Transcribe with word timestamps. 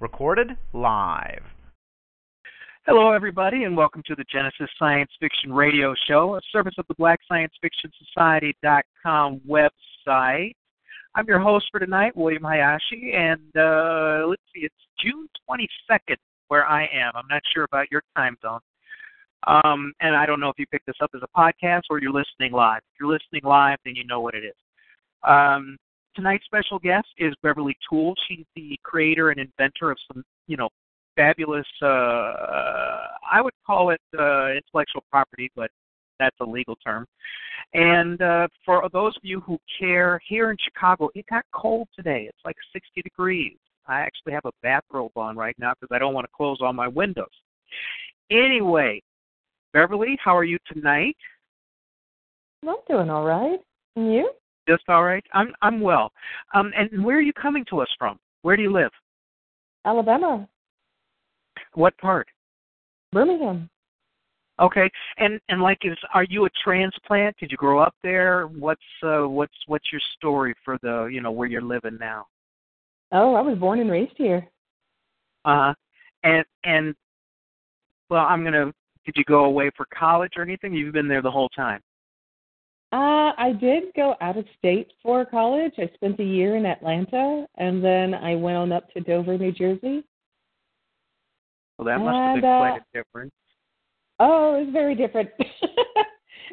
Recorded 0.00 0.56
live. 0.72 1.42
Hello, 2.86 3.12
everybody, 3.12 3.64
and 3.64 3.76
welcome 3.76 4.02
to 4.06 4.14
the 4.14 4.24
Genesis 4.32 4.70
Science 4.78 5.10
Fiction 5.20 5.52
Radio 5.52 5.94
Show, 6.06 6.36
a 6.36 6.40
service 6.52 6.74
of 6.78 6.86
the 6.88 6.94
Black 6.94 7.20
Science 7.28 7.52
Fiction 7.60 7.90
Society.com 8.06 9.40
website. 9.48 10.52
I'm 11.14 11.26
your 11.26 11.40
host 11.40 11.66
for 11.70 11.80
tonight, 11.80 12.16
William 12.16 12.44
Hayashi, 12.44 13.12
and 13.14 13.54
uh, 13.56 14.26
let's 14.26 14.42
see, 14.54 14.62
it's 14.62 14.74
June 15.04 15.28
22nd 15.50 16.16
where 16.48 16.66
I 16.66 16.82
am. 16.84 17.12
I'm 17.14 17.28
not 17.28 17.42
sure 17.52 17.64
about 17.64 17.90
your 17.90 18.02
time 18.16 18.36
zone. 18.40 18.60
Um, 19.46 19.92
and 20.00 20.16
I 20.16 20.26
don't 20.26 20.40
know 20.40 20.48
if 20.48 20.58
you 20.58 20.66
picked 20.66 20.86
this 20.86 20.96
up 21.02 21.10
as 21.14 21.22
a 21.22 21.38
podcast 21.38 21.82
or 21.90 22.00
you're 22.00 22.12
listening 22.12 22.52
live. 22.52 22.78
If 22.78 23.00
you're 23.00 23.12
listening 23.12 23.42
live, 23.44 23.78
then 23.84 23.94
you 23.94 24.04
know 24.06 24.20
what 24.20 24.34
it 24.34 24.44
is. 24.44 24.54
Um, 25.26 25.76
tonight's 26.18 26.44
special 26.46 26.80
guest 26.80 27.06
is 27.18 27.32
Beverly 27.44 27.76
Toole. 27.88 28.12
She's 28.26 28.44
the 28.56 28.76
creator 28.82 29.30
and 29.30 29.38
inventor 29.38 29.92
of 29.92 29.98
some, 30.12 30.24
you 30.48 30.56
know, 30.56 30.68
fabulous. 31.14 31.66
Uh, 31.80 31.86
I 33.30 33.40
would 33.40 33.52
call 33.64 33.90
it 33.90 34.00
uh, 34.18 34.48
intellectual 34.50 35.04
property, 35.12 35.48
but 35.54 35.70
that's 36.18 36.34
a 36.40 36.44
legal 36.44 36.74
term. 36.84 37.06
And 37.72 38.20
uh, 38.20 38.48
for 38.66 38.88
those 38.92 39.16
of 39.16 39.22
you 39.22 39.40
who 39.40 39.58
care, 39.78 40.20
here 40.28 40.50
in 40.50 40.56
Chicago, 40.64 41.08
it 41.14 41.24
got 41.30 41.44
cold 41.54 41.86
today. 41.94 42.26
It's 42.28 42.44
like 42.44 42.56
60 42.72 43.00
degrees. 43.02 43.56
I 43.86 44.00
actually 44.00 44.32
have 44.32 44.44
a 44.44 44.50
bathrobe 44.60 45.16
on 45.16 45.36
right 45.36 45.54
now 45.56 45.74
because 45.78 45.94
I 45.94 46.00
don't 46.00 46.14
want 46.14 46.24
to 46.24 46.32
close 46.36 46.58
all 46.60 46.72
my 46.72 46.88
windows. 46.88 47.26
Anyway, 48.32 49.00
Beverly, 49.72 50.18
how 50.22 50.36
are 50.36 50.44
you 50.44 50.58
tonight? 50.70 51.16
I'm 52.66 52.74
doing 52.88 53.08
all 53.08 53.24
right. 53.24 53.60
And 53.94 54.12
you? 54.12 54.32
Just 54.68 54.84
all 54.88 55.02
right. 55.02 55.24
I'm 55.32 55.52
I'm 55.62 55.80
well. 55.80 56.12
Um, 56.54 56.72
and 56.76 57.02
where 57.04 57.16
are 57.16 57.22
you 57.22 57.32
coming 57.32 57.64
to 57.70 57.80
us 57.80 57.88
from? 57.98 58.18
Where 58.42 58.54
do 58.54 58.62
you 58.62 58.72
live? 58.72 58.90
Alabama. 59.86 60.46
What 61.74 61.96
part? 61.98 62.28
Birmingham. 63.12 63.70
Okay. 64.60 64.90
And 65.16 65.40
and 65.48 65.62
like 65.62 65.78
is 65.84 65.96
are 66.12 66.24
you 66.24 66.44
a 66.44 66.50
transplant? 66.62 67.36
Did 67.38 67.50
you 67.50 67.56
grow 67.56 67.78
up 67.78 67.94
there? 68.02 68.46
What's 68.46 68.82
uh 69.02 69.22
what's 69.22 69.54
what's 69.66 69.90
your 69.90 70.02
story 70.16 70.54
for 70.64 70.78
the, 70.82 71.04
you 71.06 71.22
know, 71.22 71.30
where 71.30 71.48
you're 71.48 71.62
living 71.62 71.96
now? 71.98 72.26
Oh, 73.12 73.34
I 73.34 73.40
was 73.40 73.56
born 73.56 73.80
and 73.80 73.90
raised 73.90 74.16
here. 74.16 74.46
Uh 75.46 75.72
and 76.24 76.44
and 76.64 76.94
well, 78.10 78.26
I'm 78.26 78.42
going 78.42 78.54
to 78.54 78.72
did 79.06 79.14
you 79.16 79.24
go 79.24 79.44
away 79.44 79.70
for 79.76 79.86
college 79.96 80.32
or 80.36 80.42
anything? 80.42 80.74
You've 80.74 80.92
been 80.92 81.08
there 81.08 81.22
the 81.22 81.30
whole 81.30 81.48
time. 81.50 81.80
Uh, 82.90 83.36
I 83.36 83.52
did 83.60 83.84
go 83.94 84.14
out 84.22 84.38
of 84.38 84.46
state 84.58 84.92
for 85.02 85.24
college. 85.26 85.72
I 85.76 85.90
spent 85.94 86.18
a 86.20 86.24
year 86.24 86.56
in 86.56 86.64
Atlanta, 86.64 87.46
and 87.58 87.84
then 87.84 88.14
I 88.14 88.34
went 88.34 88.56
on 88.56 88.72
up 88.72 88.90
to 88.94 89.00
Dover, 89.00 89.36
New 89.36 89.52
Jersey. 89.52 90.02
Well, 91.76 91.84
that 91.84 91.98
must 91.98 92.14
and, 92.14 92.24
have 92.24 92.34
been 92.34 92.40
quite 92.40 92.70
uh, 92.70 92.76
a 92.76 92.98
difference. 92.98 93.32
Oh, 94.20 94.54
it 94.56 94.64
was 94.64 94.72
very 94.72 94.94
different. 94.94 95.28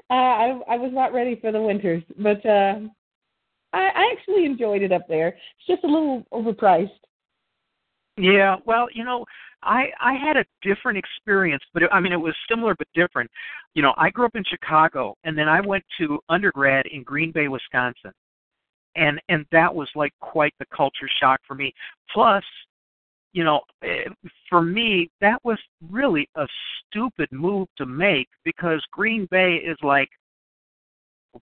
uh, 0.09 0.13
I 0.13 0.59
I 0.69 0.78
was 0.78 0.91
not 0.94 1.13
ready 1.13 1.38
for 1.39 1.53
the 1.53 1.61
winters, 1.61 2.03
but 2.19 2.45
uh, 2.45 2.80
I, 3.72 3.89
I 3.95 4.13
actually 4.13 4.45
enjoyed 4.45 4.81
it 4.81 4.91
up 4.91 5.08
there. 5.08 5.30
It's 5.30 5.67
just 5.67 5.83
a 5.86 5.88
little 5.88 6.25
overpriced. 6.33 6.89
Yeah, 8.17 8.58
well, 8.66 8.88
you 8.94 9.03
know, 9.03 9.25
I 9.66 9.88
I 9.99 10.13
had 10.13 10.38
a 10.38 10.45
different 10.61 10.97
experience, 10.97 11.63
but 11.73 11.83
it, 11.83 11.89
I 11.91 11.99
mean 11.99 12.13
it 12.13 12.19
was 12.19 12.35
similar 12.49 12.75
but 12.75 12.88
different. 12.94 13.30
You 13.73 13.81
know, 13.81 13.94
I 13.97 14.09
grew 14.09 14.25
up 14.25 14.35
in 14.35 14.44
Chicago, 14.45 15.16
and 15.23 15.38
then 15.38 15.49
I 15.49 15.59
went 15.61 15.83
to 15.99 16.19
undergrad 16.30 16.85
in 16.88 17.03
Green 17.03 17.31
Bay, 17.31 17.47
Wisconsin, 17.47 18.11
and 18.95 19.19
and 19.30 19.45
that 19.52 19.73
was 19.73 19.89
like 19.95 20.13
quite 20.22 20.53
the 20.59 20.66
culture 20.75 21.09
shock 21.19 21.41
for 21.47 21.55
me. 21.55 21.73
Plus, 22.13 22.44
you 23.33 23.44
know, 23.44 23.61
eh, 23.83 24.05
for 24.49 24.61
me 24.61 25.09
that 25.22 25.39
was 25.44 25.59
really 25.89 26.29
a 26.35 26.47
stupid 26.88 27.29
move 27.31 27.68
to 27.78 27.85
make 27.85 28.29
because 28.44 28.81
Green 28.91 29.28
Bay 29.31 29.56
is 29.56 29.78
like 29.81 30.09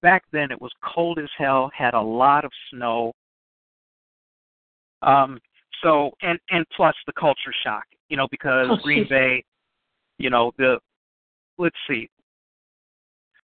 back 0.01 0.23
then 0.31 0.51
it 0.51 0.61
was 0.61 0.71
cold 0.83 1.19
as 1.19 1.29
hell, 1.37 1.69
had 1.77 1.93
a 1.93 2.01
lot 2.01 2.45
of 2.45 2.51
snow. 2.71 3.11
Um, 5.01 5.39
so 5.83 6.11
and 6.21 6.39
and 6.49 6.65
plus 6.75 6.95
the 7.05 7.13
culture 7.13 7.53
shock, 7.63 7.83
you 8.09 8.17
know, 8.17 8.27
because 8.31 8.67
Oh, 8.69 8.77
Green. 8.77 9.07
Bay, 9.09 9.43
you 10.17 10.29
know, 10.29 10.51
the 10.57 10.79
let's 11.57 11.75
see, 11.87 12.09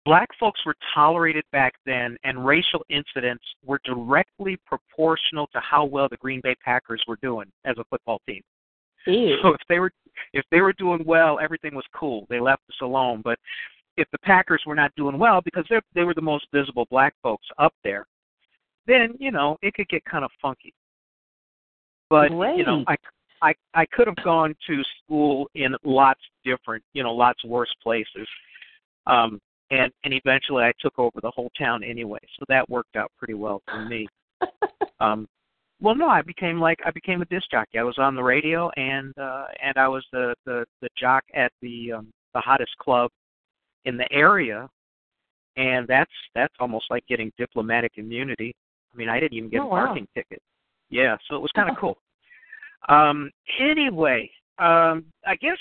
black 0.05 0.29
folks 0.39 0.61
were 0.67 0.75
tolerated 0.95 1.45
back 1.53 1.75
then, 1.87 2.17
and 2.25 2.45
racial 2.45 2.85
incidents 2.89 3.45
were 3.65 3.81
directly 3.85 4.59
proportional 4.67 5.47
to 5.49 5.61
how 5.61 5.85
well 5.85 6.09
the 6.09 6.17
Green 6.19 6.41
Bay 6.43 6.55
Packers 6.65 7.03
were 7.09 7.19
doing 7.23 7.51
as 7.65 7.77
a 7.79 7.85
football 7.85 8.21
team. 8.29 8.43
Ew. 9.07 9.37
So 9.43 9.49
if 9.49 9.61
they 9.69 9.79
were 9.79 9.93
if 10.33 10.45
they 10.51 10.61
were 10.61 10.73
doing 10.75 11.03
well, 11.05 11.39
everything 11.43 11.75
was 11.75 11.85
cool. 11.95 12.27
They 12.31 12.41
left 12.41 12.63
us 12.71 12.77
alone. 12.83 13.21
But 13.23 13.39
if 13.97 14.09
the 14.13 14.19
Packers 14.19 14.63
were 14.67 14.75
not 14.75 14.93
doing 14.97 15.19
well 15.19 15.41
because 15.45 15.65
they 15.69 15.79
they 15.95 16.05
were 16.05 16.15
the 16.15 16.23
most 16.23 16.47
visible 16.53 16.87
black 16.91 17.15
folks 17.23 17.47
up 17.59 17.75
there, 17.83 18.07
then 18.87 19.15
you 19.19 19.31
know 19.31 19.57
it 19.63 19.75
could 19.75 19.89
get 19.89 20.05
kind 20.05 20.25
of 20.25 20.31
funky. 20.41 20.73
But 22.11 22.31
you 22.31 22.65
know, 22.65 22.85
I 22.87 22.97
I 23.43 23.55
I 23.75 23.87
could 23.87 24.07
have 24.07 24.23
gone 24.25 24.55
to 24.67 24.83
school 25.03 25.49
in 25.55 25.75
lots 25.85 26.21
different, 26.45 26.83
you 26.93 27.03
know, 27.03 27.13
lots 27.15 27.45
worse 27.45 27.73
places. 27.83 28.29
Um 29.07 29.41
and 29.71 29.93
and 30.05 30.15
eventually 30.15 30.65
I 30.65 30.73
took 30.81 30.99
over 30.99 31.21
the 31.21 31.31
whole 31.31 31.51
town 31.59 31.83
anyway. 31.83 32.21
So 32.39 32.45
that 32.49 32.69
worked 32.69 32.97
out 32.97 33.11
pretty 33.19 33.35
well 33.35 33.63
for 33.71 33.79
me. 33.79 34.07
Um 35.01 35.27
well 35.81 35.97
no, 35.97 36.09
I 36.09 36.23
became 36.23 36.61
like 36.61 36.79
I 36.87 36.93
became 36.93 37.21
a 37.21 37.25
disc 37.27 37.51
jockey. 37.51 37.79
I 37.79 37.83
was 37.83 37.99
on 37.99 38.15
the 38.15 38.23
radio 38.23 38.71
and 38.77 39.13
uh 39.19 39.47
and 39.61 39.77
I 39.77 39.89
was 39.89 40.07
the 40.13 40.35
the 40.47 40.65
the 40.81 40.89
jock 40.97 41.25
at 41.35 41.51
the 41.63 41.93
um 41.93 42.13
the 42.33 42.41
hottest 42.41 42.77
club 42.79 43.11
in 43.85 43.97
the 43.97 44.11
area 44.13 44.69
and 45.57 45.87
that's 45.89 46.11
that's 46.35 46.55
almost 46.61 46.87
like 46.91 47.07
getting 47.07 47.33
diplomatic 47.39 47.93
immunity. 47.97 48.55
I 48.93 48.97
mean, 48.97 49.09
I 49.09 49.21
didn't 49.21 49.37
even 49.37 49.51
get 49.51 49.61
Oh, 49.61 49.65
a 49.65 49.69
wow. 49.69 49.87
parking 49.87 50.07
ticket. 50.15 50.41
Yeah, 50.91 51.17
so 51.29 51.37
it 51.37 51.41
was 51.41 51.51
kind 51.55 51.71
of 51.71 51.77
cool. 51.79 51.99
Um 52.89 53.31
anyway, 53.61 54.31
um 54.59 55.07
I 55.27 55.37
guess 55.41 55.59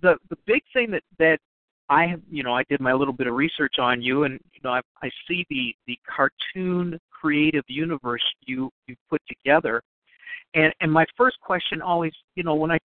the 0.00 0.16
the 0.30 0.36
big 0.46 0.62
thing 0.72 0.90
that 0.90 1.02
that 1.18 1.38
I 1.88 2.06
have, 2.06 2.20
you 2.30 2.42
know, 2.42 2.54
I 2.54 2.62
did 2.70 2.80
my 2.80 2.92
little 2.92 3.12
bit 3.12 3.26
of 3.26 3.34
research 3.34 3.74
on 3.78 4.00
you, 4.00 4.24
and 4.24 4.40
you 4.54 4.60
know, 4.64 4.70
I, 4.70 4.80
I 5.02 5.10
see 5.28 5.44
the 5.50 5.74
the 5.86 5.98
cartoon 6.08 6.98
creative 7.10 7.64
universe 7.68 8.22
you 8.46 8.70
you 8.86 8.96
put 9.10 9.20
together, 9.28 9.82
and 10.54 10.72
and 10.80 10.90
my 10.90 11.04
first 11.16 11.36
question 11.40 11.82
always, 11.82 12.12
you 12.34 12.44
know, 12.44 12.54
when 12.54 12.70
I 12.70 12.78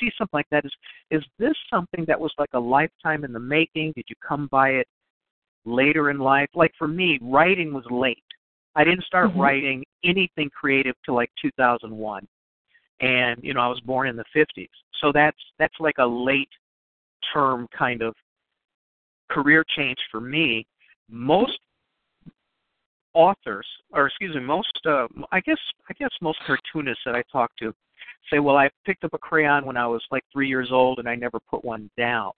see 0.00 0.10
something 0.18 0.36
like 0.36 0.48
that 0.50 0.64
is, 0.64 0.72
is 1.10 1.22
this 1.38 1.54
something 1.70 2.04
that 2.06 2.18
was 2.18 2.32
like 2.38 2.50
a 2.54 2.60
lifetime 2.60 3.24
in 3.24 3.32
the 3.32 3.40
making? 3.40 3.92
Did 3.96 4.04
you 4.08 4.16
come 4.26 4.48
by 4.50 4.70
it 4.70 4.86
later 5.64 6.10
in 6.10 6.18
life? 6.18 6.48
Like 6.54 6.72
for 6.78 6.88
me, 6.88 7.18
writing 7.22 7.72
was 7.72 7.84
late. 7.90 8.22
I 8.74 8.84
didn't 8.84 9.04
start 9.04 9.30
Mhm. 9.30 9.38
writing 9.38 9.84
anything 10.02 10.50
creative 10.50 10.96
till 11.04 11.14
like 11.14 11.30
2001, 11.40 12.26
and 13.00 13.42
you 13.42 13.54
know, 13.54 13.60
I 13.60 13.68
was 13.68 13.80
born 13.80 14.08
in 14.08 14.16
the 14.16 14.24
50s, 14.34 14.70
so 14.94 15.12
that's 15.12 15.38
that's 15.58 15.78
like 15.80 15.98
a 15.98 16.06
late 16.06 16.50
term 17.32 17.68
kind 17.68 18.02
of 18.02 18.14
career 19.28 19.64
change 19.76 19.98
for 20.10 20.20
me. 20.20 20.66
Most 21.08 21.58
authors, 23.14 23.66
or 23.90 24.06
excuse 24.06 24.34
me, 24.34 24.40
most 24.40 24.80
uh, 24.86 25.06
I 25.30 25.40
guess 25.40 25.58
I 25.88 25.94
guess 25.94 26.10
most 26.20 26.38
cartoonists 26.46 27.04
that 27.04 27.14
I 27.14 27.22
talk 27.30 27.54
to 27.56 27.74
say, 28.30 28.38
"Well, 28.38 28.56
I 28.56 28.70
picked 28.84 29.04
up 29.04 29.14
a 29.14 29.18
crayon 29.18 29.66
when 29.66 29.76
I 29.76 29.86
was 29.86 30.02
like 30.10 30.24
three 30.32 30.48
years 30.48 30.70
old, 30.72 30.98
and 30.98 31.08
I 31.08 31.14
never 31.14 31.38
put 31.40 31.64
one 31.64 31.90
down." 31.96 32.32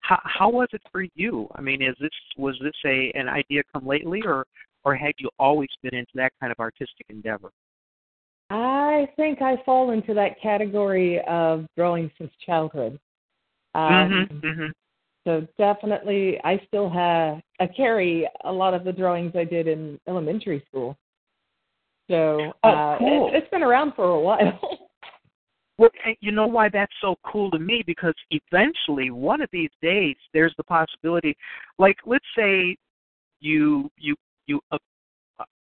How 0.00 0.20
how 0.24 0.50
was 0.50 0.68
it 0.72 0.82
for 0.92 1.04
you? 1.14 1.48
I 1.54 1.60
mean, 1.60 1.82
is 1.82 1.96
this 2.00 2.10
was 2.36 2.58
this 2.62 2.74
a 2.84 3.12
an 3.14 3.28
idea 3.28 3.62
come 3.72 3.86
lately, 3.86 4.22
or 4.24 4.46
or 4.86 4.94
had 4.94 5.12
you 5.18 5.28
always 5.38 5.68
been 5.82 5.94
into 5.94 6.12
that 6.14 6.32
kind 6.40 6.52
of 6.52 6.60
artistic 6.60 7.06
endeavor? 7.10 7.50
I 8.48 9.08
think 9.16 9.42
I 9.42 9.56
fall 9.66 9.90
into 9.90 10.14
that 10.14 10.40
category 10.40 11.20
of 11.28 11.66
drawing 11.76 12.10
since 12.16 12.30
childhood. 12.46 12.98
Um, 13.74 13.82
mm-hmm, 14.30 14.46
mm-hmm. 14.46 14.66
So 15.26 15.44
definitely, 15.58 16.38
I 16.44 16.60
still 16.68 16.88
have 16.88 17.40
I 17.58 17.66
carry 17.66 18.28
a 18.44 18.52
lot 18.52 18.74
of 18.74 18.84
the 18.84 18.92
drawings 18.92 19.32
I 19.34 19.42
did 19.42 19.66
in 19.66 19.98
elementary 20.08 20.64
school. 20.68 20.96
So 22.08 22.52
Oh, 22.62 22.68
uh, 22.68 22.98
cool. 22.98 23.30
it, 23.34 23.38
it's 23.38 23.50
been 23.50 23.64
around 23.64 23.94
for 23.96 24.04
a 24.04 24.20
while. 24.20 24.60
Well, 25.78 25.90
you 26.20 26.32
know 26.32 26.46
why 26.46 26.70
that's 26.70 26.94
so 27.02 27.16
cool 27.30 27.50
to 27.50 27.58
me? 27.58 27.82
Because 27.86 28.14
eventually, 28.30 29.10
one 29.10 29.42
of 29.42 29.50
these 29.52 29.68
days, 29.82 30.16
there's 30.32 30.54
the 30.56 30.64
possibility, 30.64 31.36
like 31.78 31.98
let's 32.06 32.24
say 32.34 32.78
you 33.40 33.90
you 33.98 34.14
you 34.46 34.60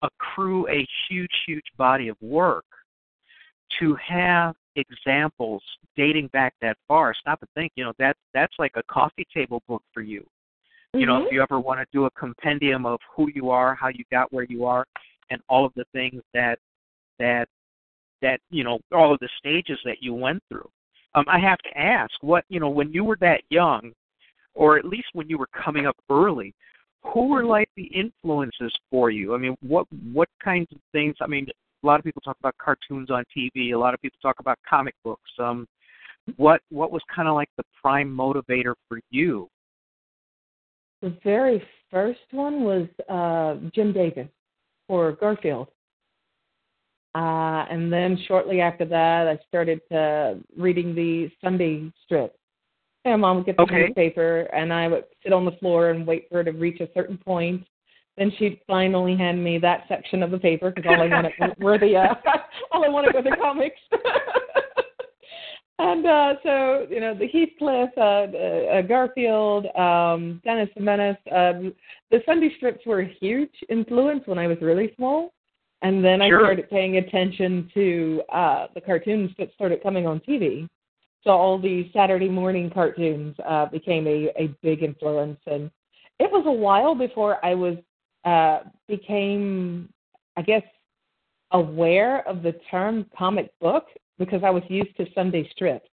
accrue 0.01 0.67
a 0.69 0.85
huge 1.09 1.31
huge 1.47 1.65
body 1.77 2.07
of 2.07 2.17
work 2.21 2.65
to 3.79 3.95
have 3.95 4.55
examples 4.75 5.61
dating 5.95 6.27
back 6.27 6.53
that 6.61 6.77
far. 6.87 7.13
Stop 7.13 7.41
and 7.41 7.49
think. 7.55 7.71
You 7.75 7.85
know 7.85 7.93
that 7.99 8.15
that's 8.33 8.53
like 8.59 8.73
a 8.75 8.83
coffee 8.83 9.27
table 9.33 9.61
book 9.67 9.83
for 9.93 10.01
you. 10.01 10.25
You 10.93 11.05
know, 11.05 11.25
if 11.25 11.31
you 11.31 11.41
ever 11.41 11.59
want 11.59 11.79
to 11.79 11.85
do 11.91 12.05
a 12.05 12.11
compendium 12.11 12.85
of 12.85 12.99
who 13.15 13.29
you 13.35 13.49
are, 13.49 13.75
how 13.75 13.89
you 13.89 14.03
got 14.09 14.31
where 14.31 14.45
you 14.45 14.65
are, 14.65 14.85
and 15.29 15.41
all 15.49 15.65
of 15.65 15.73
the 15.75 15.83
things 15.93 16.21
that 16.33 16.59
that 17.19 17.47
that 18.21 18.39
you 18.49 18.63
know 18.63 18.79
all 18.91 19.13
of 19.13 19.19
the 19.19 19.29
stages 19.37 19.79
that 19.85 19.97
you 20.01 20.13
went 20.13 20.41
through. 20.49 20.67
Um, 21.15 21.25
I 21.27 21.39
have 21.39 21.57
to 21.59 21.77
ask, 21.77 22.11
what 22.21 22.45
you 22.49 22.59
know, 22.59 22.69
when 22.69 22.91
you 22.91 23.03
were 23.03 23.17
that 23.21 23.41
young, 23.49 23.91
or 24.53 24.77
at 24.77 24.85
least 24.85 25.07
when 25.13 25.29
you 25.29 25.37
were 25.37 25.47
coming 25.47 25.85
up 25.85 25.95
early, 26.09 26.53
who 27.03 27.27
were 27.27 27.45
like 27.45 27.69
the 27.75 27.85
influences 27.85 28.73
for 28.89 29.09
you? 29.09 29.33
I 29.33 29.37
mean, 29.37 29.55
what 29.61 29.87
what 30.13 30.29
kinds 30.43 30.67
of 30.71 30.79
things? 30.91 31.15
I 31.21 31.27
mean, 31.27 31.47
a 31.83 31.87
lot 31.87 31.99
of 31.99 32.05
people 32.05 32.21
talk 32.21 32.37
about 32.39 32.55
cartoons 32.57 33.11
on 33.11 33.23
TV. 33.35 33.73
A 33.73 33.77
lot 33.77 33.93
of 33.93 34.01
people 34.01 34.17
talk 34.21 34.39
about 34.39 34.57
comic 34.67 34.95
books. 35.03 35.31
Um, 35.39 35.67
what 36.35 36.61
what 36.69 36.91
was 36.91 37.01
kind 37.13 37.27
of 37.27 37.35
like 37.35 37.49
the 37.57 37.63
prime 37.81 38.15
motivator 38.15 38.73
for 38.87 38.99
you? 39.09 39.49
The 41.01 41.15
very 41.23 41.63
first 41.91 42.19
one 42.31 42.63
was 42.63 42.87
uh, 43.07 43.69
Jim 43.73 43.93
Davis 43.93 44.27
or 44.89 45.13
Garfield. 45.13 45.67
Uh, 47.15 47.65
and 47.71 47.91
then 47.91 48.17
shortly 48.27 48.61
after 48.61 48.85
that, 48.85 49.27
I 49.27 49.39
started 49.47 49.81
uh, 49.91 50.35
reading 50.55 50.93
the 50.93 51.29
Sunday 51.41 51.91
strip. 52.03 52.35
And 53.07 53.21
mom 53.21 53.37
would 53.37 53.45
get 53.45 53.57
the 53.57 53.63
okay. 53.63 53.87
newspaper, 53.87 54.41
and 54.53 54.73
I 54.73 54.87
would 54.87 55.05
sit 55.23 55.33
on 55.33 55.45
the 55.45 55.51
floor 55.53 55.91
and 55.91 56.05
wait 56.05 56.27
for 56.29 56.35
her 56.35 56.43
to 56.43 56.51
reach 56.51 56.81
a 56.81 56.89
certain 56.93 57.17
point. 57.17 57.63
Then 58.17 58.31
she'd 58.37 58.59
finally 58.67 59.15
hand 59.15 59.43
me 59.43 59.59
that 59.59 59.85
section 59.87 60.23
of 60.23 60.31
the 60.31 60.39
paper 60.39 60.71
because 60.71 60.89
all 60.89 61.01
I 61.01 61.07
wanted 61.07 61.33
were 61.59 61.77
the 61.77 61.95
uh, 61.95 62.15
all 62.71 62.83
I 62.83 62.89
wanted 62.89 63.13
were 63.13 63.21
the 63.21 63.35
comics. 63.39 63.79
and 65.79 66.05
uh, 66.05 66.33
so 66.43 66.87
you 66.89 66.99
know 66.99 67.13
the 67.13 67.27
Heathcliff, 67.27 67.89
uh, 67.97 68.77
uh, 68.77 68.81
Garfield, 68.81 69.67
um, 69.75 70.41
Dennis 70.43 70.69
the 70.75 70.81
Menace. 70.81 71.17
Um, 71.31 71.73
the 72.09 72.21
Sunday 72.25 72.51
strips 72.57 72.85
were 72.85 73.01
a 73.01 73.17
huge 73.21 73.53
influence 73.69 74.23
when 74.25 74.39
I 74.39 74.47
was 74.47 74.57
really 74.61 74.93
small, 74.95 75.33
and 75.83 76.03
then 76.03 76.21
I 76.21 76.29
sure. 76.29 76.39
started 76.39 76.69
paying 76.69 76.97
attention 76.97 77.69
to 77.75 78.23
uh, 78.33 78.67
the 78.73 78.81
cartoons 78.81 79.29
that 79.37 79.53
started 79.53 79.83
coming 79.83 80.07
on 80.07 80.19
TV. 80.21 80.67
So 81.23 81.31
all 81.31 81.59
these 81.59 81.87
Saturday 81.93 82.29
morning 82.29 82.69
cartoons 82.73 83.35
uh, 83.45 83.65
became 83.65 84.07
a, 84.07 84.31
a 84.37 84.55
big 84.61 84.83
influence, 84.83 85.39
and 85.45 85.69
it 86.19 86.31
was 86.31 86.43
a 86.45 86.51
while 86.51 86.95
before 86.95 87.43
I 87.45 87.53
was 87.53 87.75
uh, 88.25 88.59
became, 88.87 89.89
I 90.35 90.41
guess, 90.41 90.63
aware 91.51 92.27
of 92.27 92.43
the 92.43 92.53
term 92.69 93.05
comic 93.17 93.51
book 93.59 93.85
because 94.17 94.41
I 94.43 94.49
was 94.49 94.63
used 94.67 94.95
to 94.97 95.05
Sunday 95.13 95.49
strips. 95.51 95.87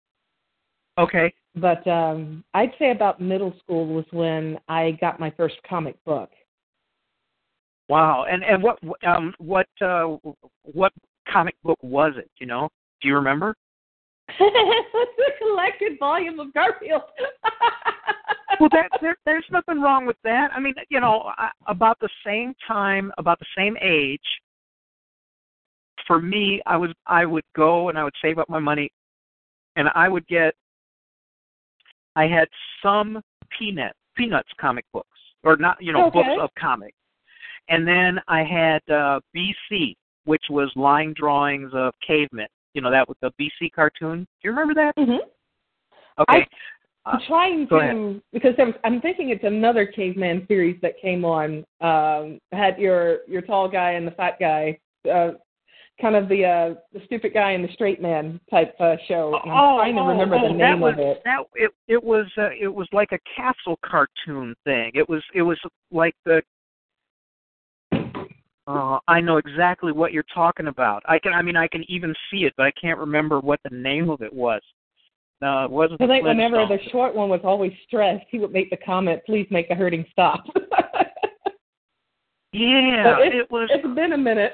Okay. 0.98 1.34
But 1.56 1.86
um, 1.88 2.44
I'd 2.54 2.72
say 2.80 2.92
about 2.92 3.20
middle 3.20 3.54
school 3.62 3.88
was 3.88 4.06
when 4.12 4.58
I 4.68 4.98
got 5.02 5.20
my 5.20 5.32
first 5.32 5.56
comic 5.68 6.02
book. 6.06 6.30
Wow. 7.90 8.26
And 8.30 8.44
and 8.44 8.64
what 8.64 8.80
um 9.06 9.34
what 9.38 9.68
uh 9.82 10.16
what 10.64 10.94
comic 11.28 11.56
book 11.64 11.80
was 11.82 12.14
it? 12.18 12.32
You 12.40 12.48
know? 12.48 12.70
Do 13.02 13.10
you 13.10 13.16
remember? 13.16 13.54
It's 14.44 15.20
a 15.36 15.44
collected 15.44 16.00
volume 16.00 16.40
of 16.40 16.54
Garfield. 16.54 17.02
well, 18.60 18.70
that, 18.72 18.90
there, 19.02 19.16
there's 19.26 19.46
nothing 19.52 19.82
wrong 19.82 20.06
with 20.06 20.18
that. 20.24 20.50
I 20.56 20.60
mean, 20.60 20.74
you 20.90 21.00
know, 21.00 21.32
I, 21.38 21.50
about 21.68 21.98
the 22.00 22.10
same 22.26 22.54
time, 22.68 23.12
about 23.18 23.40
the 23.40 23.46
same 23.58 23.76
age. 23.82 24.20
For 26.08 26.22
me, 26.22 26.62
I 26.66 26.78
was 26.78 26.92
I 27.06 27.26
would 27.26 27.44
go 27.56 27.90
and 27.90 27.98
I 27.98 28.04
would 28.04 28.14
save 28.22 28.38
up 28.38 28.50
my 28.50 28.60
money, 28.60 28.92
and 29.76 29.88
I 29.96 30.10
would 30.10 30.28
get. 30.28 30.56
I 32.16 32.28
had 32.28 32.50
some 32.84 33.22
peanut 33.58 33.94
peanuts 34.18 34.50
comic 34.60 34.84
books, 34.92 35.08
or 35.44 35.56
not, 35.56 35.78
you 35.80 35.94
know, 35.94 36.08
okay. 36.08 36.20
books 36.20 36.42
of 36.42 36.50
comics, 36.60 36.98
and 37.70 37.88
then 37.88 38.20
I 38.28 38.44
had 38.44 38.82
uh, 38.94 39.20
BC, 39.36 39.96
which 40.26 40.44
was 40.50 40.70
line 40.76 41.14
drawings 41.16 41.72
of 41.74 41.94
cavemen 42.06 42.48
you 42.74 42.82
know 42.82 42.92
that 42.92 43.08
with 43.08 43.20
the 43.22 43.32
BC 43.40 43.72
cartoon. 43.74 44.20
Do 44.20 44.26
you 44.44 44.52
remember 44.52 44.74
that? 44.76 44.94
Mm-hmm. 44.98 45.24
Okay. 46.22 46.48
I, 47.06 47.14
am 47.14 47.20
trying 47.28 47.68
to 47.70 48.22
because 48.32 48.54
I'm, 48.60 48.74
I'm 48.84 49.02
thinking 49.02 49.30
it's 49.30 49.44
another 49.44 49.86
caveman 49.86 50.46
series 50.48 50.80
that 50.82 50.94
came 51.02 51.26
on. 51.26 51.66
Um, 51.80 52.40
had 52.52 52.78
your 52.78 53.20
your 53.28 53.42
tall 53.42 53.68
guy 53.70 53.92
and 53.92 54.06
the 54.06 54.12
fat 54.12 54.38
guy, 54.40 54.78
uh, 55.12 55.32
kind 56.00 56.16
of 56.16 56.30
the 56.30 56.46
uh, 56.46 56.80
the 56.94 57.04
stupid 57.06 57.34
guy 57.34 57.52
and 57.52 57.64
the 57.64 57.74
straight 57.74 58.02
man 58.02 58.40
type 58.50 58.76
uh, 58.80 58.96
show. 59.08 59.40
And 59.44 59.52
I'm 59.52 59.58
oh, 59.58 59.78
trying 59.78 59.96
to 59.96 60.02
remember 60.02 60.36
oh, 60.36 60.48
the 60.48 60.50
name 60.50 60.60
that 60.60 60.80
was, 60.80 60.94
of 60.94 61.00
it. 61.00 61.22
That 61.26 61.40
it 61.56 61.72
it 61.88 62.04
was 62.04 62.26
uh, 62.38 62.50
it 62.60 62.74
was 62.74 62.88
like 62.92 63.12
a 63.12 63.20
castle 63.36 63.80
cartoon 63.86 64.56
thing. 64.64 64.92
It 64.94 65.08
was 65.08 65.24
it 65.34 65.42
was 65.42 65.60
like 65.92 66.16
the 66.26 66.42
uh, 68.68 69.00
I 69.08 69.22
know 69.22 69.38
exactly 69.38 69.92
what 69.92 70.12
you're 70.12 70.24
talking 70.34 70.68
about. 70.68 71.02
I 71.08 71.20
can, 71.20 71.34
I 71.34 71.42
mean, 71.42 71.56
I 71.56 71.68
can 71.68 71.84
even 71.90 72.14
see 72.30 72.46
it, 72.46 72.54
but 72.58 72.66
I 72.66 72.72
can't 72.80 73.00
remember 73.00 73.40
what 73.40 73.60
the 73.64 73.76
name 73.76 74.10
of 74.10 74.22
it 74.22 74.32
was. 74.32 74.62
No, 75.42 75.66
it 75.66 75.72
wasn't. 75.72 76.02
I 76.02 76.08
think 76.08 76.24
the 76.24 76.30
whenever 76.30 76.68
the 76.68 76.78
short 76.92 77.16
one 77.16 77.30
was 77.30 77.42
always 77.44 77.72
stressed, 77.88 78.26
he 78.30 78.38
would 78.38 78.52
make 78.52 78.70
the 78.70 78.78
comment, 78.78 79.22
"Please 79.26 79.48
make 79.50 79.68
the 79.70 79.76
hurting 79.76 80.06
stop." 80.12 80.44
yeah, 82.54 83.18
it 83.20 83.50
was. 83.50 83.68
It's 83.74 83.96
been 83.96 84.14
a 84.14 84.18
minute. 84.18 84.54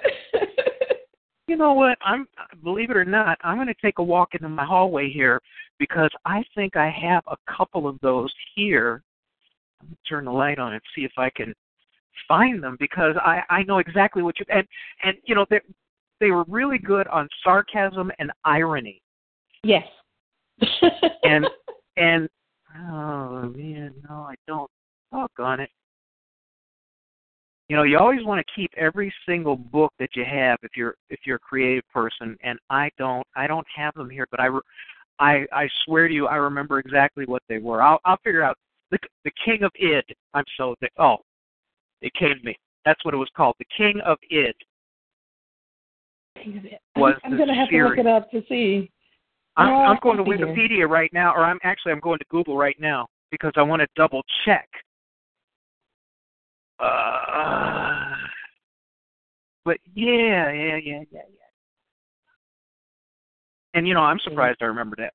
you 1.50 1.58
know 1.58 1.74
what? 1.74 1.98
I'm 2.02 2.26
believe 2.64 2.90
it 2.90 2.96
or 2.96 3.04
not, 3.04 3.38
I'm 3.44 3.58
going 3.58 3.68
to 3.68 3.76
take 3.82 4.00
a 4.00 4.04
walk 4.04 4.30
into 4.34 4.48
my 4.48 4.64
hallway 4.64 5.12
here 5.12 5.42
because 5.78 6.10
I 6.26 6.44
think 6.56 6.78
I 6.78 6.90
have 6.90 7.24
a 7.28 7.36
couple 7.52 7.86
of 7.86 8.00
those 8.02 8.34
here. 8.56 9.04
Let 9.82 9.90
me 9.92 9.98
turn 10.08 10.24
the 10.26 10.32
light 10.32 10.58
on 10.58 10.72
and 10.72 10.82
see 10.96 11.04
if 11.04 11.12
I 11.18 11.30
can 11.30 11.54
find 12.28 12.64
them 12.64 12.78
because 12.80 13.16
I 13.18 13.42
I 13.50 13.64
know 13.64 13.80
exactly 13.80 14.24
what 14.24 14.40
you 14.40 14.46
and 14.50 14.68
and 15.04 15.18
you 15.26 15.36
know 15.36 15.46
they 15.50 15.60
they 16.20 16.32
were 16.32 16.46
really 16.48 16.78
good 16.78 17.08
on 17.08 17.28
sarcasm 17.44 18.12
and 18.20 18.32
irony. 18.44 19.02
Yes. 19.64 19.86
and 21.24 21.46
and 21.98 22.30
oh 22.78 23.54
man, 23.56 23.94
no, 24.10 24.16
I 24.16 24.36
don't. 24.48 24.70
Fuck 25.12 25.32
on 25.40 25.62
it. 25.62 25.70
You 27.70 27.76
know, 27.76 27.84
you 27.84 27.98
always 27.98 28.24
want 28.24 28.46
to 28.46 28.54
keep 28.54 28.72
every 28.78 29.14
single 29.28 29.56
book 29.56 29.94
that 30.00 30.10
you 30.16 30.24
have 30.26 30.58
if 30.64 30.72
you're 30.76 30.96
if 31.10 31.20
you're 31.26 31.36
a 31.36 31.40
creative 31.40 31.84
person, 31.94 32.38
and 32.44 32.58
I 32.70 32.90
don't 32.98 33.26
I 33.36 33.48
don't 33.48 33.68
have 33.76 33.94
them 33.94 34.10
here, 34.10 34.28
but 34.32 34.40
I 34.40 34.48
I 35.20 35.46
I 35.52 35.70
swear 35.86 36.08
to 36.08 36.14
you, 36.14 36.28
I 36.28 36.36
remember 36.36 36.80
exactly 36.80 37.26
what 37.26 37.44
they 37.50 37.58
were. 37.58 37.82
I'll 37.82 38.00
I'll 38.06 38.20
figure 38.24 38.44
out 38.44 38.58
the 38.92 39.00
the 39.26 39.32
King 39.44 39.64
of 39.64 39.72
Id. 39.80 40.04
I'm 40.34 40.46
so 40.58 40.76
oh 40.98 41.18
it 42.02 42.14
came 42.14 42.30
to 42.38 42.44
me. 42.44 42.58
That's 42.86 43.04
what 43.04 43.14
it 43.14 43.18
was 43.18 43.30
called. 43.36 43.56
The 43.60 43.66
King 43.76 44.00
of 44.06 44.18
Id. 44.32 44.54
King 46.42 46.58
of 46.58 46.66
Id. 46.66 46.78
Was 46.96 47.16
I'm, 47.24 47.32
I'm 47.32 47.38
going 47.38 47.50
to 47.50 47.56
have 47.56 47.68
series. 47.70 47.98
to 47.98 48.04
look 48.04 48.06
it 48.06 48.08
up 48.08 48.32
to 48.32 48.42
see. 48.48 48.90
I'm, 49.58 49.70
oh, 49.70 49.76
I'm 49.76 49.98
going 50.02 50.18
to 50.18 50.24
Wikipedia. 50.24 50.56
Wikipedia 50.56 50.90
right 50.90 51.12
now, 51.14 51.34
or 51.34 51.44
I'm 51.44 51.60
actually 51.64 51.92
I'm 51.92 52.00
going 52.00 52.20
to 52.20 52.26
Google 52.30 52.58
right 52.58 52.80
now 52.80 53.08
because 53.32 53.52
I 53.56 53.64
want 53.64 53.82
to 53.82 53.88
double 53.96 54.22
check. 54.46 54.70
Uh, 56.80 58.14
but 59.66 59.78
yeah, 59.96 60.52
yeah, 60.52 60.78
yeah, 60.78 60.78
yeah, 60.78 61.02
yeah. 61.12 61.22
And 63.74 63.88
you 63.88 63.96
know, 63.96 64.02
I'm 64.02 64.20
surprised 64.20 64.60
I 64.62 64.66
remember 64.66 64.96
that. 64.98 65.14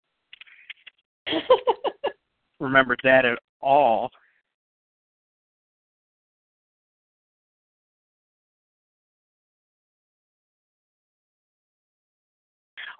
remembered 2.60 3.00
that 3.04 3.24
at 3.24 3.38
all. 3.60 4.10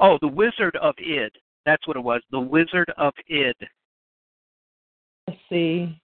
Oh, 0.00 0.18
the 0.20 0.28
Wizard 0.28 0.76
of 0.80 0.94
Id. 0.98 1.32
That's 1.64 1.86
what 1.86 1.96
it 1.96 2.02
was. 2.02 2.22
The 2.30 2.40
Wizard 2.40 2.92
of 2.98 3.12
Id. 3.28 3.54
Let's 5.28 5.40
see. 5.48 6.00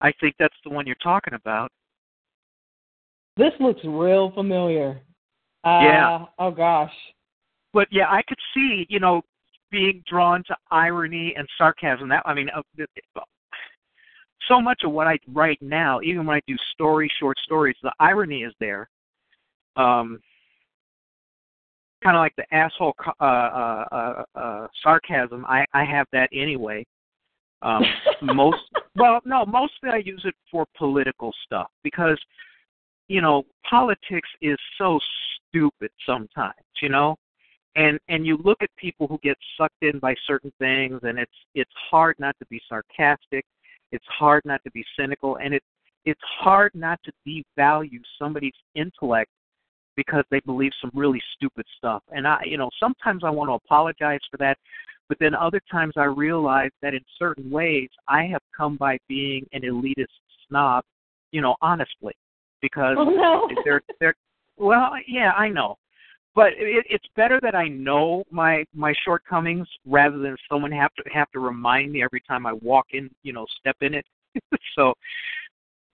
I 0.00 0.12
think 0.20 0.34
that's 0.38 0.54
the 0.64 0.70
one 0.70 0.86
you're 0.86 0.96
talking 1.02 1.34
about. 1.34 1.70
This 3.36 3.52
looks 3.60 3.80
real 3.84 4.32
familiar. 4.32 5.00
Uh, 5.64 5.80
yeah. 5.82 6.24
Oh 6.38 6.50
gosh. 6.50 6.92
But 7.72 7.88
yeah, 7.90 8.08
I 8.10 8.22
could 8.28 8.38
see, 8.52 8.86
you 8.90 9.00
know, 9.00 9.22
being 9.70 10.02
drawn 10.06 10.42
to 10.48 10.56
irony 10.70 11.34
and 11.36 11.48
sarcasm. 11.56 12.08
That 12.08 12.22
I 12.26 12.34
mean, 12.34 12.50
uh, 12.54 12.62
so 14.52 14.60
much 14.60 14.82
of 14.84 14.92
what 14.92 15.06
I 15.06 15.18
write 15.32 15.58
now, 15.62 16.00
even 16.02 16.26
when 16.26 16.36
I 16.36 16.40
do 16.46 16.56
story, 16.74 17.10
short 17.18 17.38
stories, 17.44 17.76
the 17.82 17.92
irony 17.98 18.42
is 18.42 18.52
there. 18.60 18.88
Um, 19.76 20.20
kind 22.02 22.16
of 22.16 22.20
like 22.20 22.34
the 22.36 22.54
asshole 22.54 22.94
uh, 23.20 23.24
uh, 23.24 23.84
uh, 23.92 24.22
uh, 24.34 24.66
sarcasm. 24.82 25.46
I, 25.46 25.64
I 25.72 25.84
have 25.84 26.06
that 26.12 26.28
anyway. 26.32 26.84
Um, 27.62 27.82
most 28.22 28.58
well, 28.96 29.20
no, 29.24 29.46
mostly 29.46 29.90
I 29.90 30.02
use 30.04 30.22
it 30.24 30.34
for 30.50 30.66
political 30.76 31.32
stuff 31.46 31.70
because 31.82 32.20
you 33.08 33.20
know 33.20 33.44
politics 33.68 34.28
is 34.42 34.58
so 34.76 34.98
stupid 35.48 35.90
sometimes. 36.04 36.54
You 36.82 36.90
know, 36.90 37.16
and 37.76 37.98
and 38.08 38.26
you 38.26 38.36
look 38.44 38.58
at 38.62 38.70
people 38.76 39.06
who 39.06 39.18
get 39.22 39.38
sucked 39.56 39.82
in 39.82 39.98
by 40.00 40.14
certain 40.26 40.52
things, 40.58 41.00
and 41.04 41.18
it's 41.18 41.30
it's 41.54 41.70
hard 41.90 42.16
not 42.18 42.36
to 42.40 42.46
be 42.46 42.60
sarcastic 42.68 43.46
it's 43.92 44.04
hard 44.08 44.42
not 44.44 44.62
to 44.64 44.70
be 44.72 44.84
cynical 44.98 45.36
and 45.36 45.54
it 45.54 45.62
it's 46.04 46.20
hard 46.40 46.72
not 46.74 46.98
to 47.04 47.12
devalue 47.26 48.00
somebody's 48.18 48.52
intellect 48.74 49.30
because 49.96 50.24
they 50.30 50.40
believe 50.40 50.72
some 50.80 50.90
really 50.94 51.22
stupid 51.36 51.64
stuff. 51.78 52.02
And 52.10 52.26
I, 52.26 52.40
you 52.44 52.56
know, 52.58 52.70
sometimes 52.80 53.22
I 53.24 53.30
want 53.30 53.48
to 53.50 53.54
apologize 53.54 54.20
for 54.30 54.36
that, 54.38 54.56
but 55.08 55.18
then 55.20 55.34
other 55.34 55.60
times 55.70 55.94
I 55.96 56.04
realize 56.04 56.70
that 56.80 56.94
in 56.94 57.02
certain 57.18 57.50
ways 57.50 57.88
I 58.08 58.24
have 58.24 58.40
come 58.56 58.76
by 58.76 58.98
being 59.08 59.46
an 59.52 59.62
elitist 59.62 60.06
snob, 60.48 60.82
you 61.30 61.40
know, 61.40 61.54
honestly, 61.60 62.14
because 62.60 62.96
oh, 62.98 63.04
no. 63.04 63.48
they're 63.64 63.82
they're 64.00 64.14
well, 64.56 64.92
yeah, 65.06 65.32
I 65.32 65.48
know, 65.48 65.76
but 66.34 66.48
it, 66.56 66.86
it's 66.88 67.06
better 67.16 67.38
that 67.42 67.54
I 67.54 67.68
know 67.68 68.24
my 68.30 68.64
my 68.74 68.94
shortcomings 69.04 69.68
rather 69.86 70.18
than 70.18 70.36
someone 70.50 70.72
have 70.72 70.92
to 70.94 71.04
have 71.12 71.30
to 71.32 71.40
remind 71.40 71.92
me 71.92 72.02
every 72.02 72.22
time 72.22 72.46
I 72.46 72.54
walk 72.54 72.86
in, 72.92 73.10
you 73.22 73.32
know, 73.32 73.46
step 73.60 73.76
in 73.80 73.94
it. 73.94 74.06
so, 74.76 74.94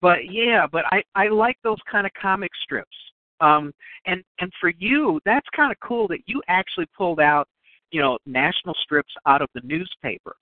but 0.00 0.18
yeah, 0.30 0.66
but 0.70 0.84
I 0.90 1.02
I 1.14 1.28
like 1.28 1.56
those 1.64 1.78
kind 1.90 2.06
of 2.06 2.12
comic 2.20 2.50
strips. 2.62 2.96
Um, 3.40 3.72
and 4.06 4.22
and 4.40 4.52
for 4.60 4.72
you, 4.78 5.20
that's 5.24 5.46
kind 5.54 5.72
of 5.72 5.78
cool 5.80 6.08
that 6.08 6.20
you 6.26 6.40
actually 6.48 6.86
pulled 6.96 7.20
out, 7.20 7.48
you 7.90 8.00
know, 8.00 8.18
national 8.26 8.74
strips 8.82 9.12
out 9.26 9.42
of 9.42 9.48
the 9.54 9.60
newspaper 9.64 10.34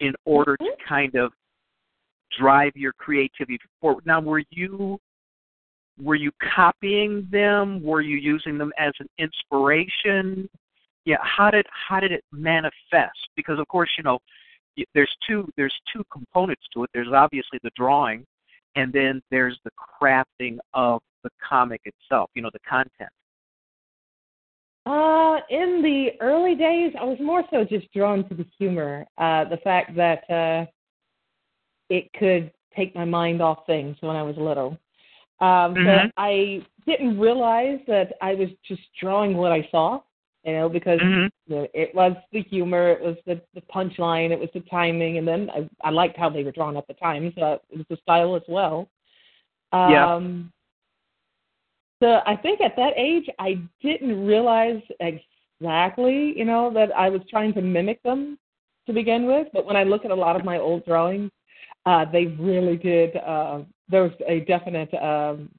in 0.00 0.14
order 0.24 0.56
mm-hmm. 0.60 0.66
to 0.66 0.88
kind 0.88 1.14
of 1.16 1.32
drive 2.38 2.72
your 2.76 2.92
creativity 2.92 3.58
forward. 3.80 4.06
Now, 4.06 4.20
were 4.20 4.42
you 4.50 4.98
were 6.02 6.14
you 6.14 6.30
copying 6.54 7.26
them? 7.30 7.82
Were 7.82 8.00
you 8.00 8.16
using 8.16 8.58
them 8.58 8.72
as 8.78 8.92
an 9.00 9.08
inspiration? 9.18 10.48
Yeah, 11.04 11.16
how 11.22 11.50
did 11.50 11.66
how 11.88 12.00
did 12.00 12.12
it 12.12 12.24
manifest? 12.32 13.18
Because 13.36 13.58
of 13.58 13.66
course, 13.68 13.90
you 13.96 14.04
know, 14.04 14.18
there's 14.94 15.14
two 15.28 15.48
there's 15.56 15.74
two 15.92 16.02
components 16.12 16.62
to 16.74 16.84
it. 16.84 16.90
There's 16.94 17.12
obviously 17.12 17.58
the 17.62 17.70
drawing, 17.76 18.24
and 18.76 18.92
then 18.92 19.22
there's 19.30 19.58
the 19.64 19.70
crafting 20.00 20.58
of 20.74 21.00
the 21.24 21.30
comic 21.46 21.80
itself. 21.84 22.30
You 22.34 22.42
know, 22.42 22.50
the 22.52 22.60
content. 22.68 23.10
Uh, 24.86 25.36
in 25.50 25.82
the 25.82 26.10
early 26.20 26.54
days, 26.54 26.92
I 26.98 27.04
was 27.04 27.18
more 27.20 27.44
so 27.50 27.64
just 27.64 27.92
drawn 27.92 28.26
to 28.28 28.34
the 28.34 28.46
humor, 28.58 29.06
uh, 29.18 29.44
the 29.44 29.58
fact 29.58 29.94
that 29.94 30.28
uh, 30.30 30.64
it 31.90 32.10
could 32.18 32.50
take 32.74 32.94
my 32.94 33.04
mind 33.04 33.42
off 33.42 33.58
things 33.66 33.96
when 34.00 34.16
I 34.16 34.22
was 34.22 34.36
little. 34.38 34.78
Um, 35.40 35.74
mm-hmm. 35.74 35.86
But 35.86 36.12
I 36.16 36.64
didn't 36.86 37.18
realize 37.18 37.78
that 37.86 38.14
I 38.20 38.34
was 38.34 38.48
just 38.66 38.82
drawing 39.00 39.36
what 39.36 39.52
I 39.52 39.66
saw, 39.70 40.00
you 40.44 40.52
know, 40.52 40.68
because 40.68 41.00
mm-hmm. 41.00 41.26
you 41.46 41.56
know, 41.56 41.66
it 41.72 41.94
was 41.94 42.12
the 42.32 42.42
humor, 42.42 42.90
it 42.90 43.00
was 43.00 43.16
the 43.26 43.40
the 43.54 43.62
punchline, 43.62 44.30
it 44.30 44.38
was 44.38 44.50
the 44.52 44.60
timing, 44.60 45.18
and 45.18 45.26
then 45.26 45.50
I, 45.50 45.88
I 45.88 45.90
liked 45.90 46.16
how 46.16 46.28
they 46.28 46.44
were 46.44 46.52
drawn 46.52 46.76
at 46.76 46.86
the 46.86 46.94
time, 46.94 47.32
so 47.36 47.60
it 47.70 47.78
was 47.78 47.86
the 47.88 47.96
style 48.02 48.36
as 48.36 48.42
well. 48.48 48.88
Um, 49.72 49.90
yeah. 49.92 50.20
So 52.02 52.20
I 52.26 52.34
think 52.34 52.60
at 52.62 52.76
that 52.76 52.94
age, 52.96 53.28
I 53.38 53.60
didn't 53.82 54.24
realize 54.24 54.80
exactly, 55.00 56.32
you 56.36 56.46
know, 56.46 56.72
that 56.72 56.90
I 56.96 57.10
was 57.10 57.20
trying 57.28 57.52
to 57.54 57.60
mimic 57.60 58.02
them 58.02 58.38
to 58.86 58.92
begin 58.92 59.26
with. 59.26 59.48
But 59.52 59.66
when 59.66 59.76
I 59.76 59.84
look 59.84 60.06
at 60.06 60.10
a 60.10 60.14
lot 60.14 60.34
of 60.34 60.44
my 60.44 60.58
old 60.58 60.84
drawings, 60.86 61.30
uh, 61.84 62.06
they 62.10 62.26
really 62.26 62.76
did. 62.76 63.16
Uh, 63.16 63.60
there 63.90 64.02
was 64.02 64.12
a 64.26 64.40
definite 64.40 64.92
um, 64.94 65.50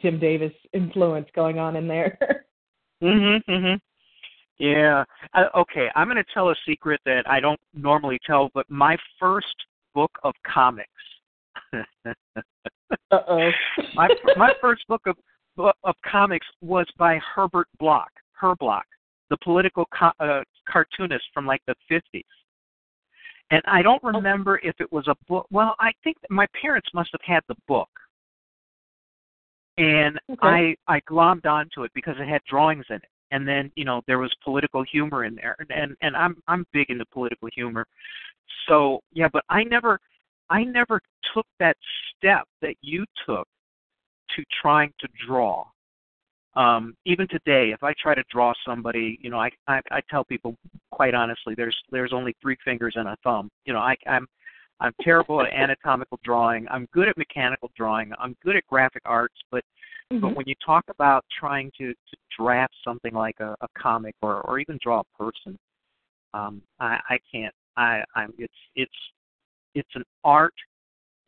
Jim 0.00 0.18
Davis 0.18 0.52
influence 0.72 1.28
going 1.34 1.58
on 1.58 1.76
in 1.76 1.88
there. 1.88 2.18
mhm. 3.02 3.40
Mhm. 3.48 3.80
Yeah. 4.58 5.04
Uh, 5.32 5.44
okay. 5.56 5.88
I'm 5.96 6.06
going 6.06 6.16
to 6.16 6.24
tell 6.32 6.50
a 6.50 6.54
secret 6.66 7.00
that 7.04 7.28
I 7.28 7.40
don't 7.40 7.60
normally 7.72 8.18
tell, 8.26 8.50
but 8.54 8.68
my 8.70 8.96
first 9.18 9.54
book 9.94 10.12
of 10.22 10.34
comics. 10.46 10.90
uh 11.74 12.12
oh. 13.10 13.50
my 13.94 14.08
my 14.36 14.52
first 14.60 14.86
book 14.88 15.02
of 15.06 15.16
of 15.84 15.94
comics 16.10 16.46
was 16.60 16.86
by 16.98 17.18
Herbert 17.34 17.68
Block. 17.78 18.10
Herblock, 18.40 18.82
the 19.30 19.36
political 19.42 19.86
co- 19.96 20.12
uh, 20.20 20.42
cartoonist 20.68 21.24
from 21.32 21.46
like 21.46 21.62
the 21.66 21.74
50s. 21.90 22.24
And 23.50 23.62
I 23.66 23.82
don't 23.82 24.02
remember 24.02 24.58
if 24.62 24.74
it 24.80 24.90
was 24.90 25.06
a 25.08 25.16
book. 25.28 25.46
Well, 25.50 25.74
I 25.78 25.92
think 26.02 26.16
my 26.30 26.46
parents 26.60 26.88
must 26.94 27.10
have 27.12 27.20
had 27.24 27.42
the 27.48 27.56
book. 27.68 27.88
And 29.76 30.18
okay. 30.30 30.76
I 30.86 30.94
I 30.96 31.00
glommed 31.00 31.46
onto 31.46 31.82
it 31.82 31.90
because 31.94 32.14
it 32.18 32.28
had 32.28 32.40
drawings 32.48 32.86
in 32.88 32.96
it. 32.96 33.08
And 33.30 33.46
then, 33.46 33.72
you 33.74 33.84
know, 33.84 34.02
there 34.06 34.18
was 34.18 34.32
political 34.44 34.84
humor 34.84 35.24
in 35.24 35.34
there. 35.34 35.56
And 35.58 35.70
And 35.70 35.96
and 36.00 36.16
I'm 36.16 36.36
I'm 36.48 36.64
big 36.72 36.90
into 36.90 37.04
political 37.06 37.48
humor. 37.54 37.86
So, 38.68 39.00
yeah, 39.12 39.28
but 39.32 39.44
I 39.48 39.64
never 39.64 39.98
I 40.50 40.64
never 40.64 41.00
took 41.34 41.46
that 41.58 41.76
step 42.16 42.46
that 42.62 42.76
you 42.80 43.04
took 43.26 43.46
to 44.36 44.44
trying 44.62 44.92
to 45.00 45.08
draw 45.26 45.64
um, 46.56 46.96
even 47.04 47.26
today, 47.28 47.72
if 47.72 47.82
I 47.82 47.92
try 48.00 48.14
to 48.14 48.22
draw 48.30 48.52
somebody, 48.66 49.18
you 49.20 49.30
know, 49.30 49.38
I, 49.38 49.50
I 49.66 49.80
I 49.90 50.00
tell 50.08 50.24
people 50.24 50.56
quite 50.92 51.14
honestly, 51.14 51.54
there's 51.56 51.76
there's 51.90 52.12
only 52.12 52.34
three 52.40 52.56
fingers 52.64 52.94
and 52.96 53.08
a 53.08 53.16
thumb. 53.24 53.50
You 53.64 53.72
know, 53.72 53.80
I, 53.80 53.96
I'm 54.06 54.26
I'm 54.80 54.92
terrible 55.02 55.40
at 55.40 55.52
anatomical 55.52 56.20
drawing. 56.24 56.66
I'm 56.70 56.86
good 56.92 57.08
at 57.08 57.16
mechanical 57.16 57.70
drawing. 57.76 58.12
I'm 58.18 58.36
good 58.44 58.56
at 58.56 58.66
graphic 58.68 59.02
arts, 59.04 59.34
but 59.50 59.64
mm-hmm. 60.12 60.20
but 60.20 60.36
when 60.36 60.46
you 60.46 60.54
talk 60.64 60.84
about 60.88 61.24
trying 61.38 61.72
to, 61.78 61.92
to 61.92 62.16
draft 62.38 62.74
something 62.84 63.14
like 63.14 63.40
a, 63.40 63.56
a 63.60 63.68
comic 63.76 64.14
or 64.22 64.40
or 64.42 64.60
even 64.60 64.78
draw 64.82 65.00
a 65.00 65.22
person, 65.22 65.58
um, 66.34 66.62
I, 66.78 66.98
I 67.10 67.18
can't. 67.32 67.54
I 67.76 68.04
I'm 68.14 68.32
it's 68.38 68.54
it's 68.76 68.92
it's 69.74 69.90
an 69.94 70.04
art 70.22 70.54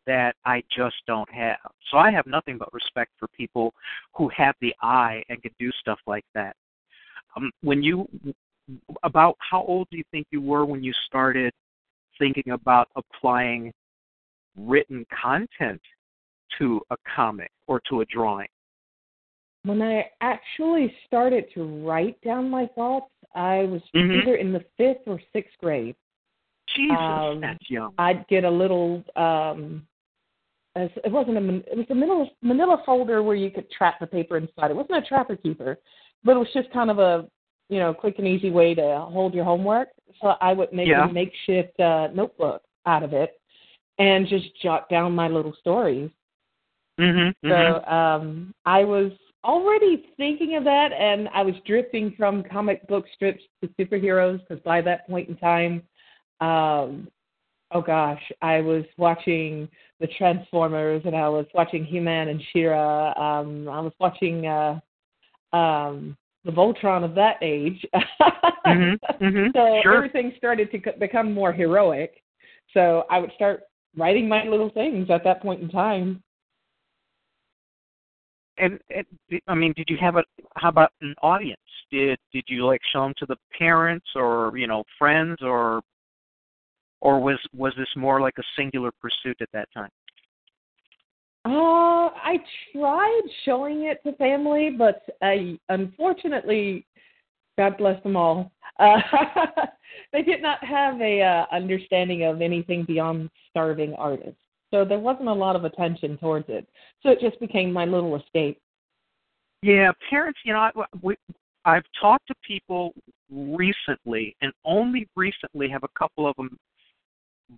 that 0.06 0.36
I 0.44 0.62
just 0.75 0.96
don't 1.06 1.30
have. 1.32 1.58
So 1.90 1.98
I 1.98 2.10
have 2.10 2.26
nothing 2.26 2.58
but 2.58 2.72
respect 2.72 3.12
for 3.18 3.28
people 3.28 3.75
who 4.14 4.30
have 4.36 4.54
the 4.60 4.75
eye 4.82 5.22
and 5.28 5.42
can 5.42 5.52
do 5.58 5.70
stuff 5.80 5.98
like 6.06 6.25
that. 6.34 6.56
Um, 7.36 7.50
when 7.62 7.82
you 7.82 8.08
about 9.02 9.36
how 9.38 9.62
old 9.62 9.86
do 9.90 9.96
you 9.96 10.04
think 10.10 10.26
you 10.30 10.40
were 10.40 10.64
when 10.64 10.82
you 10.82 10.92
started 11.06 11.52
thinking 12.18 12.52
about 12.52 12.88
applying 12.96 13.72
written 14.56 15.06
content 15.22 15.80
to 16.58 16.80
a 16.90 16.96
comic 17.14 17.50
or 17.66 17.80
to 17.88 18.00
a 18.00 18.04
drawing? 18.06 18.48
When 19.64 19.82
I 19.82 20.06
actually 20.20 20.94
started 21.06 21.46
to 21.54 21.64
write 21.84 22.20
down 22.22 22.48
my 22.48 22.66
thoughts, 22.75 23.10
I 23.34 23.64
was 23.64 23.82
mm-hmm. 23.94 24.20
either 24.20 24.36
in 24.36 24.52
the 24.52 24.64
fifth 24.76 25.06
or 25.06 25.20
sixth 25.32 25.54
grade. 25.58 25.96
Jesus, 26.75 26.96
um, 26.98 27.40
that's 27.40 27.70
young. 27.70 27.92
I'd 27.98 28.26
get 28.28 28.44
a 28.44 28.50
little 28.50 29.04
um 29.14 29.86
it 30.76 31.12
wasn't 31.12 31.38
a 31.38 31.56
it 31.71 31.76
was 31.76 31.87
a 31.90 31.95
manila 31.95 32.26
manila 32.42 32.83
folder 32.85 33.23
where 33.23 33.37
you 33.37 33.50
could 33.50 33.71
trap 33.71 33.99
the 34.00 34.06
paper 34.06 34.37
inside. 34.37 34.71
It 34.71 34.76
wasn't 34.76 35.04
a 35.04 35.09
trapper 35.09 35.37
keeper, 35.37 35.78
but 36.25 36.37
it 36.37 36.38
was 36.38 36.49
just 36.52 36.73
kind 36.73 36.90
of 36.90 36.99
a 36.99 37.26
you 37.68 37.78
know 37.78 37.95
quick 37.95 38.16
and 38.18 38.26
easy 38.26 38.50
way 38.50 38.75
to 38.75 39.06
hold 39.11 39.35
your 39.35 39.45
homework. 39.45 39.88
So 40.21 40.35
I 40.40 40.52
would 40.52 40.73
make 40.73 40.88
yeah. 40.88 41.09
a 41.09 41.12
makeshift 41.12 41.78
uh, 41.80 42.09
notebook 42.14 42.62
out 42.87 43.02
of 43.02 43.12
it 43.12 43.40
and 43.99 44.28
just 44.28 44.47
jot 44.62 44.88
down 44.88 45.14
my 45.14 45.28
little 45.28 45.54
stories. 45.61 46.11
Mm-hmm, 47.00 47.49
so 47.49 47.54
mm-hmm. 47.54 47.92
um, 47.92 48.54
I 48.64 48.85
was 48.85 49.12
already 49.45 50.06
thinking 50.16 50.56
of 50.56 50.64
that, 50.64 50.92
and 50.92 51.28
I 51.35 51.42
was 51.42 51.54
drifting 51.66 52.14
from 52.16 52.42
comic 52.42 52.87
book 52.88 53.04
strips 53.14 53.42
to 53.62 53.68
superheroes 53.78 54.40
because 54.40 54.62
by 54.62 54.80
that 54.83 55.06
point 55.06 55.28
in 55.28 55.37
time, 55.37 55.83
um, 56.40 57.09
oh 57.73 57.82
gosh, 57.82 58.23
I 58.42 58.61
was 58.61 58.85
watching 58.96 59.68
the 60.00 60.06
Transformers 60.18 61.02
and 61.04 61.16
I 61.16 61.28
was 61.28 61.46
watching 61.54 61.85
He-Man 61.85 62.28
and 62.28 62.40
She-Ra. 62.52 63.12
Um, 63.12 63.68
I 63.68 63.80
was 63.80 63.92
watching 63.99 64.46
uh, 64.46 64.78
um, 65.52 66.16
the 66.44 66.52
Voltron 66.52 67.04
of 67.04 67.14
that 67.14 67.37
age. 67.42 67.85
mm-hmm, 67.94 69.25
mm-hmm, 69.25 69.46
so 69.54 69.80
sure. 69.82 69.96
everything 69.96 70.32
started 70.37 70.70
to 70.70 70.92
become 70.99 71.32
more 71.32 71.52
heroic. 71.52 72.23
So 72.73 73.04
I 73.11 73.18
would 73.18 73.32
start 73.35 73.62
writing 73.96 74.28
my 74.28 74.44
little 74.44 74.70
things 74.70 75.08
at 75.11 75.25
that 75.25 75.42
point 75.42 75.62
in 75.62 75.68
time. 75.68 76.23
And, 78.58 78.78
and 78.94 79.04
I 79.49 79.54
mean, 79.54 79.75
did 79.76 79.87
you 79.90 79.99
have 80.00 80.16
a? 80.16 80.25
How 80.56 80.70
about 80.70 80.92
an 81.02 81.14
audience? 81.23 81.61
Did 81.90 82.18
did 82.32 82.44
you 82.49 82.64
like 82.64 82.80
show 82.90 83.02
them 83.02 83.12
to 83.18 83.26
the 83.26 83.37
parents 83.58 84.06
or 84.14 84.56
you 84.56 84.66
know 84.66 84.82
friends 84.99 85.37
or 85.42 85.82
or 87.06 87.20
was 87.20 87.38
was 87.54 87.72
this 87.78 87.88
more 87.96 88.20
like 88.20 88.34
a 88.36 88.42
singular 88.58 88.90
pursuit 89.00 89.36
at 89.40 89.48
that 89.52 89.68
time? 89.72 89.90
Uh, 91.44 92.10
I 92.10 92.38
tried 92.72 93.22
showing 93.44 93.84
it 93.84 94.02
to 94.02 94.16
family, 94.16 94.70
but 94.76 95.02
I 95.22 95.56
unfortunately, 95.68 96.84
God 97.56 97.78
bless 97.78 98.02
them 98.02 98.16
all, 98.16 98.50
uh, 98.80 98.98
they 100.12 100.22
did 100.22 100.42
not 100.42 100.58
have 100.64 101.00
a 101.00 101.22
uh, 101.22 101.44
understanding 101.54 102.25
of 102.25 102.42
anything 102.42 102.84
beyond 102.84 103.30
starving 103.50 103.94
artists. 103.94 104.40
So 104.72 104.84
there 104.84 104.98
wasn't 104.98 105.28
a 105.28 105.32
lot 105.32 105.54
of 105.54 105.64
attention 105.64 106.18
towards 106.18 106.46
it. 106.48 106.66
So 107.04 107.10
it 107.10 107.20
just 107.20 107.38
became 107.38 107.72
my 107.72 107.84
little 107.84 108.16
escape. 108.16 108.60
Yeah, 109.62 109.92
parents, 110.10 110.40
you 110.44 110.52
know, 110.52 110.58
I, 110.58 110.70
we, 111.00 111.14
I've 111.64 111.84
talked 112.00 112.26
to 112.26 112.34
people 112.44 112.94
recently, 113.30 114.34
and 114.42 114.52
only 114.64 115.08
recently 115.14 115.68
have 115.68 115.84
a 115.84 115.98
couple 115.98 116.28
of 116.28 116.34
them 116.36 116.58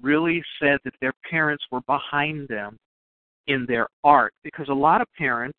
really 0.02 0.42
said 0.60 0.78
that 0.84 0.94
their 1.00 1.12
parents 1.30 1.64
were 1.70 1.80
behind 1.82 2.48
them 2.48 2.76
in 3.46 3.64
their 3.66 3.88
art 4.04 4.34
because 4.44 4.68
a 4.68 4.74
lot 4.74 5.00
of 5.00 5.06
parents 5.16 5.58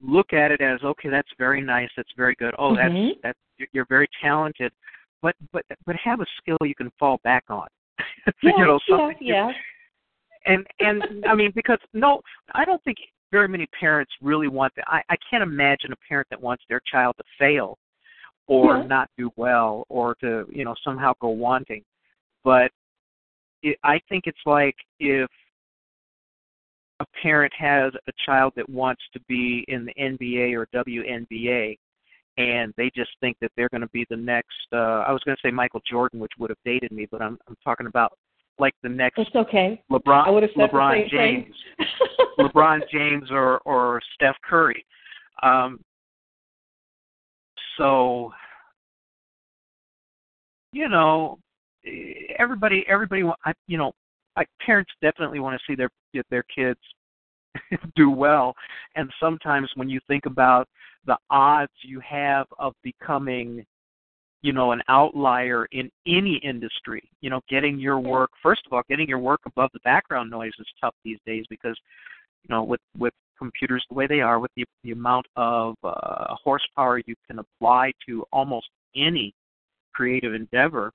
look 0.00 0.32
at 0.32 0.50
it 0.50 0.60
as 0.60 0.82
okay 0.84 1.08
that's 1.08 1.28
very 1.38 1.60
nice 1.60 1.88
that's 1.96 2.12
very 2.16 2.34
good. 2.38 2.54
Oh 2.58 2.72
mm-hmm. 2.72 3.08
that's 3.22 3.38
that's 3.58 3.68
you're 3.72 3.86
very 3.88 4.08
talented. 4.22 4.72
But 5.22 5.34
but 5.52 5.64
but 5.86 5.96
have 5.96 6.20
a 6.20 6.26
skill 6.40 6.58
you 6.62 6.74
can 6.74 6.90
fall 6.98 7.20
back 7.24 7.44
on. 7.48 7.66
You 8.42 8.58
know 8.58 8.78
something 8.88 9.16
yeah, 9.20 9.50
and 10.44 10.66
and 10.80 11.24
i 11.26 11.34
mean 11.34 11.50
because 11.54 11.78
no 11.94 12.20
i 12.54 12.64
don't 12.64 12.82
think 12.84 12.98
very 13.32 13.48
many 13.48 13.66
parents 13.78 14.12
really 14.20 14.48
want 14.48 14.72
that. 14.76 14.84
I 14.86 15.02
i 15.08 15.16
can't 15.30 15.42
imagine 15.42 15.92
a 15.92 15.96
parent 16.08 16.28
that 16.30 16.40
wants 16.40 16.62
their 16.68 16.80
child 16.90 17.16
to 17.18 17.24
fail 17.38 17.78
or 18.46 18.82
not 18.84 19.08
do 19.16 19.30
well 19.36 19.84
or 19.88 20.14
to 20.16 20.46
you 20.50 20.64
know 20.64 20.74
somehow 20.84 21.12
go 21.20 21.28
wanting. 21.28 21.82
But 22.44 22.70
it, 23.62 23.78
i 23.84 24.00
think 24.08 24.24
it's 24.26 24.38
like 24.46 24.76
if 25.00 25.28
a 27.00 27.06
parent 27.22 27.52
has 27.56 27.92
a 28.08 28.12
child 28.26 28.52
that 28.56 28.68
wants 28.68 29.02
to 29.12 29.20
be 29.28 29.64
in 29.68 29.84
the 29.84 29.94
NBA 29.94 30.54
or 30.54 30.66
WNBA 30.74 31.78
and 32.38 32.72
they 32.76 32.90
just 32.94 33.10
think 33.20 33.36
that 33.40 33.50
they're 33.56 33.68
going 33.68 33.82
to 33.82 33.88
be 33.88 34.04
the 34.10 34.16
next 34.16 34.66
uh 34.72 35.04
I 35.06 35.12
was 35.12 35.22
going 35.24 35.36
to 35.36 35.48
say 35.48 35.52
Michael 35.52 35.82
Jordan 35.88 36.20
which 36.20 36.32
would 36.38 36.50
have 36.50 36.58
dated 36.64 36.92
me 36.92 37.06
but 37.10 37.22
I'm 37.22 37.38
I'm 37.48 37.56
talking 37.64 37.86
about 37.86 38.12
like 38.58 38.74
the 38.82 38.88
next 38.88 39.18
It's 39.18 39.34
okay. 39.34 39.80
LeBron 39.90 40.26
I 40.26 40.30
would 40.30 40.42
have 40.42 40.52
said 40.56 40.70
LeBron 40.70 41.08
James. 41.08 41.54
LeBron 42.38 42.80
James 42.90 43.30
or 43.30 43.58
or 43.58 44.00
Steph 44.14 44.36
Curry 44.48 44.84
um 45.42 45.80
so 47.76 48.32
you 50.72 50.88
know 50.88 51.38
everybody 52.38 52.84
everybody 52.88 53.22
I, 53.44 53.52
you 53.66 53.78
know 53.78 53.92
I, 54.36 54.44
parents 54.64 54.90
definitely 55.02 55.40
want 55.40 55.58
to 55.58 55.64
see 55.66 55.76
their 55.76 55.90
their 56.30 56.44
kids 56.44 56.80
do 57.96 58.10
well, 58.10 58.54
and 58.94 59.10
sometimes 59.20 59.70
when 59.74 59.88
you 59.88 60.00
think 60.06 60.26
about 60.26 60.68
the 61.06 61.16
odds 61.30 61.72
you 61.82 62.00
have 62.00 62.46
of 62.58 62.74
becoming, 62.82 63.64
you 64.42 64.52
know, 64.52 64.72
an 64.72 64.82
outlier 64.88 65.66
in 65.72 65.90
any 66.06 66.40
industry, 66.44 67.02
you 67.20 67.30
know, 67.30 67.40
getting 67.48 67.78
your 67.78 67.98
work 67.98 68.30
first 68.42 68.62
of 68.66 68.72
all, 68.72 68.82
getting 68.88 69.08
your 69.08 69.18
work 69.18 69.40
above 69.46 69.70
the 69.72 69.80
background 69.80 70.30
noise 70.30 70.52
is 70.58 70.66
tough 70.80 70.94
these 71.04 71.18
days 71.26 71.44
because, 71.50 71.76
you 72.44 72.54
know, 72.54 72.62
with 72.62 72.80
with 72.96 73.14
computers 73.38 73.84
the 73.88 73.94
way 73.94 74.06
they 74.06 74.20
are, 74.20 74.38
with 74.38 74.50
the 74.56 74.64
the 74.84 74.92
amount 74.92 75.26
of 75.36 75.74
uh, 75.82 76.34
horsepower 76.42 77.00
you 77.06 77.14
can 77.28 77.40
apply 77.40 77.92
to 78.06 78.24
almost 78.32 78.68
any 78.94 79.34
creative 79.92 80.34
endeavor 80.34 80.92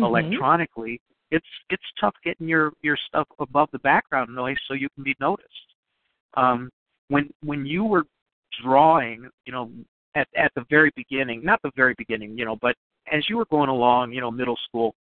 mm-hmm. 0.00 0.04
electronically, 0.04 1.00
it's 1.30 1.46
it's 1.70 1.82
tough 2.00 2.14
getting 2.24 2.48
your 2.48 2.72
your 2.82 2.96
stuff 3.08 3.26
above 3.38 3.68
the 3.72 3.78
background 3.80 4.34
noise 4.34 4.56
so 4.68 4.74
you 4.74 4.88
can 4.94 5.04
be 5.04 5.16
noticed. 5.20 5.48
Um, 6.34 6.70
when 7.08 7.30
when 7.44 7.66
you 7.66 7.84
were 7.84 8.04
drawing, 8.62 9.28
you 9.44 9.52
know, 9.52 9.70
at 10.14 10.28
at 10.36 10.52
the 10.54 10.64
very 10.70 10.92
beginning, 10.96 11.42
not 11.44 11.60
the 11.62 11.72
very 11.76 11.94
beginning, 11.98 12.38
you 12.38 12.44
know, 12.44 12.56
but 12.60 12.76
as 13.12 13.28
you 13.28 13.36
were 13.36 13.46
going 13.46 13.68
along, 13.68 14.12
you 14.12 14.20
know, 14.20 14.30
middle 14.30 14.58
school, 14.68 14.94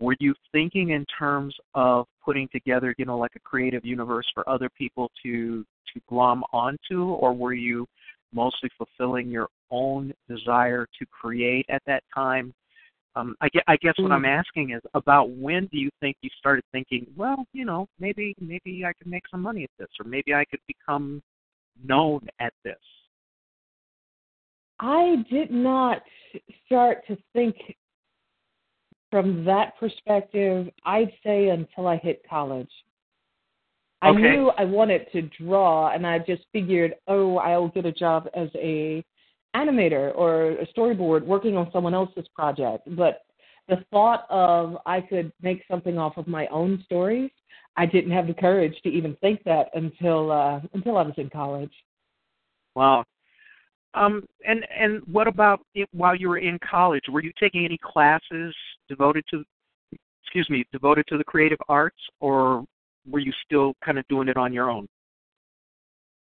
were 0.00 0.16
you 0.20 0.34
thinking 0.52 0.90
in 0.90 1.04
terms 1.18 1.54
of 1.74 2.06
putting 2.24 2.48
together, 2.48 2.94
you 2.98 3.04
know, 3.04 3.18
like 3.18 3.32
a 3.36 3.40
creative 3.40 3.84
universe 3.84 4.26
for 4.34 4.48
other 4.48 4.68
people 4.76 5.10
to 5.22 5.64
to 5.94 6.00
glom 6.08 6.42
onto, 6.52 7.04
or 7.04 7.32
were 7.32 7.54
you 7.54 7.86
mostly 8.32 8.68
fulfilling 8.76 9.30
your 9.30 9.48
own 9.70 10.12
desire 10.28 10.86
to 10.98 11.06
create 11.06 11.64
at 11.68 11.82
that 11.86 12.02
time 12.12 12.52
um, 13.16 13.36
I, 13.40 13.48
I 13.68 13.76
guess 13.76 13.94
what 13.98 14.12
I'm 14.12 14.22
Mm. 14.22 14.38
asking 14.38 14.70
is 14.70 14.82
about 14.94 15.30
when 15.30 15.66
do 15.66 15.78
you 15.78 15.90
think 16.00 16.16
you 16.20 16.30
started 16.38 16.64
thinking, 16.72 17.06
well, 17.16 17.46
you 17.52 17.64
know, 17.64 17.86
maybe 17.98 18.34
maybe 18.40 18.84
I 18.84 18.92
could 18.92 19.06
make 19.06 19.26
some 19.30 19.42
money 19.42 19.64
at 19.64 19.70
this, 19.78 19.88
or 20.00 20.04
maybe 20.04 20.34
I 20.34 20.44
could 20.44 20.60
become 20.66 21.22
known 21.82 22.28
at 22.40 22.52
this. 22.64 22.80
I 24.80 25.24
did 25.30 25.50
not 25.50 26.02
start 26.66 27.06
to 27.06 27.16
think 27.32 27.56
from 29.10 29.44
that 29.44 29.78
perspective, 29.78 30.68
I'd 30.84 31.12
say 31.22 31.50
until 31.50 31.86
I 31.86 31.96
hit 31.98 32.22
college. 32.28 32.70
I 34.02 34.10
Okay. 34.10 34.20
knew 34.20 34.50
I 34.50 34.64
wanted 34.64 35.10
to 35.12 35.22
draw, 35.22 35.90
and 35.90 36.04
I 36.06 36.18
just 36.18 36.42
figured, 36.52 36.96
oh, 37.06 37.36
I'll 37.38 37.68
get 37.68 37.86
a 37.86 37.92
job 37.92 38.28
as 38.34 38.50
a 38.56 39.04
animator 39.54 40.14
or 40.14 40.52
a 40.52 40.66
storyboard 40.66 41.24
working 41.24 41.56
on 41.56 41.70
someone 41.72 41.94
else's 41.94 42.26
project. 42.34 42.88
But 42.96 43.22
the 43.68 43.84
thought 43.90 44.26
of 44.30 44.76
I 44.86 45.00
could 45.00 45.32
make 45.40 45.62
something 45.70 45.98
off 45.98 46.16
of 46.16 46.26
my 46.28 46.46
own 46.48 46.82
stories, 46.84 47.30
I 47.76 47.86
didn't 47.86 48.12
have 48.12 48.26
the 48.26 48.34
courage 48.34 48.74
to 48.82 48.88
even 48.88 49.16
think 49.20 49.42
that 49.44 49.68
until 49.74 50.30
uh, 50.30 50.60
until 50.74 50.96
I 50.96 51.02
was 51.02 51.14
in 51.16 51.30
college. 51.30 51.72
Wow. 52.74 53.04
Um, 53.94 54.24
and 54.46 54.66
and 54.76 55.02
what 55.10 55.26
about 55.28 55.60
it, 55.74 55.88
while 55.92 56.16
you 56.16 56.28
were 56.28 56.38
in 56.38 56.58
college? 56.68 57.04
Were 57.10 57.22
you 57.22 57.32
taking 57.38 57.64
any 57.64 57.78
classes 57.78 58.54
devoted 58.88 59.24
to, 59.30 59.44
excuse 60.22 60.48
me, 60.50 60.64
devoted 60.72 61.06
to 61.08 61.18
the 61.18 61.24
creative 61.24 61.58
arts, 61.68 61.98
or 62.20 62.64
were 63.08 63.20
you 63.20 63.32
still 63.44 63.74
kind 63.84 63.98
of 63.98 64.06
doing 64.08 64.28
it 64.28 64.36
on 64.36 64.52
your 64.52 64.70
own? 64.70 64.88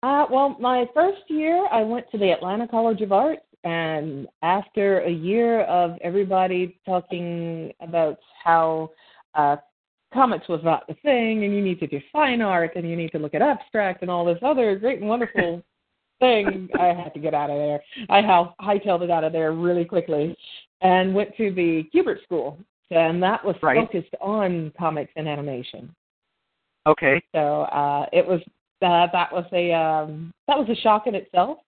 Uh, 0.03 0.25
well, 0.29 0.57
my 0.59 0.85
first 0.93 1.21
year, 1.29 1.65
I 1.71 1.81
went 1.81 2.11
to 2.11 2.17
the 2.17 2.29
Atlanta 2.29 2.67
College 2.67 2.99
of 2.99 3.13
Arts, 3.13 3.41
and 3.63 4.27
after 4.41 4.99
a 4.99 5.09
year 5.09 5.61
of 5.61 5.97
everybody 6.01 6.77
talking 6.85 7.71
about 7.79 8.17
how 8.43 8.91
uh, 9.33 9.55
comics 10.13 10.49
was 10.49 10.59
not 10.61 10.85
the 10.87 10.95
thing, 10.95 11.45
and 11.45 11.55
you 11.55 11.61
need 11.61 11.79
to 11.79 11.87
do 11.87 12.01
fine 12.11 12.41
art, 12.41 12.71
and 12.75 12.87
you 12.87 12.97
need 12.97 13.13
to 13.13 13.17
look 13.17 13.33
at 13.33 13.41
abstract, 13.41 14.01
and 14.01 14.11
all 14.11 14.25
this 14.25 14.39
other 14.41 14.75
great 14.75 14.99
and 14.99 15.07
wonderful 15.07 15.63
thing, 16.19 16.67
I 16.77 16.87
had 16.87 17.13
to 17.13 17.19
get 17.21 17.33
out 17.33 17.49
of 17.49 17.55
there. 17.55 17.81
I 18.09 18.21
hightailed 18.61 19.03
it 19.03 19.09
out 19.09 19.23
of 19.23 19.31
there 19.31 19.53
really 19.53 19.85
quickly, 19.85 20.35
and 20.81 21.15
went 21.15 21.33
to 21.37 21.53
the 21.53 21.85
Kubert 21.95 22.21
School, 22.23 22.57
and 22.91 23.23
that 23.23 23.43
was 23.45 23.55
right. 23.63 23.77
focused 23.77 24.15
on 24.19 24.73
comics 24.77 25.13
and 25.15 25.29
animation. 25.29 25.95
Okay. 26.85 27.23
So 27.31 27.61
uh, 27.61 28.07
it 28.11 28.27
was 28.27 28.41
uh, 28.83 29.07
that 29.11 29.31
was 29.31 29.45
a 29.53 29.71
um, 29.73 30.31
that 30.47 30.57
was 30.57 30.67
a 30.69 30.81
shock 30.81 31.07
in 31.07 31.15
itself. 31.15 31.59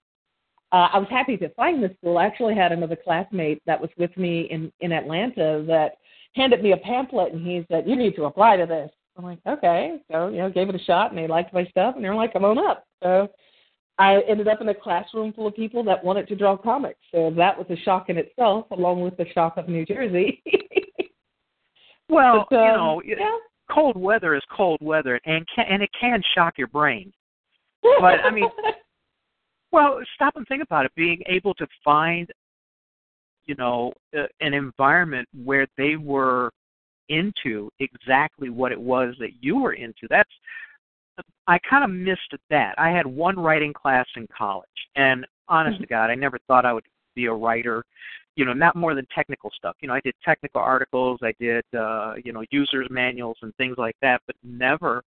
Uh, 0.71 0.89
I 0.93 0.97
was 0.97 1.07
happy 1.09 1.37
to 1.37 1.49
find 1.49 1.83
the 1.83 1.95
school. 1.97 2.17
I 2.17 2.25
actually 2.25 2.55
had 2.55 2.71
another 2.71 2.97
classmate 3.01 3.61
that 3.65 3.79
was 3.79 3.89
with 3.97 4.15
me 4.17 4.47
in 4.51 4.71
in 4.79 4.91
Atlanta 4.91 5.63
that 5.67 5.97
handed 6.35 6.61
me 6.61 6.73
a 6.73 6.77
pamphlet 6.77 7.33
and 7.33 7.45
he 7.45 7.65
said, 7.71 7.87
"You 7.87 7.95
need 7.95 8.15
to 8.15 8.25
apply 8.25 8.57
to 8.57 8.65
this." 8.65 8.91
I'm 9.17 9.23
like, 9.23 9.39
"Okay." 9.47 9.99
So 10.11 10.27
you 10.27 10.39
know, 10.39 10.49
gave 10.49 10.69
it 10.69 10.75
a 10.75 10.83
shot 10.83 11.11
and 11.11 11.17
they 11.17 11.27
liked 11.27 11.53
my 11.53 11.65
stuff 11.65 11.95
and 11.95 12.03
they're 12.03 12.15
like, 12.15 12.33
"Come 12.33 12.45
on 12.45 12.57
up." 12.57 12.85
So 13.01 13.29
I 13.97 14.19
ended 14.27 14.47
up 14.47 14.61
in 14.61 14.69
a 14.69 14.73
classroom 14.73 15.31
full 15.33 15.47
of 15.47 15.55
people 15.55 15.83
that 15.85 16.03
wanted 16.03 16.27
to 16.27 16.35
draw 16.35 16.57
comics. 16.57 16.99
So 17.11 17.31
that 17.37 17.57
was 17.57 17.67
a 17.69 17.81
shock 17.83 18.09
in 18.09 18.17
itself, 18.17 18.65
along 18.71 19.01
with 19.01 19.15
the 19.15 19.25
shock 19.33 19.55
of 19.57 19.69
New 19.69 19.85
Jersey. 19.85 20.43
well, 22.09 22.45
but, 22.49 22.55
um, 22.57 23.01
you 23.05 23.15
know, 23.15 23.19
yeah. 23.19 23.37
Cold 23.71 23.97
weather 23.97 24.35
is 24.35 24.43
cold 24.55 24.79
weather, 24.81 25.19
and 25.25 25.45
can, 25.53 25.65
and 25.69 25.83
it 25.83 25.89
can 25.99 26.21
shock 26.33 26.57
your 26.57 26.67
brain. 26.67 27.11
But 27.99 28.21
I 28.25 28.31
mean, 28.31 28.49
well, 29.71 29.99
stop 30.15 30.35
and 30.37 30.47
think 30.47 30.63
about 30.63 30.85
it. 30.85 30.91
Being 30.95 31.21
able 31.27 31.53
to 31.55 31.67
find, 31.83 32.27
you 33.45 33.53
know, 33.55 33.93
uh, 34.17 34.23
an 34.41 34.55
environment 34.55 35.27
where 35.43 35.67
they 35.77 35.95
were 35.95 36.49
into 37.09 37.69
exactly 37.79 38.49
what 38.49 38.71
it 38.71 38.79
was 38.81 39.13
that 39.19 39.31
you 39.39 39.57
were 39.57 39.73
into. 39.73 40.07
That's 40.09 40.31
I 41.47 41.59
kind 41.69 41.83
of 41.83 41.91
missed 41.91 42.33
that. 42.49 42.73
I 42.77 42.89
had 42.89 43.05
one 43.05 43.37
writing 43.37 43.73
class 43.73 44.05
in 44.15 44.27
college, 44.35 44.67
and 44.95 45.25
honest 45.47 45.75
mm-hmm. 45.75 45.83
to 45.83 45.87
God, 45.87 46.09
I 46.09 46.15
never 46.15 46.39
thought 46.47 46.65
I 46.65 46.73
would 46.73 46.85
be 47.15 47.25
a 47.25 47.33
writer. 47.33 47.83
You 48.35 48.45
know, 48.45 48.53
not 48.53 48.75
more 48.75 48.95
than 48.95 49.07
technical 49.15 49.49
stuff. 49.55 49.75
You 49.81 49.87
know, 49.87 49.93
I 49.93 50.01
did 50.01 50.13
technical 50.23 50.61
articles, 50.61 51.19
I 51.23 51.33
did 51.39 51.63
uh, 51.77 52.15
you 52.23 52.33
know 52.33 52.43
users 52.51 52.87
manuals 52.89 53.37
and 53.41 53.55
things 53.55 53.75
like 53.77 53.95
that, 54.01 54.21
but 54.27 54.35
never. 54.43 55.03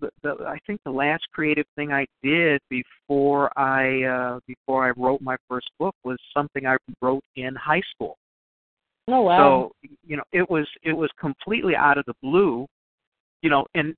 The, 0.00 0.10
the, 0.22 0.44
I 0.46 0.60
think 0.64 0.80
the 0.84 0.92
last 0.92 1.24
creative 1.32 1.66
thing 1.74 1.92
I 1.92 2.06
did 2.22 2.60
before 2.70 3.50
I 3.58 4.04
uh, 4.04 4.40
before 4.46 4.86
I 4.86 4.92
wrote 4.96 5.20
my 5.20 5.36
first 5.48 5.68
book 5.78 5.96
was 6.04 6.16
something 6.32 6.66
I 6.66 6.76
wrote 7.00 7.24
in 7.34 7.56
high 7.56 7.82
school. 7.92 8.16
Oh 9.08 9.22
wow! 9.22 9.72
So 9.82 9.88
you 10.06 10.16
know, 10.16 10.22
it 10.32 10.48
was 10.48 10.68
it 10.84 10.92
was 10.92 11.10
completely 11.20 11.74
out 11.74 11.98
of 11.98 12.04
the 12.06 12.14
blue, 12.22 12.66
you 13.42 13.50
know, 13.50 13.66
and 13.74 13.94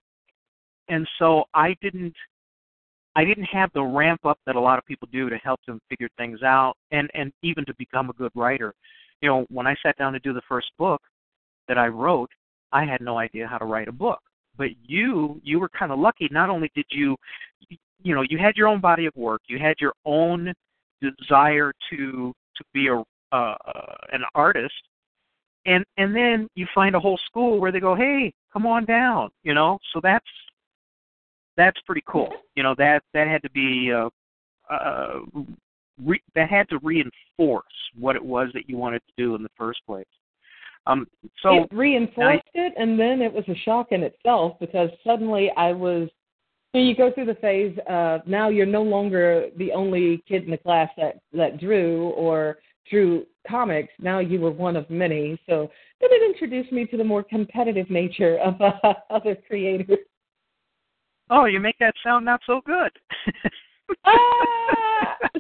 and 0.88 1.06
so 1.18 1.44
I 1.52 1.76
didn't 1.82 2.14
I 3.16 3.24
didn't 3.24 3.44
have 3.44 3.70
the 3.74 3.83
ramp 3.83 4.24
up 4.24 4.38
that 4.46 4.57
a 4.57 4.61
lot 4.61 4.79
of 4.79 4.85
people 4.87 5.09
do 5.12 5.31
to 5.31 5.37
help 5.37 5.61
them 5.66 5.81
figure 5.88 6.09
things 6.16 6.42
out 6.42 6.74
and 6.90 7.11
and 7.14 7.33
even 7.42 7.64
to 7.66 7.74
become 7.79 8.11
a 8.11 8.14
good 8.14 8.33
writer. 8.35 8.74
You 9.20 9.29
know, 9.29 9.46
when 9.50 9.66
I 9.66 9.74
sat 9.83 9.96
down 9.96 10.12
to 10.12 10.18
do 10.18 10.33
the 10.33 10.42
first 10.48 10.68
book 10.79 11.00
that 11.68 11.79
I 11.79 11.87
wrote, 11.87 12.31
I 12.72 12.85
had 12.85 13.00
no 13.00 13.18
idea 13.18 13.46
how 13.46 13.59
to 13.59 13.64
write 13.64 13.88
a 13.88 13.92
book. 13.92 14.20
But 14.57 14.70
you 14.85 15.40
you 15.44 15.61
were 15.61 15.68
kind 15.68 15.92
of 15.92 15.98
lucky. 15.98 16.29
Not 16.31 16.50
only 16.50 16.70
did 16.74 16.87
you 16.90 17.16
you 18.03 18.14
know, 18.14 18.22
you 18.29 18.38
had 18.38 18.57
your 18.57 18.68
own 18.68 18.81
body 18.81 19.07
of 19.07 19.16
work, 19.16 19.42
you 19.46 19.59
had 19.59 19.77
your 19.81 19.94
own 20.05 20.53
desire 21.00 21.72
to 21.90 22.33
to 22.57 22.64
be 22.72 22.88
a 22.88 23.03
uh, 23.35 23.55
an 24.12 24.22
artist 24.35 24.74
and 25.66 25.85
and 25.96 26.14
then 26.14 26.48
you 26.55 26.66
find 26.74 26.94
a 26.94 27.00
whole 27.00 27.18
school 27.27 27.61
where 27.61 27.72
they 27.72 27.81
go, 27.81 27.94
"Hey, 27.94 28.33
come 28.53 28.66
on 28.66 28.85
down," 28.85 29.31
you 29.42 29.55
know. 29.55 29.79
So 29.92 30.00
that's 30.03 30.27
that's 31.56 31.80
pretty 31.86 32.02
cool. 32.06 32.30
You 32.56 32.62
know 32.62 32.74
that 32.78 33.02
that 33.12 33.28
had 33.28 33.42
to 33.42 33.50
be 33.50 33.92
uh, 33.92 34.08
uh, 34.72 35.20
re- 36.02 36.22
that 36.34 36.48
had 36.48 36.68
to 36.70 36.78
reinforce 36.82 37.64
what 37.98 38.16
it 38.16 38.24
was 38.24 38.48
that 38.54 38.68
you 38.68 38.76
wanted 38.76 39.02
to 39.06 39.12
do 39.16 39.34
in 39.34 39.42
the 39.42 39.50
first 39.56 39.80
place. 39.86 40.06
Um, 40.86 41.06
so 41.42 41.62
it 41.62 41.68
reinforced 41.72 42.44
I, 42.54 42.58
it, 42.58 42.74
and 42.76 42.98
then 42.98 43.22
it 43.22 43.32
was 43.32 43.44
a 43.48 43.54
shock 43.64 43.92
in 43.92 44.02
itself 44.02 44.58
because 44.60 44.90
suddenly 45.04 45.50
I 45.56 45.72
was. 45.72 46.08
So 46.72 46.78
you 46.80 46.96
go 46.96 47.12
through 47.12 47.26
the 47.26 47.36
phase 47.36 47.76
of 47.88 48.26
now 48.26 48.48
you're 48.48 48.66
no 48.66 48.82
longer 48.82 49.46
the 49.56 49.70
only 49.72 50.22
kid 50.28 50.44
in 50.44 50.50
the 50.50 50.58
class 50.58 50.90
that 50.96 51.20
that 51.32 51.60
drew 51.60 52.08
or 52.10 52.58
drew 52.90 53.24
comics. 53.48 53.92
Now 53.98 54.18
you 54.18 54.40
were 54.40 54.50
one 54.50 54.76
of 54.76 54.88
many. 54.90 55.38
So 55.48 55.70
then 56.00 56.10
it 56.12 56.22
introduced 56.30 56.72
me 56.72 56.84
to 56.86 56.96
the 56.96 57.04
more 57.04 57.22
competitive 57.22 57.88
nature 57.90 58.38
of 58.38 58.60
uh, 58.60 58.94
other 59.10 59.36
creators. 59.46 59.98
Oh, 61.30 61.46
you 61.46 61.60
make 61.60 61.78
that 61.78 61.94
sound 62.04 62.24
not 62.24 62.40
so 62.46 62.60
good. 62.66 62.90
uh, 64.04 64.12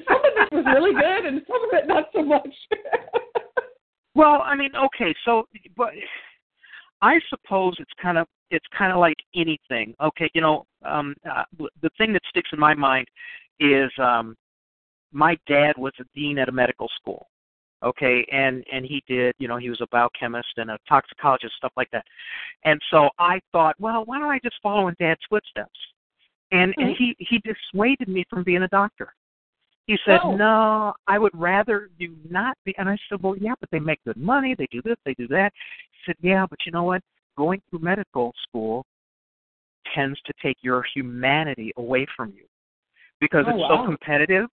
some 0.08 0.16
of 0.16 0.32
it 0.36 0.52
was 0.52 0.64
really 0.66 0.92
good, 0.92 1.26
and 1.26 1.42
some 1.46 1.62
of 1.64 1.70
it 1.72 1.86
not 1.86 2.04
so 2.14 2.22
much. 2.22 2.48
well, 4.14 4.42
I 4.44 4.56
mean, 4.56 4.70
okay, 4.76 5.14
so 5.24 5.44
but 5.76 5.90
I 7.02 7.20
suppose 7.28 7.76
it's 7.78 7.92
kind 8.00 8.18
of 8.18 8.26
it's 8.50 8.66
kind 8.76 8.92
of 8.92 8.98
like 8.98 9.16
anything. 9.34 9.94
Okay, 10.00 10.30
you 10.34 10.40
know, 10.40 10.66
um 10.84 11.14
uh, 11.30 11.44
the 11.82 11.90
thing 11.98 12.12
that 12.12 12.22
sticks 12.28 12.50
in 12.52 12.58
my 12.58 12.74
mind 12.74 13.06
is 13.60 13.90
um 13.98 14.36
my 15.12 15.36
dad 15.46 15.74
was 15.76 15.92
a 16.00 16.04
dean 16.14 16.38
at 16.38 16.48
a 16.48 16.52
medical 16.52 16.88
school 17.00 17.28
okay 17.84 18.26
and 18.32 18.64
and 18.72 18.84
he 18.84 19.02
did 19.06 19.34
you 19.38 19.46
know 19.46 19.56
he 19.56 19.68
was 19.68 19.80
a 19.80 19.86
biochemist 19.90 20.48
and 20.56 20.70
a 20.70 20.78
toxicologist 20.88 21.54
stuff 21.56 21.72
like 21.76 21.90
that 21.90 22.04
and 22.64 22.80
so 22.90 23.08
i 23.18 23.40
thought 23.52 23.74
well 23.78 24.04
why 24.06 24.18
don't 24.18 24.30
i 24.30 24.38
just 24.42 24.56
follow 24.62 24.88
in 24.88 24.94
dad's 24.98 25.20
footsteps 25.28 25.78
and 26.52 26.72
mm-hmm. 26.72 26.88
and 26.88 26.96
he 26.96 27.14
he 27.18 27.40
dissuaded 27.44 28.08
me 28.08 28.24
from 28.30 28.42
being 28.42 28.62
a 28.62 28.68
doctor 28.68 29.12
he 29.86 29.98
said 30.06 30.20
oh. 30.24 30.34
no 30.34 30.92
i 31.06 31.18
would 31.18 31.32
rather 31.34 31.90
you 31.98 32.14
not 32.28 32.56
be 32.64 32.74
and 32.78 32.88
i 32.88 32.96
said 33.08 33.22
well 33.22 33.36
yeah 33.38 33.54
but 33.60 33.68
they 33.70 33.80
make 33.80 34.02
good 34.04 34.16
money 34.16 34.54
they 34.56 34.68
do 34.70 34.80
this 34.82 34.96
they 35.04 35.14
do 35.14 35.28
that 35.28 35.52
he 35.90 35.98
said 36.06 36.16
yeah 36.22 36.46
but 36.48 36.58
you 36.64 36.72
know 36.72 36.84
what 36.84 37.02
going 37.36 37.60
through 37.68 37.80
medical 37.80 38.32
school 38.48 38.84
tends 39.94 40.18
to 40.22 40.32
take 40.42 40.56
your 40.62 40.84
humanity 40.94 41.72
away 41.76 42.06
from 42.16 42.30
you 42.30 42.44
because 43.20 43.44
oh, 43.46 43.50
it's 43.50 43.58
wow. 43.58 43.80
so 43.82 43.86
competitive 43.86 44.46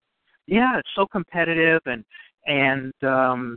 yeah 0.47 0.79
it's 0.79 0.89
so 0.97 1.07
competitive 1.07 1.83
and 1.87 2.05
and 2.49 2.93
um 3.05 3.57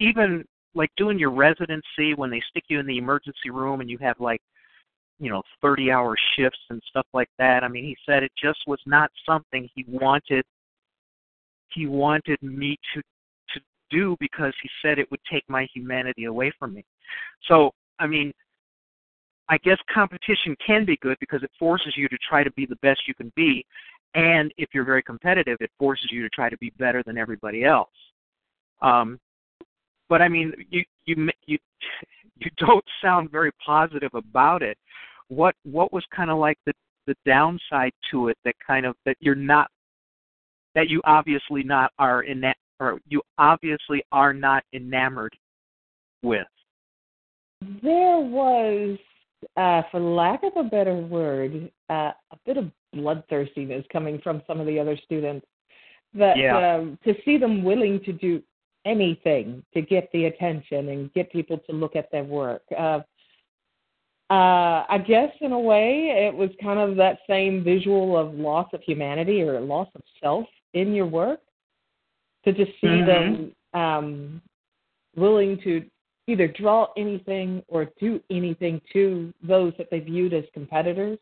even 0.00 0.44
like 0.74 0.90
doing 0.96 1.18
your 1.18 1.30
residency 1.30 2.14
when 2.16 2.30
they 2.30 2.42
stick 2.48 2.64
you 2.68 2.80
in 2.80 2.86
the 2.86 2.98
emergency 2.98 3.50
room 3.50 3.80
and 3.80 3.90
you 3.90 3.98
have 3.98 4.18
like 4.18 4.40
you 5.20 5.30
know 5.30 5.42
30 5.62 5.92
hour 5.92 6.16
shifts 6.36 6.58
and 6.70 6.82
stuff 6.88 7.06
like 7.12 7.28
that 7.38 7.62
i 7.62 7.68
mean 7.68 7.84
he 7.84 7.96
said 8.06 8.22
it 8.22 8.32
just 8.42 8.58
was 8.66 8.80
not 8.86 9.10
something 9.26 9.68
he 9.74 9.84
wanted 9.86 10.44
he 11.72 11.86
wanted 11.86 12.40
me 12.42 12.76
to 12.94 13.02
to 13.52 13.60
do 13.90 14.16
because 14.18 14.54
he 14.62 14.68
said 14.82 14.98
it 14.98 15.10
would 15.10 15.20
take 15.30 15.44
my 15.48 15.66
humanity 15.74 16.24
away 16.24 16.50
from 16.58 16.74
me. 16.74 16.84
So 17.46 17.70
i 17.98 18.06
mean 18.06 18.32
i 19.48 19.58
guess 19.58 19.78
competition 19.92 20.56
can 20.64 20.84
be 20.84 20.96
good 21.02 21.16
because 21.20 21.42
it 21.42 21.50
forces 21.58 21.94
you 21.96 22.08
to 22.08 22.18
try 22.26 22.42
to 22.42 22.50
be 22.52 22.64
the 22.64 22.76
best 22.76 23.02
you 23.06 23.14
can 23.14 23.30
be 23.36 23.64
and 24.14 24.52
if 24.58 24.70
you're 24.72 24.84
very 24.84 25.02
competitive, 25.02 25.56
it 25.60 25.70
forces 25.78 26.08
you 26.10 26.22
to 26.22 26.28
try 26.30 26.48
to 26.48 26.58
be 26.58 26.72
better 26.78 27.02
than 27.04 27.16
everybody 27.18 27.64
else. 27.64 27.90
Um, 28.82 29.18
but 30.08 30.20
I 30.20 30.28
mean, 30.28 30.52
you 30.70 30.82
you 31.06 31.28
you 31.46 31.58
you 32.36 32.50
don't 32.58 32.84
sound 33.02 33.30
very 33.30 33.52
positive 33.64 34.10
about 34.14 34.62
it. 34.62 34.76
What 35.28 35.54
what 35.64 35.92
was 35.92 36.04
kind 36.14 36.30
of 36.30 36.38
like 36.38 36.58
the 36.66 36.72
the 37.06 37.14
downside 37.24 37.92
to 38.10 38.28
it 38.28 38.38
that 38.44 38.54
kind 38.64 38.86
of 38.86 38.96
that 39.06 39.16
you're 39.20 39.34
not 39.34 39.70
that 40.74 40.88
you 40.88 41.00
obviously 41.04 41.62
not 41.62 41.92
are 41.98 42.22
in 42.22 42.40
that 42.40 42.56
or 42.80 42.98
you 43.06 43.22
obviously 43.38 44.02
are 44.10 44.32
not 44.32 44.64
enamored 44.72 45.36
with? 46.22 46.46
There 47.82 48.18
was, 48.18 48.98
uh, 49.56 49.82
for 49.90 50.00
lack 50.00 50.42
of 50.42 50.52
a 50.56 50.68
better 50.68 50.96
word, 50.96 51.70
uh, 51.90 52.12
a 52.32 52.36
bit 52.46 52.56
of 52.56 52.70
bloodthirstiness 52.94 53.84
coming 53.92 54.20
from 54.22 54.42
some 54.46 54.60
of 54.60 54.66
the 54.66 54.78
other 54.78 54.96
students. 55.04 55.46
That 56.14 56.36
yeah. 56.36 56.76
um, 56.76 56.98
to 57.04 57.14
see 57.24 57.38
them 57.38 57.62
willing 57.62 58.00
to 58.04 58.12
do 58.12 58.42
anything 58.84 59.62
to 59.74 59.82
get 59.82 60.08
the 60.12 60.24
attention 60.24 60.88
and 60.88 61.12
get 61.12 61.30
people 61.30 61.58
to 61.58 61.72
look 61.72 61.94
at 61.94 62.10
their 62.10 62.24
work. 62.24 62.62
Uh, 62.76 63.00
uh, 64.30 64.86
I 64.88 65.02
guess 65.06 65.30
in 65.40 65.52
a 65.52 65.58
way 65.58 66.26
it 66.28 66.34
was 66.34 66.50
kind 66.62 66.78
of 66.78 66.96
that 66.96 67.18
same 67.28 67.64
visual 67.64 68.16
of 68.16 68.34
loss 68.34 68.68
of 68.72 68.80
humanity 68.82 69.42
or 69.42 69.60
loss 69.60 69.88
of 69.94 70.02
self 70.22 70.46
in 70.74 70.94
your 70.94 71.06
work. 71.06 71.40
To 72.44 72.52
just 72.52 72.70
see 72.80 72.86
mm-hmm. 72.86 73.52
them 73.74 73.80
um, 73.82 74.42
willing 75.14 75.60
to 75.62 75.84
either 76.26 76.48
draw 76.48 76.86
anything 76.96 77.62
or 77.68 77.88
do 78.00 78.20
anything 78.30 78.80
to 78.92 79.32
those 79.42 79.72
that 79.76 79.88
they 79.90 80.00
viewed 80.00 80.32
as 80.32 80.44
competitors 80.54 81.18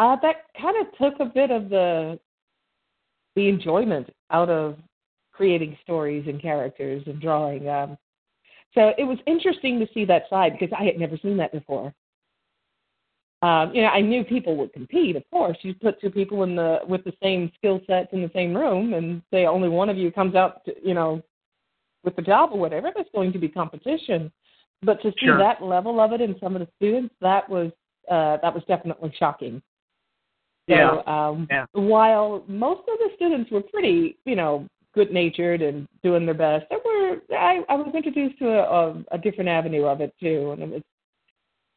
uh, 0.00 0.16
that 0.22 0.46
kind 0.58 0.76
of 0.80 0.86
took 0.96 1.20
a 1.20 1.30
bit 1.30 1.50
of 1.50 1.68
the 1.68 2.18
the 3.36 3.48
enjoyment 3.48 4.08
out 4.30 4.48
of 4.48 4.76
creating 5.30 5.76
stories 5.82 6.24
and 6.26 6.42
characters 6.42 7.02
and 7.06 7.20
drawing. 7.20 7.68
Um, 7.68 7.96
so 8.74 8.92
it 8.98 9.04
was 9.04 9.18
interesting 9.26 9.78
to 9.78 9.86
see 9.92 10.04
that 10.06 10.24
side 10.30 10.56
because 10.58 10.74
I 10.76 10.84
had 10.84 10.98
never 10.98 11.16
seen 11.18 11.36
that 11.36 11.52
before. 11.52 11.94
Um, 13.42 13.74
you 13.74 13.82
know, 13.82 13.88
I 13.88 14.00
knew 14.00 14.24
people 14.24 14.56
would 14.56 14.72
compete. 14.72 15.16
Of 15.16 15.22
course, 15.30 15.56
you 15.62 15.74
put 15.74 16.00
two 16.00 16.10
people 16.10 16.42
in 16.44 16.56
the 16.56 16.78
with 16.88 17.04
the 17.04 17.12
same 17.22 17.52
skill 17.56 17.80
sets 17.86 18.08
in 18.12 18.22
the 18.22 18.30
same 18.34 18.54
room, 18.54 18.94
and 18.94 19.22
say 19.30 19.44
only 19.44 19.68
one 19.68 19.90
of 19.90 19.98
you 19.98 20.10
comes 20.10 20.34
out, 20.34 20.64
to, 20.64 20.74
you 20.82 20.94
know, 20.94 21.22
with 22.04 22.16
the 22.16 22.22
job 22.22 22.50
or 22.52 22.58
whatever. 22.58 22.90
There's 22.94 23.06
going 23.14 23.32
to 23.32 23.38
be 23.38 23.48
competition, 23.48 24.32
but 24.82 25.02
to 25.02 25.10
see 25.12 25.26
sure. 25.26 25.38
that 25.38 25.62
level 25.62 26.00
of 26.00 26.12
it 26.12 26.22
in 26.22 26.36
some 26.40 26.56
of 26.56 26.60
the 26.60 26.68
students, 26.76 27.14
that 27.20 27.48
was 27.48 27.70
uh, 28.10 28.38
that 28.42 28.54
was 28.54 28.62
definitely 28.66 29.12
shocking. 29.18 29.62
So 30.70 30.76
yeah. 30.76 31.28
Um, 31.28 31.48
yeah. 31.50 31.66
while 31.72 32.44
most 32.46 32.80
of 32.80 32.98
the 32.98 33.10
students 33.16 33.50
were 33.50 33.60
pretty, 33.60 34.16
you 34.24 34.36
know, 34.36 34.68
good 34.94 35.12
natured 35.12 35.62
and 35.62 35.88
doing 36.02 36.24
their 36.24 36.34
best, 36.34 36.66
there 36.70 36.78
were 36.84 37.16
I, 37.36 37.60
I 37.68 37.74
was 37.74 37.92
introduced 37.94 38.38
to 38.38 38.48
a, 38.48 38.62
a, 38.62 39.04
a 39.12 39.18
different 39.18 39.48
avenue 39.50 39.84
of 39.84 40.00
it 40.00 40.14
too, 40.20 40.52
and 40.52 40.62
it 40.62 40.68
was 40.68 40.82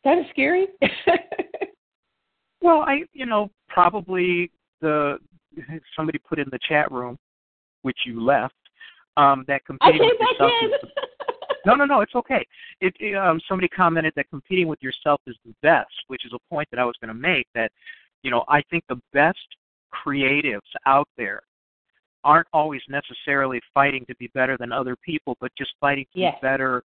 kind 0.04 0.20
of 0.20 0.28
scary. 0.30 0.68
well, 2.62 2.82
I 2.82 3.02
you 3.14 3.26
know 3.26 3.50
probably 3.68 4.52
the 4.82 5.18
somebody 5.96 6.20
put 6.20 6.38
in 6.38 6.48
the 6.52 6.60
chat 6.68 6.92
room, 6.92 7.18
which 7.82 7.98
you 8.06 8.24
left, 8.24 8.54
um, 9.18 9.44
that 9.48 9.66
competing 9.66 10.02
with 10.02 10.20
yourself 10.20 10.52
is 10.64 10.72
the, 10.82 10.88
no, 11.66 11.76
no, 11.76 11.86
no, 11.86 12.02
it's 12.02 12.16
okay. 12.16 12.46
It, 12.82 12.94
it 13.00 13.16
um, 13.16 13.40
somebody 13.48 13.68
commented 13.68 14.14
that 14.16 14.30
competing 14.30 14.68
with 14.68 14.82
yourself 14.82 15.22
is 15.28 15.36
the 15.46 15.54
best, 15.62 15.94
which 16.08 16.26
is 16.26 16.34
a 16.34 16.54
point 16.54 16.68
that 16.72 16.80
I 16.80 16.86
was 16.86 16.96
going 17.02 17.14
to 17.14 17.20
make. 17.20 17.48
That 17.56 17.72
you 18.24 18.32
know, 18.32 18.44
I 18.48 18.62
think 18.70 18.84
the 18.90 19.00
best 19.14 19.38
creatives 19.94 20.62
out 20.86 21.08
there 21.18 21.42
aren't 22.24 22.48
always 22.54 22.82
necessarily 22.90 23.60
fighting 23.74 24.06
to 24.08 24.16
be 24.16 24.30
better 24.34 24.58
than 24.58 24.72
other 24.72 24.96
people, 25.04 25.38
but 25.42 25.52
just 25.58 25.72
fighting 25.80 26.06
to 26.14 26.22
yes. 26.22 26.36
be 26.42 26.48
better 26.48 26.84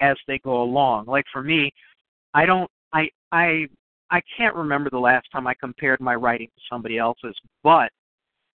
as 0.00 0.16
they 0.28 0.38
go 0.38 0.62
along. 0.62 1.06
Like 1.06 1.24
for 1.32 1.42
me, 1.42 1.72
I 2.34 2.46
don't 2.46 2.70
I 2.92 3.08
I 3.32 3.66
I 4.10 4.20
can't 4.36 4.54
remember 4.54 4.88
the 4.90 4.98
last 4.98 5.26
time 5.32 5.46
I 5.46 5.54
compared 5.54 6.00
my 6.00 6.14
writing 6.14 6.48
to 6.48 6.62
somebody 6.70 6.98
else's, 6.98 7.34
but 7.64 7.90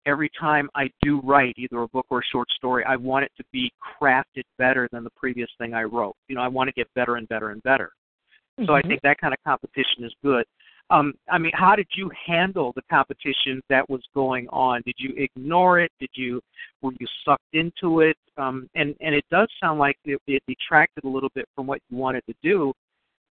every 0.06 0.30
time 0.38 0.68
I 0.74 0.88
do 1.02 1.20
write 1.22 1.54
either 1.56 1.82
a 1.82 1.88
book 1.88 2.06
or 2.10 2.20
a 2.20 2.24
short 2.32 2.48
story, 2.50 2.84
I 2.84 2.96
want 2.96 3.24
it 3.24 3.32
to 3.36 3.44
be 3.52 3.70
crafted 4.00 4.44
better 4.58 4.88
than 4.92 5.04
the 5.04 5.10
previous 5.16 5.48
thing 5.58 5.74
I 5.74 5.82
wrote. 5.82 6.16
You 6.28 6.36
know, 6.36 6.42
I 6.42 6.48
want 6.48 6.68
to 6.68 6.72
get 6.72 6.88
better 6.94 7.16
and 7.16 7.28
better 7.28 7.50
and 7.50 7.62
better. 7.62 7.90
Mm-hmm. 8.58 8.66
So 8.66 8.74
I 8.74 8.82
think 8.82 9.02
that 9.02 9.18
kind 9.18 9.34
of 9.34 9.38
competition 9.44 10.04
is 10.04 10.14
good. 10.24 10.44
Um, 10.90 11.14
I 11.28 11.38
mean, 11.38 11.52
how 11.54 11.74
did 11.74 11.88
you 11.96 12.10
handle 12.26 12.72
the 12.76 12.82
competition 12.88 13.60
that 13.68 13.88
was 13.90 14.02
going 14.14 14.46
on? 14.48 14.82
Did 14.86 14.94
you 14.98 15.14
ignore 15.16 15.80
it? 15.80 15.90
Did 15.98 16.10
you 16.14 16.40
were 16.80 16.92
you 17.00 17.06
sucked 17.24 17.42
into 17.54 18.00
it? 18.00 18.16
Um, 18.38 18.68
and 18.74 18.94
and 19.00 19.14
it 19.14 19.24
does 19.30 19.48
sound 19.60 19.80
like 19.80 19.96
it, 20.04 20.20
it 20.26 20.42
detracted 20.46 21.04
a 21.04 21.08
little 21.08 21.30
bit 21.34 21.46
from 21.54 21.66
what 21.66 21.80
you 21.90 21.96
wanted 21.96 22.22
to 22.26 22.34
do, 22.42 22.72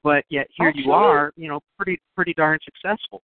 but 0.03 0.23
yet 0.29 0.47
here 0.57 0.69
Actually, 0.69 0.83
you 0.83 0.91
are, 0.93 1.33
you 1.35 1.49
know, 1.49 1.59
pretty 1.77 1.99
pretty 2.15 2.33
darn 2.33 2.59
successful. 2.63 3.21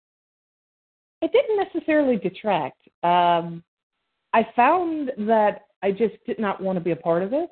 It 1.20 1.32
didn't 1.32 1.56
necessarily 1.56 2.16
detract. 2.16 2.78
Um, 3.02 3.62
I 4.34 4.46
found 4.54 5.10
that 5.18 5.66
I 5.82 5.90
just 5.90 6.14
did 6.26 6.38
not 6.38 6.60
want 6.60 6.76
to 6.76 6.80
be 6.80 6.92
a 6.92 6.96
part 6.96 7.22
of 7.22 7.32
it. 7.32 7.50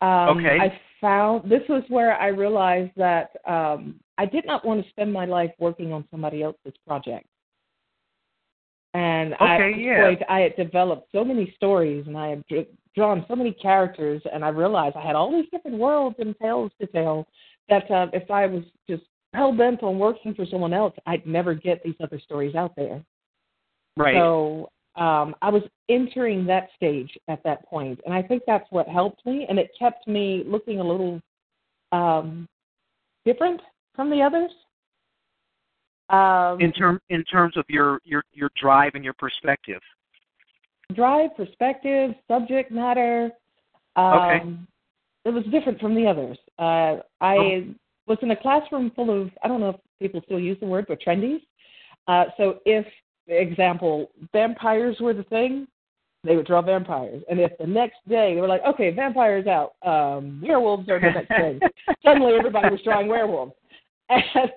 Um, 0.00 0.38
okay. 0.38 0.58
I 0.60 0.78
found 1.00 1.50
this 1.50 1.62
was 1.68 1.82
where 1.88 2.14
I 2.16 2.28
realized 2.28 2.92
that 2.96 3.30
um, 3.46 3.98
I 4.18 4.26
did 4.26 4.46
not 4.46 4.64
want 4.64 4.82
to 4.82 4.90
spend 4.90 5.12
my 5.12 5.24
life 5.24 5.50
working 5.58 5.92
on 5.92 6.04
somebody 6.10 6.42
else's 6.42 6.74
project. 6.86 7.26
And 8.94 9.34
okay, 9.34 9.44
I, 9.44 9.68
yeah. 9.68 10.14
I 10.28 10.40
had 10.40 10.56
developed 10.56 11.08
so 11.12 11.22
many 11.22 11.52
stories 11.56 12.06
and 12.06 12.16
I 12.16 12.28
had 12.28 12.66
drawn 12.94 13.26
so 13.28 13.36
many 13.36 13.52
characters, 13.52 14.22
and 14.32 14.42
I 14.42 14.48
realized 14.48 14.96
I 14.96 15.06
had 15.06 15.14
all 15.14 15.30
these 15.30 15.50
different 15.52 15.76
worlds 15.76 16.16
and 16.18 16.34
tales 16.40 16.72
to 16.80 16.86
tell 16.86 17.26
that 17.68 17.90
uh, 17.90 18.06
if 18.14 18.30
I 18.30 18.46
was 18.46 18.64
just 18.88 19.02
hell 19.34 19.52
bent 19.52 19.82
on 19.82 19.98
working 19.98 20.34
for 20.34 20.46
someone 20.46 20.72
else, 20.72 20.94
I'd 21.06 21.26
never 21.26 21.52
get 21.52 21.82
these 21.84 21.94
other 22.02 22.18
stories 22.18 22.54
out 22.54 22.72
there. 22.74 23.04
Right. 23.98 24.14
So 24.14 24.70
um, 24.96 25.34
I 25.42 25.50
was 25.50 25.62
entering 25.90 26.46
that 26.46 26.68
stage 26.74 27.10
at 27.28 27.42
that 27.44 27.66
point, 27.66 28.00
and 28.06 28.14
I 28.14 28.22
think 28.22 28.44
that's 28.46 28.66
what 28.70 28.88
helped 28.88 29.26
me, 29.26 29.46
and 29.46 29.58
it 29.58 29.70
kept 29.78 30.08
me 30.08 30.42
looking 30.46 30.80
a 30.80 30.84
little 30.84 31.20
um, 31.92 32.48
different 33.26 33.60
from 33.96 34.10
the 34.10 34.22
others. 34.22 34.50
Um, 36.08 36.60
in 36.60 36.72
term 36.72 37.00
in 37.08 37.24
terms 37.24 37.56
of 37.56 37.64
your 37.68 38.00
your 38.04 38.22
your 38.32 38.50
drive 38.60 38.92
and 38.94 39.02
your 39.02 39.14
perspective. 39.14 39.80
Drive, 40.94 41.30
perspective, 41.36 42.12
subject 42.28 42.70
matter. 42.70 43.30
Um, 43.96 44.12
okay. 44.12 44.42
It 45.24 45.30
was 45.30 45.42
different 45.50 45.80
from 45.80 45.96
the 45.96 46.06
others. 46.06 46.38
Uh, 46.60 47.02
I 47.20 47.36
oh. 47.36 47.74
was 48.06 48.18
in 48.22 48.30
a 48.30 48.36
classroom 48.36 48.92
full 48.94 49.22
of 49.22 49.30
I 49.42 49.48
don't 49.48 49.60
know 49.60 49.70
if 49.70 49.76
people 50.00 50.20
still 50.26 50.38
use 50.38 50.58
the 50.60 50.66
word, 50.66 50.84
but 50.86 51.00
trendies. 51.00 51.40
Uh, 52.06 52.26
so 52.36 52.60
if 52.64 52.86
example, 53.26 54.10
vampires 54.32 54.96
were 55.00 55.12
the 55.12 55.24
thing, 55.24 55.66
they 56.24 56.36
would 56.36 56.46
draw 56.46 56.62
vampires. 56.62 57.22
And 57.30 57.40
if 57.40 57.52
the 57.58 57.66
next 57.66 57.96
day 58.08 58.34
they 58.34 58.40
were 58.40 58.48
like, 58.48 58.62
okay, 58.66 58.90
vampires 58.90 59.46
out, 59.46 59.74
um, 59.82 60.40
werewolves 60.44 60.88
are 60.88 61.00
the 61.00 61.10
next 61.10 61.28
thing, 61.28 61.60
suddenly 62.04 62.34
everybody 62.34 62.70
was 62.70 62.80
drawing 62.82 63.08
werewolves. 63.08 63.52
And, 64.34 64.50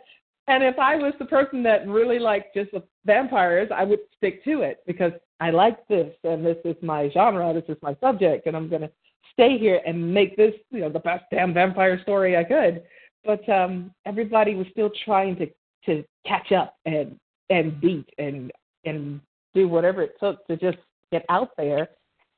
and 0.47 0.63
if 0.63 0.79
I 0.79 0.95
was 0.95 1.13
the 1.19 1.25
person 1.25 1.61
that 1.63 1.87
really 1.87 2.17
liked 2.17 2.55
just 2.55 2.71
the 2.71 2.83
vampires, 3.05 3.69
I 3.75 3.83
would 3.83 3.99
stick 4.17 4.43
to 4.45 4.61
it 4.61 4.79
because 4.87 5.11
I 5.39 5.51
like 5.51 5.87
this 5.87 6.11
and 6.23 6.43
this 6.43 6.57
is 6.65 6.75
my 6.81 7.09
genre, 7.13 7.53
this 7.53 7.69
is 7.69 7.77
my 7.83 7.95
subject, 8.01 8.47
and 8.47 8.57
I'm 8.57 8.67
going 8.67 8.81
to 8.81 8.91
stay 9.33 9.57
here 9.59 9.79
and 9.85 10.13
make 10.13 10.35
this, 10.35 10.53
you 10.71 10.81
know, 10.81 10.89
the 10.89 10.99
best 10.99 11.23
damn 11.31 11.53
vampire 11.53 12.01
story 12.01 12.35
I 12.35 12.43
could. 12.43 12.83
But 13.23 13.47
um, 13.47 13.91
everybody 14.05 14.55
was 14.55 14.67
still 14.71 14.89
trying 15.05 15.35
to 15.37 15.47
to 15.85 16.03
catch 16.27 16.51
up 16.51 16.75
and 16.85 17.17
and 17.49 17.79
beat 17.79 18.09
and 18.17 18.51
and 18.85 19.21
do 19.53 19.67
whatever 19.67 20.01
it 20.01 20.15
took 20.19 20.45
to 20.47 20.57
just 20.57 20.77
get 21.11 21.25
out 21.29 21.49
there 21.57 21.89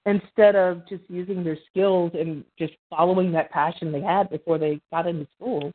instead 0.05 0.55
of 0.55 0.87
just 0.87 1.03
using 1.09 1.43
their 1.43 1.57
skills 1.69 2.11
and 2.13 2.43
just 2.57 2.73
following 2.89 3.31
that 3.31 3.51
passion 3.51 3.91
they 3.91 4.01
had 4.01 4.29
before 4.29 4.57
they 4.57 4.79
got 4.91 5.07
into 5.07 5.27
school. 5.35 5.71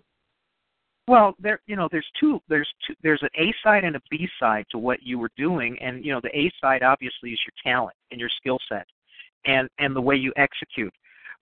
Well, 1.08 1.34
there 1.38 1.60
you 1.66 1.76
know, 1.76 1.88
there's 1.90 2.06
two 2.18 2.40
there's 2.48 2.68
two 2.86 2.94
there's 3.02 3.22
an 3.22 3.28
A 3.38 3.54
side 3.62 3.84
and 3.84 3.96
a 3.96 4.02
B 4.10 4.28
side 4.40 4.66
to 4.70 4.78
what 4.78 5.02
you 5.02 5.18
were 5.18 5.30
doing 5.36 5.78
and 5.80 6.04
you 6.04 6.12
know, 6.12 6.20
the 6.20 6.36
A 6.36 6.50
side 6.60 6.82
obviously 6.82 7.30
is 7.30 7.38
your 7.46 7.54
talent 7.62 7.96
and 8.10 8.18
your 8.18 8.30
skill 8.36 8.58
set 8.68 8.86
and 9.44 9.68
and 9.78 9.94
the 9.94 10.00
way 10.00 10.16
you 10.16 10.32
execute. 10.36 10.92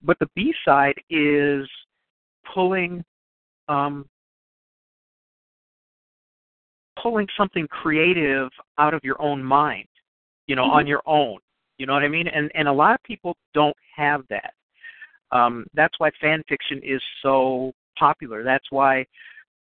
But 0.03 0.19
the 0.19 0.29
B 0.35 0.53
side 0.63 0.95
is 1.09 1.67
pulling 2.53 3.03
um 3.67 4.05
pulling 7.01 7.27
something 7.37 7.67
creative 7.67 8.49
out 8.77 8.93
of 8.93 9.03
your 9.03 9.19
own 9.21 9.43
mind, 9.43 9.87
you 10.47 10.55
know, 10.55 10.63
mm-hmm. 10.63 10.77
on 10.77 10.87
your 10.87 11.01
own. 11.05 11.39
You 11.77 11.87
know 11.87 11.93
what 11.93 12.03
I 12.03 12.07
mean? 12.07 12.27
And 12.27 12.51
and 12.53 12.67
a 12.67 12.73
lot 12.73 12.93
of 12.93 13.03
people 13.03 13.35
don't 13.55 13.75
have 13.95 14.21
that. 14.29 14.53
Um, 15.31 15.65
that's 15.73 15.95
why 15.97 16.11
fan 16.21 16.43
fiction 16.47 16.79
is 16.83 17.01
so 17.23 17.73
popular. 17.97 18.43
That's 18.43 18.65
why 18.69 19.05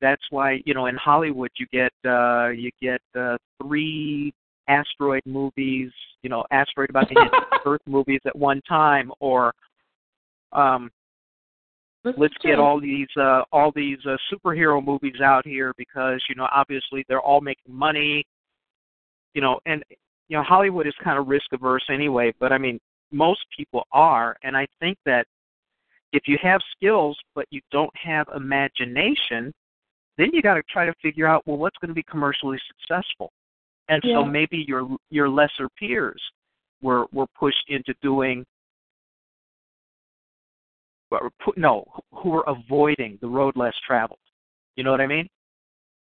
that's 0.05 0.23
why 0.29 0.61
you 0.67 0.75
know 0.75 0.87
in 0.87 0.97
Hollywood 0.97 1.51
you 1.57 1.67
get 1.73 1.93
uh, 2.05 2.49
you 2.49 2.71
get 2.81 3.01
uh, 3.19 3.39
three 3.63 4.35
asteroid 4.69 5.23
movies, 5.25 5.91
you 6.23 6.29
know, 6.29 6.45
asteroid 6.51 6.91
about 6.91 7.09
to 7.09 7.15
hit 7.15 7.33
Earth 7.67 7.81
movies 7.87 8.21
at 8.27 8.37
one 8.37 8.61
time, 8.69 9.11
or 9.21 9.55
um, 10.53 10.91
let's 12.05 12.35
get 12.43 12.59
all 12.59 12.79
these 12.79 13.09
uh, 13.19 13.43
all 13.51 13.73
these 13.75 13.99
uh, 14.07 14.17
superhero 14.31 14.85
movies 14.85 15.23
out 15.25 15.47
here 15.47 15.73
because 15.79 16.23
you 16.29 16.35
know 16.35 16.49
obviously 16.53 17.03
they're 17.09 17.21
all 17.21 17.41
making 17.41 17.75
money. 17.75 18.27
You 19.33 19.41
know 19.41 19.59
and 19.67 19.83
you 20.29 20.37
know 20.37 20.45
hollywood 20.45 20.87
is 20.87 20.95
kind 21.03 21.19
of 21.19 21.27
risk 21.27 21.47
averse 21.53 21.85
anyway 21.91 22.33
but 22.39 22.53
i 22.53 22.57
mean 22.57 22.79
most 23.11 23.41
people 23.57 23.83
are 23.91 24.37
and 24.45 24.57
i 24.57 24.65
think 24.79 24.97
that 25.05 25.27
if 26.13 26.23
you 26.29 26.39
have 26.41 26.61
skills 26.77 27.19
but 27.35 27.47
you 27.51 27.61
don't 27.73 27.91
have 27.97 28.29
imagination 28.37 29.53
then 30.17 30.31
you 30.33 30.43
got 30.43 30.55
to 30.55 30.63
try 30.71 30.87
to 30.87 30.95
figure 31.03 31.27
out 31.27 31.43
well 31.47 31.57
what's 31.57 31.77
going 31.79 31.89
to 31.89 31.95
be 31.95 32.05
commercially 32.05 32.59
successful 32.69 33.33
and 33.89 34.03
yeah. 34.05 34.17
so 34.17 34.25
maybe 34.25 34.65
your 34.67 34.89
your 35.11 35.29
lesser 35.29 35.69
peers 35.79 36.23
were 36.83 37.07
were 37.13 37.27
pushed 37.39 37.65
into 37.69 37.95
doing 38.03 38.45
no, 41.57 41.85
who 42.13 42.31
were 42.31 42.45
avoiding 42.47 43.19
the 43.21 43.29
road 43.29 43.57
less 43.57 43.75
traveled. 43.87 44.19
You 44.77 44.85
know 44.85 44.91
what 44.91 45.01
I 45.01 45.07
mean? 45.07 45.29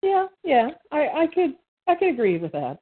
Yeah, 0.01 0.27
yeah. 0.43 0.69
I, 0.91 1.07
I 1.07 1.27
could 1.33 1.55
I 1.87 1.95
could 1.95 2.09
agree 2.09 2.37
with 2.37 2.51
that. 2.53 2.79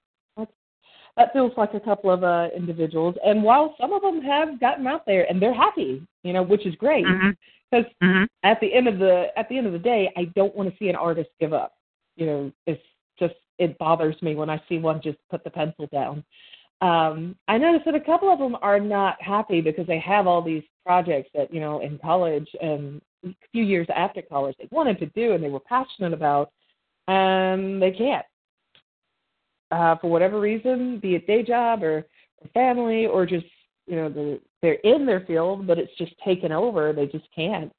That 1.18 1.34
feels 1.34 1.52
like 1.58 1.74
a 1.74 1.80
couple 1.80 2.10
of 2.10 2.24
uh, 2.24 2.48
individuals, 2.56 3.16
and 3.26 3.44
while 3.44 3.76
some 3.80 3.94
of 3.94 4.02
them 4.02 4.22
have 4.22 4.60
gotten 4.60 4.88
out 4.88 5.06
there 5.06 5.30
and 5.30 5.42
they're 5.42 5.54
happy, 5.54 6.06
you 6.24 6.34
know, 6.34 6.44
which 6.44 6.66
is 6.66 6.76
great, 6.76 7.06
because 7.06 7.86
mm-hmm. 8.02 8.06
mm-hmm. 8.06 8.24
at 8.44 8.60
the 8.62 8.74
end 8.74 8.88
of 8.88 9.00
the 9.00 9.28
at 9.36 9.50
the 9.50 9.58
end 9.58 9.68
of 9.68 9.74
the 9.74 9.80
day, 9.80 10.12
I 10.18 10.26
don't 10.36 10.56
want 10.56 10.70
to 10.70 10.76
see 10.78 10.90
an 10.90 10.96
artist 10.96 11.30
give 11.40 11.54
up. 11.54 11.74
You 12.16 12.26
know, 12.26 12.52
it's 12.66 12.82
just 13.20 13.36
it 13.60 13.78
bothers 13.78 14.16
me 14.22 14.36
when 14.36 14.50
I 14.50 14.62
see 14.70 14.78
one 14.78 15.02
just 15.02 15.18
put 15.30 15.44
the 15.44 15.50
pencil 15.50 15.88
down 15.92 16.24
um, 16.82 17.36
I 17.48 17.58
noticed 17.60 17.86
that 17.86 17.96
a 17.96 18.02
couple 18.02 18.32
of 18.32 18.40
them 18.40 18.58
are 18.62 18.80
not 18.80 19.22
happy 19.22 19.62
because 19.62 19.86
they 19.86 20.00
have 20.00 20.26
all 20.26 20.42
these 20.42 20.64
projects 20.84 21.30
that 21.36 21.54
you 21.54 21.60
know 21.60 21.82
in 21.82 22.00
college 22.00 22.50
and 22.60 23.02
a 23.24 23.30
few 23.52 23.64
years 23.64 23.88
after 23.96 24.22
college 24.24 24.56
they 24.58 24.68
wanted 24.72 24.98
to 25.00 25.06
do 25.08 25.34
and 25.34 25.44
they 25.44 25.50
were 25.50 25.60
passionate 25.60 26.14
about, 26.14 26.52
and 27.08 27.82
they 27.82 27.92
can't 27.92 28.26
uh, 29.72 29.96
for 29.98 30.10
whatever 30.10 30.40
reason, 30.40 31.00
be 31.00 31.16
it 31.16 31.28
day 31.28 31.44
job 31.44 31.84
or, 31.84 32.06
or 32.40 32.50
family 32.54 33.06
or 33.06 33.26
just 33.26 33.46
you 33.88 33.96
know 33.96 34.10
they're, 34.10 34.38
they're 34.62 34.96
in 34.96 35.06
their 35.06 35.22
field 35.22 35.68
but 35.68 35.78
it's 35.78 35.96
just 35.98 36.14
taken 36.24 36.52
over. 36.52 36.94
They 36.94 37.08
just 37.08 37.28
can't, 37.36 37.72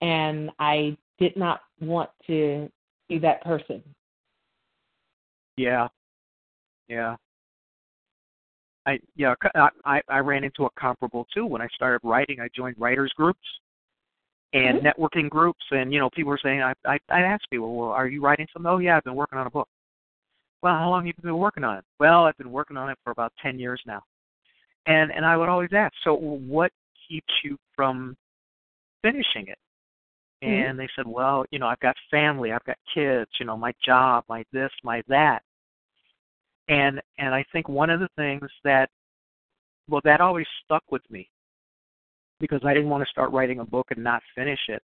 and 0.00 0.50
I 0.58 0.96
did 1.18 1.36
not 1.36 1.60
want 1.80 2.10
to 2.26 2.70
be 3.08 3.18
that 3.18 3.42
person. 3.42 3.82
Yeah, 5.56 5.88
yeah. 6.88 7.16
I 8.86 8.98
yeah 9.16 9.34
I 9.84 10.00
I 10.08 10.18
ran 10.18 10.44
into 10.44 10.64
a 10.64 10.70
comparable 10.78 11.26
too 11.32 11.46
when 11.46 11.62
I 11.62 11.68
started 11.74 12.06
writing. 12.06 12.40
I 12.40 12.48
joined 12.54 12.76
writers 12.78 13.12
groups 13.16 13.38
and 14.52 14.80
mm-hmm. 14.80 14.86
networking 14.86 15.28
groups, 15.28 15.64
and 15.70 15.92
you 15.92 15.98
know 15.98 16.10
people 16.10 16.30
were 16.30 16.40
saying 16.42 16.62
I 16.62 16.74
I 16.84 16.98
I 17.08 17.20
asked 17.20 17.48
people, 17.50 17.74
well, 17.76 17.90
are 17.90 18.06
you 18.06 18.22
writing 18.22 18.46
something? 18.52 18.70
Oh 18.70 18.78
yeah, 18.78 18.96
I've 18.96 19.04
been 19.04 19.14
working 19.14 19.38
on 19.38 19.46
a 19.46 19.50
book. 19.50 19.68
Well, 20.64 20.74
how 20.74 20.90
long 20.90 21.06
have 21.06 21.06
you 21.06 21.22
been 21.22 21.38
working 21.38 21.62
on 21.62 21.78
it? 21.78 21.84
Well, 22.00 22.24
I've 22.24 22.36
been 22.38 22.50
working 22.50 22.76
on 22.76 22.90
it 22.90 22.98
for 23.04 23.12
about 23.12 23.32
ten 23.40 23.58
years 23.60 23.80
now. 23.86 24.02
And 24.86 25.12
and 25.12 25.24
I 25.24 25.36
would 25.36 25.48
always 25.48 25.70
ask, 25.72 25.94
so 26.02 26.14
what 26.14 26.72
keeps 27.08 27.32
you 27.44 27.56
from 27.76 28.16
finishing 29.02 29.46
it? 29.46 29.58
Mm-hmm. 30.42 30.70
And 30.70 30.78
they 30.78 30.88
said, 30.96 31.06
well, 31.06 31.44
you 31.52 31.60
know, 31.60 31.66
I've 31.66 31.80
got 31.80 31.94
family, 32.10 32.50
I've 32.50 32.64
got 32.64 32.76
kids, 32.92 33.30
you 33.38 33.46
know, 33.46 33.56
my 33.56 33.72
job, 33.84 34.24
my 34.28 34.42
this, 34.52 34.70
my 34.82 35.02
that 35.08 35.42
and 36.68 37.00
and 37.18 37.34
I 37.34 37.44
think 37.52 37.68
one 37.68 37.90
of 37.90 38.00
the 38.00 38.08
things 38.16 38.50
that 38.64 38.88
well 39.88 40.00
that 40.04 40.20
always 40.20 40.46
stuck 40.64 40.82
with 40.90 41.02
me 41.10 41.28
because 42.40 42.60
I 42.64 42.74
didn't 42.74 42.90
want 42.90 43.04
to 43.04 43.10
start 43.10 43.32
writing 43.32 43.60
a 43.60 43.64
book 43.64 43.88
and 43.90 44.02
not 44.02 44.22
finish 44.34 44.60
it. 44.68 44.82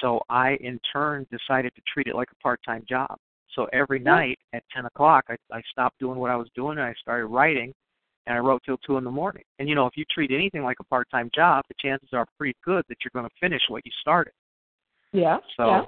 So 0.00 0.20
I 0.28 0.56
in 0.60 0.80
turn 0.92 1.26
decided 1.30 1.72
to 1.74 1.82
treat 1.92 2.08
it 2.08 2.16
like 2.16 2.28
a 2.32 2.42
part-time 2.42 2.84
job. 2.88 3.16
So 3.54 3.66
every 3.72 3.98
night 3.98 4.38
at 4.52 4.62
10 4.74 4.86
o'clock, 4.86 5.24
I, 5.28 5.36
I 5.52 5.60
stopped 5.70 5.98
doing 5.98 6.18
what 6.18 6.30
I 6.30 6.36
was 6.36 6.48
doing 6.54 6.78
and 6.78 6.86
I 6.86 6.94
started 7.00 7.26
writing, 7.26 7.72
and 8.26 8.36
I 8.36 8.40
wrote 8.40 8.62
till 8.64 8.78
two 8.78 8.96
in 8.98 9.04
the 9.04 9.10
morning. 9.10 9.42
And 9.58 9.68
you 9.68 9.74
know, 9.74 9.86
if 9.86 9.96
you 9.96 10.04
treat 10.10 10.30
anything 10.30 10.62
like 10.62 10.78
a 10.80 10.84
part-time 10.84 11.30
job, 11.34 11.64
the 11.68 11.74
chances 11.80 12.10
are 12.12 12.26
pretty 12.38 12.56
good 12.64 12.84
that 12.88 12.98
you're 13.04 13.10
going 13.12 13.28
to 13.28 13.34
finish 13.40 13.62
what 13.68 13.84
you 13.84 13.92
started. 14.00 14.32
Yeah. 15.12 15.38
So 15.56 15.66
yeah. 15.66 15.82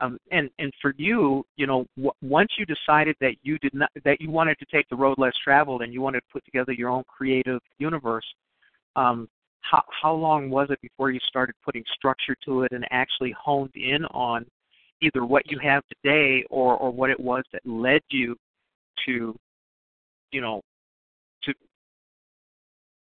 Um, 0.00 0.18
and 0.32 0.50
and 0.58 0.72
for 0.82 0.94
you, 0.96 1.44
you 1.56 1.68
know, 1.68 1.86
w- 1.96 2.12
once 2.22 2.48
you 2.58 2.66
decided 2.66 3.14
that 3.20 3.34
you 3.42 3.56
did 3.58 3.72
not 3.72 3.88
that 4.04 4.20
you 4.20 4.30
wanted 4.30 4.58
to 4.58 4.66
take 4.66 4.88
the 4.88 4.96
road 4.96 5.16
less 5.16 5.34
traveled 5.44 5.82
and 5.82 5.92
you 5.92 6.00
wanted 6.00 6.20
to 6.20 6.26
put 6.32 6.44
together 6.44 6.72
your 6.72 6.90
own 6.90 7.04
creative 7.06 7.60
universe, 7.78 8.24
um, 8.96 9.28
how 9.60 9.84
how 10.02 10.12
long 10.12 10.50
was 10.50 10.68
it 10.70 10.80
before 10.80 11.12
you 11.12 11.20
started 11.28 11.54
putting 11.64 11.84
structure 11.94 12.36
to 12.44 12.64
it 12.64 12.72
and 12.72 12.84
actually 12.90 13.32
honed 13.40 13.70
in 13.76 14.04
on 14.06 14.44
either 15.02 15.24
what 15.24 15.50
you 15.50 15.58
have 15.58 15.82
today 15.88 16.44
or 16.50 16.76
or 16.76 16.90
what 16.90 17.10
it 17.10 17.20
was 17.20 17.44
that 17.52 17.62
led 17.66 18.00
you 18.10 18.36
to, 19.06 19.36
you 20.30 20.40
know, 20.40 20.62
to 21.44 21.52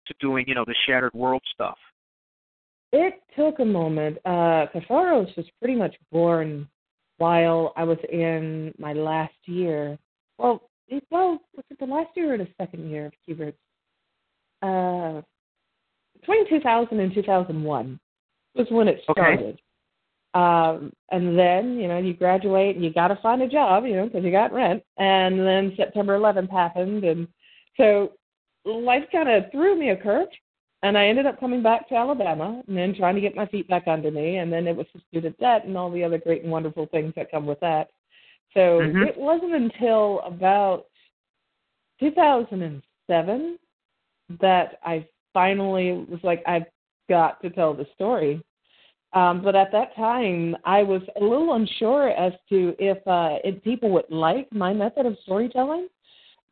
to 0.07 0.13
doing 0.19 0.45
you 0.47 0.55
know 0.55 0.65
the 0.65 0.75
shattered 0.88 1.13
world 1.13 1.41
stuff? 1.53 1.77
It 2.91 3.21
took 3.35 3.59
a 3.59 3.65
moment. 3.65 4.17
Uh, 4.25 4.65
Katharos 4.73 5.35
was 5.38 5.45
pretty 5.59 5.75
much 5.75 5.95
born 6.12 6.67
while 7.19 7.73
I 7.77 7.83
was 7.83 7.99
in 8.12 8.73
my 8.79 8.93
last 8.93 9.35
year. 9.45 9.99
Well, 10.39 10.69
it, 10.88 11.03
well, 11.12 11.39
was 11.55 11.65
it 11.69 11.77
the 11.79 11.85
last 11.85 12.09
year 12.15 12.33
or 12.33 12.38
the 12.38 12.47
second 12.57 12.89
year 12.89 13.07
of 13.07 13.13
Kubert's? 13.27 13.57
Uh, 14.62 15.21
between 16.19 16.49
2000 16.49 16.99
and 16.99 17.13
2001 17.13 17.99
was 18.55 18.67
when 18.71 18.88
it 18.88 18.99
started. 19.03 19.39
Okay. 19.39 19.62
Um, 20.33 20.93
and 21.11 21.37
then, 21.37 21.79
you 21.79 21.87
know, 21.87 21.97
you 21.97 22.13
graduate 22.13 22.75
and 22.75 22.85
you 22.85 22.93
got 22.93 23.07
to 23.07 23.15
find 23.17 23.41
a 23.41 23.47
job, 23.47 23.85
you 23.85 23.95
know, 23.95 24.05
because 24.05 24.23
you 24.23 24.31
got 24.31 24.53
rent. 24.53 24.83
And 24.97 25.39
then 25.39 25.73
September 25.75 26.17
11th 26.17 26.51
happened. 26.51 27.03
And 27.03 27.27
so 27.77 28.11
life 28.65 29.05
kind 29.11 29.29
of 29.29 29.51
threw 29.51 29.77
me 29.77 29.89
a 29.89 29.97
curve. 29.97 30.27
And 30.81 30.97
I 30.97 31.07
ended 31.07 31.25
up 31.25 31.39
coming 31.39 31.61
back 31.61 31.89
to 31.89 31.95
Alabama 31.95 32.63
and 32.67 32.77
then 32.77 32.95
trying 32.95 33.15
to 33.15 33.21
get 33.21 33.35
my 33.35 33.45
feet 33.47 33.67
back 33.67 33.87
under 33.87 34.11
me. 34.11 34.37
And 34.37 34.53
then 34.53 34.65
it 34.65 34.75
was 34.75 34.85
the 34.93 35.01
student 35.09 35.37
debt 35.39 35.65
and 35.65 35.75
all 35.75 35.91
the 35.91 36.03
other 36.03 36.17
great 36.17 36.43
and 36.43 36.51
wonderful 36.51 36.85
things 36.85 37.13
that 37.15 37.31
come 37.31 37.45
with 37.45 37.59
that. 37.59 37.89
So 38.53 38.79
Mhm. 38.81 39.07
it 39.07 39.17
wasn't 39.17 39.55
until 39.55 40.21
about 40.21 40.85
2007 41.99 43.59
that 44.39 44.79
I 44.85 45.05
finally 45.33 46.05
was 46.09 46.23
like, 46.23 46.43
I've 46.47 46.65
got 47.09 47.41
to 47.41 47.49
tell 47.49 47.73
the 47.73 47.85
story. 47.95 48.41
Um, 49.13 49.41
but 49.41 49.55
at 49.55 49.71
that 49.71 49.95
time, 49.95 50.55
I 50.65 50.83
was 50.83 51.01
a 51.19 51.23
little 51.23 51.55
unsure 51.55 52.09
as 52.09 52.33
to 52.49 52.75
if, 52.77 52.97
uh, 53.07 53.37
if 53.43 53.63
people 53.63 53.89
would 53.91 54.09
like 54.09 54.51
my 54.53 54.73
method 54.73 55.05
of 55.05 55.17
storytelling. 55.23 55.87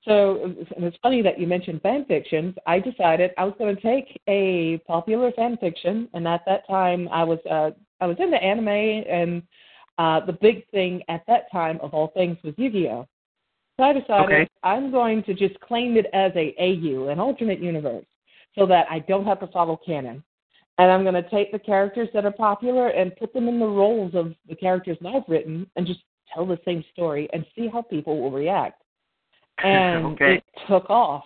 So 0.05 0.55
it's 0.77 0.97
funny 1.03 1.21
that 1.21 1.37
you 1.37 1.47
mentioned 1.47 1.81
fan 1.81 2.05
fictions. 2.05 2.55
I 2.65 2.79
decided 2.79 3.31
I 3.37 3.43
was 3.43 3.53
going 3.59 3.75
to 3.75 3.81
take 3.81 4.19
a 4.27 4.77
popular 4.87 5.31
fan 5.33 5.57
fiction, 5.57 6.07
and 6.13 6.25
at 6.27 6.43
that 6.45 6.65
time, 6.65 7.09
I 7.11 7.25
was 7.25 7.39
uh, 7.49 7.71
I 7.99 8.05
was 8.05 8.15
into 8.17 8.41
anime, 8.41 8.69
and 8.69 9.43
uh, 9.97 10.25
the 10.25 10.31
big 10.31 10.67
thing 10.69 11.03
at 11.09 11.23
that 11.27 11.51
time 11.51 11.79
of 11.81 11.93
all 11.93 12.07
things 12.15 12.37
was 12.43 12.53
Yu-Gi-Oh. 12.57 13.05
So 13.77 13.83
I 13.83 13.93
decided 13.93 14.25
Okay. 14.25 14.49
I'm 14.63 14.91
going 14.91 15.23
to 15.23 15.33
just 15.33 15.59
claim 15.59 15.97
it 15.97 16.05
as 16.13 16.31
a 16.35 16.55
AU, 16.57 17.09
an 17.09 17.19
alternate 17.19 17.59
universe, 17.59 18.05
so 18.57 18.65
that 18.65 18.87
I 18.89 18.99
don't 18.99 19.25
have 19.25 19.39
to 19.41 19.47
follow 19.47 19.77
canon. 19.85 20.23
And 20.79 20.91
I'm 20.91 21.03
going 21.03 21.15
to 21.15 21.29
take 21.29 21.51
the 21.51 21.59
characters 21.59 22.09
that 22.13 22.25
are 22.25 22.31
popular 22.31 22.89
and 22.89 23.15
put 23.15 23.33
them 23.33 23.47
in 23.47 23.59
the 23.59 23.65
roles 23.65 24.13
of 24.13 24.33
the 24.47 24.55
characters 24.55 24.97
that 25.01 25.09
I've 25.09 25.27
written 25.27 25.69
and 25.75 25.87
just 25.87 26.01
tell 26.33 26.45
the 26.45 26.59
same 26.65 26.83
story 26.93 27.27
and 27.33 27.45
see 27.55 27.67
how 27.67 27.81
people 27.81 28.21
will 28.21 28.31
react. 28.31 28.81
And 29.63 30.05
Okay. 30.13 30.35
it 30.35 30.43
took 30.67 30.87
off. 30.89 31.23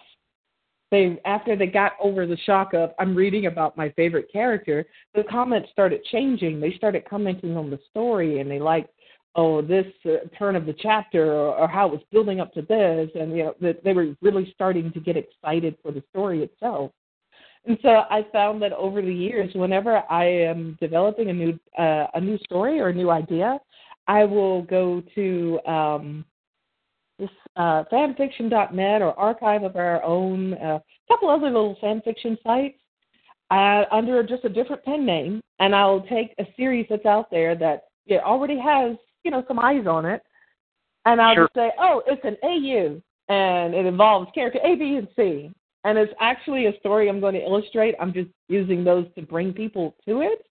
They 0.90 1.20
after 1.26 1.56
they 1.58 1.68
got 1.68 1.94
over 2.02 2.26
the 2.26 2.38
shock 2.46 2.74
of 2.74 2.92
I'm 2.98 3.14
reading 3.14 3.46
about 3.46 3.76
my 3.76 3.90
favorite 3.92 4.32
character, 4.32 4.86
the 5.14 5.24
comments 5.24 5.70
started 5.72 6.02
changing. 6.06 6.60
They 6.62 6.74
started 6.74 7.04
commenting 7.10 7.58
on 7.58 7.70
the 7.70 7.80
story 7.90 8.40
and 8.40 8.50
they 8.50 8.60
liked 8.60 8.90
oh 9.36 9.62
this 9.62 9.86
uh, 10.06 10.28
turn 10.38 10.56
of 10.56 10.66
the 10.66 10.76
chapter 10.80 11.34
or, 11.34 11.56
or 11.58 11.68
how 11.68 11.88
it 11.88 11.92
was 11.92 12.02
building 12.12 12.40
up 12.40 12.54
to 12.54 12.62
this 12.62 13.10
and 13.16 13.36
you 13.36 13.44
know 13.44 13.56
that 13.62 13.84
they 13.84 13.94
were 13.94 14.16
really 14.22 14.52
starting 14.54 14.92
to 14.92 15.00
get 15.00 15.18
excited 15.18 15.78
for 15.82 15.92
the 15.92 16.04
story 16.10 16.44
itself. 16.44 16.92
And 17.66 17.78
so 17.82 17.90
I 18.10 18.26
found 18.32 18.62
that 18.64 18.74
over 18.74 19.02
the 19.02 19.14
years, 19.14 19.52
whenever 19.54 20.04
I 20.10 20.26
am 20.26 20.78
developing 20.82 21.30
a 21.30 21.34
new 21.34 21.60
uh, 21.78 22.08
a 22.16 22.22
new 22.22 22.38
story 22.40 22.80
or 22.80 22.88
a 22.90 22.94
new 22.94 23.12
idea, 23.12 23.60
I 24.08 24.24
will 24.26 24.64
go 24.64 25.04
to 25.14 25.60
um, 25.68 26.26
this 27.20 27.30
uh, 27.56 27.84
fanfiction.net 27.92 29.02
or 29.02 29.18
archive 29.18 29.64
of 29.64 29.76
our 29.76 30.04
own, 30.04 30.54
a 30.54 30.76
uh, 30.76 30.80
couple 31.08 31.30
other 31.30 31.46
little 31.46 31.78
fanfiction 31.82 32.36
sites 32.44 32.80
uh, 33.52 33.84
under 33.92 34.24
just 34.24 34.44
a 34.44 34.50
different 34.50 34.84
pen 34.84 35.06
name, 35.06 35.40
and 35.60 35.76
I'll 35.76 36.02
take 36.02 36.34
a 36.40 36.46
series 36.58 36.88
that's 36.90 37.06
out 37.06 37.30
there 37.30 37.54
that 37.56 37.84
it 38.08 38.24
already 38.24 38.60
has 38.60 38.98
you 39.24 39.30
know 39.30 39.44
some 39.48 39.60
eyes 39.60 39.86
on 39.86 40.06
it, 40.06 40.24
and 41.06 41.22
I'll 41.22 41.36
Sure. 41.36 41.44
just 41.46 41.56
say, 41.56 41.72
oh, 41.80 42.02
it's 42.08 42.26
an 42.26 42.38
AU, 42.44 43.02
and 43.32 43.76
it 43.76 43.86
involves 43.86 44.32
character 44.34 44.60
A, 44.64 44.76
B, 44.76 44.96
and 44.96 45.08
C, 45.16 45.52
and 45.84 45.98
it's 45.98 46.14
actually 46.20 46.68
a 46.68 46.78
story 46.80 47.10
I'm 47.10 47.20
going 47.20 47.34
to 47.34 47.44
illustrate. 47.44 47.96
I'm 48.00 48.14
just 48.14 48.30
using 48.48 48.84
those 48.84 49.06
to 49.16 49.22
bring 49.22 49.54
people 49.54 49.96
to 50.08 50.22
it. 50.22 50.46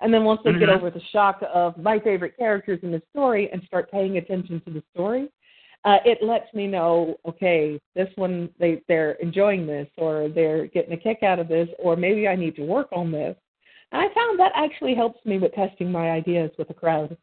And 0.00 0.12
then 0.12 0.24
once 0.24 0.40
they 0.42 0.52
get 0.52 0.68
Mhm. 0.68 0.76
over 0.76 0.90
the 0.90 1.00
shock 1.00 1.42
of 1.52 1.76
my 1.78 1.98
favorite 2.00 2.36
characters 2.36 2.82
in 2.82 2.90
the 2.90 3.02
story 3.10 3.50
and 3.52 3.62
start 3.62 3.90
paying 3.90 4.16
attention 4.18 4.60
to 4.62 4.70
the 4.70 4.82
story, 4.92 5.30
uh, 5.84 5.98
it 6.04 6.22
lets 6.22 6.52
me 6.54 6.66
know, 6.66 7.16
okay, 7.26 7.80
this 7.94 8.08
one 8.16 8.52
they 8.58 8.82
they're 8.88 9.12
enjoying 9.12 9.66
this, 9.66 9.88
or 9.96 10.28
they're 10.28 10.66
getting 10.66 10.92
a 10.92 10.96
kick 10.96 11.22
out 11.22 11.38
of 11.38 11.48
this, 11.48 11.68
or 11.78 11.96
maybe 11.96 12.26
I 12.26 12.34
need 12.36 12.56
to 12.56 12.64
work 12.64 12.88
on 12.92 13.10
this. 13.12 13.36
And 13.92 14.00
I 14.00 14.12
found 14.14 14.38
that 14.38 14.52
actually 14.54 14.94
helps 14.94 15.24
me 15.24 15.38
with 15.38 15.52
testing 15.54 15.90
my 15.92 16.10
ideas 16.10 16.50
with 16.58 16.70
a 16.70 16.74
crowd. 16.74 17.16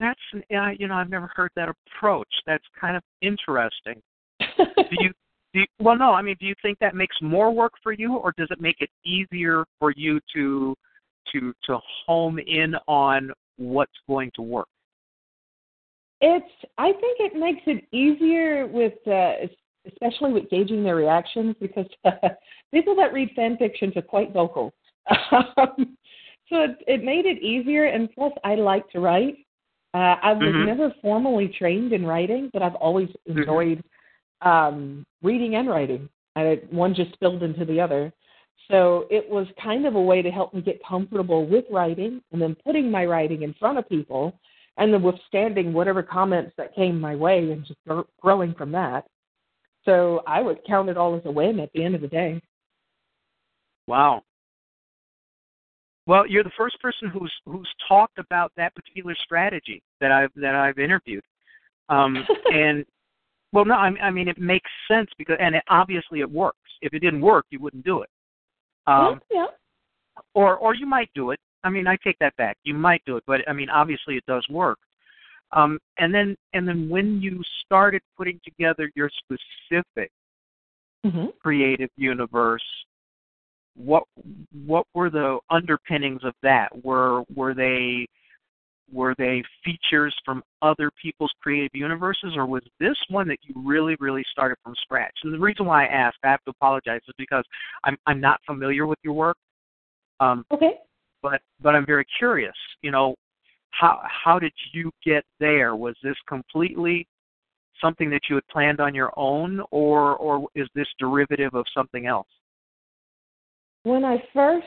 That's 0.00 0.20
uh, 0.34 0.70
you 0.78 0.88
know 0.88 0.94
I've 0.94 1.10
never 1.10 1.30
heard 1.34 1.50
that 1.56 1.68
approach. 1.68 2.32
That's 2.46 2.64
kind 2.80 2.96
of 2.96 3.02
interesting. 3.20 4.00
Do 4.90 4.96
you, 4.96 5.10
do 5.52 5.60
you 5.60 5.66
well 5.80 5.96
no 5.96 6.12
I 6.12 6.22
mean 6.22 6.36
do 6.40 6.46
you 6.46 6.54
think 6.62 6.78
that 6.80 6.94
makes 6.94 7.16
more 7.20 7.50
work 7.52 7.72
for 7.82 7.92
you 7.92 8.16
or 8.16 8.32
does 8.36 8.48
it 8.50 8.60
make 8.60 8.80
it 8.80 8.90
easier 9.04 9.64
for 9.78 9.92
you 9.96 10.20
to 10.34 10.74
to 11.32 11.52
to 11.64 11.78
home 12.06 12.38
in 12.38 12.74
on 12.86 13.30
what's 13.56 13.92
going 14.08 14.30
to 14.36 14.42
work? 14.42 14.68
It's. 16.20 16.46
I 16.78 16.92
think 16.92 17.18
it 17.20 17.34
makes 17.34 17.62
it 17.66 17.84
easier 17.92 18.66
with, 18.66 18.94
uh, 19.06 19.32
especially 19.90 20.32
with 20.32 20.50
gauging 20.50 20.82
their 20.82 20.96
reactions, 20.96 21.56
because 21.60 21.86
people 22.72 22.94
that 22.96 23.12
read 23.12 23.30
fan 23.34 23.56
fictions 23.56 23.96
are 23.96 24.02
quite 24.02 24.32
vocal. 24.32 24.72
Um, 25.56 25.96
so 26.48 26.62
it, 26.64 26.78
it 26.88 27.04
made 27.04 27.26
it 27.26 27.40
easier, 27.42 27.84
and 27.86 28.10
plus, 28.12 28.32
I 28.44 28.56
like 28.56 28.88
to 28.90 29.00
write. 29.00 29.36
Uh, 29.94 30.16
I 30.22 30.32
was 30.32 30.52
Mhm. 30.52 30.66
never 30.66 30.92
formally 31.00 31.48
trained 31.48 31.92
in 31.92 32.04
writing, 32.04 32.50
but 32.52 32.60
I've 32.62 32.74
always 32.74 33.08
enjoyed 33.26 33.82
um, 34.42 35.04
reading 35.22 35.56
and 35.56 35.68
writing. 35.68 36.08
And 36.36 36.46
it, 36.46 36.72
one 36.72 36.94
just 36.94 37.12
spilled 37.12 37.42
into 37.42 37.64
the 37.64 37.80
other. 37.80 38.12
So 38.70 39.06
it 39.10 39.28
was 39.28 39.46
kind 39.62 39.86
of 39.86 39.94
a 39.94 40.00
way 40.00 40.22
to 40.22 40.30
help 40.30 40.54
me 40.54 40.62
get 40.62 40.80
comfortable 40.86 41.46
with 41.46 41.64
writing, 41.70 42.22
and 42.32 42.40
then 42.40 42.56
putting 42.64 42.90
my 42.90 43.04
writing 43.04 43.42
in 43.42 43.54
front 43.54 43.78
of 43.78 43.88
people 43.88 44.38
and 44.76 44.94
then 44.94 45.02
withstanding 45.02 45.72
whatever 45.72 46.02
comments 46.02 46.52
that 46.56 46.74
came 46.74 47.00
my 47.00 47.14
way 47.14 47.50
and 47.50 47.66
just 47.66 47.80
growing 48.20 48.54
from 48.54 48.72
that. 48.72 49.06
So 49.84 50.22
I 50.26 50.40
would 50.40 50.60
count 50.66 50.88
it 50.88 50.96
all 50.96 51.16
as 51.16 51.22
a 51.24 51.30
win 51.30 51.60
at 51.60 51.70
the 51.74 51.84
end 51.84 51.94
of 51.94 52.00
the 52.00 52.08
day. 52.08 52.40
Wow. 53.86 54.22
Well, 56.06 56.26
you're 56.26 56.44
the 56.44 56.50
first 56.56 56.80
person 56.80 57.08
who's 57.08 57.32
who's 57.46 57.68
talked 57.88 58.18
about 58.18 58.52
that 58.56 58.74
particular 58.74 59.14
strategy 59.24 59.82
that 60.00 60.10
I've 60.10 60.30
that 60.36 60.54
I've 60.54 60.78
interviewed, 60.78 61.22
um, 61.88 62.16
and 62.46 62.84
well, 63.52 63.64
no, 63.64 63.74
I, 63.74 63.90
I 64.02 64.10
mean 64.10 64.28
it 64.28 64.38
makes 64.38 64.70
sense 64.88 65.10
because 65.18 65.36
and 65.40 65.56
it, 65.56 65.64
obviously 65.68 66.20
it 66.20 66.30
works. 66.30 66.58
If 66.82 66.94
it 66.94 67.00
didn't 67.00 67.20
work, 67.20 67.46
you 67.50 67.60
wouldn't 67.60 67.84
do 67.84 68.02
it. 68.02 68.08
Um, 68.86 69.20
yeah. 69.30 69.46
or 70.34 70.56
or 70.56 70.74
you 70.74 70.86
might 70.86 71.10
do 71.14 71.30
it. 71.30 71.40
I 71.62 71.70
mean, 71.70 71.86
I 71.86 71.96
take 72.02 72.18
that 72.20 72.36
back. 72.36 72.56
You 72.64 72.74
might 72.74 73.02
do 73.04 73.16
it, 73.16 73.24
but 73.26 73.40
I 73.48 73.52
mean, 73.52 73.68
obviously 73.68 74.16
it 74.16 74.24
does 74.26 74.46
work. 74.48 74.78
Um, 75.52 75.78
and 75.98 76.14
then 76.14 76.36
and 76.54 76.66
then 76.66 76.88
when 76.88 77.20
you 77.20 77.42
started 77.64 78.02
putting 78.16 78.40
together 78.44 78.90
your 78.94 79.10
specific 79.24 80.10
hmm 81.04 81.26
creative 81.40 81.90
universe, 81.96 82.62
what 83.74 84.04
what 84.66 84.86
were 84.94 85.10
the 85.10 85.38
underpinnings 85.50 86.22
of 86.24 86.34
that? 86.42 86.68
Were 86.84 87.22
were 87.34 87.54
they 87.54 88.06
were 88.92 89.14
they 89.18 89.42
features 89.64 90.14
from 90.24 90.42
other 90.62 90.90
people's 91.00 91.32
creative 91.42 91.70
universes, 91.74 92.32
or 92.36 92.46
was 92.46 92.62
this 92.78 92.96
one 93.08 93.28
that 93.28 93.38
you 93.42 93.54
really 93.56 93.96
really 94.00 94.24
started 94.30 94.56
from 94.62 94.74
scratch? 94.82 95.14
And 95.24 95.32
the 95.32 95.38
reason 95.38 95.66
why 95.66 95.84
I 95.84 95.88
ask, 95.88 96.16
I 96.24 96.28
have 96.28 96.42
to 96.44 96.50
apologize, 96.50 97.00
is 97.08 97.14
because 97.18 97.44
I'm 97.84 97.96
I'm 98.06 98.20
not 98.20 98.40
familiar 98.46 98.86
with 98.86 98.98
your 99.02 99.14
work. 99.14 99.36
Um, 100.20 100.44
Okay. 100.52 100.78
but 101.22 101.40
but 101.60 101.74
I'm 101.74 101.86
very 101.86 102.06
curious. 102.18 102.54
You 102.82 102.90
know, 102.90 103.14
how 103.70 104.00
how 104.04 104.38
did 104.38 104.52
you 104.72 104.90
get 105.04 105.24
there? 105.38 105.76
Was 105.76 105.94
this 106.02 106.16
completely 106.28 107.06
something 107.80 108.10
that 108.10 108.22
you 108.28 108.34
had 108.34 108.46
planned 108.48 108.80
on 108.80 108.94
your 108.94 109.12
own, 109.16 109.60
or 109.70 110.16
or 110.16 110.48
is 110.54 110.68
this 110.74 110.88
derivative 110.98 111.54
of 111.54 111.64
something 111.74 112.06
else? 112.06 112.28
When 113.84 114.04
I 114.04 114.22
first 114.34 114.66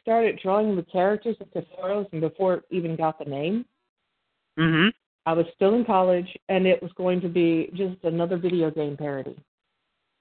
started 0.00 0.38
drawing 0.42 0.76
the 0.76 0.82
characters 0.82 1.36
of 1.40 1.48
Katharos 1.52 2.06
and 2.12 2.20
before 2.20 2.54
it 2.54 2.64
even 2.70 2.96
got 2.96 3.18
the 3.18 3.24
name, 3.24 3.64
Mm-hmm. 4.58 4.88
I 5.26 5.32
was 5.32 5.46
still 5.54 5.74
in 5.74 5.84
college 5.84 6.28
and 6.48 6.66
it 6.66 6.82
was 6.82 6.92
going 6.96 7.20
to 7.20 7.28
be 7.28 7.70
just 7.74 8.02
another 8.04 8.36
video 8.36 8.70
game 8.70 8.96
parody. 8.96 9.36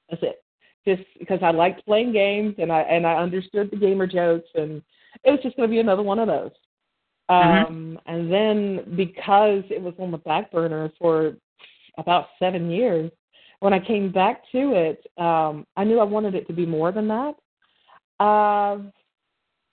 That's 0.10 0.24
it. 0.24 0.44
Just 0.88 1.08
because 1.20 1.40
I 1.42 1.52
liked 1.52 1.86
playing 1.86 2.14
games 2.14 2.56
and 2.58 2.72
I 2.72 2.82
and 2.82 3.06
I 3.06 3.16
understood 3.16 3.70
the 3.72 3.78
gamer 3.78 4.08
jokes 4.08 4.50
and 4.56 4.82
it 5.24 5.32
was 5.32 5.40
just 5.44 5.56
going 5.56 5.70
to 5.70 5.74
be 5.74 5.80
another 5.80 6.04
one 6.04 6.20
of 6.20 6.28
those. 6.28 6.52
Mhm. 7.30 7.68
Um, 7.68 8.00
and 8.06 8.32
then 8.32 8.96
because 8.96 9.64
it 9.70 9.82
was 9.82 9.94
on 10.00 10.12
the 10.12 10.18
back 10.18 10.52
burner 10.52 10.92
for 10.98 11.36
about 11.98 12.30
seven 12.40 12.70
years, 12.70 13.12
when 13.60 13.74
I 13.74 13.80
came 13.80 14.12
back 14.12 14.44
to 14.52 14.74
it, 14.74 15.06
um, 15.22 15.68
I 15.76 15.84
knew 15.84 16.00
I 16.00 16.06
wanted 16.06 16.34
it 16.34 16.48
to 16.48 16.54
be 16.54 16.66
more 16.66 16.92
than 16.92 17.08
that. 17.10 17.36
Uh, 18.24 18.80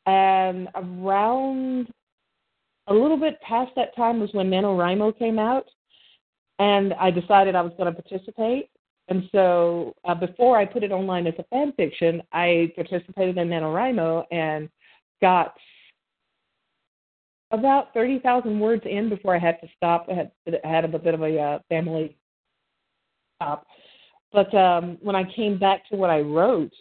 and 0.07 0.69
around 0.75 1.89
a 2.89 2.95
little 2.95 3.17
bit 3.17 3.41
past 3.41 3.73
that 3.77 3.95
time 3.97 4.21
was 4.21 4.33
when 4.33 4.49
NaNoWriMo 4.51 5.19
came 5.19 5.39
out, 5.39 5.67
and 6.59 6.95
I 6.95 7.11
decided 7.11 7.55
I 7.55 7.63
was 7.63 7.73
going 7.77 7.93
to 7.93 8.03
participate. 8.03 8.71
And 9.09 9.29
so 9.33 9.95
uh, 10.05 10.15
before 10.15 10.59
I 10.59 10.65
put 10.65 10.83
it 10.83 10.91
online 10.93 11.27
as 11.27 11.35
a 11.39 11.45
fan 11.45 11.73
fiction, 11.77 12.23
I 12.33 12.73
participated 12.75 13.37
in 13.39 13.49
NaNoWriMo 13.49 14.25
and 14.31 14.69
got 15.21 15.55
about 17.53 17.95
thirty 17.95 18.19
thousand 18.19 18.59
words 18.59 18.83
in 18.85 19.09
before 19.09 19.35
I 19.35 19.39
had 19.39 19.61
to 19.61 19.69
stop. 19.77 20.07
I 20.11 20.15
had 20.15 20.31
I 20.65 20.69
had 20.69 20.85
a 20.85 20.99
bit 20.99 21.15
of 21.15 21.23
a 21.23 21.39
uh, 21.39 21.59
family 21.69 22.17
stop, 23.37 23.67
but 24.33 24.53
um, 24.55 24.99
when 25.01 25.15
I 25.15 25.23
came 25.33 25.59
back 25.59 25.89
to 25.89 25.97
what 25.97 26.11
I 26.11 26.21
wrote, 26.21 26.73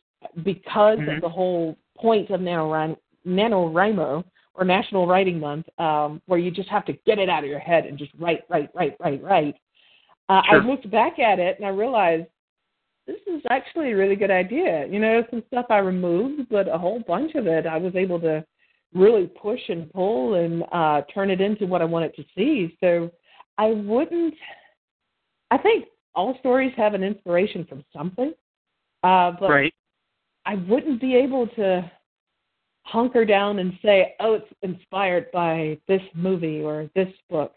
because 0.43 0.97
Mhm. 0.97 1.15
of 1.15 1.21
the 1.21 1.29
whole 1.29 1.77
point 1.95 2.31
of 2.31 2.41
NaNoWriMo, 2.41 2.97
NaNoWriMo 3.25 4.23
or 4.53 4.65
National 4.65 5.07
Writing 5.07 5.39
Month, 5.39 5.67
um, 5.79 6.21
where 6.27 6.39
you 6.39 6.51
just 6.51 6.69
have 6.69 6.85
to 6.85 6.93
get 7.05 7.19
it 7.19 7.29
out 7.29 7.43
of 7.43 7.49
your 7.49 7.59
head 7.59 7.85
and 7.85 7.97
just 7.97 8.11
write, 8.17 8.43
write, 8.49 8.69
write, 8.73 8.95
write, 8.99 9.21
write. 9.23 9.55
Uh, 10.29 10.41
Sure. 10.49 10.61
I 10.61 10.65
looked 10.65 10.89
back 10.89 11.19
at 11.19 11.39
it 11.39 11.57
and 11.57 11.65
I 11.65 11.69
realized 11.69 12.25
this 13.05 13.17
is 13.27 13.41
actually 13.49 13.91
a 13.91 13.95
really 13.95 14.15
good 14.15 14.31
idea. 14.31 14.87
You 14.87 14.99
know, 14.99 15.23
some 15.29 15.43
stuff 15.47 15.67
I 15.69 15.77
removed, 15.77 16.49
but 16.49 16.67
a 16.67 16.77
whole 16.77 17.03
bunch 17.07 17.35
of 17.35 17.47
it 17.47 17.67
I 17.67 17.77
was 17.77 17.95
able 17.95 18.19
to 18.21 18.43
really 18.93 19.27
push 19.27 19.59
and 19.69 19.91
pull 19.91 20.35
and 20.35 20.63
uh, 20.71 21.01
turn 21.13 21.29
it 21.29 21.41
into 21.41 21.67
what 21.67 21.81
I 21.81 21.85
wanted 21.85 22.15
to 22.15 22.23
see. 22.35 22.75
So 22.79 23.11
I 23.57 23.67
wouldn't. 23.67 24.33
I 25.51 25.57
think 25.57 25.85
all 26.15 26.35
stories 26.39 26.73
have 26.77 26.93
an 26.93 27.03
inspiration 27.03 27.65
from 27.65 27.83
something, 27.95 28.33
uh, 29.03 29.31
but 29.39 29.49
right. 29.49 29.73
I 30.45 30.55
wouldn't 30.55 30.99
be 30.99 31.15
able 31.15 31.47
to 31.49 31.91
hunker 32.85 33.25
down 33.25 33.59
and 33.59 33.77
say, 33.83 34.15
"Oh, 34.19 34.35
it's 34.35 34.53
inspired 34.61 35.31
by 35.31 35.77
this 35.87 36.01
movie 36.13 36.61
or 36.61 36.89
this 36.95 37.13
book." 37.29 37.53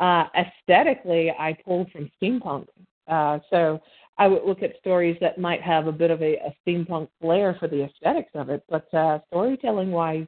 Uh, 0.00 0.24
aesthetically, 0.34 1.30
I 1.38 1.56
pulled 1.64 1.90
from 1.92 2.10
steampunk, 2.20 2.66
uh, 3.06 3.38
so 3.50 3.80
I 4.18 4.26
would 4.28 4.44
look 4.44 4.62
at 4.62 4.78
stories 4.78 5.16
that 5.20 5.38
might 5.38 5.62
have 5.62 5.86
a 5.86 5.92
bit 5.92 6.10
of 6.10 6.20
a, 6.22 6.36
a 6.36 6.54
steampunk 6.66 7.08
flair 7.20 7.54
for 7.58 7.68
the 7.68 7.84
aesthetics 7.84 8.30
of 8.34 8.50
it. 8.50 8.62
But 8.68 8.92
uh, 8.92 9.20
storytelling-wise, 9.28 10.26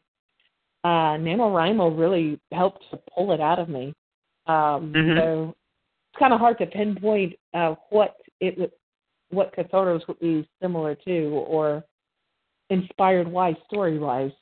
uh, 0.85 1.17
NaNoWriMo 1.19 1.99
really 1.99 2.41
helped 2.53 2.85
to 2.91 3.01
pull 3.15 3.33
it 3.33 3.41
out 3.41 3.59
of 3.59 3.69
me. 3.69 3.95
Um, 4.47 4.93
Mhm. 4.93 5.19
So 5.19 5.55
it's 6.13 6.19
kind 6.19 6.33
of 6.33 6.41
hard 6.41 6.59
to 6.59 6.67
pinpoint 6.67 7.35
uh, 7.55 7.75
what 7.91 8.17
it 8.41 8.59
would, 8.59 8.73
what 9.31 9.55
Katharos 9.57 10.07
would 10.07 10.21
be 10.21 10.49
similar 10.63 10.95
to, 10.95 11.29
or 11.49 11.85
inspired 12.71 13.29
wise 13.29 13.57
story 13.67 13.99
wise. 13.99 14.33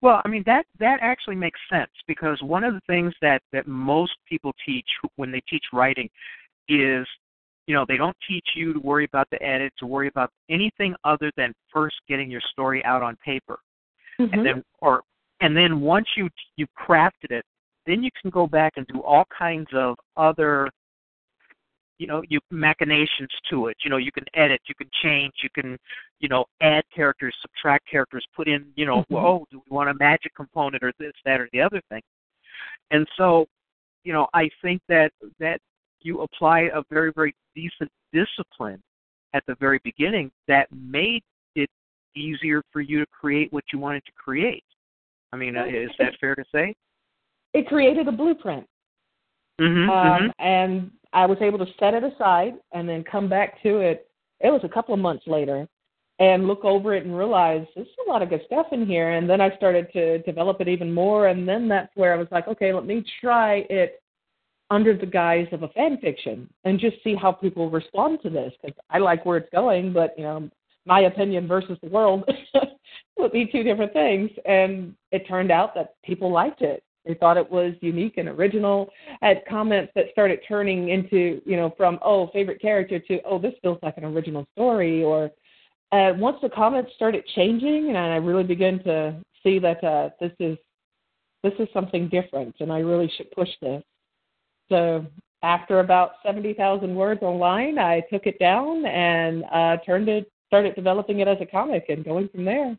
Well, 0.00 0.20
I 0.24 0.28
mean 0.28 0.42
that 0.46 0.66
that 0.80 0.98
actually 1.00 1.36
makes 1.36 1.60
sense 1.70 1.90
because 2.08 2.40
one 2.42 2.64
of 2.64 2.74
the 2.74 2.80
things 2.88 3.14
that 3.22 3.40
that 3.52 3.66
most 3.66 4.12
people 4.28 4.52
teach 4.66 4.86
when 5.16 5.30
they 5.30 5.40
teach 5.48 5.64
writing 5.72 6.08
is 6.68 7.06
you 7.66 7.74
know 7.74 7.84
they 7.86 7.96
don't 7.96 8.16
teach 8.28 8.46
you 8.56 8.72
to 8.72 8.80
worry 8.80 9.04
about 9.04 9.28
the 9.30 9.42
edit 9.42 9.72
to 9.78 9.86
worry 9.86 10.08
about 10.08 10.30
anything 10.50 10.94
other 11.04 11.30
than 11.36 11.52
first 11.72 11.96
getting 12.08 12.30
your 12.30 12.40
story 12.50 12.84
out 12.84 13.02
on 13.02 13.16
paper 13.24 13.58
and 14.18 14.30
mm-hmm. 14.30 14.44
then 14.44 14.64
or 14.80 15.02
and 15.40 15.56
then 15.56 15.80
once 15.80 16.06
you 16.16 16.28
you 16.56 16.66
crafted 16.78 17.30
it 17.30 17.44
then 17.86 18.02
you 18.02 18.10
can 18.20 18.30
go 18.30 18.46
back 18.46 18.72
and 18.76 18.86
do 18.88 19.00
all 19.02 19.24
kinds 19.36 19.68
of 19.74 19.96
other 20.16 20.68
you 22.02 22.08
know 22.08 22.20
you 22.28 22.40
machinations 22.50 23.30
to 23.48 23.68
it. 23.68 23.76
You 23.84 23.90
know 23.90 23.96
you 23.96 24.10
can 24.10 24.24
edit 24.34 24.60
you 24.66 24.74
can 24.74 24.90
change 25.04 25.32
you 25.44 25.50
can 25.54 25.78
you 26.18 26.28
know 26.28 26.44
add 26.60 26.82
characters 26.92 27.34
subtract 27.40 27.88
characters 27.88 28.26
put 28.34 28.48
in 28.48 28.72
you 28.74 28.86
know 28.86 28.98
Mhm. 29.02 29.10
well, 29.10 29.26
oh 29.26 29.46
do 29.52 29.62
we 29.64 29.74
want 29.74 29.88
a 29.88 29.94
magic 29.94 30.34
component 30.34 30.82
or 30.82 30.92
this 30.98 31.12
that 31.24 31.40
or 31.40 31.48
the 31.52 31.60
other 31.60 31.80
thing? 31.90 32.02
And 32.90 33.06
so 33.16 33.46
you 34.02 34.12
know 34.12 34.26
i 34.34 34.50
think 34.62 34.82
that 34.88 35.12
that 35.38 35.60
you 36.00 36.22
apply 36.22 36.62
a 36.74 36.82
very 36.90 37.12
very 37.12 37.32
decent 37.54 37.90
discipline 38.12 38.82
at 39.32 39.44
the 39.46 39.54
very 39.60 39.78
beginning 39.84 40.32
that 40.48 40.66
made 40.72 41.22
it 41.54 41.70
easier 42.16 42.62
for 42.72 42.80
you 42.80 42.98
to 42.98 43.06
create 43.06 43.52
what 43.52 43.62
you 43.72 43.78
wanted 43.78 44.04
to 44.06 44.12
create. 44.12 44.64
I 45.32 45.36
mean 45.36 45.54
is 45.56 45.90
that 46.00 46.18
fair 46.20 46.34
to 46.34 46.44
say? 46.52 46.74
It 47.54 47.68
created 47.68 48.08
a 48.08 48.12
blueprint, 48.12 48.66
mm-hmm, 49.60 49.88
um, 49.88 50.32
and 50.40 50.90
I 51.12 51.26
was 51.26 51.38
able 51.40 51.58
to 51.58 51.72
set 51.78 51.94
it 51.94 52.04
aside 52.04 52.54
and 52.72 52.88
then 52.88 53.04
come 53.04 53.28
back 53.28 53.62
to 53.62 53.78
it. 53.78 54.08
It 54.40 54.50
was 54.50 54.62
a 54.64 54.68
couple 54.68 54.94
of 54.94 55.00
months 55.00 55.24
later, 55.26 55.68
and 56.18 56.46
look 56.46 56.64
over 56.64 56.94
it 56.94 57.04
and 57.04 57.16
realize 57.16 57.66
there's 57.74 57.86
a 58.06 58.10
lot 58.10 58.22
of 58.22 58.28
good 58.28 58.42
stuff 58.46 58.66
in 58.72 58.86
here. 58.86 59.10
And 59.10 59.28
then 59.28 59.40
I 59.40 59.54
started 59.56 59.92
to 59.92 60.18
develop 60.18 60.60
it 60.60 60.68
even 60.68 60.92
more, 60.92 61.28
and 61.28 61.48
then 61.48 61.68
that's 61.68 61.94
where 61.94 62.12
I 62.14 62.16
was 62.16 62.28
like, 62.30 62.48
okay, 62.48 62.72
let 62.72 62.86
me 62.86 63.04
try 63.20 63.66
it 63.70 64.02
under 64.70 64.96
the 64.96 65.06
guise 65.06 65.46
of 65.52 65.62
a 65.62 65.68
fan 65.68 65.98
fiction 65.98 66.48
and 66.64 66.80
just 66.80 66.96
see 67.04 67.14
how 67.14 67.30
people 67.30 67.68
respond 67.68 68.18
to 68.22 68.30
this 68.30 68.52
because 68.62 68.76
I 68.88 68.98
like 68.98 69.26
where 69.26 69.36
it's 69.36 69.50
going, 69.52 69.92
but 69.92 70.14
you 70.16 70.24
know, 70.24 70.48
my 70.86 71.00
opinion 71.00 71.46
versus 71.46 71.76
the 71.82 71.90
world 71.90 72.24
would 73.18 73.32
be 73.32 73.46
two 73.46 73.62
different 73.62 73.92
things. 73.92 74.30
And 74.46 74.94
it 75.10 75.28
turned 75.28 75.50
out 75.50 75.74
that 75.74 75.94
people 76.04 76.32
liked 76.32 76.62
it. 76.62 76.82
They 77.04 77.14
thought 77.14 77.36
it 77.36 77.50
was 77.50 77.74
unique 77.80 78.16
and 78.18 78.28
original. 78.28 78.88
I 79.22 79.28
had 79.28 79.42
comments 79.48 79.92
that 79.96 80.06
started 80.12 80.40
turning 80.46 80.90
into, 80.90 81.42
you 81.44 81.56
know, 81.56 81.74
from 81.76 81.98
oh 82.02 82.28
favorite 82.32 82.60
character 82.60 82.98
to 82.98 83.20
oh 83.24 83.38
this 83.38 83.54
feels 83.62 83.78
like 83.82 83.96
an 83.96 84.04
original 84.04 84.46
story. 84.54 85.02
Or 85.02 85.30
uh, 85.90 86.12
once 86.16 86.38
the 86.42 86.48
comments 86.48 86.92
started 86.94 87.24
changing, 87.34 87.88
and 87.88 87.98
I 87.98 88.16
really 88.16 88.44
began 88.44 88.82
to 88.84 89.16
see 89.42 89.58
that 89.58 89.82
uh, 89.82 90.10
this 90.20 90.32
is 90.38 90.56
this 91.42 91.54
is 91.58 91.68
something 91.74 92.08
different, 92.08 92.54
and 92.60 92.72
I 92.72 92.78
really 92.78 93.10
should 93.16 93.30
push 93.32 93.50
this. 93.60 93.82
So 94.68 95.04
after 95.42 95.80
about 95.80 96.12
seventy 96.24 96.54
thousand 96.54 96.94
words 96.94 97.22
online, 97.22 97.78
I 97.78 98.02
took 98.12 98.26
it 98.26 98.38
down 98.38 98.86
and 98.86 99.44
uh, 99.52 99.78
turned 99.84 100.08
it, 100.08 100.30
started 100.46 100.76
developing 100.76 101.18
it 101.18 101.26
as 101.26 101.38
a 101.40 101.46
comic, 101.46 101.86
and 101.88 102.04
going 102.04 102.28
from 102.28 102.44
there. 102.44 102.76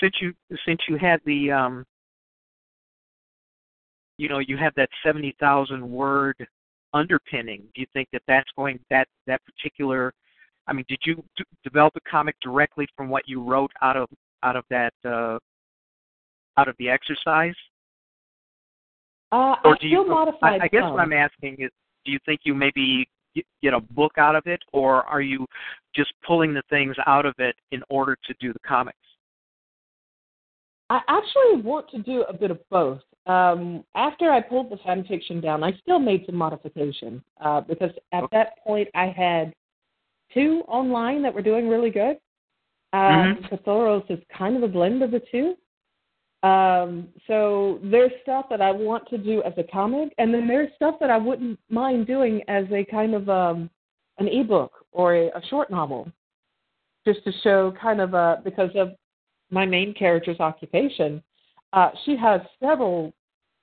Since 0.00 0.14
you 0.20 0.32
since 0.66 0.80
you 0.88 0.96
had 0.96 1.20
the 1.24 1.50
um 1.50 1.84
you 4.16 4.28
know 4.28 4.38
you 4.40 4.56
have 4.56 4.74
that 4.76 4.88
70,000 5.04 5.88
word 5.88 6.36
underpinning 6.94 7.62
do 7.74 7.80
you 7.80 7.86
think 7.92 8.08
that 8.12 8.22
that's 8.26 8.48
going 8.56 8.78
that 8.90 9.06
that 9.26 9.40
particular 9.44 10.12
I 10.66 10.72
mean 10.72 10.84
did 10.88 10.98
you 11.04 11.22
d- 11.36 11.44
develop 11.64 11.94
a 11.96 12.10
comic 12.10 12.36
directly 12.42 12.86
from 12.96 13.08
what 13.08 13.22
you 13.26 13.42
wrote 13.42 13.70
out 13.82 13.96
of 13.96 14.08
out 14.42 14.56
of 14.56 14.64
that 14.70 14.92
uh 15.04 15.38
out 16.56 16.68
of 16.68 16.74
the 16.78 16.88
exercise 16.88 17.54
Uh, 19.32 19.54
or 19.64 19.74
I 19.74 19.78
do 19.80 19.88
you 19.88 20.02
still 20.02 20.08
modified 20.08 20.60
I, 20.60 20.64
I 20.64 20.68
guess 20.68 20.82
some. 20.82 20.92
what 20.94 21.00
I'm 21.02 21.12
asking 21.12 21.56
is 21.60 21.70
do 22.04 22.12
you 22.12 22.18
think 22.24 22.40
you 22.44 22.54
maybe 22.54 23.06
get- 23.34 23.46
get 23.62 23.74
a 23.74 23.80
book 23.80 24.12
out 24.16 24.34
of 24.34 24.46
it 24.46 24.62
or 24.72 25.02
are 25.04 25.20
you 25.20 25.46
just 25.94 26.12
pulling 26.26 26.54
the 26.54 26.62
things 26.70 26.96
out 27.06 27.26
of 27.26 27.34
it 27.38 27.54
in 27.70 27.82
order 27.90 28.16
to 28.24 28.34
do 28.40 28.52
the 28.52 28.58
comics 28.60 28.98
I 30.90 31.00
actually 31.08 31.62
want 31.62 31.90
to 31.90 31.98
do 31.98 32.22
a 32.22 32.32
bit 32.32 32.50
of 32.50 32.58
both. 32.70 33.00
Um, 33.26 33.84
after 33.94 34.30
I 34.30 34.40
pulled 34.40 34.70
the 34.70 34.78
fan 34.78 35.04
fiction 35.04 35.40
down, 35.40 35.62
I 35.62 35.72
still 35.82 35.98
made 35.98 36.24
some 36.24 36.34
modifications 36.34 37.20
uh, 37.44 37.60
because 37.60 37.90
at 38.12 38.24
that 38.32 38.58
point 38.64 38.88
I 38.94 39.06
had 39.06 39.54
two 40.32 40.62
online 40.66 41.22
that 41.22 41.34
were 41.34 41.42
doing 41.42 41.68
really 41.68 41.90
good. 41.90 42.16
Um, 42.94 43.40
Katharos 43.50 44.10
is 44.10 44.18
kind 44.36 44.56
of 44.56 44.62
a 44.62 44.68
blend 44.68 45.02
of 45.02 45.10
the 45.10 45.20
two. 45.30 45.56
Um, 46.42 47.08
so 47.26 47.80
there's 47.82 48.12
stuff 48.22 48.46
that 48.48 48.62
I 48.62 48.70
want 48.70 49.06
to 49.08 49.18
do 49.18 49.42
as 49.42 49.52
a 49.58 49.64
comic, 49.64 50.14
and 50.18 50.32
then 50.32 50.46
there's 50.46 50.70
stuff 50.76 50.94
that 51.00 51.10
I 51.10 51.18
wouldn't 51.18 51.58
mind 51.68 52.06
doing 52.06 52.42
as 52.48 52.64
a 52.72 52.84
kind 52.84 53.14
of 53.14 53.28
um, 53.28 53.68
an 54.18 54.28
ebook 54.28 54.72
or 54.92 55.14
a, 55.14 55.26
a 55.26 55.42
short 55.50 55.70
novel, 55.70 56.10
just 57.04 57.24
to 57.24 57.32
show 57.42 57.74
kind 57.80 58.00
of 58.00 58.14
a 58.14 58.40
because 58.44 58.70
of 58.76 58.92
my 59.50 59.66
main 59.66 59.94
character's 59.94 60.40
occupation, 60.40 61.22
uh, 61.72 61.90
she 62.04 62.16
has 62.16 62.40
several 62.60 63.12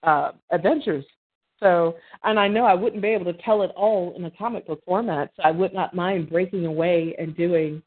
uh, 0.03 0.31
adventures. 0.51 1.05
So, 1.59 1.95
and 2.23 2.39
I 2.39 2.47
know 2.47 2.65
I 2.65 2.73
wouldn't 2.73 3.01
be 3.01 3.07
able 3.09 3.31
to 3.31 3.41
tell 3.41 3.61
it 3.61 3.71
all 3.75 4.13
in 4.17 4.25
a 4.25 4.31
comic 4.31 4.67
book 4.67 4.81
format. 4.85 5.31
So 5.35 5.43
I 5.43 5.51
would 5.51 5.73
not 5.73 5.93
mind 5.93 6.29
breaking 6.29 6.65
away 6.65 7.15
and 7.17 7.35
doing 7.35 7.81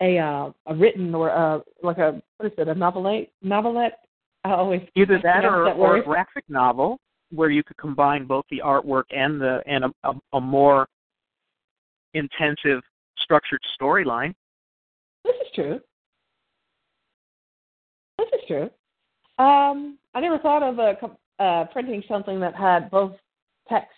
a 0.00 0.18
uh, 0.18 0.50
a 0.66 0.74
written 0.74 1.14
or 1.14 1.28
a, 1.28 1.62
like 1.82 1.98
a 1.98 2.22
what 2.36 2.46
is 2.46 2.58
it 2.58 2.68
a 2.68 2.74
novelette 2.74 3.30
novelette. 3.42 3.98
I 4.44 4.52
always 4.52 4.82
either 4.94 5.18
that 5.22 5.44
or, 5.44 5.64
that 5.64 5.76
or 5.76 5.96
a 5.96 6.04
graphic 6.04 6.44
novel 6.48 6.98
where 7.30 7.50
you 7.50 7.62
could 7.62 7.76
combine 7.76 8.24
both 8.24 8.44
the 8.50 8.62
artwork 8.64 9.04
and 9.10 9.40
the 9.40 9.60
and 9.66 9.84
a, 9.84 9.90
a, 10.04 10.12
a 10.34 10.40
more 10.40 10.86
intensive 12.14 12.80
structured 13.18 13.60
storyline 13.78 14.34
This 15.24 15.34
is 15.42 15.48
true. 15.54 15.80
This 18.18 18.28
is 18.34 18.40
true. 18.46 18.70
Um, 19.38 19.98
I 20.14 20.20
never 20.20 20.38
thought 20.38 20.62
of 20.62 20.98
com- 21.00 21.16
uh, 21.38 21.64
printing 21.72 22.02
something 22.08 22.40
that 22.40 22.54
had 22.54 22.90
both 22.90 23.12
text, 23.68 23.90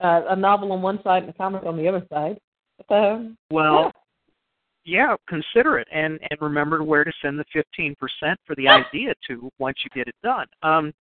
uh, 0.00 0.22
a 0.28 0.36
novel 0.36 0.72
on 0.72 0.82
one 0.82 1.00
side 1.02 1.22
and 1.22 1.30
a 1.30 1.32
comic 1.34 1.64
on 1.64 1.76
the 1.76 1.86
other 1.86 2.04
side. 2.10 2.38
But, 2.88 2.94
um, 2.94 3.38
well 3.50 3.92
yeah 4.86 5.14
consider 5.28 5.78
it 5.78 5.88
and 5.92 6.18
and 6.30 6.40
remember 6.40 6.82
where 6.82 7.04
to 7.04 7.12
send 7.20 7.38
the 7.38 7.44
15% 7.54 7.96
for 8.46 8.54
the 8.56 8.68
idea 8.68 9.12
to 9.26 9.50
once 9.58 9.76
you 9.84 9.90
get 9.94 10.08
it 10.08 10.14
done 10.22 10.46
um 10.62 10.94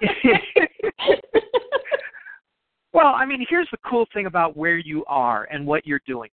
well 2.92 3.14
i 3.14 3.24
mean 3.24 3.46
here's 3.48 3.68
the 3.70 3.78
cool 3.88 4.06
thing 4.12 4.26
about 4.26 4.56
where 4.56 4.78
you 4.78 5.04
are 5.06 5.44
and 5.52 5.64
what 5.64 5.86
you're 5.86 6.00
doing 6.06 6.30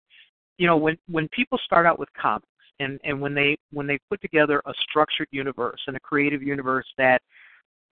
you 0.59 0.67
know 0.67 0.77
when 0.77 0.97
when 1.11 1.29
people 1.29 1.59
start 1.65 1.85
out 1.85 1.99
with 1.99 2.09
comics 2.21 2.47
and 2.83 3.01
and 3.05 3.21
when 3.21 3.35
they 3.35 3.57
when 3.73 3.87
they 3.87 3.99
put 4.09 4.21
together 4.21 4.61
a 4.67 4.73
structured 4.89 5.29
universe 5.31 5.81
and 5.87 5.97
a 5.97 6.01
creative 6.01 6.43
universe 6.43 6.87
that 6.99 7.21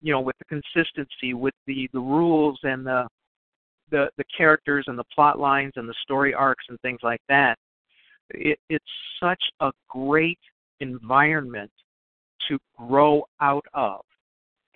you 0.02 0.12
know 0.12 0.20
with 0.20 0.36
the 0.38 0.44
consistency 0.44 1.34
with 1.34 1.54
the 1.66 1.88
the 1.92 2.00
rules 2.00 2.58
and 2.62 2.86
the 2.86 3.06
the 3.90 4.08
the 4.16 4.24
characters 4.36 4.84
and 4.88 4.98
the 4.98 5.04
plot 5.14 5.38
lines 5.38 5.72
and 5.76 5.88
the 5.88 5.94
story 6.02 6.34
arcs 6.34 6.64
and 6.68 6.80
things 6.80 7.00
like 7.02 7.20
that 7.28 7.56
it, 8.30 8.58
it's 8.68 8.84
such 9.20 9.42
a 9.60 9.70
great 9.88 10.38
environment 10.80 11.70
to 12.48 12.58
grow 12.76 13.22
out 13.40 13.64
of 13.74 14.00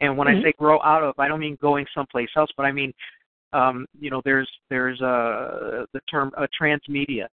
and 0.00 0.16
when 0.16 0.28
mm-hmm. 0.28 0.40
i 0.40 0.42
say 0.42 0.52
grow 0.58 0.80
out 0.82 1.02
of 1.02 1.14
i 1.18 1.28
don't 1.28 1.40
mean 1.40 1.56
going 1.60 1.86
someplace 1.94 2.28
else 2.36 2.50
but 2.56 2.64
i 2.64 2.72
mean 2.72 2.92
um, 3.52 3.86
you 4.00 4.10
know 4.10 4.20
there's 4.24 4.50
there's 4.68 5.00
uh, 5.00 5.86
the 5.92 6.00
term 6.10 6.32
uh, 6.36 6.46
transmedia 6.60 7.26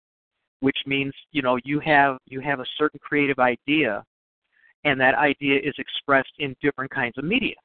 which 0.61 0.77
means 0.85 1.13
you 1.31 1.41
know 1.41 1.57
you 1.63 1.79
have 1.79 2.17
you 2.25 2.39
have 2.39 2.59
a 2.59 2.65
certain 2.77 2.99
creative 3.01 3.39
idea 3.39 4.03
and 4.83 4.99
that 4.99 5.15
idea 5.15 5.59
is 5.59 5.73
expressed 5.77 6.31
in 6.39 6.55
different 6.61 6.89
kinds 6.89 7.17
of 7.17 7.23
media 7.23 7.55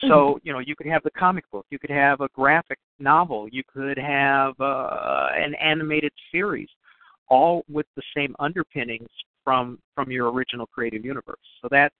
so 0.00 0.06
mm-hmm. 0.06 0.38
you 0.46 0.52
know 0.52 0.58
you 0.58 0.76
could 0.76 0.86
have 0.86 1.02
the 1.02 1.10
comic 1.12 1.48
book 1.50 1.66
you 1.70 1.78
could 1.78 1.90
have 1.90 2.20
a 2.20 2.28
graphic 2.34 2.78
novel 2.98 3.48
you 3.50 3.62
could 3.72 3.98
have 3.98 4.54
uh, 4.60 5.28
an 5.34 5.54
animated 5.54 6.12
series 6.30 6.68
all 7.28 7.64
with 7.70 7.86
the 7.96 8.02
same 8.14 8.34
underpinnings 8.38 9.08
from 9.42 9.78
from 9.94 10.10
your 10.10 10.30
original 10.30 10.66
creative 10.66 11.04
universe 11.04 11.38
so 11.60 11.68
that 11.70 11.92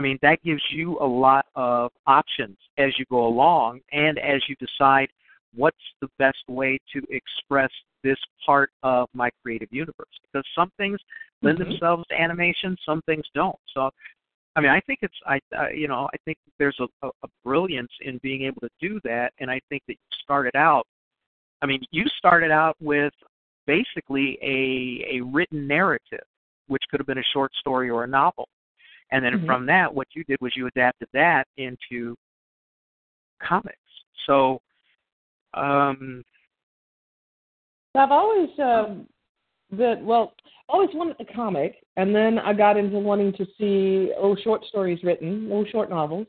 I 0.00 0.02
mean, 0.02 0.18
that 0.22 0.42
gives 0.42 0.62
you 0.70 0.96
a 0.98 1.04
lot 1.04 1.44
of 1.56 1.90
options 2.06 2.56
as 2.78 2.98
you 2.98 3.04
go 3.10 3.26
along 3.26 3.80
and 3.92 4.18
as 4.18 4.40
you 4.48 4.56
decide 4.56 5.10
what's 5.54 5.76
the 6.00 6.08
best 6.18 6.38
way 6.48 6.78
to 6.94 7.02
express 7.10 7.70
this 8.02 8.18
part 8.44 8.70
of 8.82 9.08
my 9.14 9.30
creative 9.42 9.68
universe. 9.70 10.08
Because 10.22 10.46
some 10.54 10.70
things 10.76 10.98
lend 11.42 11.58
mm-hmm. 11.58 11.70
themselves 11.70 12.04
to 12.10 12.20
animation, 12.20 12.76
some 12.84 13.02
things 13.02 13.24
don't. 13.34 13.58
So, 13.74 13.90
I 14.56 14.60
mean, 14.60 14.70
I 14.70 14.80
think 14.80 15.00
it's, 15.02 15.14
I, 15.26 15.40
uh, 15.56 15.68
you 15.68 15.88
know, 15.88 16.08
I 16.12 16.16
think 16.24 16.38
there's 16.58 16.78
a, 16.80 17.06
a, 17.06 17.10
a 17.24 17.28
brilliance 17.44 17.92
in 18.00 18.18
being 18.22 18.42
able 18.42 18.60
to 18.62 18.70
do 18.80 19.00
that, 19.04 19.32
and 19.38 19.50
I 19.50 19.60
think 19.68 19.82
that 19.86 19.94
you 19.94 20.18
started 20.22 20.56
out. 20.56 20.86
I 21.62 21.66
mean, 21.66 21.82
you 21.90 22.04
started 22.18 22.50
out 22.50 22.76
with 22.80 23.12
basically 23.66 24.38
a 24.42 25.18
a 25.18 25.20
written 25.20 25.66
narrative, 25.66 26.24
which 26.68 26.82
could 26.90 26.98
have 26.98 27.06
been 27.06 27.18
a 27.18 27.32
short 27.32 27.52
story 27.60 27.90
or 27.90 28.04
a 28.04 28.08
novel 28.08 28.48
and 29.12 29.24
then 29.24 29.32
mm-hmm. 29.34 29.46
from 29.46 29.66
that, 29.66 29.92
what 29.92 30.08
you 30.14 30.24
did 30.24 30.40
was 30.40 30.52
you 30.56 30.66
adapted 30.66 31.08
that 31.12 31.44
into 31.56 32.16
comics. 33.42 33.76
So, 34.26 34.60
um, 35.54 36.22
I've 37.94 38.12
always 38.12 38.50
um, 38.58 39.06
been 39.76 40.04
well, 40.04 40.34
always 40.68 40.90
wanted 40.94 41.16
a 41.20 41.32
comic, 41.32 41.76
and 41.96 42.14
then 42.14 42.38
I 42.38 42.52
got 42.52 42.76
into 42.76 42.98
wanting 42.98 43.32
to 43.34 43.46
see 43.58 44.12
oh 44.16 44.36
short 44.36 44.64
stories 44.66 45.00
written, 45.02 45.48
oh 45.52 45.64
short 45.70 45.90
novels. 45.90 46.26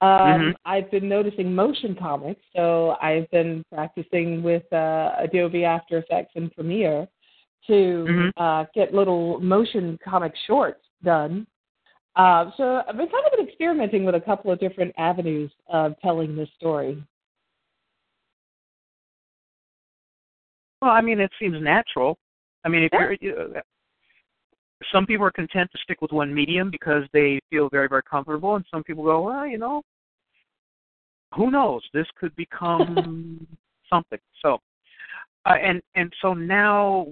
Um, 0.00 0.10
mm-hmm. 0.10 0.50
I've 0.64 0.90
been 0.90 1.08
noticing 1.08 1.54
motion 1.54 1.96
comics, 1.98 2.42
so 2.54 2.96
I've 3.00 3.30
been 3.30 3.64
practicing 3.72 4.42
with 4.42 4.70
uh, 4.72 5.12
Adobe 5.18 5.64
After 5.64 5.98
Effects 5.98 6.32
and 6.34 6.52
Premiere 6.54 7.08
to 7.66 7.72
mm-hmm. 7.72 8.42
uh, 8.42 8.64
get 8.74 8.92
little 8.92 9.40
motion 9.40 9.98
comic 10.04 10.34
shorts 10.46 10.84
done 11.02 11.46
uh, 12.16 12.50
so 12.56 12.82
I've 12.88 12.96
been 12.96 13.08
kind 13.08 13.26
of 13.26 13.32
been 13.36 13.48
experimenting 13.48 14.04
with 14.04 14.14
a 14.14 14.20
couple 14.20 14.52
of 14.52 14.60
different 14.60 14.94
avenues 14.98 15.50
of 15.68 15.94
telling 16.00 16.36
this 16.36 16.48
story. 16.56 17.02
Well, 20.84 20.92
I 20.92 21.00
mean, 21.00 21.20
it 21.20 21.30
seems 21.40 21.56
natural. 21.62 22.18
I 22.64 22.68
mean, 22.68 22.82
if 22.82 22.90
yeah. 22.92 23.14
you're, 23.20 23.62
some 24.92 25.06
people 25.06 25.26
are 25.26 25.30
content 25.30 25.70
to 25.72 25.78
stick 25.82 26.00
with 26.00 26.12
one 26.12 26.34
medium 26.34 26.70
because 26.70 27.04
they 27.12 27.40
feel 27.50 27.68
very, 27.70 27.88
very 27.88 28.02
comfortable, 28.02 28.56
and 28.56 28.64
some 28.70 28.84
people 28.84 29.04
go, 29.04 29.22
well, 29.22 29.46
you 29.46 29.58
know, 29.58 29.82
who 31.34 31.50
knows? 31.50 31.82
This 31.92 32.06
could 32.18 32.34
become 32.36 33.46
something. 33.90 34.18
So, 34.42 34.58
uh, 35.46 35.54
and 35.60 35.80
and 35.94 36.12
so 36.20 36.34
now, 36.34 37.06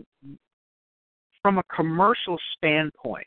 from 1.43 1.59
a 1.59 1.63
commercial 1.75 2.39
standpoint, 2.57 3.27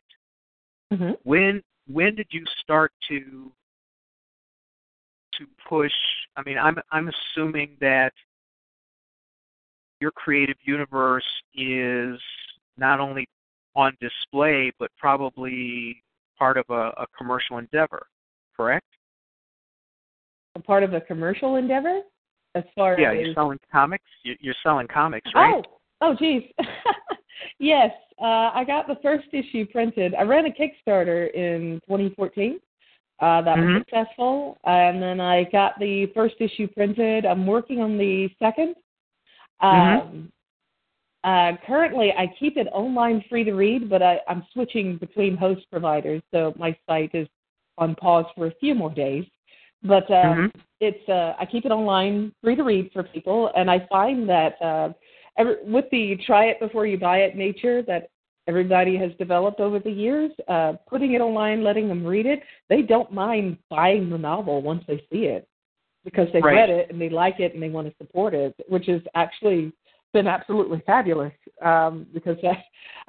Mm-hmm. 0.94 1.12
When 1.24 1.62
when 1.88 2.16
did 2.16 2.28
you 2.32 2.44
start 2.62 2.92
to 3.10 3.52
to 5.38 5.46
push? 5.68 5.92
I 6.38 6.44
mean, 6.44 6.58
I'm 6.58 6.78
I'm 6.92 7.10
assuming 7.10 7.78
that 7.82 8.14
your 10.00 10.12
creative 10.12 10.58
universe 10.64 11.26
is 11.56 12.20
not 12.78 13.00
only 13.00 13.28
on 13.76 13.96
display 14.02 14.72
but 14.80 14.90
probably 14.98 16.02
part 16.38 16.58
of 16.58 16.66
a, 16.70 16.92
a 16.98 17.06
commercial 17.18 17.58
endeavor, 17.58 18.08
correct? 18.56 18.86
A 20.56 20.60
part 20.60 20.84
of 20.84 20.94
a 20.94 21.02
commercial 21.02 21.56
endeavor, 21.56 22.02
as 22.56 22.64
far 22.76 23.00
yeah, 23.00 23.12
as 23.12 23.26
you're 23.26 23.34
selling 23.34 23.60
comics. 23.72 24.06
You're 24.24 24.56
selling 24.64 24.88
comics, 24.88 25.30
right? 25.36 25.64
Oh, 26.02 26.10
oh, 26.10 26.16
geez. 26.18 26.44
yes, 27.60 27.92
uh, 28.22 28.52
I 28.54 28.64
got 28.66 28.88
the 28.88 28.96
first 29.02 29.28
issue 29.34 29.66
printed. 29.66 30.16
I 30.16 30.24
ran 30.24 30.46
a 30.46 30.50
Kickstarter 30.50 31.34
in 31.34 31.82
2014. 31.86 32.60
Uh, 33.22 33.42
that 33.42 33.58
mm-hmm. 33.58 33.76
was 33.76 33.84
successful, 33.88 34.58
and 34.66 35.02
then 35.02 35.22
I 35.22 35.46
got 35.46 35.80
the 35.80 36.08
first 36.14 36.36
issue 36.40 36.68
printed. 36.68 37.26
I'm 37.26 37.48
working 37.48 37.80
on 37.80 37.98
the 37.98 38.30
second. 38.40 38.76
Mm-hmm. 39.62 40.08
Um, 40.08 40.32
uh, 41.24 41.54
currently, 41.66 42.12
I 42.16 42.28
keep 42.40 42.56
it 42.56 42.68
online, 42.72 43.24
free 43.30 43.44
to 43.46 43.54
read, 43.54 43.90
but 43.90 44.04
I, 44.04 44.20
I'm 44.28 44.46
switching 44.54 44.98
between 44.98 45.36
host 45.36 45.66
providers, 45.72 46.22
so 46.32 46.54
my 46.58 46.78
site 46.88 47.12
is 47.16 47.28
on 47.80 47.96
pause 47.96 48.26
for 48.36 48.48
a 48.48 48.54
few 48.60 48.76
more 48.76 48.92
days. 48.92 49.26
But 49.82 50.04
uh, 50.10 50.24
mm-hmm. 50.24 50.60
it's 50.80 51.10
uh, 51.10 51.34
I 51.40 51.46
keep 51.46 51.66
it 51.66 51.72
online, 51.72 52.32
free 52.44 52.56
to 52.56 52.64
read 52.64 52.92
for 52.94 53.04
people, 53.04 53.52
and 53.56 53.72
I 53.72 53.88
find 53.90 54.30
that 54.30 54.62
uh, 54.62 54.94
every, 55.38 55.56
with 55.64 55.86
the 55.92 56.18
try 56.26 56.46
it 56.46 56.60
before 56.60 56.86
you 56.86 57.00
buy 57.00 57.20
it 57.20 57.36
nature 57.36 57.82
that 57.84 58.10
everybody 58.48 58.96
has 58.96 59.12
developed 59.18 59.60
over 59.60 59.80
the 59.80 59.92
years, 59.92 60.32
uh, 60.48 60.74
putting 60.88 61.14
it 61.14 61.22
online, 61.22 61.64
letting 61.64 61.88
them 61.88 62.06
read 62.06 62.28
it, 62.28 62.42
they 62.70 62.84
don't 62.84 63.12
mind 63.12 63.58
buying 63.72 64.12
the 64.12 64.18
novel 64.18 64.62
once 64.62 64.84
they 64.88 64.98
see 65.12 65.26
it 65.26 65.48
because 66.06 66.28
they've 66.32 66.44
right. 66.44 66.56
read 66.56 66.70
it 66.70 66.90
and 66.90 67.02
they 67.02 67.10
like 67.10 67.40
it 67.40 67.54
and 67.54 67.62
they 67.62 67.70
want 67.70 67.88
to 67.88 67.94
support 67.98 68.34
it, 68.34 68.56
which 68.70 68.86
has 68.86 69.02
actually 69.16 69.74
been 70.14 70.28
absolutely 70.28 70.82
fabulous 70.86 71.34
um, 71.62 72.08
because 72.14 72.38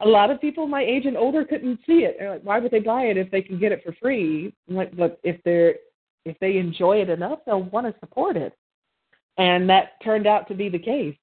a 0.01 0.09
lot 0.09 0.31
of 0.31 0.41
people 0.41 0.67
my 0.67 0.83
age 0.83 1.07
and 1.07 1.17
older 1.17 1.45
couldn't 1.45 1.79
see 1.87 2.05
it. 2.05 2.17
They're 2.19 2.33
like, 2.33 2.43
why 2.43 2.59
would 2.59 2.73
they 2.73 2.81
buy 2.81 3.03
it 3.03 3.17
if 3.17 3.31
they 3.31 3.43
can 3.43 3.61
get 3.61 3.71
it 3.71 3.85
for 3.85 3.95
free? 4.03 4.53
Like, 4.67 4.97
but 4.97 5.21
if 5.23 5.41
they're 5.45 5.77
if 6.25 6.37
they 6.41 6.57
enjoy 6.57 6.97
it 6.97 7.09
enough, 7.09 7.39
they'll 7.47 7.63
want 7.63 7.87
to 7.87 7.95
support 8.01 8.37
it, 8.37 8.53
and 9.39 9.71
that 9.71 10.03
turned 10.03 10.27
out 10.27 10.49
to 10.49 10.55
be 10.55 10.69
the 10.69 10.79
case 10.79 11.15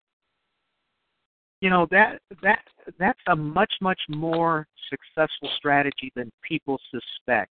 you 1.64 1.70
know 1.70 1.88
that 1.92 2.20
that 2.42 2.60
that's 3.00 3.20
a 3.28 3.36
much 3.36 3.74
much 3.80 4.02
more 4.10 4.68
successful 4.90 5.50
strategy 5.58 6.12
than 6.14 6.30
people 6.48 6.78
suspect. 6.92 7.52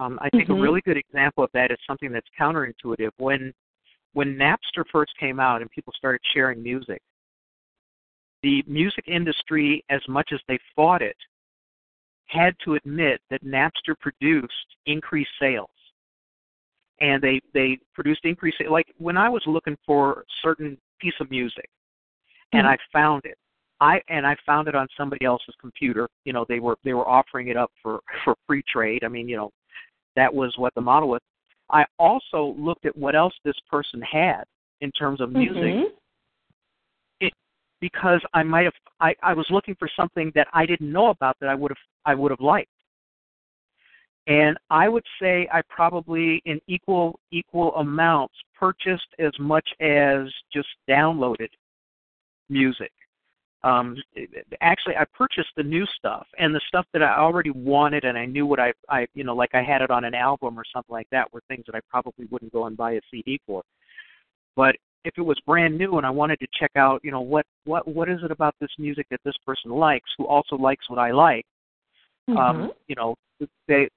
Um, 0.00 0.18
I 0.22 0.30
think 0.30 0.44
mm-hmm. 0.44 0.58
a 0.58 0.62
really 0.62 0.80
good 0.80 0.96
example 0.96 1.44
of 1.44 1.50
that 1.52 1.70
is 1.70 1.76
something 1.86 2.10
that's 2.10 2.26
counterintuitive. 2.40 3.10
When 3.18 3.52
when 4.14 4.34
Napster 4.36 4.84
first 4.90 5.12
came 5.20 5.38
out 5.38 5.60
and 5.60 5.70
people 5.70 5.92
started 5.96 6.20
sharing 6.32 6.62
music, 6.62 7.00
the 8.42 8.64
music 8.66 9.04
industry, 9.06 9.84
as 9.90 10.00
much 10.08 10.30
as 10.32 10.40
they 10.48 10.58
fought 10.74 11.02
it, 11.02 11.16
had 12.26 12.54
to 12.64 12.74
admit 12.74 13.20
that 13.30 13.44
Napster 13.44 13.94
produced 14.00 14.52
increased 14.86 15.30
sales. 15.38 15.68
And 17.00 17.22
they 17.22 17.40
they 17.52 17.78
produced 17.94 18.24
increased 18.24 18.58
like 18.70 18.86
when 18.98 19.18
I 19.18 19.28
was 19.28 19.42
looking 19.46 19.76
for 19.86 20.12
a 20.12 20.24
certain 20.42 20.78
piece 20.98 21.14
of 21.20 21.30
music, 21.30 21.68
and 22.52 22.62
mm-hmm. 22.64 22.72
I 22.72 22.76
found 22.92 23.22
it. 23.24 23.36
I 23.80 24.00
and 24.08 24.26
I 24.26 24.36
found 24.46 24.68
it 24.68 24.74
on 24.74 24.86
somebody 24.96 25.24
else's 25.24 25.54
computer. 25.60 26.08
You 26.24 26.32
know, 26.32 26.46
they 26.48 26.60
were 26.60 26.76
they 26.84 26.94
were 26.94 27.08
offering 27.08 27.48
it 27.48 27.56
up 27.56 27.70
for 27.82 28.00
for 28.24 28.34
free 28.46 28.62
trade. 28.66 29.04
I 29.04 29.08
mean, 29.08 29.28
you 29.28 29.36
know, 29.36 29.50
that 30.16 30.32
was 30.32 30.54
what 30.56 30.74
the 30.74 30.80
model 30.80 31.08
was. 31.08 31.20
I 31.70 31.84
also 31.98 32.54
looked 32.58 32.84
at 32.84 32.96
what 32.96 33.14
else 33.14 33.34
this 33.44 33.54
person 33.70 34.02
had 34.02 34.44
in 34.80 34.90
terms 34.92 35.20
of 35.20 35.32
music. 35.32 35.56
Mm-hmm. 35.56 35.94
It 37.20 37.32
because 37.80 38.20
I 38.34 38.42
might 38.42 38.64
have 38.64 38.74
I, 39.00 39.14
I 39.22 39.34
was 39.34 39.46
looking 39.50 39.76
for 39.78 39.88
something 39.96 40.32
that 40.34 40.48
I 40.52 40.66
didn't 40.66 40.92
know 40.92 41.08
about 41.08 41.36
that 41.40 41.48
I 41.48 41.54
would 41.54 41.70
have 41.70 41.78
I 42.04 42.14
would 42.14 42.30
have 42.30 42.40
liked. 42.40 42.70
And 44.26 44.56
I 44.68 44.88
would 44.88 45.04
say 45.20 45.48
I 45.52 45.62
probably 45.68 46.42
in 46.44 46.60
equal 46.66 47.18
equal 47.30 47.74
amounts 47.76 48.34
purchased 48.58 49.08
as 49.18 49.32
much 49.38 49.68
as 49.80 50.28
just 50.52 50.68
downloaded 50.88 51.48
music. 52.48 52.92
Um, 53.62 53.96
actually, 54.62 54.96
I 54.96 55.04
purchased 55.16 55.50
the 55.56 55.62
new 55.62 55.84
stuff 55.98 56.26
and 56.38 56.54
the 56.54 56.60
stuff 56.66 56.86
that 56.94 57.02
I 57.02 57.18
already 57.18 57.50
wanted, 57.50 58.04
and 58.04 58.16
I 58.16 58.24
knew 58.24 58.46
what 58.46 58.58
I, 58.58 58.72
I, 58.88 59.06
you 59.14 59.22
know, 59.22 59.34
like 59.34 59.54
I 59.54 59.62
had 59.62 59.82
it 59.82 59.90
on 59.90 60.04
an 60.04 60.14
album 60.14 60.58
or 60.58 60.64
something 60.72 60.92
like 60.92 61.08
that, 61.12 61.30
were 61.32 61.42
things 61.48 61.64
that 61.66 61.74
I 61.74 61.80
probably 61.90 62.26
wouldn't 62.30 62.52
go 62.52 62.66
and 62.66 62.76
buy 62.76 62.92
a 62.92 63.00
CD 63.10 63.38
for. 63.46 63.62
But 64.56 64.76
if 65.04 65.12
it 65.16 65.22
was 65.22 65.38
brand 65.46 65.76
new 65.76 65.98
and 65.98 66.06
I 66.06 66.10
wanted 66.10 66.40
to 66.40 66.46
check 66.58 66.70
out, 66.76 67.00
you 67.04 67.10
know, 67.10 67.20
what 67.20 67.44
what 67.64 67.86
what 67.86 68.08
is 68.08 68.20
it 68.24 68.30
about 68.30 68.54
this 68.60 68.70
music 68.78 69.06
that 69.10 69.20
this 69.24 69.36
person 69.44 69.70
likes 69.70 70.10
who 70.16 70.26
also 70.26 70.56
likes 70.56 70.88
what 70.88 70.98
I 70.98 71.10
like, 71.10 71.44
Mm-hmm. 72.30 72.38
um, 72.38 72.72
you 72.86 72.94
know, 72.96 73.14
they 73.66 73.88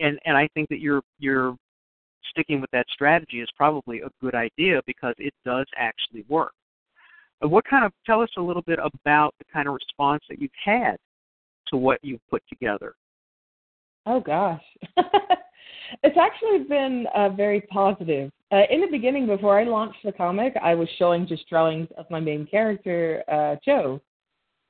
and 0.00 0.18
and 0.24 0.36
I 0.36 0.48
think 0.54 0.68
that 0.68 0.80
you're 0.80 1.02
you're 1.18 1.56
sticking 2.30 2.60
with 2.60 2.70
that 2.72 2.86
strategy 2.92 3.40
is 3.40 3.48
probably 3.56 4.00
a 4.00 4.10
good 4.20 4.34
idea 4.34 4.80
because 4.86 5.14
it 5.18 5.34
does 5.44 5.66
actually 5.76 6.24
work. 6.28 6.52
Uh, 7.42 7.48
What 7.48 7.64
kind 7.64 7.84
of 7.84 7.92
tell 8.06 8.20
us 8.20 8.30
a 8.36 8.40
little 8.40 8.62
bit 8.62 8.78
about 8.82 9.34
the 9.38 9.44
kind 9.52 9.68
of 9.68 9.74
response 9.74 10.22
that 10.28 10.40
you've 10.40 10.50
had 10.64 10.96
to 11.68 11.76
what 11.76 11.98
you've 12.02 12.26
put 12.30 12.42
together? 12.48 12.94
Oh 14.04 14.20
gosh, 14.20 14.62
it's 16.02 16.18
actually 16.18 16.64
been 16.68 17.06
uh, 17.14 17.28
very 17.30 17.60
positive. 17.62 18.30
Uh, 18.50 18.62
in 18.70 18.80
the 18.80 18.88
beginning, 18.88 19.26
before 19.26 19.58
I 19.58 19.64
launched 19.64 20.00
the 20.04 20.12
comic, 20.12 20.54
I 20.60 20.74
was 20.74 20.88
showing 20.98 21.26
just 21.26 21.48
drawings 21.48 21.88
of 21.96 22.10
my 22.10 22.18
main 22.20 22.46
character, 22.46 23.22
uh, 23.28 23.56
Joe, 23.64 24.00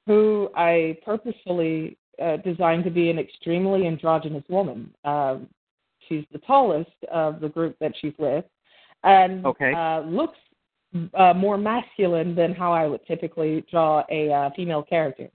who 0.07 0.51
I 0.55 0.99
purposefully 1.05 1.97
uh, 2.23 2.37
designed 2.39 2.85
to 2.85 2.91
be 2.91 3.11
an 3.11 3.18
extremely 3.18 3.87
androgynous 3.87 4.45
woman. 4.51 4.93
Um, 5.05 5.49
she's 6.09 6.25
the 6.33 6.39
tallest 6.41 6.91
of 7.11 7.41
the 7.41 7.49
group 7.49 7.77
that 7.81 7.93
she's 8.01 8.14
with, 8.18 8.45
and 9.03 9.47
Okay. 9.47 9.73
uh, 9.73 10.01
looks 10.01 10.39
uh, 11.14 11.34
more 11.34 11.57
masculine 11.57 12.34
than 12.34 12.53
how 12.55 12.72
I 12.72 12.86
would 12.86 13.05
typically 13.07 13.64
draw 13.70 14.05
a 14.11 14.30
uh, 14.30 14.51
female 14.55 14.82
character. 14.82 15.28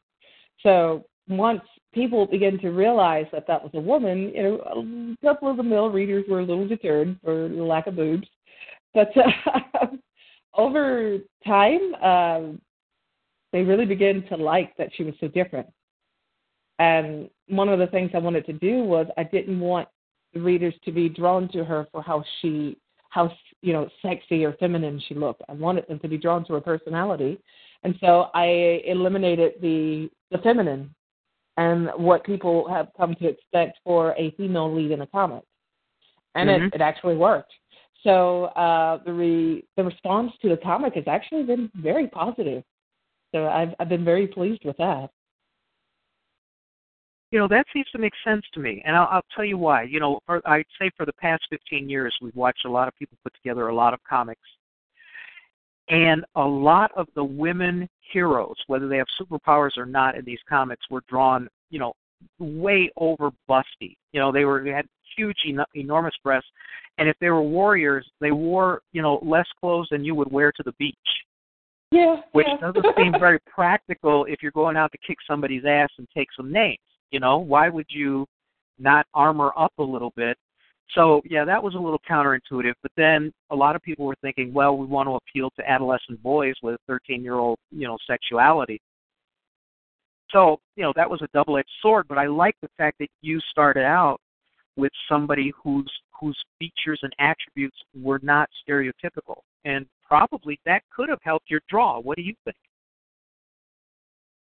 So 0.62 1.06
once 1.28 1.62
people 1.94 2.26
begin 2.26 2.60
to 2.60 2.70
realize 2.70 3.26
that 3.32 3.48
that 3.48 3.62
was 3.62 3.72
a 3.74 3.80
woman, 3.80 4.32
you 4.36 4.44
know, 4.44 5.16
a 5.22 5.26
couple 5.26 5.50
of 5.50 5.58
the 5.58 5.64
male 5.64 5.90
readers 5.90 6.26
were 6.30 6.40
a 6.42 6.46
little 6.46 6.68
deterred 6.68 7.20
for 7.24 7.50
lack 7.50 7.88
of 7.88 7.96
boobs, 7.96 8.28
but 8.94 9.10
uh, 9.18 9.88
over 10.56 11.18
time, 11.46 11.96
um, 11.96 12.62
they 13.52 13.62
really 13.62 13.86
began 13.86 14.24
to 14.28 14.36
like 14.36 14.76
that 14.78 14.90
she 14.96 15.04
was 15.04 15.14
so 15.20 15.28
different. 15.28 15.68
And 16.80 17.30
one 17.48 17.70
of 17.70 17.80
the 17.80 17.88
things 17.88 18.12
I 18.14 18.20
wanted 18.20 18.46
to 18.46 18.54
do 18.54 18.84
was 18.84 19.08
I 19.18 19.24
didn't 19.24 19.60
want 19.60 19.88
the 20.34 20.40
readers 20.40 20.76
to 20.86 20.92
be 20.92 21.10
drawn 21.10 21.50
to 21.50 21.64
her 21.64 21.88
for 21.92 22.02
how 22.02 22.24
she, 22.42 22.78
how 23.10 23.32
you 23.62 23.74
know, 23.74 23.90
sexy 24.02 24.46
or 24.46 24.54
feminine 24.54 25.00
she 25.08 25.16
looked. 25.16 25.42
I 25.50 25.54
wanted 25.54 25.88
them 25.88 26.00
to 26.00 26.08
be 26.08 26.18
drawn 26.18 26.46
to 26.46 26.54
her 26.54 26.62
personality, 26.62 27.40
and 27.84 27.96
so 28.00 28.28
I 28.34 28.82
eliminated 28.86 29.54
the 29.62 30.10
the 30.32 30.38
feminine 30.40 30.94
and 31.58 31.90
what 31.96 32.24
people 32.24 32.68
have 32.70 32.90
come 32.96 33.16
to 33.16 33.28
expect 33.28 33.80
for 33.84 34.14
a 34.18 34.32
female 34.32 34.74
lead 34.74 34.92
in 34.92 35.02
a 35.02 35.08
comic, 35.08 35.44
and 36.36 36.50
Mhm. 36.50 36.68
it, 36.68 36.76
it 36.76 36.82
actually 36.82 37.16
worked. 37.18 37.52
So 38.04 38.46
uh, 38.56 38.98
the 39.04 39.14
re, 39.14 39.64
the 39.76 39.84
response 39.84 40.32
to 40.42 40.50
the 40.50 40.58
comic 40.58 40.94
has 40.94 41.08
actually 41.08 41.44
been 41.44 41.72
very 41.76 42.08
positive. 42.08 42.64
So 43.34 43.48
I've 43.48 43.74
I've 43.80 43.90
been 43.90 44.06
very 44.06 44.28
pleased 44.28 44.64
with 44.64 44.78
that. 44.78 45.10
You 47.32 47.40
know, 47.40 47.48
that 47.50 47.66
seems 47.74 47.88
to 47.92 47.98
make 47.98 48.14
sense 48.26 48.46
to 48.54 48.60
me, 48.62 48.82
and 48.86 48.96
I'll, 48.96 49.08
I'll 49.12 49.26
tell 49.36 49.44
you 49.44 49.58
why. 49.58 49.84
You 49.84 50.00
know, 50.00 50.20
for, 50.26 50.42
I'd 50.48 50.66
say 50.80 50.90
for 50.96 51.06
the 51.06 51.14
past 51.14 51.44
15 51.50 51.90
years, 51.90 52.16
we've 52.22 52.36
watched 52.36 52.66
a 52.66 52.72
lot 52.72 52.88
of 52.88 52.96
people 52.96 53.18
put 53.24 53.34
together 53.34 53.68
a 53.68 53.76
lot 53.76 53.94
of 53.94 54.00
comics, 54.10 54.42
and 55.90 56.24
a 56.36 56.44
lot 56.44 56.92
of 56.96 57.08
the 57.16 57.24
women 57.24 57.90
heroes, 58.14 58.56
whether 58.68 58.88
they 58.88 58.98
have 58.98 59.08
superpowers 59.20 59.78
or 59.78 59.86
not 59.86 60.18
in 60.18 60.24
these 60.24 60.40
comics, 60.48 60.86
were 60.90 61.04
drawn, 61.10 61.50
you 61.70 61.80
know, 61.80 61.94
way 62.40 62.90
over 62.96 63.30
busty. 63.50 63.98
You 64.14 64.22
know, 64.22 64.32
they 64.32 64.46
were 64.46 64.64
they 64.64 64.72
had 64.72 64.88
huge, 65.18 65.38
eno- 65.46 65.66
enormous 65.76 66.16
breasts, 66.24 66.50
and 66.98 67.10
if 67.10 67.16
they 67.20 67.30
were 67.30 67.42
warriors, 67.42 68.10
they 68.22 68.32
wore, 68.32 68.82
you 68.94 69.02
know, 69.02 69.20
less 69.22 69.48
clothes 69.60 69.88
than 69.92 70.04
you 70.04 70.16
would 70.16 70.32
wear 70.32 70.52
to 70.54 70.64
the 70.64 70.74
beach 70.80 70.96
Yeah, 71.92 72.18
which 72.32 72.48
yeah. 72.48 72.72
doesn't 72.72 72.96
seem 72.98 73.14
very 73.20 73.40
practical 73.46 74.26
if 74.26 74.42
you're 74.42 74.52
going 74.52 74.78
out 74.78 74.92
to 74.94 74.98
kick 75.06 75.18
somebody's 75.28 75.66
ass 75.66 75.90
and 75.98 76.08
take 76.16 76.30
some 76.36 76.52
names. 76.52 76.78
You 77.12 77.20
know, 77.20 77.38
why 77.38 77.70
would 77.70 77.88
you 77.90 78.26
not 78.80 79.06
armor 79.14 79.52
up 79.58 79.74
a 79.80 79.84
little 79.84 80.12
bit? 80.16 80.38
So 80.96 81.22
yeah, 81.26 81.46
that 81.46 81.62
was 81.62 81.76
a 81.76 81.80
little 81.80 82.02
counterintuitive. 82.10 82.74
But 82.82 82.92
then 82.96 83.32
a 83.50 83.56
lot 83.56 83.76
of 83.76 83.82
people 83.82 84.06
were 84.06 84.16
thinking, 84.22 84.54
well, 84.54 84.78
we 84.78 84.86
want 84.86 85.08
to 85.08 85.16
appeal 85.16 85.50
to 85.58 85.70
adolescent 85.70 86.22
boys 86.24 86.56
with 86.64 86.80
13-year-old, 86.90 87.58
you 87.72 87.88
know, 87.88 87.98
sexuality. 88.08 88.80
So 90.32 90.60
you 90.76 90.84
know 90.84 90.94
that 90.96 91.10
was 91.10 91.22
a 91.22 91.28
double-edged 91.34 91.70
sword. 91.82 92.06
But 92.08 92.18
I 92.18 92.28
like 92.28 92.56
the 92.62 92.70
fact 92.78 92.98
that 93.00 93.10
you 93.22 93.40
started 93.52 93.84
out 93.86 94.20
with 94.76 94.92
somebody 95.10 95.54
whose 95.64 95.92
whose 96.20 96.38
features 96.60 97.00
and 97.04 97.14
attributes 97.20 97.78
were 97.96 98.20
not 98.24 98.50
stereotypical, 98.68 99.42
and 99.66 99.86
probably 100.06 100.60
that 100.66 100.82
could 100.94 101.10
have 101.10 101.20
helped 101.22 101.50
your 101.50 101.62
draw. 101.70 102.00
What 102.00 102.18
do 102.18 102.24
you 102.24 102.34
think? 102.44 102.58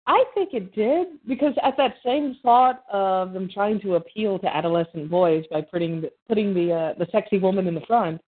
I 0.07 0.23
think 0.33 0.53
it 0.53 0.73
did 0.73 1.07
because 1.27 1.53
at 1.63 1.75
that 1.77 1.95
same 2.03 2.37
thought 2.41 2.83
of 2.91 3.33
them 3.33 3.49
trying 3.53 3.81
to 3.81 3.95
appeal 3.95 4.39
to 4.39 4.55
adolescent 4.55 5.09
boys 5.11 5.43
by 5.51 5.61
putting 5.61 6.01
the, 6.01 6.11
putting 6.27 6.53
the 6.53 6.71
uh, 6.73 6.93
the 6.97 7.07
sexy 7.11 7.37
woman 7.37 7.67
in 7.67 7.75
the 7.75 7.81
front, 7.81 8.21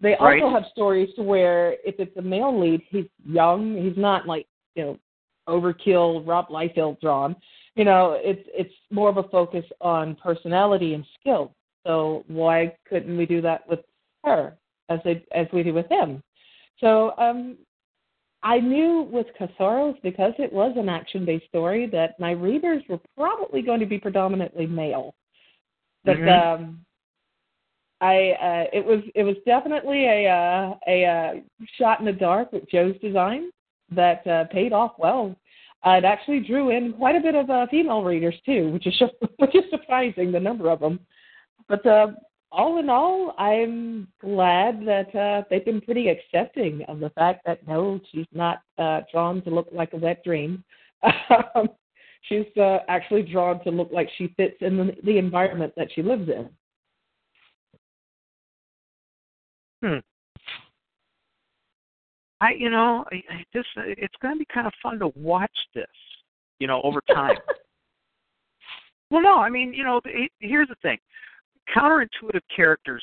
they 0.00 0.14
Right. 0.20 0.42
also 0.42 0.54
have 0.54 0.64
stories 0.70 1.08
to 1.16 1.22
where 1.22 1.76
if 1.84 1.98
it's 1.98 2.16
a 2.18 2.22
male 2.22 2.58
lead, 2.58 2.82
he's 2.90 3.06
young, 3.26 3.76
he's 3.82 3.96
not 3.96 4.26
like 4.26 4.46
you 4.74 4.84
know 4.84 4.98
overkill 5.48 6.26
Rob 6.26 6.48
Liefeld 6.48 7.00
drawn. 7.00 7.34
You 7.74 7.84
know, 7.84 8.18
it's 8.20 8.46
it's 8.52 8.74
more 8.90 9.08
of 9.08 9.16
a 9.16 9.22
focus 9.24 9.64
on 9.80 10.14
personality 10.16 10.92
and 10.92 11.06
skill. 11.18 11.52
So 11.86 12.24
why 12.28 12.76
couldn't 12.86 13.16
we 13.16 13.24
do 13.24 13.40
that 13.40 13.66
with 13.66 13.80
her 14.24 14.58
as 14.90 15.00
they 15.04 15.24
as 15.32 15.46
we 15.54 15.62
do 15.62 15.72
with 15.72 15.88
him? 15.88 16.22
So 16.80 17.16
um, 17.16 17.56
I 18.48 18.60
knew 18.60 19.06
with 19.12 19.26
Katharos, 19.38 20.00
because 20.02 20.32
it 20.38 20.50
was 20.50 20.72
an 20.78 20.88
action 20.88 21.26
based 21.26 21.46
story, 21.48 21.86
that 21.88 22.18
my 22.18 22.30
readers 22.30 22.82
were 22.88 22.98
probably 23.14 23.60
going 23.60 23.78
to 23.80 23.86
be 23.94 23.98
predominantly 23.98 24.66
male. 24.66 25.14
But 26.04 26.16
Mhm. 26.16 26.28
um 26.40 26.86
I 28.00 28.16
uh 28.48 28.64
it 28.72 28.84
was 28.90 29.00
it 29.14 29.24
was 29.24 29.36
definitely 29.44 30.06
a 30.06 30.20
uh 30.40 30.74
a 30.86 31.04
uh 31.04 31.32
shot 31.76 32.00
in 32.00 32.06
the 32.06 32.12
dark 32.12 32.50
with 32.52 32.66
Joe's 32.70 32.98
design 33.00 33.50
that 33.90 34.26
uh 34.26 34.44
paid 34.46 34.72
off 34.72 34.94
well. 34.98 35.36
Uh, 35.86 35.96
it 36.00 36.04
actually 36.04 36.40
drew 36.40 36.70
in 36.70 36.94
quite 36.94 37.16
a 37.16 37.20
bit 37.20 37.34
of 37.34 37.50
uh, 37.50 37.66
female 37.70 38.02
readers 38.02 38.34
too, 38.46 38.70
which 38.72 38.86
is 38.86 38.96
just 38.98 39.12
which 39.36 39.54
is 39.54 39.64
surprising 39.70 40.32
the 40.32 40.40
number 40.40 40.70
of 40.70 40.80
them. 40.80 40.98
But 41.68 41.84
uh, 41.84 42.08
all 42.50 42.78
in 42.78 42.88
all, 42.88 43.34
I'm 43.38 44.08
glad 44.20 44.80
that 44.86 45.14
uh, 45.14 45.44
they've 45.50 45.64
been 45.64 45.80
pretty 45.80 46.08
accepting 46.08 46.82
of 46.88 47.00
the 47.00 47.10
fact 47.10 47.42
that 47.46 47.66
no, 47.66 48.00
she's 48.10 48.26
not 48.32 48.62
uh, 48.78 49.00
drawn 49.12 49.42
to 49.42 49.50
look 49.50 49.68
like 49.72 49.92
a 49.92 49.96
wet 49.96 50.22
dream. 50.24 50.64
Um, 51.54 51.68
she's 52.22 52.46
uh, 52.56 52.78
actually 52.88 53.22
drawn 53.22 53.62
to 53.64 53.70
look 53.70 53.90
like 53.92 54.08
she 54.16 54.34
fits 54.36 54.56
in 54.60 54.76
the, 54.76 54.96
the 55.04 55.18
environment 55.18 55.72
that 55.76 55.88
she 55.94 56.02
lives 56.02 56.28
in. 56.28 56.48
Hmm. 59.82 59.98
I, 62.40 62.52
you 62.52 62.70
know, 62.70 63.04
I, 63.12 63.16
I 63.32 63.44
just 63.52 63.68
it's 63.76 64.14
going 64.20 64.34
to 64.34 64.38
be 64.38 64.46
kind 64.52 64.66
of 64.66 64.72
fun 64.82 64.98
to 65.00 65.12
watch 65.16 65.50
this, 65.74 65.86
you 66.58 66.66
know, 66.66 66.80
over 66.82 67.00
time. 67.08 67.36
well, 69.10 69.22
no, 69.22 69.36
I 69.36 69.50
mean, 69.50 69.72
you 69.72 69.84
know, 69.84 70.00
it, 70.04 70.30
here's 70.40 70.68
the 70.68 70.76
thing: 70.82 70.98
counterintuitive 71.76 72.40
characters 72.54 73.02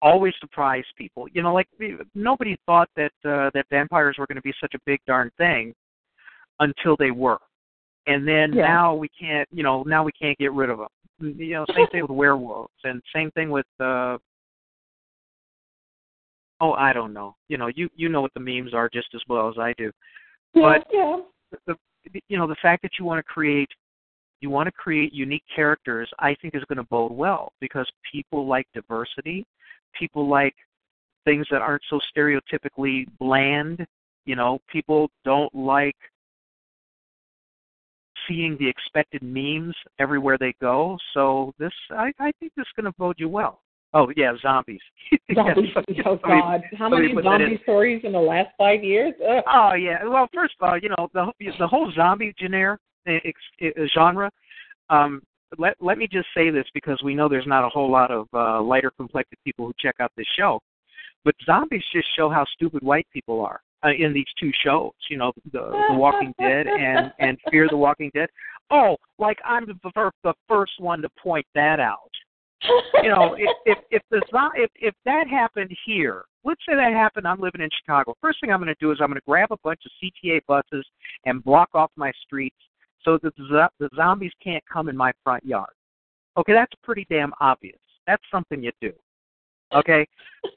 always 0.00 0.34
surprise 0.40 0.84
people. 0.96 1.26
You 1.32 1.42
know, 1.42 1.54
like 1.54 1.68
nobody 2.14 2.56
thought 2.66 2.88
that 2.96 3.12
uh, 3.24 3.50
that 3.54 3.66
vampires 3.70 4.16
were 4.18 4.26
going 4.26 4.36
to 4.36 4.42
be 4.42 4.52
such 4.60 4.74
a 4.74 4.78
big 4.86 5.00
darn 5.06 5.30
thing 5.38 5.74
until 6.60 6.96
they 6.98 7.10
were, 7.10 7.38
and 8.06 8.26
then 8.26 8.52
Yeah. 8.52 8.66
now 8.66 8.94
we 8.94 9.08
can't, 9.08 9.48
you 9.52 9.62
know, 9.62 9.82
now 9.84 10.02
we 10.04 10.12
can't 10.12 10.36
get 10.38 10.52
rid 10.52 10.70
of 10.70 10.78
them. 10.78 10.88
You 11.38 11.52
know, 11.54 11.64
same 11.74 11.86
thing 11.88 12.02
with 12.02 12.10
werewolves, 12.22 12.72
and 12.84 13.02
same 13.14 13.30
thing 13.32 13.50
with. 13.50 13.66
uh 13.80 14.18
Oh, 16.60 16.72
I 16.74 16.92
don't 16.92 17.12
know. 17.12 17.34
You 17.48 17.58
know, 17.58 17.66
you 17.74 17.88
you 17.96 18.08
know 18.08 18.20
what 18.20 18.32
the 18.34 18.40
memes 18.40 18.72
are 18.72 18.88
just 18.88 19.08
as 19.14 19.20
well 19.28 19.48
as 19.48 19.56
I 19.58 19.72
do. 19.78 19.90
Yeah, 20.54 20.62
But- 20.78 20.86
yeah. 20.92 21.16
the 21.66 21.76
you 22.28 22.36
know 22.38 22.46
the 22.46 22.56
fact 22.62 22.82
that 22.82 22.92
you 22.98 23.04
want 23.04 23.18
to 23.18 23.22
create 23.24 23.68
you 24.42 24.50
want 24.50 24.66
to 24.66 24.72
create 24.72 25.12
unique 25.14 25.44
characters 25.54 26.10
i 26.18 26.34
think 26.42 26.54
is 26.54 26.64
going 26.68 26.76
to 26.76 26.84
bode 26.84 27.12
well 27.12 27.52
because 27.60 27.88
people 28.10 28.46
like 28.46 28.66
diversity 28.74 29.46
people 29.98 30.28
like 30.28 30.54
things 31.24 31.46
that 31.50 31.62
aren't 31.62 31.82
so 31.88 32.00
stereotypically 32.14 33.06
bland 33.18 33.86
you 34.26 34.36
know 34.36 34.58
people 34.70 35.08
don't 35.24 35.54
like 35.54 35.96
seeing 38.28 38.56
the 38.58 38.68
expected 38.68 39.22
memes 39.22 39.74
everywhere 39.98 40.36
they 40.38 40.54
go 40.60 40.98
so 41.14 41.54
this 41.58 41.72
i 41.92 42.12
i 42.18 42.32
think 42.38 42.52
this 42.56 42.64
is 42.64 42.72
going 42.76 42.84
to 42.84 42.98
bode 42.98 43.16
you 43.18 43.28
well 43.28 43.60
oh 43.94 44.10
yeah 44.16 44.32
zombies 44.42 44.80
Zombies. 45.34 45.70
Yeah, 45.88 46.02
oh 46.06 46.16
God, 46.16 46.62
how 46.78 46.88
many 46.88 47.14
zombie 47.22 47.60
stories 47.62 48.02
in 48.04 48.12
the 48.12 48.18
last 48.18 48.48
five 48.58 48.82
years? 48.82 49.14
Ugh. 49.26 49.42
Oh 49.46 49.74
yeah. 49.74 50.04
Well, 50.04 50.28
first 50.32 50.54
of 50.60 50.68
all, 50.68 50.78
you 50.78 50.88
know 50.88 51.08
the 51.12 51.32
the 51.58 51.66
whole 51.66 51.90
zombie 51.94 52.34
genre, 52.40 52.78
genre. 53.94 54.30
Um, 54.90 55.22
let 55.58 55.76
let 55.80 55.98
me 55.98 56.08
just 56.10 56.28
say 56.36 56.50
this 56.50 56.64
because 56.74 57.00
we 57.04 57.14
know 57.14 57.28
there's 57.28 57.46
not 57.46 57.64
a 57.64 57.68
whole 57.68 57.90
lot 57.90 58.10
of 58.10 58.26
uh, 58.32 58.60
lighter 58.62 58.90
complected 58.96 59.38
people 59.44 59.66
who 59.66 59.72
check 59.78 59.96
out 60.00 60.12
this 60.16 60.26
show. 60.36 60.60
But 61.24 61.34
zombies 61.46 61.84
just 61.92 62.08
show 62.16 62.28
how 62.28 62.44
stupid 62.54 62.82
white 62.82 63.06
people 63.12 63.40
are 63.44 63.60
uh, 63.84 63.90
in 63.96 64.12
these 64.12 64.26
two 64.40 64.50
shows. 64.64 64.92
You 65.10 65.18
know, 65.18 65.32
the, 65.52 65.86
the 65.90 65.94
Walking 65.94 66.34
Dead 66.40 66.66
and 66.66 67.12
and 67.18 67.38
Fear 67.50 67.68
the 67.68 67.76
Walking 67.76 68.10
Dead. 68.14 68.28
Oh, 68.70 68.96
like 69.18 69.38
I'm 69.44 69.66
the, 69.66 69.74
the 70.24 70.34
first 70.48 70.72
one 70.78 71.02
to 71.02 71.08
point 71.22 71.46
that 71.54 71.80
out. 71.80 72.10
You 73.02 73.10
know, 73.10 73.34
if 73.38 73.56
if 73.66 73.78
if 73.90 74.02
the 74.10 74.22
if 74.54 74.70
if 74.76 74.94
that 75.04 75.26
happened 75.28 75.70
here, 75.84 76.24
let's 76.44 76.60
say 76.66 76.74
that 76.74 76.92
happened. 76.92 77.26
I'm 77.26 77.40
living 77.40 77.60
in 77.60 77.68
Chicago. 77.80 78.14
First 78.20 78.38
thing 78.40 78.52
I'm 78.52 78.60
going 78.60 78.68
to 78.68 78.80
do 78.80 78.92
is 78.92 78.98
I'm 79.00 79.08
going 79.08 79.18
to 79.20 79.24
grab 79.26 79.50
a 79.50 79.56
bunch 79.64 79.80
of 79.84 79.92
CTA 80.02 80.40
buses 80.46 80.86
and 81.26 81.44
block 81.44 81.70
off 81.74 81.90
my 81.96 82.12
streets 82.24 82.56
so 83.04 83.18
that 83.22 83.34
the, 83.36 83.68
the 83.78 83.88
zombies 83.94 84.32
can't 84.42 84.62
come 84.70 84.88
in 84.88 84.96
my 84.96 85.12
front 85.24 85.44
yard. 85.44 85.70
Okay, 86.36 86.52
that's 86.52 86.72
pretty 86.82 87.06
damn 87.10 87.32
obvious. 87.40 87.78
That's 88.06 88.22
something 88.30 88.62
you 88.62 88.72
do. 88.80 88.92
Okay, 89.74 90.06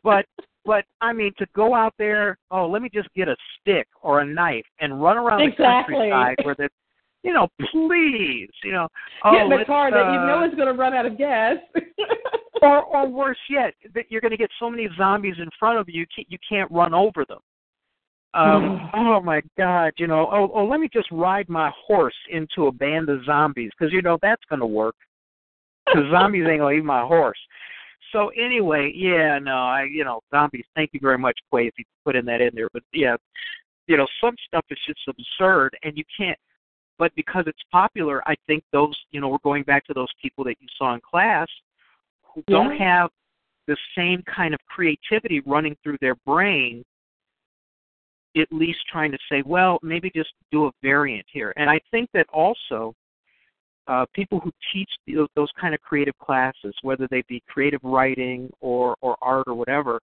but 0.03 0.25
but 0.65 0.83
I 1.01 1.13
mean 1.13 1.31
to 1.37 1.45
go 1.55 1.73
out 1.73 1.93
there. 1.97 2.37
Oh, 2.51 2.67
let 2.67 2.81
me 2.81 2.89
just 2.93 3.09
get 3.15 3.27
a 3.27 3.35
stick 3.59 3.87
or 4.01 4.21
a 4.21 4.25
knife 4.25 4.65
and 4.79 5.01
run 5.01 5.17
around 5.17 5.41
exactly. 5.41 5.95
the 5.95 6.09
countryside 6.11 6.45
where 6.45 6.55
the 6.55 6.69
you 7.25 7.33
know, 7.33 7.47
please, 7.71 8.49
you 8.63 8.71
know, 8.71 8.87
oh, 9.23 9.31
get 9.31 9.41
in 9.41 9.49
the 9.49 9.65
car 9.65 9.87
uh, 9.87 9.91
that 9.91 10.13
you 10.13 10.27
know 10.27 10.45
is 10.45 10.53
going 10.53 10.67
to 10.67 10.79
run 10.79 10.93
out 10.93 11.07
of 11.07 11.17
gas. 11.17 11.55
or, 12.61 12.83
or 12.83 13.07
worse 13.07 13.37
yet, 13.49 13.73
that 13.95 14.05
you're 14.09 14.21
going 14.21 14.31
to 14.31 14.37
get 14.37 14.51
so 14.59 14.69
many 14.69 14.87
zombies 14.95 15.35
in 15.39 15.49
front 15.59 15.79
of 15.79 15.89
you, 15.89 16.01
you 16.01 16.05
can't, 16.15 16.31
you 16.31 16.37
can't 16.47 16.71
run 16.71 16.93
over 16.93 17.25
them. 17.27 17.39
Um, 18.35 18.89
oh 18.93 19.21
my 19.21 19.41
God, 19.57 19.93
you 19.97 20.07
know, 20.07 20.27
oh, 20.31 20.51
oh, 20.53 20.65
let 20.65 20.79
me 20.79 20.89
just 20.91 21.09
ride 21.11 21.49
my 21.49 21.71
horse 21.87 22.15
into 22.29 22.67
a 22.67 22.71
band 22.71 23.09
of 23.09 23.25
zombies 23.25 23.71
because 23.77 23.93
you 23.93 24.01
know 24.01 24.17
that's 24.21 24.43
going 24.49 24.59
to 24.59 24.65
work. 24.65 24.95
Because 25.85 26.09
zombies 26.11 26.45
ain't 26.47 26.59
gonna 26.59 26.75
eat 26.75 26.83
my 26.83 27.05
horse. 27.05 27.37
So 28.11 28.29
anyway, 28.29 28.91
yeah, 28.95 29.37
no, 29.39 29.55
I, 29.55 29.83
you 29.83 30.03
know, 30.03 30.21
zombies. 30.33 30.65
Thank 30.75 30.91
you 30.93 30.99
very 30.99 31.17
much, 31.17 31.37
Quay, 31.53 31.67
if 31.67 31.73
you 31.77 31.85
put 32.03 32.15
in 32.15 32.25
that 32.25 32.41
in 32.41 32.51
there. 32.55 32.69
But 32.73 32.81
yeah, 32.91 33.15
you 33.87 33.95
know, 33.97 34.07
some 34.19 34.35
stuff 34.47 34.65
is 34.71 34.79
just 34.87 35.01
absurd, 35.07 35.77
and 35.83 35.95
you 35.95 36.03
can't 36.17 36.37
but 36.97 37.13
because 37.15 37.43
it's 37.47 37.61
popular, 37.71 38.27
I 38.27 38.35
think 38.47 38.63
those, 38.71 38.95
you 39.11 39.19
know, 39.19 39.27
we're 39.27 39.37
going 39.43 39.63
back 39.63 39.85
to 39.87 39.93
those 39.93 40.11
people 40.21 40.43
that 40.45 40.55
you 40.61 40.67
saw 40.77 40.93
in 40.93 41.01
class 41.01 41.47
who 42.23 42.43
yeah. 42.47 42.57
don't 42.57 42.77
have 42.77 43.09
the 43.67 43.75
same 43.97 44.23
kind 44.23 44.53
of 44.53 44.59
creativity 44.67 45.41
running 45.41 45.75
through 45.83 45.97
their 45.99 46.15
brain, 46.25 46.83
at 48.37 48.47
least 48.51 48.79
trying 48.91 49.11
to 49.11 49.17
say, 49.29 49.41
well, 49.45 49.79
maybe 49.81 50.11
just 50.13 50.31
do 50.51 50.65
a 50.65 50.71
variant 50.81 51.25
here. 51.31 51.53
And 51.57 51.69
I 51.69 51.79
think 51.91 52.09
that 52.13 52.27
also 52.33 52.93
uh, 53.87 54.05
people 54.13 54.39
who 54.39 54.51
teach 54.73 54.89
those, 55.07 55.27
those 55.35 55.49
kind 55.59 55.73
of 55.73 55.81
creative 55.81 56.17
classes, 56.17 56.75
whether 56.81 57.07
they 57.09 57.23
be 57.27 57.41
creative 57.47 57.79
writing 57.83 58.49
or, 58.61 58.95
or 59.01 59.15
art 59.21 59.45
or 59.47 59.53
whatever, 59.53 59.99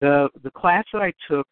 the 0.00 0.28
the 0.42 0.50
class 0.50 0.84
that 0.92 1.02
I 1.02 1.12
took 1.30 1.46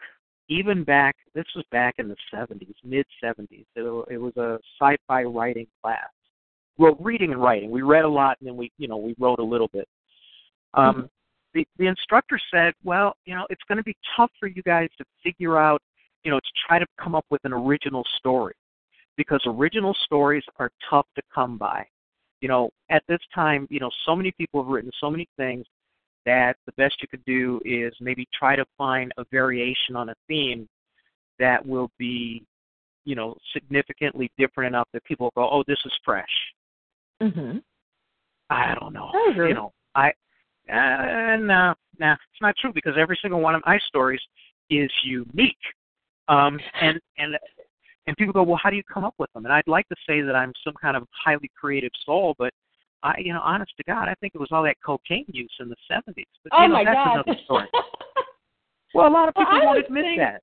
even 0.48 0.84
back 0.84 1.16
this 1.34 1.44
was 1.54 1.64
back 1.70 1.94
in 1.98 2.08
the 2.08 2.16
70s 2.34 2.74
mid 2.84 3.06
70s 3.22 3.64
it, 3.76 4.06
it 4.10 4.18
was 4.18 4.36
a 4.36 4.58
sci-fi 4.78 5.22
writing 5.22 5.66
class 5.82 6.08
well 6.76 6.96
reading 7.00 7.32
and 7.32 7.42
writing 7.42 7.70
we 7.70 7.82
read 7.82 8.04
a 8.04 8.08
lot 8.08 8.36
and 8.40 8.48
then 8.48 8.56
we 8.56 8.70
you 8.78 8.88
know 8.88 8.96
we 8.96 9.14
wrote 9.18 9.38
a 9.38 9.44
little 9.44 9.68
bit 9.72 9.88
um. 10.74 11.08
The 11.54 11.66
the 11.78 11.86
instructor 11.86 12.38
said 12.52 12.74
well 12.84 13.14
you 13.24 13.34
know 13.34 13.46
it's 13.50 13.62
going 13.68 13.78
to 13.78 13.84
be 13.84 13.96
tough 14.16 14.30
for 14.38 14.46
you 14.46 14.62
guys 14.62 14.88
to 14.98 15.04
figure 15.22 15.58
out 15.58 15.80
you 16.24 16.30
know 16.30 16.38
to 16.38 16.52
try 16.66 16.78
to 16.78 16.86
come 17.00 17.14
up 17.14 17.24
with 17.30 17.40
an 17.44 17.52
original 17.52 18.04
story 18.18 18.54
because 19.16 19.42
original 19.46 19.94
stories 20.04 20.44
are 20.58 20.70
tough 20.88 21.06
to 21.14 21.22
come 21.34 21.58
by 21.58 21.84
you 22.40 22.48
know 22.48 22.70
at 22.90 23.02
this 23.08 23.20
time 23.34 23.66
you 23.70 23.80
know 23.80 23.90
so 24.06 24.16
many 24.16 24.32
people 24.32 24.62
have 24.62 24.70
written 24.70 24.90
so 25.00 25.10
many 25.10 25.28
things 25.36 25.64
that 26.24 26.56
the 26.66 26.72
best 26.72 26.94
you 27.00 27.08
could 27.08 27.24
do 27.24 27.60
is 27.64 27.92
maybe 28.00 28.26
try 28.32 28.56
to 28.56 28.64
find 28.78 29.12
a 29.18 29.24
variation 29.30 29.96
on 29.96 30.10
a 30.10 30.14
theme 30.28 30.68
that 31.38 31.64
will 31.66 31.90
be, 31.98 32.44
you 33.04 33.14
know, 33.14 33.36
significantly 33.52 34.30
different 34.38 34.68
enough 34.68 34.88
that 34.92 35.02
people 35.04 35.32
go, 35.34 35.48
"Oh, 35.50 35.64
this 35.66 35.84
is 35.84 35.92
fresh." 36.04 36.54
Mhm. 37.20 37.62
I 38.50 38.74
don't 38.74 38.92
know. 38.92 39.10
I 39.14 39.30
agree. 39.30 39.48
You 39.48 39.54
know, 39.54 39.72
I 39.94 40.12
uh, 40.70 41.36
no, 41.36 41.74
no, 41.98 42.12
it's 42.12 42.40
not 42.40 42.54
true 42.60 42.72
because 42.72 42.94
every 42.98 43.18
single 43.20 43.40
one 43.40 43.54
of 43.54 43.62
my 43.66 43.78
stories 43.88 44.20
is 44.70 44.90
unique. 45.04 45.56
Um, 46.28 46.58
and 46.80 47.00
and 47.18 47.36
and 48.06 48.16
people 48.16 48.32
go, 48.32 48.42
well, 48.42 48.58
how 48.62 48.70
do 48.70 48.76
you 48.76 48.82
come 48.84 49.04
up 49.04 49.14
with 49.18 49.32
them? 49.32 49.44
And 49.44 49.52
I'd 49.52 49.66
like 49.66 49.88
to 49.88 49.96
say 50.08 50.22
that 50.22 50.34
I'm 50.34 50.52
some 50.64 50.74
kind 50.80 50.96
of 50.96 51.04
highly 51.24 51.50
creative 51.58 51.92
soul, 52.04 52.34
but 52.38 52.52
I, 53.02 53.14
you 53.18 53.32
know, 53.32 53.40
honest 53.42 53.72
to 53.76 53.84
God, 53.84 54.08
I 54.08 54.14
think 54.14 54.34
it 54.34 54.40
was 54.40 54.48
all 54.52 54.62
that 54.62 54.76
cocaine 54.84 55.26
use 55.28 55.52
in 55.60 55.68
the 55.68 55.76
'70s. 55.90 56.24
But 56.44 56.52
oh 56.52 56.62
you 56.62 56.68
know, 56.68 56.74
my 56.74 56.84
that's 56.84 56.94
God. 56.94 57.14
another 57.14 57.40
story. 57.44 57.66
well, 58.94 59.08
a 59.08 59.12
lot 59.12 59.28
of 59.28 59.34
people 59.34 59.52
well, 59.52 59.66
won't 59.66 59.84
admit 59.84 60.04
think, 60.04 60.18
that. 60.20 60.42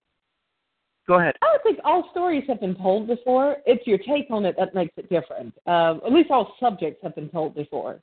Go 1.08 1.20
ahead. 1.20 1.36
I 1.42 1.48
don't 1.48 1.64
think 1.64 1.80
all 1.84 2.08
stories 2.12 2.44
have 2.48 2.60
been 2.60 2.76
told 2.76 3.08
before. 3.08 3.58
It's 3.66 3.86
your 3.88 3.98
take 3.98 4.30
on 4.30 4.46
it 4.46 4.56
that 4.60 4.76
makes 4.76 4.94
it 4.98 5.10
different. 5.10 5.54
Um, 5.66 6.02
at 6.06 6.14
least 6.14 6.30
all 6.30 6.54
subjects 6.60 7.00
have 7.02 7.16
been 7.16 7.30
told 7.30 7.56
before. 7.56 8.02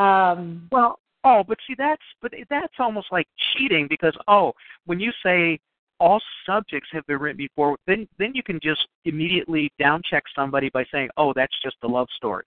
Um, 0.00 0.68
well, 0.72 0.98
oh, 1.24 1.42
but 1.46 1.58
see, 1.66 1.74
that's 1.76 2.02
but 2.22 2.32
that's 2.48 2.74
almost 2.78 3.08
like 3.10 3.26
cheating 3.52 3.86
because 3.88 4.16
oh, 4.28 4.52
when 4.86 5.00
you 5.00 5.12
say 5.24 5.58
all 5.98 6.20
subjects 6.46 6.88
have 6.92 7.06
been 7.06 7.18
written 7.18 7.36
before, 7.36 7.76
then 7.86 8.08
then 8.18 8.32
you 8.34 8.42
can 8.42 8.58
just 8.62 8.86
immediately 9.04 9.70
down 9.78 10.02
check 10.08 10.22
somebody 10.34 10.70
by 10.72 10.84
saying, 10.92 11.08
oh, 11.16 11.32
that's 11.34 11.54
just 11.62 11.76
a 11.82 11.88
love 11.88 12.08
story 12.16 12.44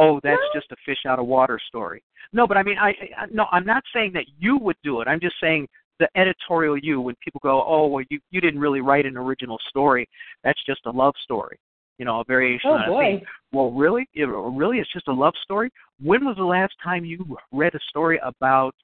oh, 0.00 0.20
that's 0.22 0.42
just 0.54 0.70
a 0.72 0.76
fish 0.84 1.00
out 1.06 1.18
of 1.18 1.26
water 1.26 1.60
story. 1.68 2.02
No, 2.32 2.46
but 2.46 2.56
I 2.56 2.62
mean, 2.62 2.78
I, 2.78 2.88
I 3.16 3.26
no, 3.30 3.46
I'm 3.52 3.66
not 3.66 3.82
saying 3.94 4.12
that 4.14 4.24
you 4.38 4.56
would 4.58 4.76
do 4.82 5.00
it. 5.00 5.08
I'm 5.08 5.20
just 5.20 5.36
saying 5.40 5.68
the 5.98 6.08
editorial 6.16 6.78
you 6.78 7.00
when 7.00 7.14
people 7.22 7.40
go, 7.42 7.62
oh, 7.66 7.86
well, 7.86 8.04
you 8.08 8.18
you 8.30 8.40
didn't 8.40 8.60
really 8.60 8.80
write 8.80 9.06
an 9.06 9.16
original 9.16 9.58
story. 9.68 10.08
That's 10.42 10.62
just 10.64 10.80
a 10.86 10.90
love 10.90 11.14
story. 11.22 11.58
You 12.00 12.06
know, 12.06 12.20
a 12.20 12.24
variation 12.24 12.70
oh, 12.70 12.74
on 12.76 12.82
a 12.84 12.86
boy. 12.86 13.04
theme. 13.18 13.26
Well, 13.52 13.70
really, 13.72 14.08
it, 14.14 14.24
really, 14.24 14.78
it's 14.78 14.90
just 14.90 15.06
a 15.08 15.12
love 15.12 15.34
story. 15.42 15.70
When 16.02 16.24
was 16.24 16.36
the 16.38 16.44
last 16.44 16.72
time 16.82 17.04
you 17.04 17.36
read 17.52 17.74
a 17.74 17.78
story 17.90 18.18
about? 18.24 18.74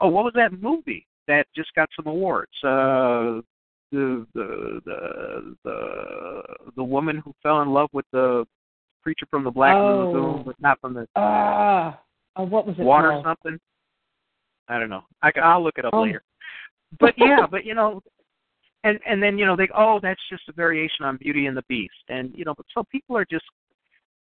Oh, 0.00 0.08
what 0.08 0.24
was 0.24 0.32
that 0.36 0.58
movie 0.58 1.06
that 1.28 1.46
just 1.54 1.68
got 1.74 1.90
some 1.94 2.06
awards? 2.06 2.50
Uh, 2.64 3.44
the 3.92 4.26
the 4.32 4.80
the 4.86 5.56
the 5.64 6.42
the 6.76 6.82
woman 6.82 7.18
who 7.22 7.34
fell 7.42 7.60
in 7.60 7.68
love 7.68 7.90
with 7.92 8.06
the 8.10 8.46
Creature 9.02 9.26
from 9.30 9.44
the 9.44 9.50
Black 9.50 9.74
oh. 9.76 10.06
Lagoon, 10.06 10.42
but 10.46 10.56
not 10.60 10.80
from 10.80 10.94
the 10.94 11.06
uh, 11.16 11.92
uh, 12.36 12.42
what 12.42 12.66
was 12.66 12.74
it 12.78 12.82
water 12.82 13.10
called? 13.10 13.24
something. 13.26 13.60
I 14.68 14.78
don't 14.78 14.88
know. 14.88 15.02
I, 15.22 15.30
I'll 15.42 15.62
look 15.62 15.76
it 15.76 15.84
up 15.84 15.92
Oh. 15.92 16.04
later. 16.04 16.22
But 16.98 17.12
yeah, 17.18 17.46
but 17.50 17.66
you 17.66 17.74
know, 17.74 18.00
and 18.84 18.98
and 19.06 19.22
then 19.22 19.38
you 19.38 19.46
know 19.46 19.56
they 19.56 19.68
oh 19.76 20.00
that's 20.02 20.20
just 20.30 20.42
a 20.48 20.52
variation 20.52 21.04
on 21.04 21.16
Beauty 21.16 21.46
and 21.46 21.56
the 21.56 21.64
Beast, 21.68 21.92
and 22.08 22.32
you 22.34 22.44
know, 22.44 22.54
but 22.54 22.66
so 22.74 22.84
people 22.90 23.16
are 23.16 23.26
just. 23.30 23.44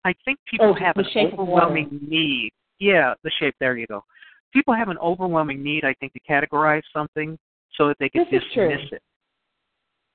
I 0.03 0.13
think 0.25 0.39
people 0.49 0.69
Oh, 0.75 0.83
have 0.83 0.97
an 0.97 1.05
overwhelming 1.15 1.99
need. 2.01 2.51
Yeah, 2.79 3.13
the 3.23 3.31
shape. 3.39 3.53
There 3.59 3.77
you 3.77 3.85
go. 3.85 4.03
People 4.51 4.73
have 4.73 4.89
an 4.89 4.97
overwhelming 4.97 5.61
need, 5.61 5.85
I 5.85 5.93
think, 5.99 6.13
to 6.13 6.19
categorize 6.19 6.81
something 6.91 7.37
so 7.77 7.87
that 7.87 7.97
they 7.99 8.09
can 8.09 8.25
This 8.31 8.41
dismiss 8.41 8.91
it. 8.91 9.01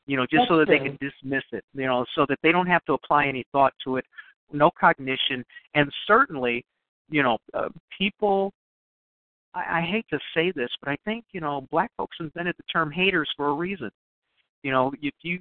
You 0.07 0.17
know, 0.17 0.25
just 0.25 0.41
That's 0.41 0.49
so 0.49 0.59
that 0.59 0.67
they 0.69 0.79
can 0.79 0.99
dismiss 1.01 1.45
it. 1.53 1.65
You 1.73 1.87
know, 1.87 2.05
so 2.17 2.27
that 2.29 2.39
they 2.43 2.51
don't 2.51 2.67
have 2.67 2.85
to 2.87 2.95
apply 2.95 3.27
any 3.27 3.45
thought 3.53 3.75
to 3.85 3.97
it, 3.97 4.05
no 4.53 4.71
cognition, 4.79 5.45
and 5.75 5.91
certainly, 6.07 6.65
you 7.09 7.23
know, 7.23 7.39
uh, 7.55 7.69
people. 7.97 8.53
I, 9.55 9.79
I 9.79 9.83
hate 9.83 10.07
to 10.11 10.19
say 10.35 10.51
this, 10.51 10.71
but 10.83 10.91
I 10.91 10.97
think 11.05 11.25
you 11.33 11.41
know, 11.41 11.67
black 11.71 11.93
folks 11.97 12.17
invented 12.19 12.57
the 12.57 12.65
term 12.73 12.91
haters 12.91 13.31
for 13.37 13.49
a 13.49 13.55
reason. 13.55 13.91
You 14.67 14.73
know, 14.73 14.93
if 15.01 15.15
you 15.23 15.39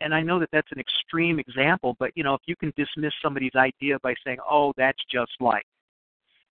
and, 0.00 0.14
I 0.14 0.22
know 0.22 0.38
that 0.40 0.48
that's 0.50 0.72
an 0.72 0.80
extreme 0.80 1.38
example, 1.38 1.96
but 1.98 2.12
you 2.14 2.24
know, 2.24 2.32
if 2.32 2.40
you 2.46 2.56
can 2.56 2.72
dismiss 2.78 3.12
somebody's 3.22 3.54
idea 3.54 3.98
by 4.02 4.14
saying, 4.24 4.38
"Oh, 4.50 4.72
that's 4.78 5.04
just 5.12 5.32
like," 5.38 5.66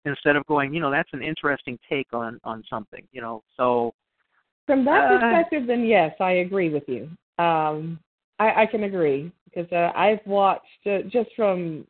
instead 0.03 0.35
of 0.35 0.45
going, 0.45 0.73
you 0.73 0.81
know, 0.81 0.91
that's 0.91 1.13
an 1.13 1.23
interesting 1.23 1.79
take 1.89 2.11
on 2.11 2.37
on 2.43 2.65
something, 2.69 3.07
you 3.13 3.21
know. 3.21 3.43
So 3.55 3.93
From 4.65 4.83
that 4.83 5.05
Uh, 5.05 5.19
perspective, 5.19 5.67
then 5.67 5.85
yes, 5.85 6.13
I 6.19 6.31
agree 6.45 6.67
with 6.67 6.83
you. 6.89 7.09
Um, 7.41 7.97
I, 8.39 8.63
I 8.63 8.65
can 8.65 8.83
agree 8.83 9.31
because 9.45 9.71
uh, 9.71 9.93
I've 9.95 10.25
watched 10.25 10.85
uh, 10.85 11.03
just 11.07 11.29
from 11.33 11.87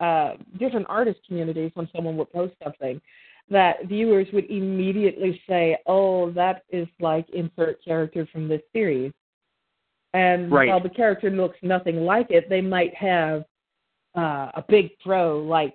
uh, 0.00 0.34
different 0.58 0.84
artist 0.90 1.20
communities 1.26 1.70
when 1.72 1.88
someone 1.96 2.18
would 2.18 2.30
post 2.30 2.52
something 2.62 3.00
that 3.48 3.86
viewers 3.86 4.26
would 4.34 4.50
immediately 4.50 5.40
say, 5.48 5.78
"Oh, 5.86 6.30
that 6.32 6.64
is 6.68 6.88
like 7.00 7.26
insert 7.30 7.82
character 7.82 8.26
from 8.30 8.48
this 8.48 8.60
series," 8.74 9.12
and 10.16 10.50
Right. 10.50 10.68
while 10.68 10.80
the 10.80 10.88
character 10.88 11.30
looks 11.30 11.58
nothing 11.62 11.98
like 12.04 12.30
it, 12.30 12.48
they 12.48 12.62
might 12.62 12.94
have 12.94 13.44
uh, 14.16 14.50
a 14.54 14.64
big 14.66 14.90
throw 15.02 15.40
like 15.42 15.74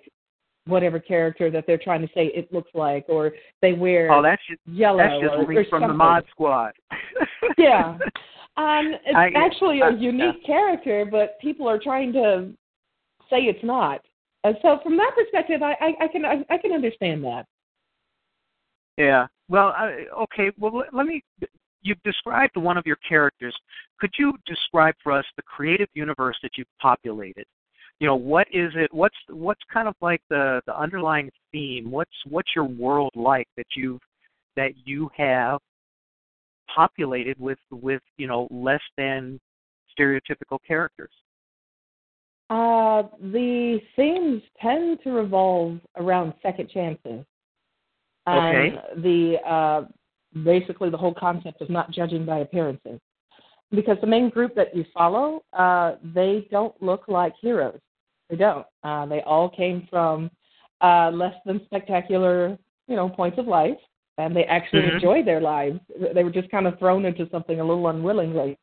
whatever 0.66 0.98
character 0.98 1.50
that 1.50 1.64
they're 1.66 1.78
trying 1.78 2.00
to 2.00 2.08
say 2.14 2.26
it 2.34 2.52
looks 2.52 2.70
like, 2.74 3.04
or 3.08 3.32
they 3.60 3.72
wear 3.72 4.10
oh, 4.12 4.22
that's 4.22 4.42
just 4.48 4.60
yellow 4.66 4.98
that's 4.98 5.20
just 5.20 5.34
or, 5.34 5.52
or 5.52 5.64
from 5.66 5.82
the. 5.82 5.94
Mod 5.94 6.24
Squad. 6.30 6.72
Yeah. 7.58 7.98
Um, 8.56 8.94
it's 9.04 9.16
I- 9.16 9.32
actually 9.34 9.80
a 9.80 9.86
I- 9.86 9.90
unique 9.90 10.44
character, 10.44 11.06
but 11.10 11.38
people 11.40 11.68
are 11.68 11.78
trying 11.78 12.12
to 12.14 12.52
say 13.30 13.42
it's 13.42 13.64
not. 13.64 14.00
And 14.44 14.56
so, 14.62 14.78
from 14.82 14.96
that 14.96 15.12
perspective, 15.14 15.62
I, 15.62 15.72
I, 15.80 16.04
I 16.04 16.08
can 16.08 16.24
I, 16.24 16.44
I 16.50 16.58
can 16.58 16.72
understand 16.72 17.22
that. 17.24 17.46
Yeah. 18.96 19.26
Well, 19.48 19.68
I, 19.76 20.06
okay. 20.22 20.50
Well, 20.58 20.78
let, 20.78 20.92
let 20.94 21.06
me. 21.06 21.22
You've 21.82 22.02
described 22.02 22.56
one 22.56 22.78
of 22.78 22.86
your 22.86 22.98
characters. 23.08 23.54
Could 23.98 24.12
you 24.18 24.34
describe 24.46 24.94
for 25.02 25.12
us 25.12 25.24
the 25.36 25.42
creative 25.42 25.88
universe 25.94 26.36
that 26.42 26.52
you've 26.56 26.68
populated? 26.80 27.44
You 28.00 28.06
know, 28.08 28.16
what 28.16 28.48
is 28.52 28.72
it? 28.74 28.92
What's 28.92 29.16
what's 29.28 29.60
kind 29.72 29.86
of 29.86 29.94
like 30.00 30.22
the 30.28 30.60
the 30.66 30.76
underlying 30.76 31.30
theme? 31.52 31.90
What's 31.90 32.10
what's 32.28 32.50
your 32.54 32.64
world 32.64 33.12
like 33.14 33.46
that 33.56 33.66
you've 33.76 34.00
that 34.56 34.72
you 34.84 35.10
have 35.16 35.60
populated 36.74 37.38
with 37.38 37.58
with 37.70 38.02
you 38.16 38.26
know 38.26 38.48
less 38.50 38.80
than 38.96 39.38
stereotypical 39.96 40.58
characters? 40.66 41.12
Uh, 42.50 43.04
the 43.20 43.78
themes 43.96 44.42
tend 44.60 44.98
to 45.02 45.10
revolve 45.10 45.78
around 45.96 46.34
second 46.42 46.68
chances. 46.70 47.24
Okay. 48.28 48.74
The 48.96 49.36
uh, 49.46 49.82
basically 50.44 50.90
the 50.90 50.96
whole 50.96 51.14
concept 51.14 51.60
is 51.60 51.70
not 51.70 51.90
judging 51.90 52.24
by 52.24 52.38
appearances, 52.38 52.98
because 53.70 53.98
the 54.00 54.06
main 54.06 54.28
group 54.28 54.54
that 54.54 54.74
you 54.74 54.84
follow, 54.92 55.42
uh, 55.52 55.96
they 56.14 56.46
don't 56.50 56.74
look 56.82 57.04
like 57.08 57.34
heroes. 57.40 57.80
They 58.28 58.36
don't. 58.36 58.66
Uh, 58.82 59.06
they 59.06 59.20
all 59.22 59.48
came 59.48 59.86
from 59.90 60.30
uh, 60.80 61.10
less 61.12 61.34
than 61.46 61.60
spectacular, 61.66 62.58
you 62.88 62.96
know, 62.96 63.08
points 63.08 63.38
of 63.38 63.46
life, 63.46 63.78
and 64.18 64.34
they 64.34 64.44
actually 64.44 64.82
Mhm. 64.82 64.94
enjoyed 64.94 65.24
their 65.26 65.40
lives. 65.40 65.80
They 66.14 66.24
were 66.24 66.30
just 66.30 66.50
kind 66.50 66.66
of 66.66 66.78
thrown 66.78 67.04
into 67.04 67.28
something 67.30 67.60
a 67.60 67.64
little 67.64 67.88
unwillingly, 67.88 68.58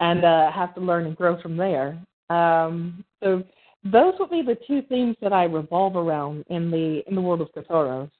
and 0.00 0.24
uh, 0.24 0.50
have 0.50 0.74
to 0.74 0.80
learn 0.80 1.06
and 1.06 1.16
grow 1.16 1.36
from 1.40 1.56
there. 1.56 1.98
Um, 2.30 3.04
so 3.22 3.42
those 3.84 4.14
would 4.18 4.30
be 4.30 4.42
the 4.42 4.58
two 4.66 4.82
themes 4.82 5.16
that 5.20 5.32
I 5.32 5.44
revolve 5.44 5.96
around 5.96 6.44
in 6.48 6.70
the 6.70 7.02
in 7.08 7.14
the 7.14 7.20
world 7.20 7.40
of 7.40 7.52
Katharos. 7.52 8.10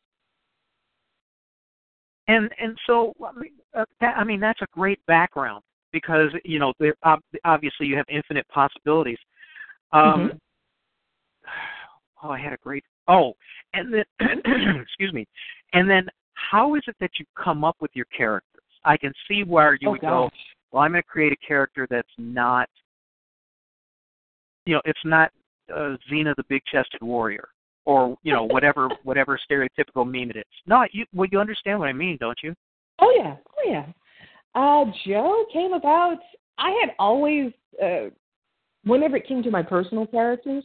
And 2.29 2.51
and 2.59 2.79
so 2.87 3.13
I 3.25 3.39
mean, 3.39 3.53
uh, 3.75 3.85
that, 4.01 4.17
I 4.17 4.25
mean 4.25 4.41
that's 4.41 4.63
a 4.63 4.67
great 4.73 5.05
background 5.07 5.63
because 5.93 6.31
you 6.45 6.59
know 6.59 6.73
there, 6.79 6.95
ob- 7.05 7.23
obviously 7.45 7.87
you 7.87 7.97
have 7.97 8.07
infinite 8.09 8.47
possibilities. 8.49 9.19
Um, 9.93 10.31
Mhm. 10.31 10.41
Oh, 12.23 12.31
I 12.31 12.39
had 12.39 12.55
a 12.55 12.57
great. 12.57 12.85
Oh, 13.07 13.35
and 13.75 13.93
then 13.93 14.05
excuse 14.81 15.13
me, 15.13 15.27
and 15.75 15.89
then 15.89 16.09
how 16.33 16.75
is 16.75 16.83
it 16.87 16.97
that 17.01 17.11
you 17.19 17.27
come 17.37 17.65
up 17.65 17.77
with 17.81 17.91
your 17.95 18.07
characters? 18.07 18.63
I 18.85 18.97
can 18.97 19.13
see 19.29 19.45
where 19.45 19.75
you 19.81 19.89
oh 19.89 19.91
would 19.93 20.01
go. 20.01 20.31
Well, 20.73 20.83
I'm 20.83 20.93
going 20.93 21.03
to 21.03 21.09
create 21.09 21.33
a 21.33 21.47
character 21.47 21.87
that's 21.89 22.09
not, 22.19 22.69
you 24.67 24.75
know, 24.75 24.83
it's 24.85 25.05
not 25.05 25.31
uh, 25.73 25.97
Xena 26.11 26.35
the 26.37 26.43
big-chested 26.49 27.01
warrior, 27.01 27.49
or 27.85 28.17
you 28.23 28.33
know 28.33 28.45
whatever 28.45 28.89
whatever 29.03 29.39
stereotypical 29.51 30.05
meme 30.05 30.31
it 30.31 30.37
is. 30.37 30.45
No, 30.67 30.85
you 30.93 31.05
well 31.15 31.29
you 31.31 31.39
understand 31.41 31.79
what 31.79 31.89
I 31.89 31.93
mean, 31.93 32.17
don't 32.21 32.39
you? 32.43 32.55
Oh 33.01 33.13
yeah, 33.17 33.37
oh 33.59 33.71
yeah. 33.71 33.87
Uh, 34.55 34.85
Joe 35.07 35.45
came 35.53 35.73
about. 35.73 36.19
I 36.59 36.71
had 36.81 36.95
always, 36.99 37.53
uh, 37.83 38.11
whenever 38.85 39.17
it 39.17 39.27
came 39.27 39.43
to 39.43 39.51
my 39.51 39.63
personal 39.63 40.07
characters, 40.07 40.65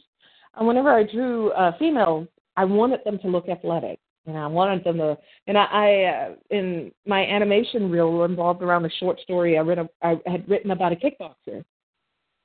and 0.56 0.66
whenever 0.66 0.94
I 0.94 1.02
drew 1.02 1.50
uh, 1.52 1.76
females, 1.78 2.28
I 2.56 2.64
wanted 2.64 3.00
them 3.04 3.18
to 3.20 3.28
look 3.28 3.48
athletic. 3.48 3.98
And 4.26 4.36
I 4.36 4.46
wanted 4.46 4.84
them 4.84 4.98
to, 4.98 5.16
and 5.46 5.56
I, 5.56 5.64
I 5.64 6.04
uh, 6.04 6.34
in 6.50 6.92
my 7.06 7.24
animation 7.26 7.90
reel 7.90 8.24
involved 8.24 8.62
around 8.62 8.84
a 8.84 8.90
short 9.00 9.18
story 9.20 9.56
I 9.56 9.62
read, 9.62 9.78
a, 9.78 9.88
I 10.02 10.20
had 10.26 10.48
written 10.48 10.70
about 10.70 10.92
a 10.92 10.96
kickboxer, 10.96 11.64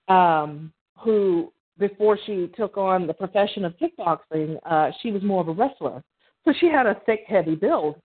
um, 0.08 0.72
who 0.98 1.52
before 1.78 2.18
she 2.26 2.50
took 2.56 2.78
on 2.78 3.08
the 3.08 3.14
profession 3.14 3.66
of 3.66 3.74
kickboxing, 3.78 4.58
uh, 4.70 4.92
she 5.02 5.12
was 5.12 5.24
more 5.24 5.42
of 5.42 5.48
a 5.48 5.54
wrestler. 5.54 6.04
So 6.46 6.54
she 6.60 6.68
had 6.68 6.86
a 6.86 7.02
thick, 7.06 7.22
heavy 7.28 7.56
build. 7.56 7.96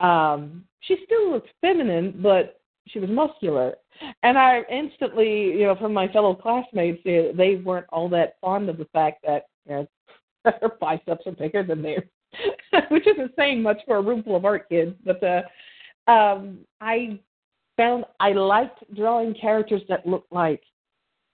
Um, 0.00 0.64
she 0.80 0.96
still 1.04 1.30
looked 1.30 1.48
feminine, 1.60 2.20
but 2.22 2.60
she 2.88 2.98
was 2.98 3.08
muscular. 3.08 3.74
And 4.22 4.36
I 4.36 4.62
instantly, 4.70 5.52
you 5.52 5.66
know, 5.66 5.76
from 5.76 5.94
my 5.94 6.08
fellow 6.08 6.34
classmates, 6.34 7.00
they, 7.04 7.60
weren't 7.64 7.86
all 7.90 8.08
that 8.10 8.34
fond 8.40 8.68
of 8.68 8.76
the 8.76 8.86
fact 8.86 9.24
that 9.26 9.46
you 9.66 9.74
know, 9.74 9.86
her 10.60 10.72
biceps 10.80 11.26
are 11.26 11.32
bigger 11.32 11.62
than 11.62 11.82
theirs, 11.82 12.04
which 12.90 13.06
isn't 13.06 13.32
saying 13.36 13.62
much 13.62 13.78
for 13.86 13.96
a 13.96 14.02
room 14.02 14.22
full 14.22 14.36
of 14.36 14.44
art 14.44 14.68
kids. 14.68 14.94
But 15.04 15.22
uh, 15.22 16.10
um, 16.10 16.58
I 16.80 17.20
found 17.76 18.04
I 18.20 18.32
liked 18.32 18.84
drawing 18.94 19.34
characters 19.34 19.82
that 19.88 20.06
looked 20.06 20.32
like 20.32 20.62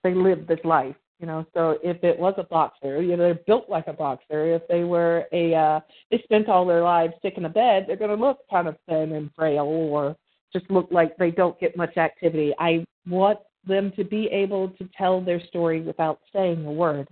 they 0.05 0.15
lived 0.15 0.47
this 0.47 0.61
life. 0.65 0.97
You 1.21 1.27
know, 1.27 1.45
so 1.53 1.79
if 1.85 2.03
it 2.03 2.19
was 2.19 2.33
a 2.39 2.45
boxer, 2.45 3.03
you 3.03 3.11
know, 3.11 3.25
they're 3.25 3.35
built 3.47 3.69
like 3.69 3.89
a 3.89 3.93
boxer. 3.93 4.55
If 4.55 4.67
they 4.69 4.85
were 4.85 5.27
a, 5.33 5.55
uh, 5.55 5.81
they 6.11 6.23
spent 6.25 6.49
all 6.49 6.65
their 6.65 6.83
lives 6.83 7.13
sick 7.21 7.35
in 7.37 7.45
a 7.45 7.49
bed, 7.51 7.85
they're 7.87 7.97
going 7.97 8.17
to 8.17 8.25
look 8.25 8.39
kind 8.51 8.67
of 8.67 8.77
thin 8.89 9.13
and 9.13 9.31
frail, 9.37 9.65
or 9.65 10.17
just 10.51 10.71
look 10.71 10.89
like 10.91 11.17
they 11.19 11.31
don't 11.31 11.61
get 11.61 11.77
much 11.77 11.99
activity. 11.99 12.55
I 12.59 12.87
want 13.07 13.39
them 13.67 13.93
to 13.97 14.05
be 14.05 14.29
able 14.29 14.71
to 14.71 14.89
tell 14.97 15.21
their 15.21 15.45
story 15.49 15.83
without 15.83 16.21
saying 16.33 16.65
a 16.65 16.73
word. 16.73 17.07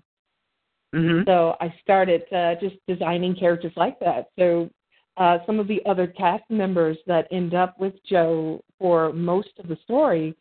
Mm-hmm. 0.95 1.29
So 1.29 1.57
I 1.61 1.75
started 1.83 2.23
uh, 2.33 2.55
just 2.63 2.77
designing 2.87 3.35
characters 3.35 3.73
like 3.77 4.01
that. 4.01 4.31
So 4.39 4.71
uh, 5.19 5.39
some 5.45 5.61
of 5.61 5.69
the 5.69 5.83
other 5.85 6.07
cast 6.07 6.45
members 6.49 6.97
that 7.07 7.27
end 7.31 7.53
up 7.53 7.79
with 7.79 7.93
Joe 8.09 8.63
for 8.79 9.13
most 9.13 9.51
of 9.59 9.69
the 9.69 9.77
story, 9.85 10.35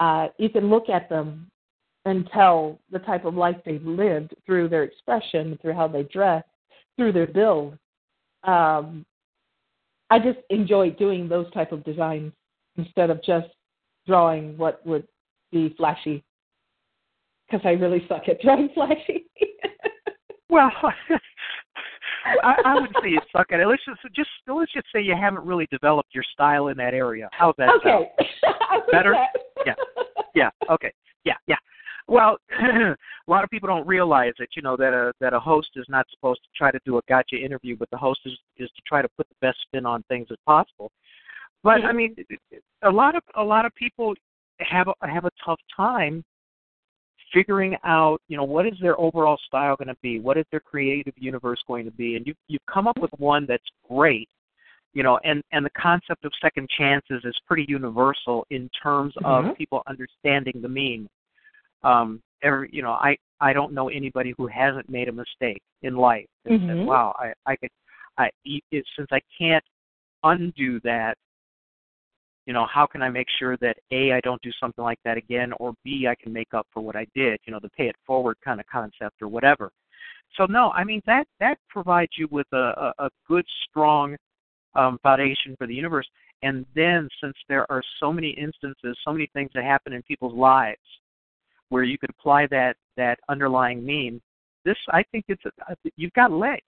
uh, 0.00 0.28
you 0.38 0.50
can 0.50 0.68
look 0.68 0.90
at 0.90 1.08
them 1.08 1.50
and 2.06 2.30
tell 2.32 2.78
the 2.90 3.00
type 3.00 3.24
of 3.24 3.34
life 3.34 3.56
they've 3.66 3.84
lived 3.84 4.32
through 4.46 4.68
their 4.68 4.84
expression, 4.84 5.58
through 5.60 5.74
how 5.74 5.88
they 5.88 6.04
dress, 6.04 6.44
through 6.96 7.12
their 7.12 7.26
build. 7.26 7.76
Um, 8.44 9.04
I 10.08 10.20
just 10.20 10.38
enjoy 10.48 10.90
doing 10.90 11.28
those 11.28 11.50
type 11.52 11.72
of 11.72 11.84
designs 11.84 12.32
instead 12.76 13.10
of 13.10 13.22
just 13.24 13.48
drawing 14.06 14.56
what 14.56 14.86
would 14.86 15.06
be 15.50 15.74
flashy 15.76 16.22
because 17.46 17.64
I 17.66 17.70
really 17.70 18.04
suck 18.08 18.28
at 18.28 18.40
drawing 18.40 18.68
flashy. 18.74 19.26
Well, 20.48 20.70
I, 22.44 22.54
I 22.64 22.80
would 22.80 22.90
say 23.02 23.10
you 23.10 23.20
suck 23.32 23.48
at 23.50 23.58
it. 23.58 23.66
Let's 23.66 23.82
just 23.84 24.00
just 24.14 24.30
let's 24.46 24.72
just 24.72 24.86
say 24.94 25.02
you 25.02 25.16
haven't 25.20 25.44
really 25.44 25.66
developed 25.72 26.14
your 26.14 26.24
style 26.32 26.68
in 26.68 26.76
that 26.76 26.94
area. 26.94 27.28
How's 27.32 27.54
that 27.58 27.70
okay. 27.80 28.12
Better? 28.92 29.16
Yeah. 29.66 29.74
Yeah. 30.36 30.50
Okay. 30.70 30.92
Yeah. 31.24 31.34
Yeah. 31.48 31.56
Well, 32.08 32.38
a 32.60 32.96
lot 33.26 33.42
of 33.42 33.50
people 33.50 33.66
don't 33.68 33.86
realize 33.86 34.32
that 34.38 34.50
you 34.54 34.62
know 34.62 34.76
that 34.76 34.92
a 34.92 35.12
that 35.20 35.32
a 35.32 35.40
host 35.40 35.70
is 35.76 35.86
not 35.88 36.06
supposed 36.10 36.40
to 36.44 36.48
try 36.56 36.70
to 36.70 36.78
do 36.84 36.98
a 36.98 37.00
gotcha 37.08 37.36
interview, 37.36 37.76
but 37.76 37.90
the 37.90 37.96
host 37.96 38.20
is 38.24 38.38
is 38.56 38.70
to 38.70 38.82
try 38.86 39.02
to 39.02 39.08
put 39.16 39.28
the 39.28 39.34
best 39.40 39.58
spin 39.62 39.84
on 39.86 40.02
things 40.04 40.28
as 40.30 40.36
possible. 40.46 40.90
But 41.62 41.84
I 41.84 41.92
mean, 41.92 42.14
a 42.82 42.90
lot 42.90 43.16
of 43.16 43.22
a 43.34 43.42
lot 43.42 43.66
of 43.66 43.74
people 43.74 44.14
have 44.60 44.88
a, 44.88 45.08
have 45.08 45.24
a 45.24 45.30
tough 45.44 45.58
time 45.76 46.24
figuring 47.32 47.76
out, 47.84 48.20
you 48.28 48.36
know, 48.36 48.44
what 48.44 48.66
is 48.66 48.74
their 48.80 48.98
overall 49.00 49.38
style 49.46 49.76
going 49.76 49.88
to 49.88 49.96
be? 50.00 50.20
What 50.20 50.38
is 50.38 50.44
their 50.50 50.60
creative 50.60 51.14
universe 51.16 51.62
going 51.66 51.84
to 51.84 51.90
be? 51.90 52.14
And 52.16 52.26
you 52.26 52.34
you've 52.46 52.64
come 52.72 52.86
up 52.86 52.98
with 52.98 53.10
one 53.18 53.46
that's 53.48 53.64
great, 53.88 54.28
you 54.94 55.02
know, 55.02 55.18
and 55.24 55.42
and 55.50 55.66
the 55.66 55.70
concept 55.70 56.24
of 56.24 56.32
second 56.40 56.68
chances 56.78 57.22
is 57.24 57.36
pretty 57.48 57.66
universal 57.68 58.46
in 58.50 58.70
terms 58.80 59.12
of 59.24 59.44
Mhm. 59.44 59.56
people 59.56 59.82
understanding 59.88 60.62
the 60.62 60.68
meme. 60.68 61.08
Um, 61.82 62.22
every, 62.42 62.68
you 62.72 62.82
know, 62.82 62.92
I 62.92 63.16
I 63.40 63.52
don't 63.52 63.72
know 63.72 63.88
anybody 63.88 64.34
who 64.36 64.46
hasn't 64.46 64.88
made 64.88 65.08
a 65.08 65.12
mistake 65.12 65.62
in 65.82 65.96
life 65.96 66.26
and 66.44 66.60
said, 66.66 66.76
Mhm. 66.78 66.86
"Wow, 66.86 67.14
I 67.18 67.32
I 67.44 67.56
could, 67.56 67.70
I 68.18 68.30
it, 68.44 68.86
since 68.96 69.08
I 69.12 69.20
can't 69.36 69.64
undo 70.22 70.80
that." 70.80 71.16
You 72.46 72.52
know, 72.52 72.66
how 72.66 72.86
can 72.86 73.02
I 73.02 73.08
make 73.10 73.28
sure 73.38 73.56
that 73.56 73.76
A, 73.90 74.12
I 74.12 74.20
don't 74.20 74.40
do 74.40 74.52
something 74.52 74.84
like 74.84 75.00
that 75.04 75.16
again, 75.16 75.52
or 75.54 75.74
B, 75.82 76.06
I 76.06 76.14
can 76.14 76.32
make 76.32 76.54
up 76.54 76.66
for 76.72 76.80
what 76.80 76.94
I 76.94 77.04
did, 77.12 77.40
you 77.44 77.52
know, 77.52 77.58
the 77.60 77.70
pay 77.70 77.88
it 77.88 77.96
forward 78.06 78.36
kind 78.44 78.60
of 78.60 78.66
concept 78.66 79.20
or 79.20 79.26
whatever. 79.26 79.72
So 80.36 80.46
no, 80.46 80.70
I 80.70 80.84
mean 80.84 81.02
that 81.06 81.26
that 81.40 81.58
provides 81.68 82.12
you 82.16 82.28
with 82.30 82.46
a, 82.52 82.92
a, 82.98 83.06
a 83.06 83.10
good, 83.26 83.44
strong 83.68 84.16
um, 84.74 84.98
foundation 85.02 85.56
for 85.58 85.66
the 85.66 85.74
universe. 85.74 86.08
And 86.42 86.66
then, 86.74 87.08
since 87.20 87.34
there 87.48 87.70
are 87.70 87.82
so 87.98 88.12
many 88.12 88.30
instances, 88.30 88.96
so 89.04 89.12
many 89.12 89.28
things 89.32 89.50
that 89.54 89.64
happen 89.64 89.92
in 89.92 90.02
people's 90.02 90.34
lives, 90.34 90.78
where 91.68 91.82
you 91.84 91.98
could 91.98 92.10
apply 92.10 92.46
that 92.48 92.76
that 92.96 93.18
underlying 93.28 93.84
meme, 93.84 94.20
this 94.64 94.76
I 94.90 95.02
think 95.12 95.26
it's 95.28 95.42
a, 95.44 95.76
you've 95.96 96.12
got 96.14 96.32
legs. 96.32 96.62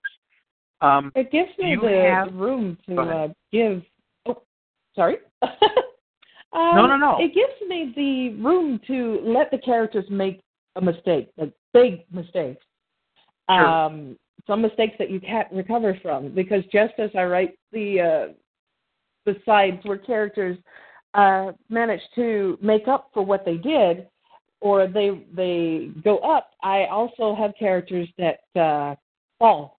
Um, 0.81 1.11
It 1.15 1.33
gives 1.33 1.51
me 1.59 1.71
you 1.73 1.81
the 1.81 2.11
have- 2.11 2.35
room 2.35 2.79
to 2.89 3.01
uh, 3.01 3.29
give. 3.51 3.83
Oh, 4.27 4.43
sorry. 4.95 5.17
um, 5.43 5.51
No, 6.53 6.87
no, 6.87 6.97
no. 6.97 7.17
It 7.19 7.35
gives 7.35 7.69
me 7.69 7.93
the 7.97 8.43
room 8.43 8.81
to 8.87 9.21
let 9.25 9.51
the 9.51 9.59
characters 9.59 10.05
make 10.11 10.41
a 10.77 10.81
mistake, 10.81 11.31
like 11.37 11.53
big 11.73 12.05
mistakes. 12.13 12.65
Sure. 13.51 13.67
Um, 13.67 14.17
some 14.47 14.63
mistakes 14.63 14.95
that 14.99 15.11
you 15.11 15.21
can't 15.21 15.51
recover 15.53 15.99
from, 16.01 16.35
because 16.35 16.63
just 16.73 16.95
as 16.99 17.11
I 17.17 17.25
write 17.25 17.59
the 17.73 18.01
uh, 18.01 18.33
the 19.27 19.37
sides 19.45 19.79
where 19.85 19.99
characters 19.99 20.57
uh, 21.15 21.53
manage 21.69 22.01
to 22.15 22.57
make 22.63 22.89
up 22.89 23.11
for 23.13 23.25
what 23.25 23.45
they 23.45 23.57
did, 23.57 24.07
or 24.61 24.87
they 24.89 25.25
they 25.35 25.91
go 26.03 26.19
up, 26.19 26.51
I 26.63 26.87
also 26.87 27.35
have 27.35 27.53
characters 27.59 28.09
that 28.19 28.41
uh, 28.61 28.95
fall 29.39 29.79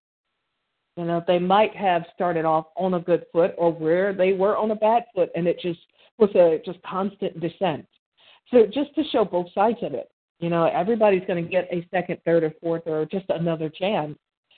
You 0.98 1.06
know, 1.06 1.24
they 1.28 1.40
might 1.40 1.76
have 1.76 2.04
started 2.14 2.46
off 2.46 2.68
on 2.76 2.94
a 2.94 3.00
good 3.00 3.26
foot 3.32 3.54
or 3.58 3.72
where 3.72 4.14
they 4.14 4.34
were 4.34 4.58
on 4.58 4.72
a 4.72 4.76
bad 4.76 5.04
foot, 5.14 5.30
and 5.36 5.48
it 5.48 5.60
just 5.62 5.80
was 6.18 6.30
a 6.36 6.62
just 6.66 6.82
constant 6.84 7.40
descent. 7.40 7.86
So 8.52 8.66
just 8.66 8.94
to 8.96 9.04
show 9.12 9.24
both 9.26 9.48
sides 9.54 9.78
of 9.82 9.94
it, 9.94 10.10
you 10.40 10.50
know, 10.50 10.66
everybody's 10.66 11.26
going 11.28 11.44
to 11.44 11.50
get 11.50 11.68
a 11.72 11.88
second, 11.92 12.18
third, 12.26 12.44
or 12.44 12.54
fourth, 12.62 12.84
or 12.86 13.06
just 13.06 13.26
another 13.30 13.70
chance. 13.70 14.18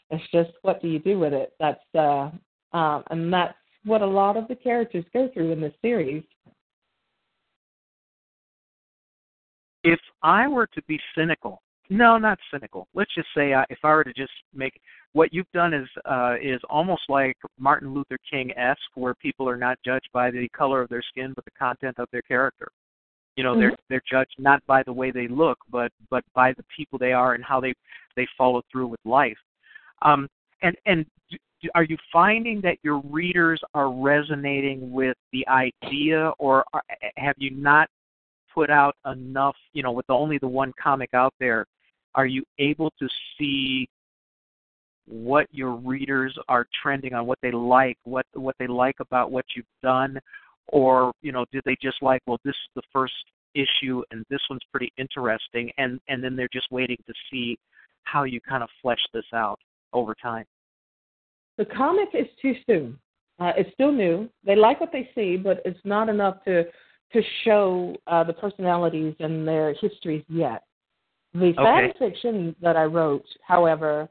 It's 0.10 0.24
just 0.32 0.52
what 0.62 0.82
do 0.82 0.88
you 0.88 1.00
do 1.00 1.20
with 1.20 1.34
it? 1.34 1.54
That's 1.60 1.80
uh, 1.96 2.30
um, 2.74 3.04
and 3.10 3.32
that's 3.34 3.56
what 3.84 4.02
a 4.02 4.06
lot 4.06 4.38
of 4.38 4.48
the 4.48 4.56
characters 4.56 5.06
go 5.14 5.30
through 5.34 5.52
in 5.52 5.62
this 5.62 5.74
series. 5.82 6.24
If 9.84 10.00
I 10.22 10.48
were 10.48 10.68
to 10.68 10.82
be 10.84 11.00
cynical, 11.16 11.62
no, 11.90 12.18
not 12.18 12.40
cynical. 12.54 12.88
Let's 12.94 13.14
just 13.14 13.28
say 13.36 13.52
uh, 13.52 13.66
if 13.70 13.80
I 13.84 13.90
were 13.90 14.06
to 14.06 14.14
just 14.14 14.32
make 14.54 14.80
what 15.12 15.34
you've 15.34 15.52
done 15.54 15.74
is 15.74 15.88
uh, 16.06 16.36
is 16.42 16.62
almost 16.70 17.02
like 17.10 17.36
Martin 17.60 17.94
Luther 17.94 18.18
King 18.30 18.52
esque, 18.58 18.80
where 18.96 19.14
people 19.16 19.48
are 19.50 19.58
not 19.58 19.78
judged 19.84 20.08
by 20.14 20.32
the 20.32 20.48
color 20.56 20.82
of 20.82 20.88
their 20.88 21.02
skin, 21.02 21.34
but 21.36 21.44
the 21.44 21.52
content 21.52 22.00
of 22.00 22.08
their 22.14 22.22
character. 22.22 22.70
You 23.36 23.44
know, 23.44 23.52
mm-hmm. 23.52 23.60
they're 23.60 23.76
they're 23.90 24.02
judged 24.10 24.36
not 24.38 24.66
by 24.68 24.84
the 24.84 24.94
way 24.94 25.12
they 25.12 25.28
look, 25.28 25.58
but 25.70 25.92
but 26.10 26.24
by 26.34 26.54
the 26.54 26.64
people 26.76 26.98
they 26.98 27.12
are 27.12 27.34
and 27.34 27.44
how 27.44 27.60
they 27.60 27.74
they 28.16 28.28
follow 28.38 28.62
through 28.72 28.88
with 28.88 29.00
life. 29.04 29.38
Um, 30.02 30.30
and 30.62 30.78
and 30.86 31.06
are 31.76 31.84
you 31.84 31.98
finding 32.12 32.62
that 32.62 32.78
your 32.84 33.02
readers 33.02 33.62
are 33.74 33.92
resonating 33.92 34.92
with 34.94 35.18
the 35.34 35.46
idea, 35.48 36.32
or 36.40 36.64
are, 36.74 36.84
have 37.18 37.36
you 37.38 37.52
not 37.52 37.90
put 38.54 38.70
out 38.70 38.96
enough? 39.06 39.56
You 39.74 39.84
know, 39.84 39.92
with 39.92 40.10
only 40.10 40.38
the 40.38 40.48
one 40.48 40.74
comic 40.82 41.10
out 41.14 41.34
there, 41.40 41.66
are 42.16 42.26
you 42.26 42.44
able 42.60 42.92
to 43.00 43.08
see 43.38 43.88
what 45.08 45.48
your 45.52 45.76
readers 45.76 46.38
are 46.48 46.66
trending 46.82 47.14
on, 47.14 47.26
what 47.26 47.40
they 47.42 47.52
like, 47.52 47.98
what 48.04 48.26
what 48.34 48.56
they 48.60 48.68
like 48.68 48.96
about 49.00 49.32
what 49.32 49.46
you've 49.56 49.66
done, 49.84 50.20
or 50.68 51.12
you 51.22 51.32
know, 51.32 51.46
did 51.52 51.64
they 51.66 51.76
just 51.82 52.02
like, 52.02 52.22
well, 52.28 52.40
this 52.46 52.52
is 52.52 52.70
the 52.76 52.82
first 52.94 53.14
issue 53.54 54.02
and 54.12 54.24
this 54.30 54.40
one's 54.50 54.62
pretty 54.72 54.92
interesting, 54.98 55.72
and 55.78 56.00
and 56.08 56.24
then 56.24 56.36
they're 56.36 56.50
just 56.54 56.72
waiting 56.72 56.98
to 57.08 57.14
see 57.30 57.58
how 58.04 58.24
you 58.24 58.40
kind 58.42 58.64
of 58.64 58.70
flesh 58.82 59.02
this 59.14 59.26
out 59.34 59.60
over 59.94 60.16
time. 60.22 60.46
The 61.58 61.66
comic 61.66 62.10
is 62.14 62.28
too 62.42 62.54
soon. 62.66 62.98
Uh, 63.40 63.52
it's 63.58 63.72
still 63.74 63.92
new. 63.92 64.30
They 64.46 64.56
like 64.56 64.80
what 64.80 64.92
they 64.92 65.10
see, 65.16 65.36
but 65.36 65.62
it's 65.66 65.80
not 65.84 66.10
enough 66.10 66.44
to 66.46 66.64
to 67.14 67.22
show 67.44 67.96
uh, 68.08 68.24
the 68.24 68.34
personalities 68.34 69.16
and 69.20 69.48
their 69.48 69.74
histories 69.74 70.24
yet. 70.30 70.64
The 71.34 71.54
okay. 71.58 71.64
fan 71.64 71.94
fiction 71.98 72.56
that 72.62 72.76
I 72.76 72.84
wrote, 72.84 73.26
however, 73.46 74.10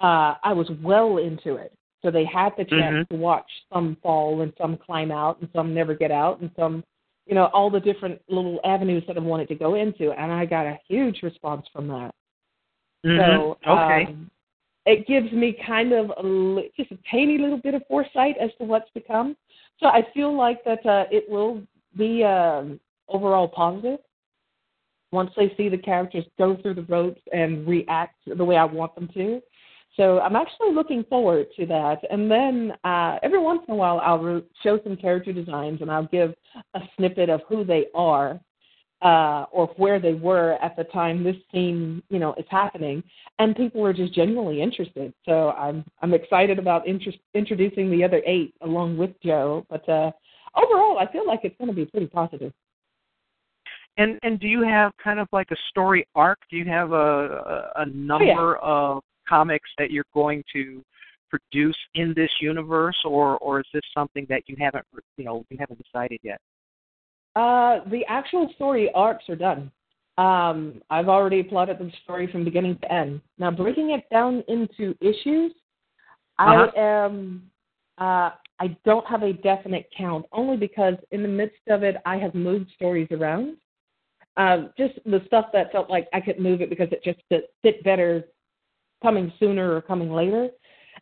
uh, 0.00 0.34
I 0.42 0.52
was 0.52 0.68
well 0.82 1.18
into 1.18 1.54
it. 1.56 1.72
So 2.02 2.10
they 2.10 2.24
had 2.24 2.50
the 2.56 2.64
chance 2.64 2.96
mm-hmm. 2.96 3.14
to 3.14 3.20
watch 3.20 3.50
some 3.72 3.96
fall 4.02 4.42
and 4.42 4.52
some 4.58 4.76
climb 4.76 5.10
out 5.10 5.40
and 5.40 5.48
some 5.54 5.74
never 5.74 5.94
get 5.94 6.10
out 6.10 6.40
and 6.40 6.50
some, 6.56 6.84
you 7.26 7.34
know, 7.34 7.46
all 7.46 7.70
the 7.70 7.80
different 7.80 8.20
little 8.28 8.60
avenues 8.64 9.02
that 9.08 9.16
I 9.16 9.20
wanted 9.20 9.48
to 9.48 9.54
go 9.54 9.74
into. 9.74 10.12
And 10.12 10.30
I 10.30 10.44
got 10.44 10.66
a 10.66 10.78
huge 10.88 11.22
response 11.22 11.66
from 11.72 11.88
that. 11.88 12.12
Mm-hmm. 13.04 13.18
So, 13.18 13.58
okay. 13.68 14.06
Um, 14.08 14.30
it 14.86 15.06
gives 15.08 15.32
me 15.32 15.56
kind 15.66 15.92
of 15.92 16.10
a, 16.10 16.68
just 16.76 16.92
a 16.92 16.98
tiny 17.10 17.38
little 17.38 17.58
bit 17.58 17.74
of 17.74 17.82
foresight 17.88 18.36
as 18.40 18.50
to 18.58 18.64
what's 18.64 18.90
to 18.94 19.00
come. 19.00 19.36
So 19.80 19.86
I 19.86 20.02
feel 20.14 20.36
like 20.36 20.62
that 20.64 20.86
uh, 20.86 21.04
it 21.10 21.28
will 21.28 21.62
be 21.96 22.24
um, 22.24 22.80
overall 23.08 23.48
positive 23.48 24.00
once 25.12 25.30
they 25.36 25.52
see 25.56 25.68
the 25.68 25.78
characters 25.78 26.24
go 26.38 26.56
through 26.60 26.74
the 26.74 26.82
ropes 26.82 27.20
and 27.32 27.66
react 27.66 28.16
the 28.26 28.44
way 28.44 28.56
I 28.56 28.64
want 28.64 28.94
them 28.94 29.08
to. 29.14 29.40
So 29.96 30.20
I'm 30.20 30.36
actually 30.36 30.72
looking 30.74 31.04
forward 31.04 31.46
to 31.56 31.64
that. 31.66 32.00
And 32.10 32.30
then 32.30 32.72
uh, 32.84 33.18
every 33.22 33.38
once 33.38 33.62
in 33.66 33.74
a 33.74 33.76
while, 33.76 33.98
I'll 34.00 34.42
show 34.62 34.78
some 34.84 34.96
character 34.96 35.32
designs 35.32 35.80
and 35.80 35.90
I'll 35.90 36.06
give 36.06 36.34
a 36.74 36.80
snippet 36.96 37.30
of 37.30 37.40
who 37.48 37.64
they 37.64 37.86
are 37.94 38.38
uh, 39.02 39.44
or 39.52 39.68
where 39.76 40.00
they 40.00 40.14
were 40.14 40.54
at 40.62 40.76
the 40.76 40.84
time 40.84 41.22
this 41.22 41.36
scene, 41.52 42.02
you 42.08 42.18
know, 42.18 42.34
is 42.34 42.46
happening, 42.50 43.02
and 43.38 43.54
people 43.54 43.84
are 43.84 43.92
just 43.92 44.14
genuinely 44.14 44.62
interested. 44.62 45.12
So 45.24 45.50
I'm 45.50 45.84
I'm 46.00 46.14
excited 46.14 46.58
about 46.58 46.86
introducing 46.86 47.90
the 47.90 48.02
other 48.02 48.22
eight 48.26 48.54
along 48.62 48.96
with 48.96 49.10
Joe. 49.22 49.66
But 49.68 49.86
uh, 49.88 50.12
overall, 50.56 50.98
I 50.98 51.10
feel 51.10 51.26
like 51.26 51.40
it's 51.42 51.56
going 51.58 51.68
to 51.68 51.74
be 51.74 51.86
pretty 51.86 52.06
positive. 52.06 52.52
And 53.98 54.18
and 54.22 54.38
do 54.38 54.46
you 54.46 54.62
have 54.62 54.92
kind 55.02 55.18
of 55.18 55.28
like 55.32 55.50
a 55.50 55.56
story 55.70 56.06
arc? 56.14 56.38
Do 56.50 56.56
you 56.56 56.66
have 56.66 56.92
a 56.92 57.70
a, 57.76 57.86
number 57.86 58.58
oh, 58.62 58.96
yeah. 58.96 58.96
of 58.96 59.02
comics 59.28 59.68
that 59.78 59.90
you're 59.90 60.04
going 60.12 60.44
to 60.52 60.82
produce 61.30 61.76
in 61.94 62.12
this 62.14 62.30
universe, 62.40 62.96
or 63.04 63.38
or 63.38 63.60
is 63.60 63.66
this 63.72 63.82
something 63.94 64.26
that 64.28 64.42
you 64.46 64.56
haven't 64.58 64.84
you 65.16 65.24
know 65.24 65.44
you 65.48 65.56
haven't 65.58 65.82
decided 65.82 66.20
yet? 66.22 66.40
Uh, 67.34 67.80
the 67.90 68.02
actual 68.08 68.50
story 68.54 68.90
arcs 68.94 69.24
are 69.28 69.36
done. 69.36 69.70
Um, 70.18 70.80
I've 70.88 71.08
already 71.08 71.42
plotted 71.42 71.78
the 71.78 71.90
story 72.04 72.30
from 72.30 72.44
beginning 72.44 72.78
to 72.78 72.92
end. 72.92 73.20
Now, 73.38 73.50
breaking 73.50 73.90
it 73.90 74.04
down 74.10 74.42
into 74.48 74.94
issues, 75.00 75.52
uh-huh. 76.38 76.68
I 76.74 76.80
am. 76.80 77.50
Uh, 77.98 78.30
I 78.58 78.76
don't 78.84 79.06
have 79.06 79.22
a 79.22 79.32
definite 79.32 79.88
count, 79.96 80.26
only 80.32 80.56
because 80.56 80.94
in 81.10 81.22
the 81.22 81.28
midst 81.28 81.60
of 81.68 81.82
it, 81.82 81.96
I 82.06 82.16
have 82.16 82.34
moved 82.34 82.70
stories 82.74 83.08
around. 83.10 83.56
Uh, 84.36 84.68
just 84.76 84.94
the 85.04 85.22
stuff 85.26 85.46
that 85.52 85.72
felt 85.72 85.88
like 85.88 86.08
I 86.12 86.20
could 86.20 86.38
move 86.38 86.60
it 86.60 86.70
because 86.70 86.88
it 86.92 87.02
just 87.02 87.18
fit, 87.28 87.54
fit 87.62 87.82
better 87.84 88.24
coming 89.02 89.32
sooner 89.38 89.74
or 89.74 89.80
coming 89.80 90.12
later. 90.12 90.48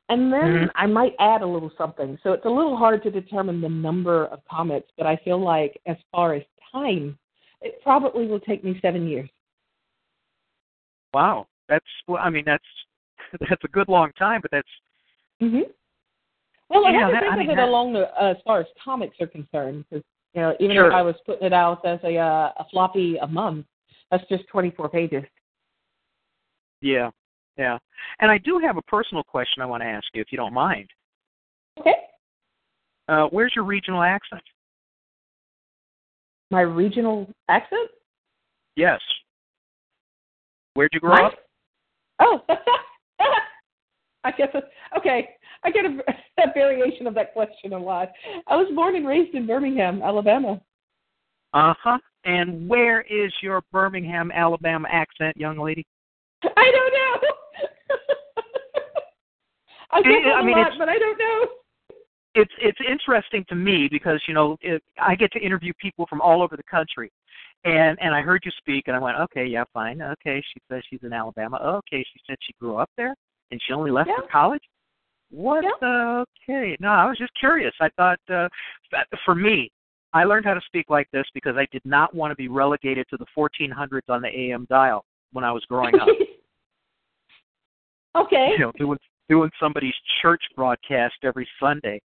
And 0.09 0.33
then 0.33 0.41
mm-hmm. 0.41 0.67
I 0.75 0.87
might 0.87 1.15
add 1.19 1.43
a 1.43 1.47
little 1.47 1.71
something. 1.79 2.19
So 2.23 2.33
it's 2.33 2.45
a 2.45 2.51
little 2.51 2.77
hard 2.77 3.03
to 3.05 3.11
determine 3.11 3.61
the 3.61 3.69
number 3.69 4.27
of 4.27 4.41
comics, 4.51 4.91
but 4.97 5.07
I 5.07 5.17
feel 5.25 5.43
like 5.43 5.81
as 5.87 5.97
far 6.13 6.35
as 6.35 6.43
time, 6.73 7.19
it 7.61 7.81
probably 7.83 8.27
will 8.27 8.41
take 8.41 8.63
me 8.63 8.79
seven 8.83 9.09
years. 9.09 9.29
Wow, 11.15 11.47
that's 11.69 11.85
well, 12.07 12.21
I 12.23 12.29
mean 12.29 12.45
that's 12.45 12.65
that's 13.49 13.65
a 13.65 13.69
good 13.69 13.89
long 13.89 14.13
time, 14.19 14.41
but 14.43 14.51
that's. 14.51 14.69
Mhm. 15.41 15.63
Well, 16.71 16.87
I 16.87 16.93
have 16.93 17.11
to 17.11 17.21
think 17.21 17.33
I 17.33 17.37
mean, 17.37 17.51
of 17.51 17.59
it 17.59 17.63
along 17.63 17.93
the 17.93 18.11
uh, 18.21 18.31
as 18.31 18.37
far 18.45 18.61
as 18.61 18.67
comics 18.83 19.17
are 19.21 19.27
concerned, 19.27 19.85
because 19.89 20.05
you 20.33 20.41
know 20.41 20.55
even 20.61 20.77
sure. 20.77 20.89
if 20.89 20.95
I 20.95 21.03
was 21.03 21.15
putting 21.27 21.47
it 21.47 21.53
out 21.53 21.85
as 21.85 21.99
a 22.05 22.17
uh, 22.17 22.53
a 22.59 22.65
floppy 22.71 23.17
a 23.19 23.27
month, 23.27 23.67
that's 24.11 24.25
just 24.29 24.45
twenty 24.49 24.71
four 24.71 24.89
pages. 24.89 25.25
Yeah, 26.81 27.11
yeah. 27.57 27.79
And 28.21 28.31
I 28.31 28.39
do 28.39 28.61
have 28.65 28.77
a 28.77 28.83
personal 28.83 29.23
question 29.23 29.63
I 29.63 29.67
want 29.67 29.83
to 29.83 29.89
ask 29.89 30.07
you, 30.15 30.21
if 30.21 30.29
you 30.31 30.37
don't 30.37 30.55
mind. 30.55 30.89
Okay. 31.79 31.95
Uh, 33.09 33.27
where's 33.31 33.53
your 33.55 33.65
regional 33.65 34.03
accent? 34.03 34.43
My 36.51 36.61
regional 36.61 37.29
accent? 37.49 37.91
Yes. 38.77 39.01
Where'd 40.75 40.91
you 40.93 41.01
grow 41.01 41.15
My? 41.15 41.23
up? 41.25 41.35
Oh, 42.21 42.41
I 44.25 44.31
guess. 44.33 44.49
Okay, 44.99 45.29
I 45.63 45.71
get 45.71 45.85
a, 45.85 45.99
a 46.43 46.53
variation 46.53 47.07
of 47.07 47.15
that 47.15 47.33
question 47.33 47.73
a 47.73 47.79
lot. 47.79 48.11
I 48.47 48.57
was 48.57 48.67
born 48.75 48.97
and 48.97 49.07
raised 49.07 49.35
in 49.35 49.47
Birmingham, 49.47 50.03
Alabama. 50.03 50.61
Uh 51.53 51.75
huh. 51.83 51.99
And 52.25 52.69
where 52.69 53.03
is 53.03 53.33
your 53.43 53.63
Birmingham, 53.71 54.33
Alabama 54.33 54.89
accent, 54.91 55.37
young 55.37 55.59
lady? 55.59 55.87
I 56.43 56.73
don't 56.73 56.93
know. 56.93 57.21
I 59.93 60.03
get 60.03 60.11
it, 60.11 60.35
I 60.35 60.43
mean, 60.43 60.57
lot, 60.57 60.73
but 60.79 60.89
I 60.89 60.99
don't 60.99 61.19
know. 61.19 61.47
It's 62.35 62.53
it's 62.61 62.79
interesting 62.91 63.45
to 63.49 63.55
me 63.55 63.89
because 63.89 64.21
you 64.27 64.35
know 64.35 64.57
it, 64.61 64.83
I 65.01 65.15
get 65.15 65.31
to 65.33 65.39
interview 65.39 65.73
people 65.81 66.07
from 66.09 66.21
all 66.21 66.43
over 66.43 66.57
the 66.57 66.65
country, 66.65 67.13
and 67.65 67.99
and 68.01 68.15
I 68.15 68.21
heard 68.21 68.43
you 68.45 68.51
speak 68.59 68.85
and 68.87 68.97
I 68.97 68.99
went 68.99 69.19
okay 69.19 69.47
yeah 69.47 69.65
fine 69.73 70.03
okay 70.03 70.43
she 70.53 70.61
says 70.71 70.83
she's 70.89 71.01
in 71.03 71.13
Alabama 71.13 71.57
okay 71.57 72.05
she 72.13 72.21
said 72.27 72.37
she 72.41 72.53
grew 72.61 72.77
up 72.77 72.91
there 72.97 73.15
and 73.51 73.61
she 73.67 73.73
only 73.73 73.91
left 73.91 74.09
yeah. 74.09 74.17
for 74.17 74.29
college. 74.31 74.63
What? 75.31 75.65
Yeah. 75.65 76.25
Okay. 76.49 76.77
No, 76.81 76.89
I 76.89 77.07
was 77.07 77.19
just 77.19 77.33
curious. 77.39 77.75
I 77.81 77.89
thought 77.97 78.21
uh, 78.33 78.49
for 79.25 79.35
me, 79.35 79.71
I 80.13 80.25
learned 80.25 80.47
how 80.47 80.55
to 80.55 80.61
speak 80.67 80.87
like 80.89 81.09
this 81.13 81.25
because 81.35 81.57
I 81.57 81.67
did 81.73 81.83
not 81.85 82.15
want 82.15 82.31
to 82.31 82.37
be 82.37 82.49
relegated 82.49 83.07
to 83.11 83.17
the 83.17 83.27
1400s 83.37 84.09
on 84.09 84.23
the 84.23 84.29
AM 84.29 84.67
dial 84.71 85.05
when 85.33 85.45
I 85.45 85.51
was 85.51 85.65
growing 85.65 85.95
up. 85.97 86.07
okay. 88.17 88.51
You 88.53 88.59
know, 88.59 88.73
doing 88.79 88.99
doing 89.29 89.51
somebody's 89.59 89.95
church 90.23 90.43
broadcast 90.55 91.15
every 91.25 91.49
Sunday. 91.61 92.01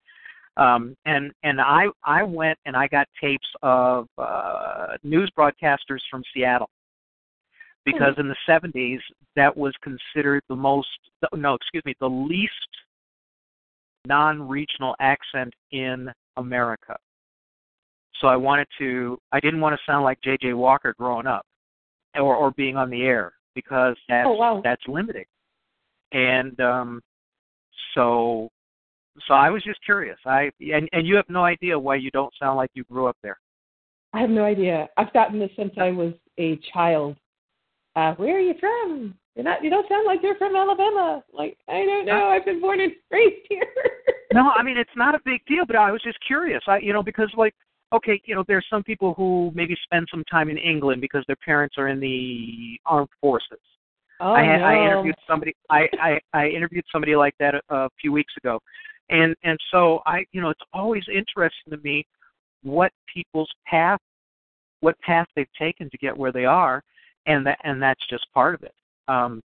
Um, 0.57 0.97
and 1.05 1.32
and 1.43 1.61
I 1.61 1.86
I 2.05 2.22
went 2.22 2.59
and 2.64 2.74
I 2.74 2.89
got 2.89 3.07
tapes 3.20 3.47
of 3.62 4.07
uh, 4.16 4.97
news 5.05 5.30
broadcasters 5.39 6.01
from 6.11 6.22
Seattle 6.34 6.70
because 7.93 8.14
in 8.18 8.28
the 8.28 8.36
70s 8.49 8.99
that 9.36 9.57
was 9.57 9.74
considered 9.82 10.43
the 10.49 10.57
most 10.57 10.89
no 11.34 11.55
excuse 11.55 11.84
me 11.84 11.95
the 12.01 12.07
least 12.07 12.53
non-regional 14.07 14.95
accent 15.01 15.53
in 15.72 16.11
America. 16.36 16.97
So 18.20 18.26
I 18.26 18.36
wanted 18.36 18.66
to 18.78 19.18
I 19.32 19.41
didn't 19.41 19.61
want 19.61 19.74
to 19.74 19.91
sound 19.91 20.05
like 20.05 20.18
J.J. 20.22 20.55
Walker 20.55 20.95
growing 20.99 21.26
up 21.26 21.47
or 22.14 22.34
or 22.34 22.51
being 22.53 22.76
on 22.76 22.91
the 22.91 23.03
air 23.03 23.32
because 23.55 23.97
that's 24.09 24.26
oh, 24.28 24.34
wow. 24.34 24.61
that's 24.64 24.82
limiting. 24.89 25.26
And 26.12 26.59
um 26.61 27.01
so 27.95 28.49
so 29.26 29.34
I 29.34 29.51
was 29.51 29.62
just 29.62 29.84
curious. 29.84 30.18
I 30.26 30.51
and 30.61 30.89
and 30.93 31.07
you 31.07 31.16
have 31.16 31.28
no 31.28 31.45
idea 31.45 31.78
why 31.78 31.97
you 31.97 32.11
don't 32.11 32.32
sound 32.41 32.57
like 32.57 32.70
you 32.74 32.84
grew 32.84 33.07
up 33.07 33.16
there. 33.22 33.39
I 34.12 34.20
have 34.20 34.30
no 34.30 34.45
idea. 34.45 34.89
I've 34.97 35.12
gotten 35.12 35.39
this 35.39 35.51
since 35.57 35.72
I 35.78 35.91
was 35.91 36.14
a 36.39 36.59
child. 36.72 37.16
Uh, 37.99 38.14
where 38.14 38.36
are 38.36 38.40
you 38.40 38.55
from? 38.61 39.12
You're 39.34 39.44
not. 39.44 39.64
You 39.64 39.70
don't 39.70 39.88
sound 39.88 40.07
like 40.07 40.20
you're 40.22 40.36
from 40.36 40.55
Alabama. 40.55 41.24
Like 41.32 41.59
I 41.68 41.84
don't 41.84 42.07
know. 42.07 42.26
I've 42.26 42.44
been 42.44 42.61
born 42.61 42.80
and 42.80 42.92
raised 43.11 43.46
here. 43.49 43.66
no, 44.32 44.51
I 44.57 44.62
mean 44.62 44.76
it's 44.78 44.90
not 44.94 45.16
a 45.16 45.20
big 45.24 45.40
deal, 45.49 45.66
but 45.66 45.74
I 45.74 45.90
was 45.90 46.01
just 46.05 46.18
curious. 46.24 46.62
I, 46.68 46.78
you 46.78 46.92
know, 46.92 47.03
because 47.03 47.28
like, 47.36 47.55
okay, 47.92 48.20
you 48.24 48.36
know, 48.36 48.44
there's 48.46 48.66
some 48.70 48.84
people 48.84 49.14
who 49.14 49.51
maybe 49.53 49.76
spend 49.82 50.07
some 50.12 50.22
time 50.30 50.49
in 50.49 50.59
England 50.59 51.01
because 51.01 51.24
their 51.26 51.36
parents 51.44 51.74
are 51.76 51.88
in 51.88 51.99
the 51.99 52.78
armed 52.86 53.09
forces. 53.20 53.59
Oh, 54.20 54.32
I, 54.32 54.44
had, 54.44 54.61
no. 54.61 54.66
I 54.66 54.74
interviewed 54.74 55.16
somebody. 55.28 55.57
I, 55.68 55.88
I 56.01 56.20
I 56.34 56.46
interviewed 56.46 56.84
somebody 56.92 57.16
like 57.16 57.34
that 57.40 57.57
a, 57.57 57.74
a 57.74 57.88
few 58.01 58.12
weeks 58.12 58.34
ago, 58.36 58.61
and 59.11 59.34
and 59.42 59.59
so 59.72 60.03
I, 60.07 60.24
you 60.30 60.40
know, 60.40 60.51
it's 60.51 60.61
always 60.72 61.03
interesting 61.09 61.72
to 61.72 61.78
me 61.78 62.07
what 62.62 62.92
people's 63.12 63.51
path, 63.66 63.99
what 64.80 64.96
path 65.01 65.26
they've 65.34 65.46
taken 65.59 65.90
to 65.90 65.99
get 65.99 66.16
where 66.16 66.30
they 66.30 66.44
are, 66.44 66.84
and 67.29 67.47
that 67.47 67.59
and 67.62 67.81
that's 67.81 68.01
just 68.11 68.26
part 68.35 68.55
of 68.55 68.62
it. 68.64 68.74
Um, 69.07 69.41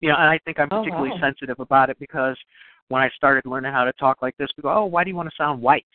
you 0.00 0.10
know, 0.10 0.16
and 0.16 0.28
I 0.28 0.38
think 0.44 0.60
I'm 0.60 0.68
Oh, 0.70 0.80
particularly 0.80 1.10
wow. 1.10 1.20
sensitive 1.20 1.58
about 1.60 1.90
it 1.90 1.98
because 1.98 2.36
when 2.88 3.02
I 3.02 3.08
started 3.16 3.46
learning 3.46 3.72
how 3.72 3.84
to 3.84 3.92
talk 3.94 4.22
like 4.22 4.36
this, 4.36 4.48
people, 4.54 4.70
go, 4.70 4.78
oh, 4.80 4.84
why 4.84 5.04
do 5.04 5.10
you 5.10 5.16
want 5.16 5.28
to 5.28 5.34
sound 5.36 5.60
white? 5.62 5.86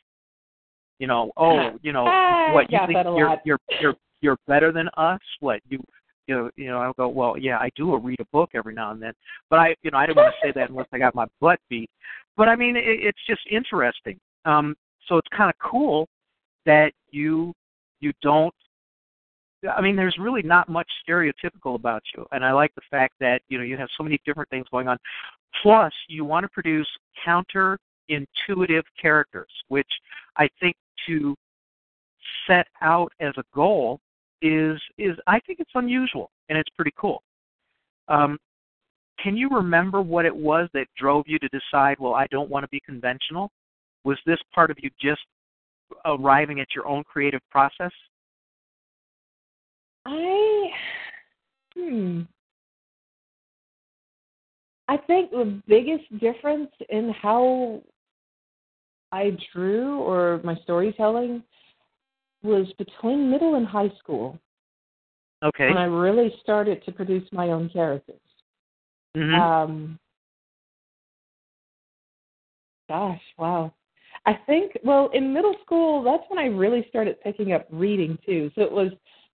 You 1.00 1.08
know, 1.08 1.32
oh, 1.38 1.78
you 1.82 1.94
know, 1.94 2.06
I 2.06 2.52
what 2.54 2.72
you 2.72 2.80
think 2.88 3.00
you're 3.16 3.38
you're 3.46 3.60
you're 3.80 3.96
you're 4.22 4.38
better 4.48 4.72
than 4.72 4.90
us? 4.98 5.22
What 5.40 5.62
you 5.70 5.84
you 6.28 6.36
know, 6.36 6.50
you 6.56 6.68
know, 6.68 6.78
I'll 6.78 6.94
go, 6.94 7.10
well, 7.10 7.38
yeah, 7.38 7.58
I 7.58 7.70
do 7.76 7.96
read 7.98 8.20
a 8.22 8.26
book 8.32 8.52
every 8.54 8.74
now 8.74 8.92
and 8.92 9.02
then, 9.02 9.12
but 9.50 9.60
I, 9.60 9.76
you 9.84 9.92
know, 9.92 9.98
I 9.98 10.06
didn't 10.06 10.18
want 10.18 10.34
to 10.42 10.48
say 10.48 10.54
that 10.56 10.70
unless 10.70 10.88
I 10.94 10.98
got 10.98 11.14
my 11.14 11.26
butt 11.42 11.60
beat. 11.70 11.90
But 12.38 12.48
I 12.48 12.56
mean, 12.56 12.78
it, 12.78 12.84
it's 12.86 13.20
just 13.28 13.42
interesting. 13.52 14.18
Um, 14.46 14.76
so 15.08 15.18
it's 15.18 15.28
kind 15.36 15.50
of 15.50 15.56
cool 15.60 16.08
that 16.66 16.92
you 17.12 17.54
you 18.00 18.14
don't. 18.22 18.54
I 19.70 19.82
mean, 19.82 19.96
there's 19.96 20.18
really 20.20 20.42
not 20.42 20.70
much 20.70 20.88
stereotypical 21.08 21.76
about 21.76 22.04
you, 22.16 22.26
and 22.32 22.44
I 22.44 22.52
like 22.52 22.74
the 22.76 22.82
fact 22.90 23.14
that 23.20 23.42
you 23.50 23.58
know 23.58 23.64
you 23.64 23.78
have 23.78 23.90
so 23.98 24.04
many 24.04 24.20
different 24.26 24.50
things 24.50 24.66
going 24.72 24.88
on. 24.88 24.98
Plus, 25.62 25.94
you 26.08 26.26
want 26.26 26.44
to 26.44 26.50
produce 26.50 26.88
counterintuitive 27.26 28.84
characters, 29.02 29.50
which 29.70 29.88
I 30.38 30.50
think 30.60 30.76
to 31.08 31.36
set 32.48 32.68
out 32.82 33.12
as 33.20 33.34
a 33.38 33.44
goal 33.54 34.00
is 34.42 34.80
is 34.98 35.16
I 35.28 35.40
think 35.40 35.60
it's 35.60 35.72
unusual 35.76 36.32
and 36.50 36.58
it's 36.58 36.70
pretty 36.76 36.94
cool. 36.98 37.24
Um, 38.08 38.38
can 39.20 39.38
you 39.38 39.50
remember 39.50 40.02
what 40.02 40.26
it 40.26 40.36
was 40.36 40.68
that 40.74 40.88
drove 40.98 41.26
you 41.28 41.40
to 41.40 41.50
decide? 41.50 41.98
Well, 42.00 42.14
I 42.14 42.28
don't 42.28 42.50
want 42.50 42.64
to 42.64 42.70
be 42.70 42.82
conventional. 42.82 43.52
Was 44.04 44.18
this 44.26 44.40
part 44.54 44.70
of 44.70 44.78
you 44.82 44.90
just 45.00 45.22
arriving 46.06 46.60
at 46.60 46.68
your 46.76 46.88
own 46.88 47.04
creative 47.06 47.42
process? 47.50 47.92
I 50.06 50.70
hmm. 51.76 52.22
I 54.88 54.98
think 54.98 55.32
the 55.32 55.62
biggest 55.68 56.04
difference 56.20 56.72
in 56.90 57.10
how 57.22 57.82
I 59.12 59.38
drew 59.54 60.00
or 60.00 60.42
my 60.44 60.56
storytelling 60.64 61.44
was 62.44 62.68
between 62.78 63.32
middle 63.32 63.56
and 63.56 63.66
high 63.66 63.92
school 64.00 64.38
Okay. 65.44 65.68
when 65.68 65.78
I 65.78 65.86
really 65.86 66.34
started 66.42 66.84
to 66.86 66.92
produce 66.92 67.28
my 67.32 67.50
own 67.50 67.70
characters. 67.70 68.20
hmm 69.16 69.36
Um, 69.36 70.00
gosh, 72.90 73.22
wow. 73.38 73.74
I 74.26 74.34
think 74.46 74.78
well 74.84 75.10
in 75.14 75.34
middle 75.34 75.56
school 75.64 76.04
that's 76.04 76.24
when 76.30 76.40
I 76.40 76.46
really 76.46 76.86
started 76.90 77.22
picking 77.22 77.54
up 77.54 77.68
reading 77.72 78.18
too. 78.26 78.52
So 78.56 78.62
it 78.62 78.72
was 78.72 78.92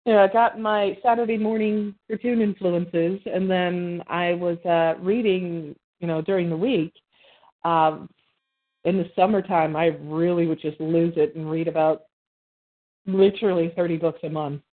you 0.09 0.15
know 0.15 0.23
I 0.23 0.27
got 0.27 0.59
my 0.59 0.97
Saturday 1.03 1.37
morning 1.37 1.93
cartoon 2.07 2.41
influences 2.41 3.19
and 3.27 3.47
then 3.47 4.01
I 4.07 4.33
was 4.33 4.57
uh 4.65 4.99
reading 4.99 5.75
you 5.99 6.07
know 6.07 6.19
during 6.23 6.49
the 6.49 6.57
week. 6.57 6.93
Um 7.63 8.09
in 8.85 8.97
the 8.97 9.07
summertime 9.15 9.75
I 9.75 9.97
really 10.01 10.47
would 10.47 10.59
just 10.59 10.81
lose 10.81 11.13
it 11.15 11.35
and 11.35 11.51
read 11.51 11.67
about 11.67 12.05
literally 13.05 13.71
30 13.75 13.97
books 13.97 14.21
a 14.23 14.29
month. 14.29 14.63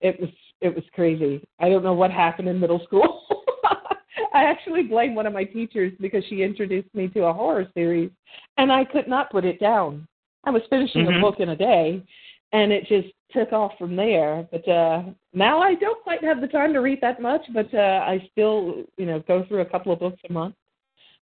It 0.00 0.20
was 0.20 0.30
it 0.60 0.72
was 0.72 0.84
crazy. 0.94 1.44
I 1.58 1.68
don't 1.68 1.82
know 1.82 1.92
what 1.92 2.12
happened 2.12 2.46
in 2.46 2.60
middle 2.60 2.80
school. 2.84 3.24
I 4.34 4.44
actually 4.44 4.84
blame 4.84 5.16
one 5.16 5.26
of 5.26 5.32
my 5.32 5.42
teachers 5.42 5.94
because 6.00 6.22
she 6.28 6.44
introduced 6.44 6.94
me 6.94 7.08
to 7.08 7.24
a 7.24 7.32
horror 7.32 7.66
series 7.74 8.12
and 8.56 8.70
I 8.70 8.84
could 8.84 9.08
not 9.08 9.32
put 9.32 9.44
it 9.44 9.58
down. 9.58 10.06
I 10.44 10.50
was 10.50 10.62
finishing 10.70 11.06
Mhm. 11.06 11.18
a 11.18 11.20
book 11.20 11.40
in 11.40 11.48
a 11.48 11.56
day 11.56 12.04
and 12.52 12.72
it 12.72 12.86
just 12.86 13.08
took 13.32 13.52
off 13.52 13.72
from 13.78 13.96
there. 13.96 14.46
But 14.50 14.68
uh 14.68 15.02
now 15.32 15.60
I 15.60 15.74
don't 15.74 16.02
quite 16.02 16.22
have 16.24 16.40
the 16.40 16.48
time 16.48 16.72
to 16.72 16.80
read 16.80 17.00
that 17.02 17.20
much, 17.20 17.42
but 17.52 17.72
uh 17.74 18.04
I 18.06 18.28
still, 18.32 18.84
you 18.96 19.06
know, 19.06 19.20
go 19.26 19.44
through 19.46 19.60
a 19.60 19.66
couple 19.66 19.92
of 19.92 20.00
books 20.00 20.20
a 20.28 20.32
month. 20.32 20.54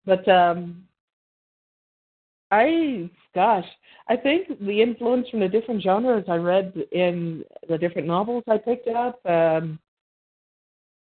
But 0.05 0.27
um 0.27 0.83
I 2.51 3.09
gosh, 3.35 3.65
I 4.07 4.15
think 4.15 4.47
the 4.65 4.81
influence 4.81 5.27
from 5.29 5.41
the 5.41 5.47
different 5.47 5.83
genres 5.83 6.25
I 6.29 6.37
read 6.37 6.73
in 6.91 7.43
the 7.67 7.77
different 7.77 8.07
novels 8.07 8.43
I 8.47 8.57
picked 8.57 8.87
up, 8.87 9.19
um, 9.25 9.79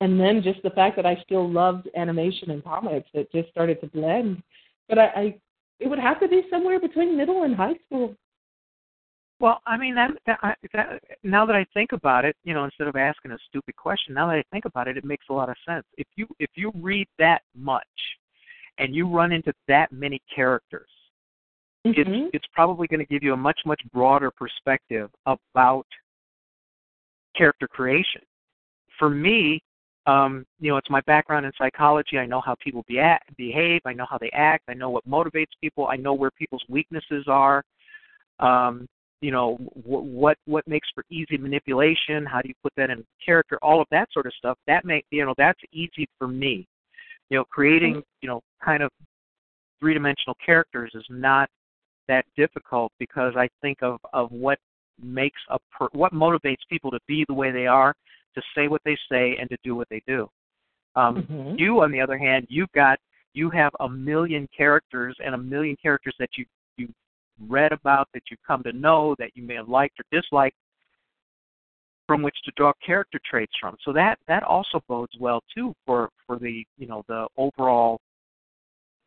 and 0.01 0.19
then 0.19 0.43
just 0.43 0.63
the 0.63 0.71
fact 0.71 0.97
that 0.97 1.07
I 1.07 1.21
still 1.23 1.49
loved 1.49 1.89
animation 1.97 2.51
and 2.51 2.65
comics, 2.65 3.09
it 3.13 3.31
just 3.31 3.51
started 3.51 3.81
to 3.83 3.89
blend. 3.89 4.43
But 4.89 4.99
I, 4.99 5.05
I 5.05 5.35
it 5.81 5.89
would 5.89 5.99
have 5.99 6.21
to 6.21 6.29
be 6.29 6.43
somewhere 6.51 6.81
between 6.81 7.17
middle 7.17 7.43
and 7.43 7.55
high 7.55 7.75
school. 7.87 8.17
Well, 9.45 9.61
I 9.67 9.77
mean 9.77 9.95
that, 9.97 10.11
that, 10.25 10.57
that 10.73 11.03
now 11.23 11.45
that 11.45 11.55
I 11.55 11.67
think 11.75 11.93
about 11.93 12.25
it, 12.25 12.35
you 12.45 12.55
know, 12.55 12.65
instead 12.65 12.89
of 12.89 12.97
asking 12.97 13.33
a 13.33 13.37
stupid 13.47 13.77
question, 13.77 14.15
now 14.15 14.27
that 14.29 14.37
I 14.37 14.45
think 14.51 14.65
about 14.65 14.89
it, 14.89 14.97
it 14.97 15.05
makes 15.05 15.27
a 15.29 15.35
lot 15.35 15.51
of 15.51 15.57
sense. 15.69 15.85
If 15.99 16.07
you 16.17 16.27
if 16.39 16.49
you 16.55 16.73
read 16.77 17.07
that 17.19 17.43
much, 17.55 17.85
and 18.79 18.95
you 18.95 19.07
run 19.07 19.33
into 19.33 19.53
that 19.69 19.93
many 19.93 20.23
characters, 20.35 20.89
Mhm. 21.85 21.99
it's 21.99 22.31
it's 22.37 22.47
probably 22.55 22.87
going 22.87 23.01
to 23.01 23.05
give 23.05 23.23
you 23.23 23.35
a 23.35 23.37
much 23.37 23.61
much 23.67 23.83
broader 23.93 24.31
perspective 24.31 25.11
about 25.27 25.87
character 27.37 27.69
creation. 27.69 28.23
For 28.99 29.11
me, 29.11 29.63
um, 30.07 30.47
you 30.59 30.71
know, 30.71 30.79
it's 30.79 30.89
my 30.89 31.03
background 31.03 31.45
in 31.45 31.53
psychology. 31.59 32.19
I 32.19 32.25
know 32.25 32.41
how 32.41 32.55
people 32.65 32.83
be 32.89 32.99
act, 32.99 33.37
behave. 33.37 33.83
I 33.85 33.93
know 33.93 34.07
how 34.09 34.17
they 34.17 34.31
act. 34.31 34.65
I 34.69 34.73
know 34.73 34.89
what 34.89 35.07
motivates 35.07 35.53
people. 35.61 35.87
I 35.87 35.97
know 35.97 36.15
where 36.15 36.31
people's 36.31 36.65
weaknesses 36.71 37.27
are. 37.29 37.63
Um, 38.39 38.89
you 39.25 39.31
know, 39.31 39.57
wh- 39.87 40.05
what 40.21 40.37
what 40.45 40.69
makes 40.69 40.89
for 40.95 41.03
easy 41.11 41.39
manipulation. 41.39 42.27
How 42.27 42.43
do 42.43 42.49
you 42.49 42.55
put 42.63 42.75
that 42.77 42.91
in 42.91 43.03
character? 43.25 43.59
All 43.63 43.81
of 43.81 43.87
that 43.91 44.09
sort 44.13 44.27
of 44.27 44.35
stuff. 44.35 44.59
That 44.67 44.85
make 44.85 45.07
you 45.11 45.25
know 45.25 45.35
that's 45.39 45.61
easy 45.73 46.07
for 46.19 46.29
me. 46.29 46.67
You 47.31 47.39
know, 47.39 47.45
creating 47.47 48.03
you 48.21 48.29
know 48.29 48.43
kind 48.63 48.83
of 48.83 48.91
three 49.81 49.95
dimensional 49.95 50.37
characters 50.45 50.93
is 50.95 51.07
not 51.09 51.49
that 52.07 52.27
difficult 52.37 52.93
because 52.99 53.33
I 53.35 53.49
think 53.63 53.79
of 53.81 53.99
of 54.13 54.31
what 54.31 54.59
makes 55.03 55.41
a 55.49 55.59
per, 55.73 55.89
what 55.93 56.13
motivates 56.13 56.65
people 56.69 56.91
to 56.91 57.01
be 57.09 57.25
the 57.27 57.35
way 57.35 57.51
they 57.51 57.67
are, 57.67 57.95
to 58.35 58.43
say 58.55 58.69
what 58.69 58.83
they 58.85 58.97
say, 59.11 59.37
and 59.41 59.49
to 59.49 59.57
do 59.65 59.75
what 59.75 59.89
they 59.89 60.03
do. 60.07 60.29
Um, 60.97 61.23
Mhm. 61.23 61.59
You, 61.59 61.81
on 61.81 61.91
the 61.91 62.01
other 62.01 62.19
hand, 62.19 62.47
you've 62.51 62.73
got 62.73 62.99
you 63.33 63.49
have 63.51 63.73
a 63.81 63.89
million 63.89 64.47
characters 64.57 65.17
and 65.25 65.35
a 65.35 65.39
million 65.39 65.77
characters 65.83 66.15
that 66.19 66.37
you 66.37 66.45
read 67.49 67.73
about, 67.73 68.09
that 68.15 68.23
you've 68.31 68.43
come 68.47 68.63
to 68.63 68.73
know, 68.73 69.15
that 69.19 69.31
you 69.35 69.43
may 69.43 69.55
have 69.55 69.69
liked 69.69 69.99
or 70.01 70.05
disliked, 70.11 70.57
from 72.07 72.23
which 72.23 72.37
to 72.45 72.53
draw 72.57 72.73
character 72.85 73.19
traits 73.29 73.53
from. 73.61 73.77
So 73.85 73.93
that 73.93 74.19
that 74.29 74.43
also 74.43 74.81
bodes 74.89 75.13
well 75.19 75.43
too 75.55 75.75
for 75.87 76.11
for 76.27 76.39
the 76.39 76.65
you 76.77 76.87
know 76.87 77.03
the 77.09 77.27
overall 77.37 78.01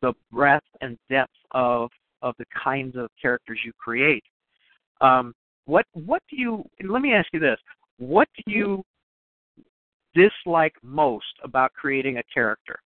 the 0.02 0.12
breadth 0.32 0.66
and 0.80 0.98
depth 1.08 1.32
of 1.52 1.90
of 2.22 2.34
the 2.38 2.46
kinds 2.62 2.96
of 2.96 3.08
characters 3.20 3.60
you 3.64 3.72
create. 3.78 4.24
Um, 5.00 5.34
what 5.66 5.86
what 5.92 6.22
do 6.28 6.36
you? 6.36 6.64
Let 6.82 7.02
me 7.02 7.12
ask 7.12 7.28
you 7.32 7.40
this: 7.40 7.58
What 7.98 8.28
do 8.36 8.52
you 8.52 8.82
dislike 10.14 10.74
most 10.82 11.26
about 11.44 11.72
creating 11.72 12.18
a 12.18 12.22
character? 12.32 12.78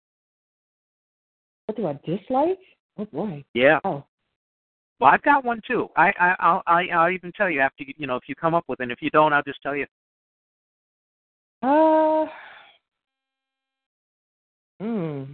What 1.67 1.77
do 1.77 1.87
I 1.87 1.99
dislike? 2.05 2.59
Oh 2.97 3.05
boy. 3.05 3.43
Yeah. 3.53 3.79
Oh. 3.85 4.03
Well, 5.01 5.09
I've 5.09 5.23
got 5.23 5.43
one 5.43 5.59
too. 5.65 5.89
I, 5.97 6.13
I 6.19 6.35
I'll 6.39 6.61
I, 6.67 6.83
I'll 6.89 7.11
even 7.11 7.31
tell 7.31 7.49
you 7.49 7.59
after 7.59 7.83
you 7.83 7.93
you 7.97 8.05
know 8.05 8.17
if 8.17 8.23
you 8.27 8.35
come 8.35 8.53
up 8.53 8.65
with 8.67 8.79
it. 8.81 8.91
If 8.91 9.01
you 9.01 9.09
don't, 9.09 9.33
I'll 9.33 9.41
just 9.41 9.59
tell 9.63 9.75
you. 9.75 9.87
Uh. 11.63 12.27
Hmm. 14.79 15.33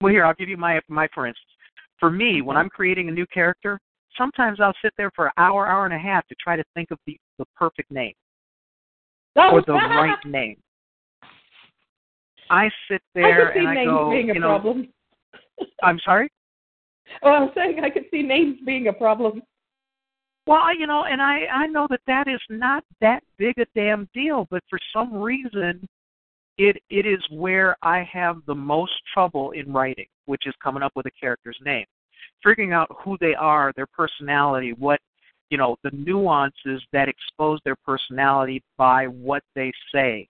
Well, 0.00 0.12
here 0.12 0.24
I'll 0.24 0.34
give 0.34 0.48
you 0.48 0.56
my 0.56 0.80
my 0.88 1.08
for 1.14 1.26
instance. 1.26 1.46
For 2.00 2.10
me, 2.10 2.40
when 2.40 2.56
I'm 2.56 2.70
creating 2.70 3.10
a 3.10 3.12
new 3.12 3.26
character, 3.26 3.78
sometimes 4.16 4.58
I'll 4.58 4.74
sit 4.82 4.94
there 4.96 5.10
for 5.14 5.26
an 5.26 5.32
hour, 5.36 5.68
hour 5.68 5.84
and 5.84 5.94
a 5.94 5.98
half 5.98 6.26
to 6.28 6.34
try 6.42 6.56
to 6.56 6.64
think 6.74 6.90
of 6.90 6.98
the 7.06 7.18
the 7.38 7.44
perfect 7.54 7.90
name 7.90 8.14
Oh, 9.36 9.50
or 9.52 9.62
the 9.66 9.74
right 9.74 10.16
name. 10.24 10.56
I 12.48 12.70
sit 12.90 13.02
I 13.14 13.20
there 13.20 13.52
see 13.54 13.60
and 13.60 13.68
I 13.68 13.84
go, 13.84 14.10
being 14.10 14.30
a 14.30 14.34
you 14.34 14.40
know, 14.40 14.58
problem. 14.58 14.88
I'm 15.82 16.00
sorry. 16.02 16.30
Oh, 17.22 17.30
I'm 17.30 17.50
saying 17.54 17.80
I 17.82 17.90
could 17.90 18.04
see 18.10 18.22
names 18.22 18.58
being 18.64 18.88
a 18.88 18.92
problem. 18.92 19.42
Well, 20.46 20.76
you 20.76 20.86
know, 20.86 21.04
and 21.04 21.22
I 21.22 21.46
I 21.52 21.66
know 21.66 21.86
that 21.90 22.00
that 22.06 22.26
is 22.28 22.40
not 22.50 22.84
that 23.00 23.22
big 23.38 23.58
a 23.58 23.66
damn 23.74 24.08
deal, 24.12 24.46
but 24.50 24.62
for 24.68 24.78
some 24.92 25.14
reason, 25.14 25.86
it 26.58 26.76
it 26.90 27.06
is 27.06 27.20
where 27.30 27.76
I 27.82 28.08
have 28.12 28.38
the 28.46 28.54
most 28.54 28.92
trouble 29.14 29.52
in 29.52 29.72
writing, 29.72 30.06
which 30.26 30.46
is 30.46 30.54
coming 30.62 30.82
up 30.82 30.92
with 30.96 31.06
a 31.06 31.10
character's 31.12 31.58
name, 31.64 31.86
figuring 32.42 32.72
out 32.72 32.88
who 33.04 33.16
they 33.20 33.34
are, 33.34 33.72
their 33.76 33.86
personality, 33.86 34.72
what 34.72 35.00
you 35.52 35.58
know, 35.58 35.76
the 35.84 35.90
nuances 35.92 36.82
that 36.94 37.10
expose 37.10 37.60
their 37.62 37.76
personality 37.84 38.62
by 38.78 39.04
what 39.04 39.42
they 39.54 39.70
say 39.94 40.26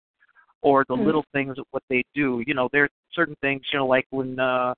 or 0.62 0.84
the 0.88 0.94
mm-hmm. 0.94 1.06
little 1.06 1.24
things 1.32 1.58
of 1.58 1.64
what 1.72 1.82
they 1.90 2.04
do. 2.14 2.42
You 2.46 2.54
know, 2.54 2.68
there 2.72 2.84
are 2.84 2.88
certain 3.12 3.34
things, 3.40 3.62
you 3.72 3.80
know, 3.80 3.86
like 3.86 4.06
when 4.10 4.38
uh 4.38 4.74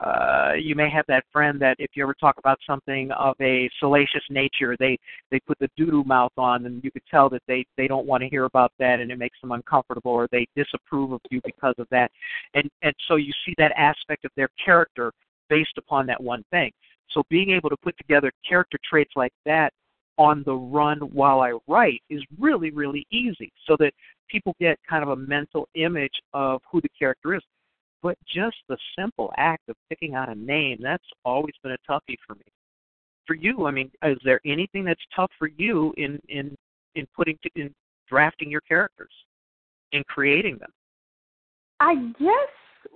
uh 0.00 0.52
you 0.58 0.74
may 0.74 0.88
have 0.90 1.04
that 1.08 1.24
friend 1.32 1.60
that 1.60 1.76
if 1.78 1.90
you 1.94 2.02
ever 2.02 2.14
talk 2.14 2.36
about 2.38 2.58
something 2.66 3.10
of 3.12 3.34
a 3.40 3.68
salacious 3.80 4.22
nature, 4.30 4.76
they 4.78 4.98
they 5.30 5.40
put 5.40 5.58
the 5.58 5.68
doo-doo 5.76 6.04
mouth 6.04 6.32
on 6.38 6.66
and 6.66 6.82
you 6.84 6.90
could 6.90 7.02
tell 7.10 7.28
that 7.28 7.42
they 7.48 7.64
they 7.76 7.88
don't 7.88 8.06
want 8.06 8.22
to 8.22 8.28
hear 8.28 8.44
about 8.44 8.72
that 8.78 9.00
and 9.00 9.10
it 9.10 9.18
makes 9.18 9.40
them 9.40 9.52
uncomfortable 9.52 10.12
or 10.12 10.28
they 10.30 10.46
disapprove 10.56 11.12
of 11.12 11.20
you 11.30 11.40
because 11.44 11.74
of 11.78 11.86
that. 11.90 12.10
And 12.54 12.68
and 12.82 12.94
so 13.08 13.16
you 13.16 13.32
see 13.44 13.54
that 13.58 13.72
aspect 13.76 14.24
of 14.24 14.30
their 14.36 14.48
character 14.64 15.12
based 15.48 15.78
upon 15.78 16.06
that 16.06 16.22
one 16.22 16.44
thing. 16.50 16.70
So 17.10 17.22
being 17.30 17.50
able 17.50 17.70
to 17.70 17.76
put 17.76 17.96
together 17.96 18.30
character 18.48 18.78
traits 18.88 19.12
like 19.16 19.32
that 19.46 19.72
on 20.18 20.42
the 20.44 20.54
run 20.54 20.98
while 20.98 21.40
I 21.40 21.56
write 21.68 22.02
is 22.10 22.22
really, 22.38 22.70
really 22.70 23.06
easy 23.10 23.52
so 23.66 23.76
that 23.78 23.92
people 24.28 24.54
get 24.60 24.78
kind 24.88 25.02
of 25.02 25.10
a 25.10 25.16
mental 25.16 25.68
image 25.74 26.12
of 26.34 26.60
who 26.70 26.80
the 26.80 26.88
character 26.98 27.34
is. 27.34 27.42
But 28.02 28.16
just 28.32 28.56
the 28.68 28.76
simple 28.96 29.32
act 29.36 29.68
of 29.68 29.76
picking 29.88 30.14
out 30.14 30.28
a 30.28 30.34
name, 30.34 30.78
that's 30.80 31.04
always 31.24 31.54
been 31.62 31.72
a 31.72 31.90
toughie 31.90 32.16
for 32.26 32.34
me. 32.34 32.44
For 33.26 33.34
you, 33.34 33.66
I 33.66 33.70
mean, 33.70 33.90
is 34.04 34.18
there 34.24 34.40
anything 34.46 34.84
that's 34.84 35.00
tough 35.14 35.30
for 35.38 35.48
you 35.48 35.92
in 35.96 36.18
in 36.28 36.56
in 36.94 37.06
putting 37.14 37.38
to, 37.42 37.50
in 37.60 37.74
drafting 38.08 38.50
your 38.50 38.62
characters, 38.62 39.12
in 39.92 40.02
creating 40.04 40.58
them? 40.58 40.70
I 41.80 41.94
guess 42.18 42.92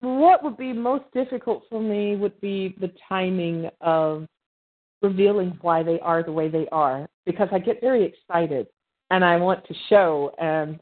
what 0.00 0.44
would 0.44 0.56
be 0.56 0.72
most 0.72 1.04
difficult 1.12 1.64
for 1.68 1.80
me 1.80 2.16
would 2.16 2.38
be 2.40 2.76
the 2.80 2.92
timing 3.08 3.68
of 3.80 4.26
revealing 5.02 5.58
why 5.62 5.82
they 5.82 5.98
are 6.00 6.22
the 6.22 6.32
way 6.32 6.48
they 6.48 6.66
are 6.72 7.08
because 7.24 7.48
I 7.52 7.58
get 7.58 7.80
very 7.80 8.04
excited 8.04 8.66
and 9.10 9.24
I 9.24 9.36
want 9.36 9.66
to 9.66 9.74
show 9.88 10.32
and 10.38 10.80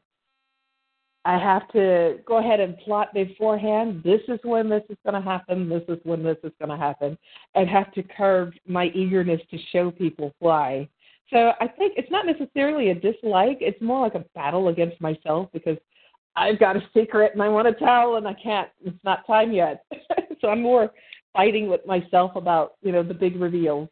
I 1.25 1.39
have 1.39 1.67
to 1.69 2.19
go 2.27 2.37
ahead 2.37 2.59
and 2.59 2.77
plot 2.77 3.11
beforehand. 3.11 4.03
This 4.03 4.21
is 4.27 4.39
when 4.43 4.69
this 4.69 4.83
is 4.89 4.97
going 5.03 5.21
to 5.21 5.27
happen. 5.27 5.67
This 5.67 5.81
is 5.89 5.97
when 6.03 6.23
this 6.23 6.37
is 6.43 6.51
going 6.59 6.69
to 6.69 6.77
happen. 6.77 7.17
And 7.55 7.67
have 7.67 7.91
to 7.93 8.03
curb 8.03 8.53
my 8.67 8.85
eagerness 8.93 9.41
to 9.49 9.57
show 9.71 9.89
people 9.89 10.33
why. 10.37 10.87
So 11.33 11.53
I 11.59 11.67
think 11.67 11.93
it's 11.97 12.11
not 12.11 12.27
necessarily 12.27 12.91
a 12.91 12.95
dislike. 12.95 13.57
It's 13.59 13.81
more 13.81 14.01
like 14.01 14.13
a 14.13 14.25
battle 14.35 14.67
against 14.67 15.01
myself 15.01 15.49
because 15.51 15.77
I've 16.35 16.59
got 16.59 16.77
a 16.77 16.83
secret 16.93 17.31
and 17.33 17.41
I 17.41 17.47
want 17.47 17.67
to 17.67 17.83
tell 17.83 18.17
and 18.17 18.27
I 18.27 18.35
can't. 18.35 18.69
It's 18.83 19.03
not 19.03 19.25
time 19.25 19.51
yet. 19.51 19.83
so 20.41 20.49
I'm 20.49 20.61
more 20.61 20.91
fighting 21.33 21.67
with 21.67 21.83
myself 21.87 22.35
about 22.35 22.73
you 22.83 22.91
know 22.91 23.01
the 23.01 23.13
big 23.15 23.39
reveals. 23.41 23.89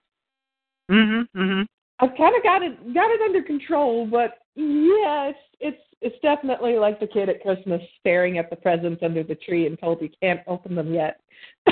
Mhm. 0.92 1.26
Mhm. 1.36 1.66
I've 2.00 2.16
kind 2.16 2.36
of 2.36 2.44
got 2.44 2.62
it 2.62 2.94
got 2.94 3.10
it 3.10 3.22
under 3.22 3.42
control, 3.42 4.06
but 4.06 4.38
yeah, 4.56 5.30
it's 5.30 5.40
it's 5.60 5.82
it's 6.02 6.16
definitely 6.22 6.76
like 6.76 7.00
the 7.00 7.08
kid 7.08 7.30
at 7.30 7.42
Christmas 7.42 7.82
staring 8.00 8.38
at 8.38 8.50
the 8.50 8.56
presents 8.56 9.02
under 9.04 9.24
the 9.24 9.36
tree 9.36 9.66
and 9.66 9.80
told 9.80 10.00
he 10.00 10.12
can't 10.22 10.42
open 10.48 10.76
them 10.76 10.94
yet. 10.94 11.20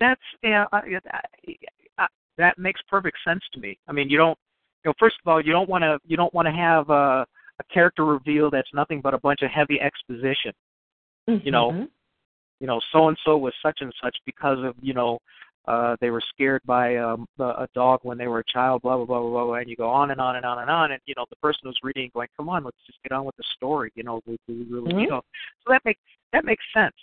That's 0.00 0.20
yeah, 0.42 0.64
uh, 0.72 0.80
uh, 1.98 2.06
that 2.38 2.58
makes 2.58 2.80
perfect 2.88 3.18
sense 3.26 3.42
to 3.52 3.60
me. 3.60 3.78
I 3.86 3.92
mean, 3.92 4.08
you 4.08 4.16
don't, 4.16 4.38
you 4.84 4.88
know, 4.88 4.94
first 4.98 5.16
of 5.22 5.30
all, 5.30 5.44
you 5.44 5.52
don't 5.52 5.68
want 5.68 5.82
to 5.82 5.98
you 6.06 6.16
don't 6.16 6.32
want 6.32 6.46
to 6.46 6.52
have 6.52 6.88
a, 6.88 7.26
a 7.60 7.64
character 7.72 8.06
reveal 8.06 8.50
that's 8.50 8.72
nothing 8.72 9.02
but 9.02 9.12
a 9.12 9.18
bunch 9.18 9.42
of 9.42 9.50
heavy 9.50 9.78
exposition. 9.80 10.52
Mm-hmm. 11.28 11.44
You 11.44 11.52
know, 11.52 11.86
you 12.60 12.66
know, 12.66 12.80
so 12.92 13.08
and 13.08 13.18
so 13.24 13.36
was 13.36 13.52
such 13.62 13.78
and 13.80 13.92
such 14.02 14.16
because 14.24 14.58
of 14.64 14.74
you 14.80 14.94
know 14.94 15.18
uh, 15.70 15.96
they 16.00 16.10
were 16.10 16.22
scared 16.34 16.60
by 16.64 16.96
um, 16.96 17.26
a 17.38 17.68
dog 17.74 18.00
when 18.02 18.18
they 18.18 18.26
were 18.26 18.40
a 18.40 18.52
child, 18.52 18.82
blah 18.82 18.96
blah 18.96 19.06
blah 19.06 19.20
blah 19.20 19.44
blah, 19.44 19.54
and 19.54 19.70
you 19.70 19.76
go 19.76 19.88
on 19.88 20.10
and 20.10 20.20
on 20.20 20.34
and 20.34 20.44
on 20.44 20.58
and 20.58 20.68
on, 20.68 20.90
and 20.90 21.00
you 21.06 21.14
know 21.16 21.24
the 21.30 21.36
person 21.36 21.60
who's 21.64 21.78
reading 21.84 22.10
going, 22.12 22.28
come 22.36 22.48
on, 22.48 22.64
let's 22.64 22.76
just 22.86 22.98
get 23.04 23.12
on 23.12 23.24
with 23.24 23.36
the 23.36 23.44
story, 23.56 23.92
you 23.94 24.02
know, 24.02 24.20
we, 24.26 24.36
we 24.48 24.64
really, 24.64 24.90
mm-hmm. 24.90 24.98
you 25.00 25.08
know, 25.08 25.22
so 25.62 25.72
that 25.72 25.80
makes 25.84 26.00
that 26.32 26.44
makes 26.44 26.64
sense. 26.74 26.94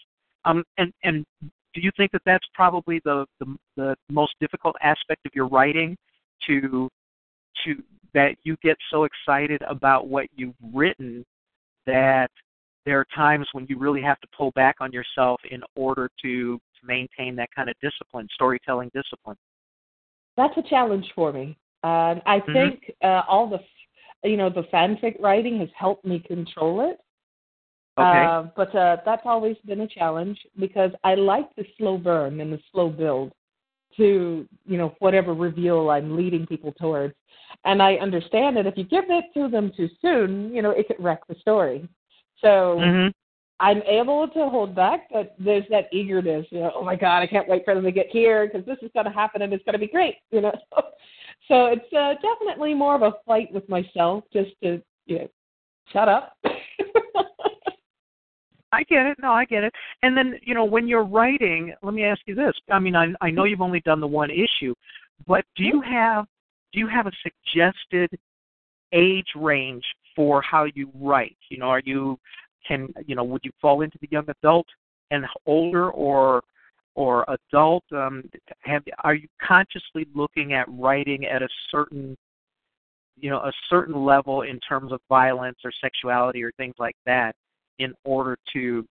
Um, 0.43 0.63
and 0.77 0.91
and 1.03 1.25
do 1.73 1.81
you 1.81 1.91
think 1.95 2.11
that 2.11 2.23
that's 2.25 2.45
probably 2.53 2.99
the, 3.05 3.25
the 3.39 3.55
the 3.77 3.95
most 4.11 4.33
difficult 4.41 4.75
aspect 4.81 5.25
of 5.25 5.31
your 5.33 5.47
writing, 5.47 5.95
to 6.47 6.89
to 7.63 7.75
that 8.13 8.35
you 8.43 8.57
get 8.61 8.77
so 8.91 9.05
excited 9.05 9.61
about 9.61 10.07
what 10.07 10.25
you've 10.35 10.55
written 10.73 11.23
that 11.85 12.31
there 12.87 12.99
are 12.99 13.05
times 13.13 13.45
when 13.51 13.67
you 13.67 13.77
really 13.77 14.01
have 14.01 14.17
to 14.21 14.27
pull 14.35 14.51
back 14.51 14.77
on 14.79 14.93
yourself 14.93 15.41
in 15.51 15.61
order 15.75 16.09
to 16.23 16.57
to 16.79 16.87
maintain 16.87 17.35
that 17.35 17.49
kind 17.55 17.69
of 17.69 17.75
discipline, 17.81 18.27
storytelling 18.33 18.89
discipline? 18.93 19.35
That's 20.37 20.55
a 20.57 20.69
challenge 20.69 21.05
for 21.15 21.33
me. 21.33 21.57
Um, 21.83 22.21
I 22.25 22.39
mm-hmm. 22.39 22.53
think 22.53 22.91
uh, 23.03 23.23
all 23.27 23.49
the, 23.49 23.59
you 24.29 24.37
know, 24.37 24.49
the 24.49 24.63
fanfic 24.73 25.19
writing 25.19 25.59
has 25.59 25.69
helped 25.77 26.05
me 26.05 26.19
control 26.19 26.89
it. 26.89 26.99
Okay. 27.99 28.25
Uh, 28.25 28.43
but 28.55 28.73
uh, 28.75 28.97
that's 29.05 29.23
always 29.25 29.57
been 29.65 29.81
a 29.81 29.87
challenge 29.87 30.37
because 30.59 30.91
I 31.03 31.15
like 31.15 31.53
the 31.55 31.65
slow 31.77 31.97
burn 31.97 32.39
and 32.39 32.53
the 32.53 32.59
slow 32.71 32.89
build 32.89 33.33
to, 33.97 34.47
you 34.65 34.77
know, 34.77 34.95
whatever 34.99 35.33
reveal 35.33 35.89
I'm 35.89 36.15
leading 36.15 36.45
people 36.45 36.71
towards. 36.73 37.15
And 37.65 37.81
I 37.81 37.95
understand 37.95 38.55
that 38.57 38.67
if 38.67 38.77
you 38.77 38.83
give 38.83 39.05
it 39.09 39.25
to 39.33 39.49
them 39.49 39.71
too 39.75 39.89
soon, 40.01 40.53
you 40.53 40.61
know, 40.61 40.69
it 40.71 40.87
could 40.87 41.03
wreck 41.03 41.21
the 41.27 41.35
story. 41.41 41.89
So 42.41 42.77
mm-hmm. 42.79 43.09
I'm 43.59 43.81
able 43.83 44.27
to 44.27 44.49
hold 44.49 44.75
back, 44.75 45.07
but 45.11 45.35
there's 45.39 45.65
that 45.69 45.91
eagerness. 45.91 46.45
You 46.51 46.59
know, 46.61 46.71
oh 46.75 46.83
my 46.83 46.95
God, 46.95 47.19
I 47.19 47.27
can't 47.27 47.47
wait 47.47 47.65
for 47.65 47.73
them 47.73 47.83
to 47.83 47.91
get 47.91 48.07
here 48.11 48.47
because 48.47 48.65
this 48.65 48.77
is 48.81 48.91
going 48.93 49.05
to 49.05 49.11
happen 49.11 49.41
and 49.41 49.51
it's 49.51 49.63
going 49.63 49.73
to 49.73 49.79
be 49.79 49.87
great. 49.87 50.15
You 50.31 50.41
know, 50.41 50.53
so 51.47 51.65
it's 51.67 51.91
uh, 51.93 52.13
definitely 52.21 52.73
more 52.73 52.95
of 52.95 53.01
a 53.01 53.13
fight 53.25 53.51
with 53.51 53.67
myself 53.67 54.23
just 54.31 54.51
to 54.63 54.81
you 55.05 55.19
know 55.19 55.27
shut 55.91 56.07
up. 56.07 56.37
I 58.73 58.83
get 58.83 59.05
it. 59.05 59.17
No, 59.21 59.31
I 59.31 59.45
get 59.45 59.63
it. 59.63 59.73
And 60.03 60.15
then 60.15 60.35
you 60.43 60.53
know 60.53 60.65
when 60.65 60.87
you're 60.87 61.05
writing, 61.05 61.73
let 61.81 61.93
me 61.93 62.03
ask 62.03 62.21
you 62.27 62.35
this. 62.35 62.53
I 62.69 62.79
mean, 62.79 62.95
I 62.95 63.07
I 63.21 63.31
know 63.31 63.45
you've 63.45 63.61
only 63.61 63.79
done 63.81 63.99
the 63.99 64.07
one 64.07 64.29
issue, 64.29 64.75
but 65.25 65.45
do 65.55 65.63
you 65.63 65.81
have 65.81 66.25
do 66.73 66.79
you 66.79 66.87
have 66.87 67.07
a 67.07 67.11
suggested 67.23 68.11
age 68.93 69.27
range 69.35 69.83
for 70.17 70.41
how 70.41 70.65
you 70.65 70.89
write? 70.99 71.37
You 71.49 71.59
know, 71.59 71.67
are 71.67 71.81
you 71.85 72.19
can 72.67 72.89
you 73.05 73.15
know 73.15 73.23
would 73.23 73.41
you 73.45 73.51
fall 73.61 73.81
into 73.81 73.97
the 74.01 74.09
young 74.11 74.25
adult 74.29 74.67
and 75.11 75.25
older 75.45 75.89
or 75.91 76.43
or 76.95 77.25
adult 77.29 77.83
um 77.93 78.23
have 78.59 78.83
are 79.03 79.13
you 79.13 79.27
consciously 79.41 80.05
looking 80.13 80.53
at 80.53 80.65
writing 80.67 81.25
at 81.25 81.41
a 81.41 81.47
certain 81.71 82.17
you 83.15 83.29
know 83.29 83.37
a 83.37 83.51
certain 83.69 84.03
level 84.03 84.41
in 84.41 84.59
terms 84.59 84.91
of 84.91 84.99
violence 85.07 85.57
or 85.63 85.71
sexuality 85.81 86.43
or 86.43 86.51
things 86.53 86.75
like 86.77 86.95
that 87.05 87.33
in 87.79 87.93
order 88.03 88.37
to 88.51 88.85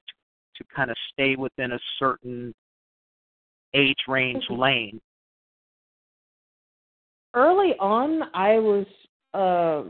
to 0.57 0.65
kind 0.74 0.90
of 0.90 0.97
stay 1.12 1.36
within 1.36 1.73
a 1.73 1.78
certain 1.98 2.55
age 3.74 3.98
range 4.09 4.44
mm-hmm. 4.51 4.62
lane 4.62 5.01
early 7.35 7.74
on 7.78 8.23
i 8.32 8.59
was 8.59 8.86
uh 9.35 9.82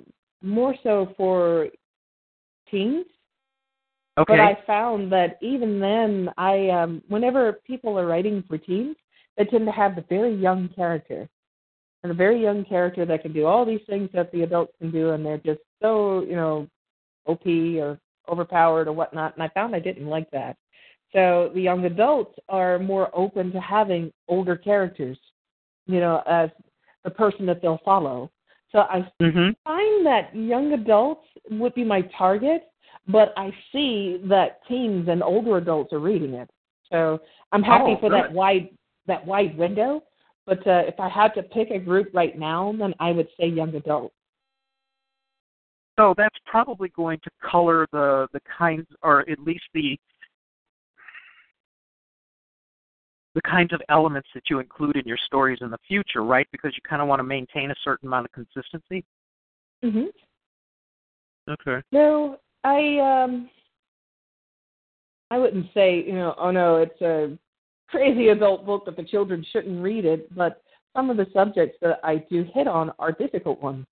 more 0.42 0.74
so 0.82 1.12
for 1.16 1.68
teens 2.70 3.06
Okay. 4.18 4.32
But 4.32 4.40
I 4.40 4.58
found 4.66 5.12
that 5.12 5.38
even 5.42 5.78
then, 5.78 6.30
I 6.38 6.70
um, 6.70 7.02
whenever 7.08 7.60
people 7.66 7.98
are 7.98 8.06
writing 8.06 8.42
for 8.48 8.56
teens, 8.56 8.96
they 9.36 9.44
tend 9.44 9.66
to 9.66 9.72
have 9.72 9.94
the 9.94 10.04
very 10.08 10.34
young 10.34 10.70
character, 10.74 11.28
and 12.02 12.10
a 12.10 12.14
very 12.14 12.40
young 12.40 12.64
character 12.64 13.04
that 13.04 13.20
can 13.20 13.34
do 13.34 13.44
all 13.44 13.66
these 13.66 13.82
things 13.86 14.08
that 14.14 14.32
the 14.32 14.42
adults 14.42 14.72
can 14.78 14.90
do, 14.90 15.10
and 15.10 15.24
they're 15.24 15.36
just 15.38 15.60
so 15.82 16.22
you 16.22 16.34
know, 16.34 16.66
OP 17.26 17.46
or 17.46 17.98
overpowered 18.30 18.88
or 18.88 18.92
whatnot. 18.92 19.34
And 19.34 19.42
I 19.42 19.48
found 19.50 19.74
I 19.74 19.80
didn't 19.80 20.06
like 20.06 20.30
that. 20.30 20.56
So 21.12 21.50
the 21.54 21.60
young 21.60 21.84
adults 21.84 22.38
are 22.48 22.78
more 22.78 23.10
open 23.14 23.52
to 23.52 23.60
having 23.60 24.10
older 24.28 24.56
characters, 24.56 25.18
you 25.86 26.00
know, 26.00 26.22
as 26.26 26.48
the 27.04 27.10
person 27.10 27.44
that 27.46 27.60
they'll 27.60 27.80
follow. 27.84 28.30
So 28.72 28.80
I 28.80 29.08
mm-hmm. 29.22 29.50
find 29.64 30.06
that 30.06 30.30
young 30.34 30.72
adults 30.72 31.26
would 31.50 31.74
be 31.74 31.84
my 31.84 32.02
target 32.18 32.62
but 33.08 33.32
I 33.36 33.50
see 33.72 34.20
that 34.28 34.60
teens 34.68 35.08
and 35.08 35.22
older 35.22 35.58
adults 35.58 35.92
are 35.92 36.00
reading 36.00 36.34
it. 36.34 36.50
So 36.90 37.20
I'm 37.52 37.62
happy 37.62 37.94
oh, 37.96 38.00
for 38.00 38.10
good. 38.10 38.24
that 38.24 38.32
wide 38.32 38.68
that 39.06 39.24
wide 39.24 39.56
window. 39.56 40.02
But 40.46 40.66
uh, 40.66 40.82
if 40.86 40.98
I 41.00 41.08
had 41.08 41.34
to 41.34 41.42
pick 41.42 41.70
a 41.70 41.78
group 41.78 42.08
right 42.14 42.38
now, 42.38 42.74
then 42.78 42.94
I 43.00 43.10
would 43.10 43.28
say 43.38 43.48
young 43.48 43.74
adults. 43.74 44.14
So 45.98 46.14
that's 46.16 46.36
probably 46.44 46.88
going 46.90 47.18
to 47.24 47.30
color 47.48 47.86
the 47.92 48.28
the 48.32 48.40
kinds, 48.56 48.86
or 49.02 49.28
at 49.30 49.38
least 49.40 49.64
the 49.74 49.98
the 53.36 53.42
kinds 53.42 53.74
of 53.74 53.82
elements 53.90 54.28
that 54.34 54.44
you 54.48 54.60
include 54.60 54.96
in 54.96 55.04
your 55.04 55.18
stories 55.26 55.58
in 55.60 55.70
the 55.70 55.78
future, 55.86 56.24
right? 56.24 56.48
Because 56.52 56.72
you 56.74 56.80
kind 56.88 57.02
of 57.02 57.06
want 57.06 57.20
to 57.20 57.22
maintain 57.22 57.70
a 57.70 57.74
certain 57.84 58.08
amount 58.08 58.24
of 58.24 58.32
consistency. 58.32 59.04
Mhm. 59.84 60.10
Okay. 61.46 61.82
No, 61.92 62.40
I 62.64 62.98
um 62.98 63.50
I 65.30 65.38
wouldn't 65.38 65.72
say, 65.74 66.02
you 66.02 66.14
know, 66.14 66.34
oh 66.38 66.50
no, 66.50 66.76
it's 66.76 67.00
a 67.02 67.38
crazy 67.88 68.28
adult 68.28 68.64
book 68.64 68.86
that 68.86 68.96
the 68.96 69.04
children 69.04 69.44
shouldn't 69.52 69.82
read 69.82 70.06
it, 70.06 70.34
but 70.34 70.62
some 70.94 71.10
of 71.10 71.18
the 71.18 71.26
subjects 71.34 71.76
that 71.82 72.00
I 72.02 72.16
do 72.30 72.42
hit 72.54 72.66
on 72.66 72.90
are 72.98 73.12
difficult 73.12 73.60
ones. 73.60 73.86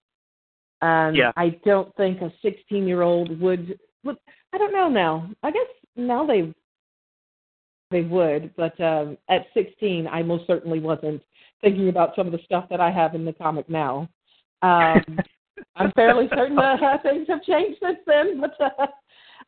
And 0.80 1.16
Yeah. 1.16 1.32
I 1.36 1.50
don't 1.66 1.94
think 1.96 2.22
a 2.22 2.32
16 2.40 2.88
year 2.88 3.02
old 3.02 3.38
would, 3.40 3.78
would, 4.04 4.16
I 4.54 4.58
don't 4.58 4.72
know 4.72 4.88
now. 4.88 5.30
I 5.42 5.50
guess 5.50 5.68
now 5.96 6.24
they 6.24 6.54
they 7.94 8.02
would, 8.02 8.50
but 8.56 8.78
um, 8.80 9.16
at 9.28 9.46
16, 9.54 10.08
I 10.08 10.22
most 10.22 10.48
certainly 10.48 10.80
wasn't 10.80 11.22
thinking 11.60 11.88
about 11.88 12.14
some 12.16 12.26
of 12.26 12.32
the 12.32 12.40
stuff 12.44 12.66
that 12.68 12.80
I 12.80 12.90
have 12.90 13.14
in 13.14 13.24
the 13.24 13.32
comic 13.32 13.70
now. 13.70 14.08
Um, 14.62 15.20
I'm 15.76 15.92
fairly 15.92 16.28
certain 16.34 16.56
that 16.56 16.82
uh, 16.82 16.98
things 17.02 17.28
have 17.28 17.44
changed 17.44 17.78
since 17.80 17.98
then, 18.04 18.40
but 18.40 18.60
uh, 18.60 18.86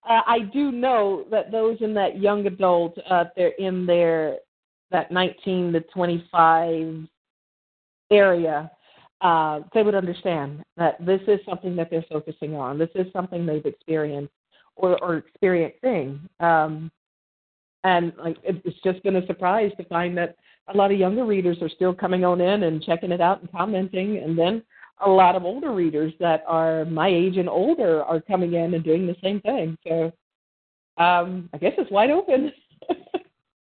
uh, 0.08 0.20
I 0.26 0.38
do 0.52 0.70
know 0.70 1.24
that 1.32 1.50
those 1.50 1.78
in 1.80 1.92
that 1.94 2.20
young 2.20 2.46
adult, 2.46 2.96
uh, 3.10 3.24
they're 3.34 3.48
in 3.58 3.84
their 3.84 4.36
that 4.92 5.10
19 5.10 5.72
to 5.72 5.80
25 5.80 7.08
area, 8.12 8.70
uh, 9.22 9.60
they 9.74 9.82
would 9.82 9.96
understand 9.96 10.62
that 10.76 11.04
this 11.04 11.20
is 11.26 11.40
something 11.44 11.74
that 11.74 11.90
they're 11.90 12.04
focusing 12.08 12.54
on. 12.54 12.78
This 12.78 12.90
is 12.94 13.12
something 13.12 13.44
they've 13.44 13.66
experienced 13.66 14.32
or, 14.76 15.02
or 15.02 15.16
experiencing. 15.16 16.20
Um, 16.38 16.92
and 17.86 18.12
like 18.18 18.36
it's 18.42 18.80
just 18.82 19.02
been 19.04 19.16
a 19.16 19.26
surprise 19.26 19.70
to 19.76 19.84
find 19.84 20.18
that 20.18 20.36
a 20.68 20.76
lot 20.76 20.90
of 20.90 20.98
younger 20.98 21.24
readers 21.24 21.58
are 21.62 21.68
still 21.68 21.94
coming 21.94 22.24
on 22.24 22.40
in 22.40 22.64
and 22.64 22.82
checking 22.82 23.12
it 23.12 23.20
out 23.20 23.40
and 23.40 23.52
commenting, 23.52 24.18
and 24.18 24.36
then 24.36 24.62
a 25.04 25.08
lot 25.08 25.36
of 25.36 25.44
older 25.44 25.72
readers 25.72 26.12
that 26.18 26.42
are 26.48 26.84
my 26.86 27.08
age 27.08 27.36
and 27.36 27.48
older 27.48 28.02
are 28.02 28.20
coming 28.20 28.54
in 28.54 28.74
and 28.74 28.82
doing 28.82 29.06
the 29.06 29.16
same 29.22 29.40
thing. 29.42 29.78
So 29.86 30.12
um, 31.02 31.48
I 31.52 31.58
guess 31.58 31.74
it's 31.78 31.90
wide 31.90 32.10
open. 32.10 32.52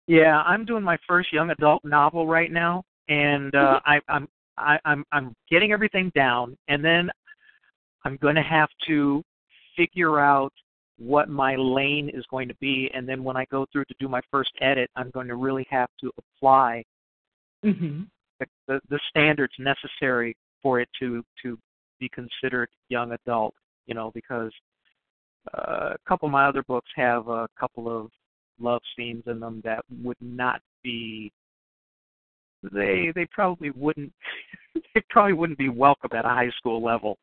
Yeah, 0.10 0.42
I'm 0.44 0.64
doing 0.64 0.84
my 0.84 0.98
first 1.06 1.34
young 1.34 1.50
adult 1.50 1.84
novel 1.84 2.28
right 2.28 2.50
now, 2.50 2.86
and 3.10 3.54
uh, 3.54 3.82
I, 3.86 4.00
I'm 4.08 4.26
I, 4.58 4.80
I'm 4.86 5.04
I'm 5.12 5.36
getting 5.52 5.74
everything 5.74 6.14
down, 6.16 6.58
and 6.70 6.84
then 6.84 7.10
I'm 8.06 8.16
going 8.22 8.36
to 8.36 8.42
have 8.42 8.70
to 8.88 9.22
figure 9.76 10.18
out 10.22 10.54
what 10.98 11.30
my 11.30 11.56
lane 11.56 12.10
is 12.10 12.26
going 12.30 12.48
to 12.48 12.56
be, 12.56 12.90
and 12.94 13.08
then 13.08 13.24
when 13.24 13.38
I 13.38 13.46
go 13.46 13.66
through 13.72 13.86
to 13.86 13.96
do 14.00 14.08
my 14.08 14.22
first 14.32 14.52
edit, 14.62 14.90
I'm 14.96 15.12
going 15.12 15.28
to 15.28 15.36
really 15.36 15.66
have 15.70 15.90
to 16.02 16.12
apply 16.18 16.84
hmm 17.64 18.04
the, 18.40 18.46
the, 18.68 18.80
the 18.90 19.00
standards 19.10 19.54
necessary 19.58 20.36
for 20.62 20.80
it 20.80 20.90
to 21.00 21.24
to 21.44 21.58
be 22.00 22.10
considered 22.10 22.70
young 22.90 23.12
adult. 23.14 23.54
You 23.88 23.96
know, 23.96 24.12
because 24.14 24.52
uh, 25.54 25.94
a 25.94 25.98
couple 26.08 26.28
of 26.28 26.32
my 26.32 26.48
other 26.48 26.64
books 26.64 26.90
have 26.96 27.28
a 27.28 27.48
couple 27.60 27.90
of 27.90 28.10
love 28.60 28.82
scenes 28.96 29.24
in 29.28 29.40
them 29.40 29.62
that 29.64 29.84
would 30.04 30.18
not 30.20 30.62
be 30.84 31.32
they 32.74 33.12
they 33.14 33.26
probably 33.32 33.70
wouldn't 33.72 34.12
they 34.96 35.02
probably 35.10 35.34
wouldn't 35.34 35.60
be 35.60 35.70
welcome 35.70 36.10
at 36.14 36.26
a 36.26 36.30
high 36.30 36.50
school 36.58 36.84
level 36.84 37.18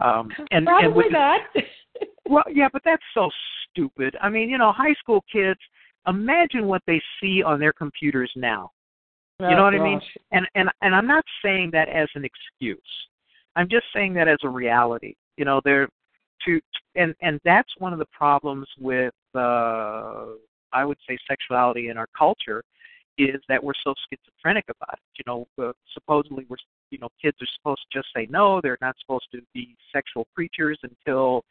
um 0.00 0.28
and 0.50 0.66
Probably 0.66 0.86
and 0.86 0.94
with 0.94 1.12
not. 1.12 1.40
well 2.28 2.44
yeah 2.52 2.68
but 2.72 2.82
that's 2.84 3.02
so 3.14 3.28
stupid 3.70 4.16
i 4.20 4.28
mean 4.28 4.48
you 4.48 4.58
know 4.58 4.72
high 4.72 4.94
school 4.98 5.24
kids 5.32 5.60
imagine 6.06 6.66
what 6.66 6.82
they 6.86 7.00
see 7.20 7.42
on 7.42 7.60
their 7.60 7.72
computers 7.72 8.30
now 8.36 8.70
you 9.48 9.56
know 9.56 9.62
what 9.62 9.74
I 9.74 9.82
mean? 9.82 10.00
And 10.32 10.46
and 10.54 10.68
and 10.82 10.94
I'm 10.94 11.06
not 11.06 11.24
saying 11.42 11.70
that 11.72 11.88
as 11.88 12.08
an 12.14 12.24
excuse. 12.24 12.78
I'm 13.56 13.68
just 13.68 13.86
saying 13.94 14.14
that 14.14 14.28
as 14.28 14.38
a 14.42 14.48
reality. 14.48 15.14
You 15.36 15.44
know, 15.44 15.60
there 15.64 15.88
to 16.46 16.60
and 16.94 17.14
and 17.22 17.40
that's 17.44 17.70
one 17.78 17.92
of 17.92 17.98
the 17.98 18.06
problems 18.06 18.66
with 18.78 19.14
uh 19.34 20.26
I 20.72 20.84
would 20.84 20.98
say 21.08 21.16
sexuality 21.28 21.88
in 21.88 21.96
our 21.96 22.08
culture 22.16 22.62
is 23.18 23.40
that 23.48 23.62
we're 23.62 23.72
so 23.82 23.94
schizophrenic 24.08 24.64
about 24.68 24.98
it. 24.98 25.18
You 25.18 25.24
know, 25.26 25.68
uh, 25.68 25.72
supposedly 25.94 26.46
we're 26.48 26.56
you 26.90 26.98
know 26.98 27.08
kids 27.20 27.36
are 27.40 27.48
supposed 27.56 27.80
to 27.90 27.98
just 27.98 28.08
say 28.14 28.26
no. 28.30 28.60
They're 28.60 28.78
not 28.80 28.96
supposed 29.00 29.26
to 29.32 29.40
be 29.54 29.76
sexual 29.92 30.26
creatures 30.34 30.78
until 30.82 31.44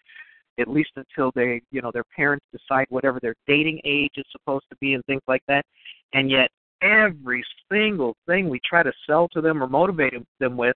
at 0.60 0.68
least 0.68 0.92
until 0.96 1.32
they 1.36 1.62
you 1.72 1.82
know 1.82 1.92
their 1.92 2.04
parents 2.16 2.46
decide 2.52 2.88
whatever 2.90 3.20
their 3.22 3.36
dating 3.48 3.80
age 3.84 4.12
is 4.18 4.26
supposed 4.32 4.66
to 4.70 4.76
be 4.78 4.94
and 4.94 5.06
things 5.06 5.22
like 5.28 5.44
that. 5.48 5.66
And 6.14 6.30
yet 6.30 6.50
every 6.82 7.44
single 7.72 8.16
thing 8.28 8.50
we 8.50 8.60
try 8.66 8.84
to 8.84 8.92
sell 9.08 9.28
to 9.30 9.42
them 9.42 9.62
or 9.62 9.68
motivate 9.68 10.14
them 10.40 10.58
with 10.58 10.76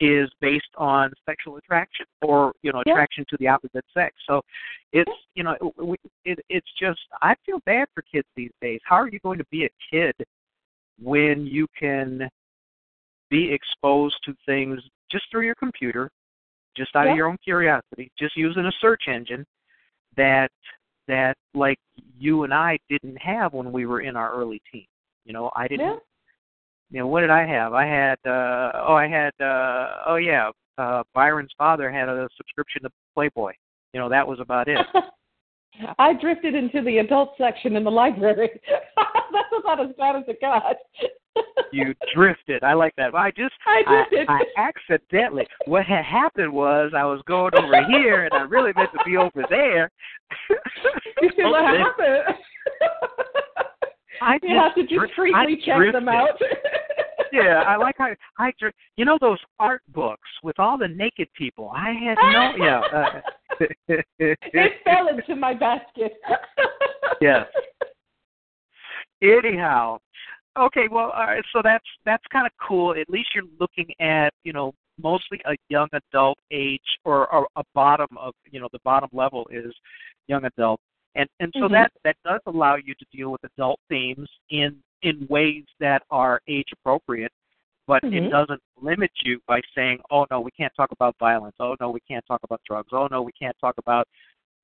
is 0.00 0.28
based 0.40 0.64
on 0.76 1.12
sexual 1.24 1.56
attraction 1.56 2.06
or 2.22 2.52
you 2.62 2.72
know 2.72 2.82
Yeah. 2.84 2.92
attraction 2.92 3.24
to 3.30 3.36
the 3.38 3.48
opposite 3.48 3.84
sex. 3.94 4.14
So 4.26 4.42
it's 4.92 5.10
you 5.34 5.44
know 5.44 5.56
it, 5.60 6.00
it, 6.24 6.38
it's 6.48 6.72
just 6.78 7.00
I 7.22 7.34
feel 7.46 7.60
bad 7.64 7.88
for 7.94 8.02
kids 8.02 8.26
these 8.36 8.50
days. 8.60 8.80
How 8.84 8.96
are 8.96 9.08
you 9.08 9.20
going 9.20 9.38
to 9.38 9.46
be 9.50 9.64
a 9.64 9.70
kid 9.90 10.14
when 11.00 11.46
you 11.46 11.66
can 11.78 12.28
be 13.34 13.52
exposed 13.52 14.16
to 14.24 14.32
things 14.46 14.78
just 15.10 15.24
through 15.30 15.44
your 15.44 15.56
computer, 15.56 16.08
just 16.76 16.94
out 16.94 17.04
Yeah. 17.06 17.10
of 17.12 17.16
your 17.16 17.26
own 17.26 17.38
curiosity, 17.38 18.12
just 18.16 18.36
using 18.36 18.64
a 18.66 18.72
search 18.80 19.08
engine 19.08 19.44
that 20.16 20.50
that 21.06 21.36
like 21.52 21.78
you 22.18 22.44
and 22.44 22.54
I 22.54 22.78
didn't 22.88 23.16
have 23.18 23.52
when 23.52 23.72
we 23.72 23.84
were 23.86 24.00
in 24.00 24.16
our 24.16 24.32
early 24.32 24.62
teens. 24.70 24.86
You 25.26 25.32
know, 25.32 25.50
I 25.56 25.66
didn't 25.68 25.86
Yeah. 25.86 25.98
you 26.92 26.98
know, 27.00 27.08
what 27.08 27.22
did 27.22 27.30
I 27.30 27.44
have? 27.44 27.72
I 27.74 27.86
had 27.86 28.18
uh 28.24 28.70
oh 28.88 28.94
I 28.94 29.08
had 29.08 29.32
uh 29.40 30.02
oh 30.06 30.16
yeah, 30.16 30.50
uh 30.78 31.02
Byron's 31.12 31.52
father 31.58 31.90
had 31.90 32.08
a 32.08 32.28
subscription 32.36 32.82
to 32.82 32.90
Playboy. 33.14 33.52
You 33.92 34.00
know, 34.00 34.08
that 34.08 34.26
was 34.26 34.38
about 34.40 34.68
it. 34.68 34.78
I 35.98 36.12
drifted 36.14 36.54
into 36.54 36.82
the 36.82 36.98
adult 36.98 37.34
section 37.36 37.76
in 37.76 37.84
the 37.84 37.90
library. 37.90 38.50
That's 38.96 39.48
about 39.58 39.80
as 39.80 39.94
bad 39.98 40.16
as 40.16 40.22
it 40.28 40.40
got. 40.40 40.76
you 41.72 41.94
drifted. 42.14 42.62
I 42.62 42.74
like 42.74 42.94
that. 42.96 43.14
I 43.14 43.30
just 43.30 43.54
I 43.66 43.82
drifted. 43.86 44.28
I, 44.28 44.42
I 44.56 44.68
accidentally 44.68 45.46
what 45.66 45.84
had 45.84 46.04
happened 46.04 46.52
was 46.52 46.92
I 46.96 47.04
was 47.04 47.20
going 47.26 47.52
over 47.56 47.84
here 47.88 48.24
and 48.24 48.34
I 48.34 48.42
really 48.42 48.72
meant 48.76 48.90
to 48.92 48.98
be 49.04 49.16
over 49.16 49.44
there. 49.50 49.90
you 51.22 51.30
see 51.36 51.42
what 51.42 51.64
happened? 51.64 52.36
I 54.22 54.38
you 54.42 54.56
have 54.56 54.74
to 54.76 54.82
just 54.82 55.12
I 55.34 55.46
check 55.64 55.92
them 55.92 56.08
out. 56.08 56.38
yeah, 57.32 57.62
I 57.66 57.76
like 57.76 57.96
how 57.98 58.08
I 58.38 58.52
you 58.96 59.04
know 59.04 59.18
those 59.20 59.38
art 59.58 59.82
books 59.88 60.28
with 60.42 60.58
all 60.58 60.78
the 60.78 60.88
naked 60.88 61.28
people. 61.36 61.70
I 61.74 61.92
had 61.92 62.16
no 62.32 62.64
yeah. 62.64 62.80
Uh, 62.80 63.20
it 64.18 64.72
fell 64.84 65.08
into 65.08 65.36
my 65.36 65.54
basket. 65.54 66.14
Yes. 67.20 67.46
Anyhow, 69.22 69.98
okay. 70.58 70.88
Well, 70.90 71.10
all 71.10 71.26
right. 71.26 71.44
So 71.52 71.60
that's 71.62 71.84
that's 72.04 72.24
kind 72.32 72.46
of 72.46 72.52
cool. 72.66 72.92
At 72.98 73.08
least 73.08 73.28
you're 73.34 73.44
looking 73.60 73.86
at 74.00 74.30
you 74.42 74.52
know 74.52 74.72
mostly 75.00 75.40
a 75.46 75.54
young 75.68 75.88
adult 75.92 76.38
age 76.50 76.80
or, 77.04 77.32
or 77.32 77.46
a 77.56 77.62
bottom 77.74 78.08
of 78.18 78.34
you 78.50 78.60
know 78.60 78.68
the 78.72 78.80
bottom 78.84 79.08
level 79.12 79.46
is 79.50 79.72
young 80.26 80.44
adult, 80.44 80.80
and 81.14 81.28
and 81.40 81.52
so 81.54 81.68
Mhm. 81.68 81.72
that 81.72 81.92
that 82.04 82.16
does 82.24 82.40
allow 82.46 82.76
you 82.76 82.94
to 82.94 83.06
deal 83.12 83.30
with 83.30 83.44
adult 83.44 83.78
themes 83.88 84.28
in 84.50 84.82
in 85.02 85.26
ways 85.28 85.64
that 85.80 86.02
are 86.10 86.40
age 86.48 86.68
appropriate. 86.72 87.32
But 87.86 88.02
it 88.04 88.12
Mhm. 88.12 88.30
doesn't 88.30 88.62
limit 88.80 89.10
you 89.22 89.40
by 89.46 89.60
saying, 89.74 90.00
"Oh 90.10 90.26
no, 90.30 90.40
we 90.40 90.50
can't 90.52 90.74
talk 90.74 90.90
about 90.92 91.16
violence. 91.18 91.56
Oh 91.60 91.76
no, 91.80 91.90
we 91.90 92.00
can't 92.00 92.24
talk 92.26 92.42
about 92.42 92.62
drugs. 92.64 92.88
Oh 92.92 93.08
no, 93.10 93.20
we 93.22 93.32
can't 93.32 93.58
talk 93.58 93.76
about 93.78 94.08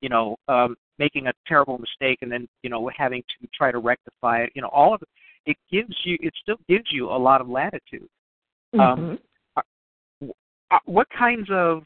you 0.01 0.09
know, 0.09 0.37
um, 0.49 0.77
making 0.99 1.27
a 1.27 1.33
terrible 1.47 1.79
mistake 1.79 2.19
and 2.23 2.31
then, 2.31 2.49
you 2.63 2.71
know, 2.71 2.91
having 2.97 3.23
to 3.23 3.49
try 3.55 3.71
to 3.71 3.79
rectify 3.79 4.41
it. 4.41 4.53
You 4.55 4.63
know, 4.63 4.69
all 4.69 4.95
of 4.95 5.03
it, 5.03 5.09
it 5.47 5.57
gives 5.71 5.95
you, 6.05 6.17
it 6.21 6.33
still 6.41 6.59
gives 6.69 6.87
you 6.91 7.09
a 7.11 7.17
lot 7.17 7.41
of 7.41 7.49
latitude. 7.49 8.09
Um, 8.79 9.01
Mhm. 9.01 9.19
Uh, 10.73 10.79
what 10.85 11.09
kinds 11.11 11.51
of, 11.51 11.85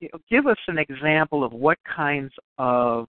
you 0.00 0.08
know, 0.10 0.18
give 0.30 0.46
us 0.46 0.56
an 0.66 0.78
example 0.78 1.44
of 1.44 1.52
what 1.52 1.76
kinds 1.84 2.32
of 2.56 3.06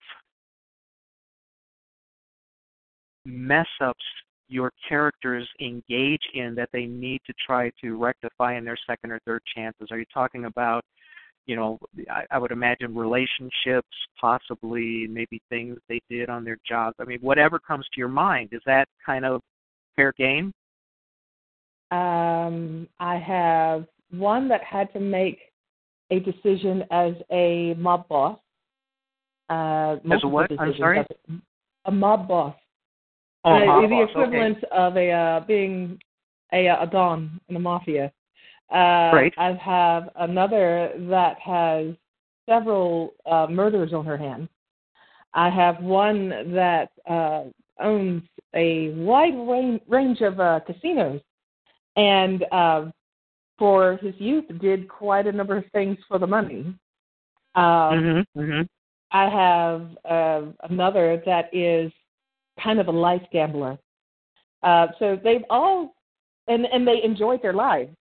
mess 3.23 3.67
ups 3.79 4.03
your 4.49 4.71
characters 4.87 5.47
engage 5.59 6.21
in 6.33 6.55
that 6.55 6.69
they 6.71 6.85
need 6.85 7.21
to 7.27 7.33
try 7.45 7.71
to 7.81 7.97
rectify 7.97 8.57
in 8.57 8.65
their 8.65 8.77
second 8.87 9.11
or 9.11 9.19
third 9.25 9.41
chances. 9.55 9.89
Are 9.91 9.99
you 9.99 10.05
talking 10.13 10.45
about 10.45 10.83
you 11.47 11.55
know, 11.55 11.79
I, 12.11 12.23
I 12.29 12.37
would 12.37 12.51
imagine 12.51 12.93
relationships, 12.93 13.87
possibly 14.19 15.07
maybe 15.09 15.41
things 15.49 15.77
they 15.87 16.01
did 16.09 16.29
on 16.29 16.43
their 16.43 16.57
jobs. 16.67 16.95
I 16.99 17.05
mean, 17.05 17.19
whatever 17.21 17.57
comes 17.57 17.85
to 17.93 17.99
your 17.99 18.09
mind, 18.09 18.49
is 18.51 18.61
that 18.65 18.87
kind 19.03 19.25
of 19.25 19.41
fair 19.95 20.13
game? 20.17 20.53
Um, 21.89 22.87
I 22.99 23.17
have 23.17 23.85
one 24.11 24.49
that 24.49 24.61
had 24.61 24.91
to 24.91 24.99
make 24.99 25.39
a 26.11 26.19
decision 26.19 26.83
as 26.91 27.13
a 27.31 27.73
mob 27.77 28.07
boss. 28.09 28.39
Uh, 29.49 29.95
multiple 30.03 30.31
what? 30.31 30.51
I'm 30.59 30.73
sorry? 30.77 30.99
A 30.99 31.05
a 31.85 31.91
mob 31.91 32.27
boss. 32.27 32.55
Oh, 33.47 33.55
uh, 33.55 33.87
the 33.87 34.01
equivalent 34.01 34.57
okay. 34.57 34.67
of 34.71 34.97
a 34.97 35.11
uh, 35.11 35.39
being 35.41 35.99
a 36.51 36.67
a 36.67 36.87
don 36.91 37.39
in 37.47 37.53
the 37.53 37.59
mafia. 37.59 38.11
Uh, 38.71 39.11
Right. 39.13 39.33
I 39.37 39.53
have 39.53 40.09
another 40.15 40.91
that 41.09 41.39
has 41.39 41.95
several 42.47 43.13
uh, 43.25 43.47
murders 43.49 43.93
on 43.93 44.05
her 44.05 44.17
hands. 44.17 44.49
I 45.33 45.49
have 45.49 45.81
one 45.81 46.53
that 46.53 46.89
uh, 47.09 47.43
owns 47.79 48.23
a 48.53 48.89
wide 48.95 49.35
range, 49.35 49.81
range 49.87 50.21
of 50.21 50.39
uh, 50.39 50.59
casinos, 50.65 51.21
and 51.95 52.43
uh, 52.51 52.85
for 53.57 53.97
his 53.97 54.13
youth 54.17 54.45
did 54.59 54.89
quite 54.89 55.27
a 55.27 55.31
number 55.31 55.55
of 55.55 55.63
things 55.71 55.97
for 56.07 56.19
the 56.19 56.27
money. 56.27 56.75
Um, 57.55 58.25
hmm 58.35 58.41
hmm 58.41 58.61
I 59.11 59.29
have 59.29 59.87
uh, 60.03 60.41
another 60.69 61.21
that 61.25 61.49
is 61.53 61.93
kind 62.61 62.79
of 62.79 62.87
a 62.87 62.91
life 62.91 63.23
gambler. 63.31 63.77
Uh, 64.63 64.87
so 64.99 65.19
they've 65.23 65.43
all, 65.49 65.95
and 66.47 66.65
and 66.65 66.87
they 66.87 67.03
enjoyed 67.03 67.41
their 67.41 67.53
lives. 67.53 67.95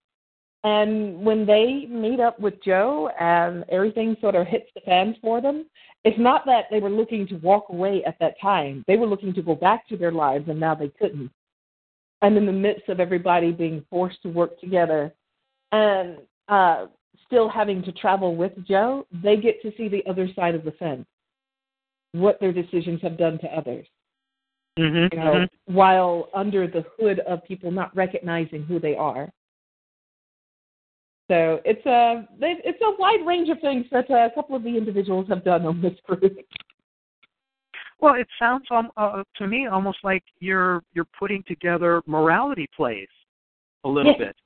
And 0.64 1.24
when 1.24 1.46
they 1.46 1.86
meet 1.88 2.18
up 2.18 2.40
with 2.40 2.62
Joe 2.64 3.08
and 3.20 3.64
everything 3.68 4.16
sort 4.20 4.34
of 4.34 4.48
hits 4.48 4.66
the 4.74 4.80
fan 4.80 5.14
for 5.22 5.40
them, 5.40 5.66
it's 6.04 6.18
not 6.18 6.44
that 6.46 6.64
they 6.70 6.80
were 6.80 6.90
looking 6.90 7.26
to 7.28 7.36
walk 7.36 7.66
away 7.68 8.02
at 8.04 8.18
that 8.18 8.34
time. 8.40 8.84
They 8.88 8.96
were 8.96 9.06
looking 9.06 9.32
to 9.34 9.42
go 9.42 9.54
back 9.54 9.86
to 9.88 9.96
their 9.96 10.10
lives, 10.10 10.48
and 10.48 10.58
now 10.58 10.74
they 10.74 10.88
couldn't. 10.88 11.30
And 12.22 12.36
in 12.36 12.46
the 12.46 12.52
midst 12.52 12.88
of 12.88 12.98
everybody 12.98 13.52
being 13.52 13.84
forced 13.90 14.22
to 14.22 14.28
work 14.28 14.58
together 14.58 15.12
and 15.70 16.18
uh, 16.48 16.86
still 17.26 17.48
having 17.48 17.82
to 17.82 17.92
travel 17.92 18.34
with 18.34 18.52
Joe, 18.66 19.06
they 19.22 19.36
get 19.36 19.60
to 19.62 19.72
see 19.76 19.88
the 19.88 20.04
other 20.08 20.28
side 20.34 20.54
of 20.54 20.64
the 20.64 20.72
fence, 20.72 21.06
what 22.12 22.40
their 22.40 22.52
decisions 22.52 23.00
have 23.02 23.18
done 23.18 23.38
to 23.38 23.46
others. 23.48 23.86
Hmm 24.78 25.06
You 25.12 25.18
know, 25.18 25.46
while 25.66 26.28
under 26.34 26.66
the 26.66 26.84
hood 26.98 27.20
of 27.20 27.44
people 27.44 27.70
not 27.70 27.94
recognizing 27.96 28.64
who 28.64 28.78
they 28.78 28.94
are. 28.94 29.32
So 31.28 31.60
it's 31.64 31.84
a 31.86 32.28
it's 32.40 32.80
a 32.82 33.00
wide 33.00 33.26
range 33.26 33.48
of 33.48 33.60
things 33.60 33.86
that 33.90 34.10
a 34.10 34.30
couple 34.34 34.54
of 34.54 34.62
the 34.62 34.76
individuals 34.76 35.26
have 35.28 35.42
done 35.44 35.66
on 35.66 35.82
this 35.82 35.98
group. 36.06 36.38
Well, 37.98 38.14
it 38.14 38.28
sounds 38.38 38.64
um, 38.70 38.90
uh, 38.96 39.24
to 39.36 39.46
me 39.46 39.66
almost 39.66 39.98
like 40.04 40.22
you're 40.38 40.82
you're 40.92 41.08
putting 41.18 41.42
together 41.48 42.02
morality 42.06 42.68
plays 42.76 43.08
a 43.84 43.88
little 43.88 44.12
Yes. 44.12 44.18
bit. 44.18 44.36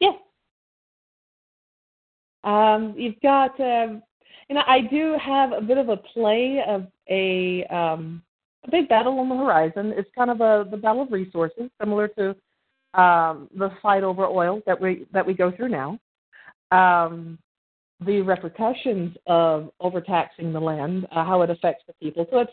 Yeah. 0.00 0.12
Um, 2.42 2.94
you've 2.96 3.20
got, 3.20 3.58
um, 3.60 4.02
you 4.48 4.54
know, 4.54 4.64
I 4.66 4.80
do 4.80 5.16
have 5.20 5.52
a 5.52 5.60
bit 5.60 5.76
of 5.78 5.90
a 5.90 5.98
play 5.98 6.62
of 6.66 6.86
a 7.08 7.64
um, 7.66 8.22
a 8.64 8.70
big 8.70 8.88
battle 8.88 9.18
on 9.18 9.28
the 9.28 9.36
horizon. 9.36 9.92
It's 9.96 10.10
kind 10.16 10.30
of 10.30 10.40
a 10.40 10.68
the 10.70 10.76
battle 10.76 11.02
of 11.02 11.12
resources, 11.12 11.70
similar 11.80 12.08
to 12.08 12.30
um, 12.94 13.48
the 13.56 13.70
fight 13.82 14.02
over 14.02 14.26
oil 14.26 14.62
that 14.66 14.80
we 14.80 15.06
that 15.12 15.26
we 15.26 15.34
go 15.34 15.50
through 15.50 15.68
now. 15.68 15.98
Um, 16.70 17.38
the 18.04 18.22
repercussions 18.22 19.14
of 19.26 19.70
overtaxing 19.80 20.52
the 20.52 20.60
land, 20.60 21.06
uh, 21.12 21.24
how 21.24 21.42
it 21.42 21.50
affects 21.50 21.84
the 21.86 21.92
people. 21.94 22.26
So 22.30 22.38
it's 22.40 22.52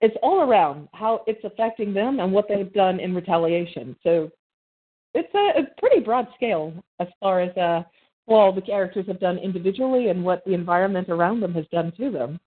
it's 0.00 0.16
all 0.22 0.42
around 0.42 0.88
how 0.92 1.22
it's 1.26 1.44
affecting 1.44 1.94
them 1.94 2.20
and 2.20 2.32
what 2.32 2.46
they've 2.48 2.72
done 2.72 3.00
in 3.00 3.14
retaliation. 3.14 3.96
So 4.02 4.30
it's 5.14 5.32
a, 5.34 5.60
a 5.60 5.80
pretty 5.80 6.00
broad 6.00 6.26
scale 6.34 6.74
as 7.00 7.08
far 7.20 7.40
as 7.40 7.56
uh, 7.56 7.82
all 8.26 8.52
the 8.52 8.60
characters 8.60 9.06
have 9.06 9.20
done 9.20 9.38
individually 9.38 10.08
and 10.08 10.24
what 10.24 10.44
the 10.44 10.52
environment 10.52 11.08
around 11.08 11.40
them 11.40 11.54
has 11.54 11.64
done 11.72 11.92
to 11.98 12.10
them. 12.10 12.40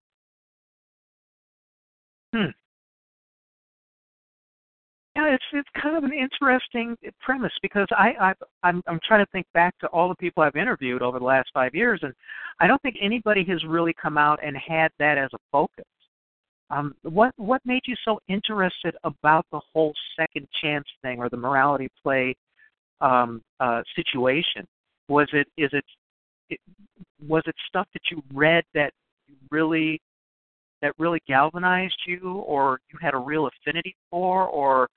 Yeah, 5.18 5.34
it's 5.34 5.44
it's 5.52 5.70
kind 5.82 5.98
of 5.98 6.04
an 6.04 6.14
interesting 6.14 6.96
premise 7.22 7.52
because 7.64 7.88
I, 7.90 8.12
I 8.22 8.34
I'm 8.62 8.84
I'm 8.86 9.00
trying 9.08 9.26
to 9.26 9.32
think 9.32 9.48
back 9.52 9.76
to 9.80 9.88
all 9.88 10.10
the 10.10 10.16
people 10.16 10.44
I've 10.44 10.56
interviewed 10.56 11.02
over 11.02 11.18
the 11.18 11.26
last 11.26 11.50
five 11.56 11.74
years, 11.74 12.00
and 12.04 12.14
I 12.60 12.68
don't 12.68 12.80
think 12.84 12.98
anybody 13.02 13.44
has 13.46 13.64
really 13.66 13.96
come 14.00 14.16
out 14.16 14.40
and 14.46 14.56
had 14.56 14.92
that 15.00 15.18
as 15.18 15.32
a 15.34 15.40
focus. 15.52 15.86
Um, 16.70 16.94
what 17.02 17.34
what 17.38 17.64
made 17.66 17.82
you 17.88 17.96
so 18.06 18.20
interested 18.28 18.96
about 19.04 19.48
the 19.52 19.60
whole 19.74 19.92
second 20.20 20.48
chance 20.62 20.86
thing 21.02 21.18
or 21.18 21.30
the 21.30 21.38
morality 21.38 21.90
play 22.04 22.36
um, 23.02 23.42
uh, 23.60 23.82
situation? 23.96 24.68
Was 25.10 25.30
it 25.34 25.48
is 25.58 25.72
it, 25.74 25.86
it 26.52 26.60
was 27.28 27.42
it 27.48 27.56
stuff 27.68 27.88
that 27.94 28.04
you 28.12 28.22
read 28.36 28.64
that 28.76 28.92
really 29.50 30.00
that 30.84 30.94
really 31.00 31.22
galvanized 31.28 31.98
you 32.06 32.34
or 32.46 32.80
you 32.92 33.00
had 33.02 33.16
a 33.16 33.18
real 33.18 33.48
affinity 33.48 33.96
for 34.12 34.46
or 34.46 34.88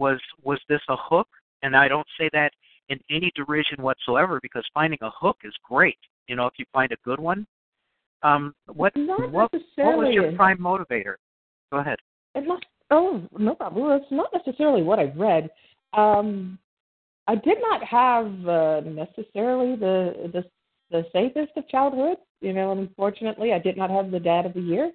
was 0.00 0.20
was 0.42 0.58
this 0.68 0.80
a 0.88 0.96
hook 0.96 1.28
and 1.62 1.76
i 1.76 1.86
don't 1.86 2.06
say 2.18 2.28
that 2.32 2.50
in 2.88 2.98
any 3.10 3.30
derision 3.36 3.80
whatsoever 3.82 4.40
because 4.42 4.64
finding 4.74 4.98
a 5.02 5.10
hook 5.10 5.36
is 5.44 5.54
great 5.62 5.98
you 6.26 6.34
know 6.34 6.46
if 6.46 6.54
you 6.58 6.64
find 6.72 6.90
a 6.90 6.96
good 7.04 7.20
one 7.20 7.46
um 8.22 8.54
what 8.66 8.92
Not 8.96 9.32
what, 9.32 9.52
what 9.76 9.98
was 9.98 10.12
your 10.12 10.32
prime 10.32 10.58
motivator 10.58 11.14
go 11.70 11.78
ahead 11.78 11.98
It 12.34 12.46
must. 12.46 12.64
Oh, 12.92 13.22
no 13.38 13.54
problem. 13.54 13.84
Well, 13.84 13.96
it's 13.96 14.10
not 14.10 14.32
necessarily 14.32 14.82
what 14.82 14.98
I've 14.98 15.16
read. 15.16 15.48
Um, 15.92 16.58
I 17.28 17.36
did 17.36 17.58
not 17.60 17.84
have 17.84 18.26
uh, 18.48 18.80
necessarily 18.80 19.76
the 19.76 20.30
the 20.32 20.44
the 20.90 21.04
safest 21.12 21.52
of 21.56 21.68
childhood. 21.68 22.16
You 22.40 22.52
know, 22.52 22.72
unfortunately, 22.72 23.52
I 23.52 23.60
did 23.60 23.76
not 23.76 23.90
have 23.90 24.10
the 24.10 24.18
dad 24.18 24.46
of 24.46 24.54
the 24.54 24.60
year, 24.60 24.90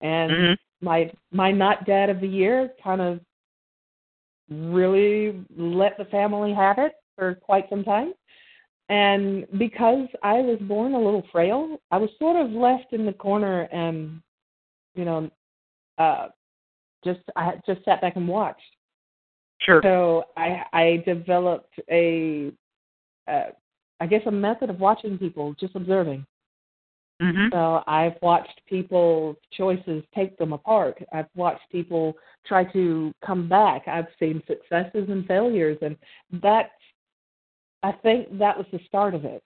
and 0.00 0.32
Mhm. 0.32 0.56
my 0.80 1.12
my 1.30 1.52
not 1.52 1.84
dad 1.86 2.10
of 2.10 2.20
the 2.20 2.28
year 2.28 2.74
kind 2.82 3.00
of 3.00 3.20
really 4.72 5.44
let 5.56 5.98
the 5.98 6.04
family 6.06 6.52
have 6.52 6.78
it 6.78 6.92
for 7.16 7.34
quite 7.34 7.68
some 7.68 7.84
time. 7.84 8.12
And 8.88 9.46
because 9.58 10.08
I 10.22 10.34
was 10.40 10.58
born 10.60 10.94
a 10.94 11.00
little 11.00 11.24
frail, 11.32 11.78
I 11.90 11.98
was 11.98 12.10
sort 12.18 12.36
of 12.36 12.50
left 12.50 12.92
in 12.92 13.06
the 13.06 13.12
corner 13.12 13.62
and, 13.72 14.20
you 14.94 15.04
know, 15.04 15.30
uh, 15.98 16.28
just 17.04 17.20
I 17.36 17.44
had 17.44 17.62
just 17.66 17.84
sat 17.84 18.00
back 18.00 18.16
and 18.16 18.28
watched. 18.28 18.60
sure 19.60 19.80
So 19.82 20.24
I 20.36 20.62
I 20.72 21.02
developed 21.06 21.74
a, 21.90 22.52
uh, 23.28 23.50
I 24.00 24.06
guess 24.06 24.22
a 24.26 24.30
method 24.30 24.70
of 24.70 24.80
watching 24.80 25.18
people, 25.18 25.54
just 25.58 25.76
observing. 25.76 26.26
Mhm 27.22 27.50
So 27.52 27.82
I've 27.86 28.16
watched 28.22 28.60
people's 28.66 29.36
choices 29.52 30.02
take 30.14 30.36
them 30.38 30.52
apart. 30.52 30.98
I've 31.12 31.28
watched 31.36 31.70
people 31.70 32.14
try 32.46 32.64
to 32.72 33.12
come 33.24 33.48
back. 33.48 33.86
I've 33.86 34.08
seen 34.18 34.42
successes 34.46 35.08
and 35.08 35.26
failures, 35.26 35.78
and 35.82 35.96
that 36.42 36.72
I 37.82 37.92
think 37.92 38.38
that 38.38 38.56
was 38.56 38.66
the 38.72 38.80
start 38.86 39.14
of 39.14 39.24
it. 39.24 39.42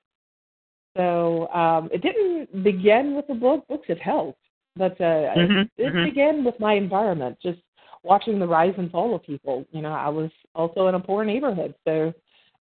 So 0.96 1.48
um, 1.52 1.90
it 1.92 2.02
didn't 2.02 2.62
begin 2.64 3.14
with 3.14 3.26
the 3.26 3.34
book. 3.34 3.66
Books 3.68 3.88
have 3.88 3.98
helped, 3.98 4.40
but 4.76 4.98
uh, 5.00 5.34
Mhm, 5.36 5.68
it 5.76 5.92
mhm. 5.94 6.04
began 6.04 6.44
with 6.44 6.58
my 6.58 6.74
environment, 6.74 7.38
just 7.42 7.60
watching 8.02 8.38
the 8.38 8.46
rise 8.46 8.74
and 8.78 8.90
fall 8.90 9.14
of 9.14 9.22
people. 9.22 9.66
You 9.72 9.82
know, 9.82 9.92
I 9.92 10.08
was 10.08 10.30
also 10.54 10.86
in 10.88 10.94
a 10.94 11.00
poor 11.00 11.24
neighborhood, 11.24 11.74
so 11.84 12.14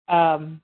um, 0.07 0.61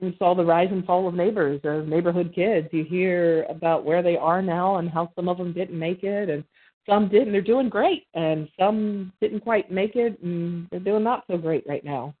we 0.00 0.14
saw 0.18 0.34
the 0.34 0.44
rise 0.44 0.68
and 0.70 0.84
fall 0.84 1.08
of 1.08 1.14
neighbors 1.14 1.60
or 1.64 1.82
neighborhood 1.82 2.32
kids. 2.34 2.68
You 2.72 2.84
hear 2.84 3.44
about 3.48 3.84
where 3.84 4.02
they 4.02 4.16
are 4.16 4.42
now 4.42 4.76
and 4.76 4.90
how 4.90 5.10
some 5.16 5.28
of 5.28 5.38
them 5.38 5.52
didn't 5.52 5.78
make 5.78 6.02
it, 6.02 6.28
and 6.28 6.44
some 6.88 7.08
did, 7.08 7.22
and 7.22 7.34
they're 7.34 7.40
doing 7.40 7.68
great, 7.68 8.06
and 8.14 8.48
some 8.58 9.12
didn't 9.20 9.40
quite 9.40 9.70
make 9.70 9.96
it, 9.96 10.20
and 10.22 10.68
they're 10.70 10.80
doing 10.80 11.04
not 11.04 11.24
so 11.30 11.38
great 11.38 11.64
right 11.66 11.84
now. 11.84 12.14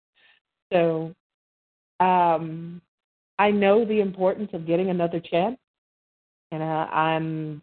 So, 0.72 1.14
um, 2.00 2.80
I 3.38 3.50
know 3.50 3.84
the 3.84 4.00
importance 4.00 4.50
of 4.52 4.66
getting 4.66 4.90
another 4.90 5.20
chance, 5.20 5.58
and 6.52 6.62
uh, 6.62 6.86
I'm, 6.92 7.62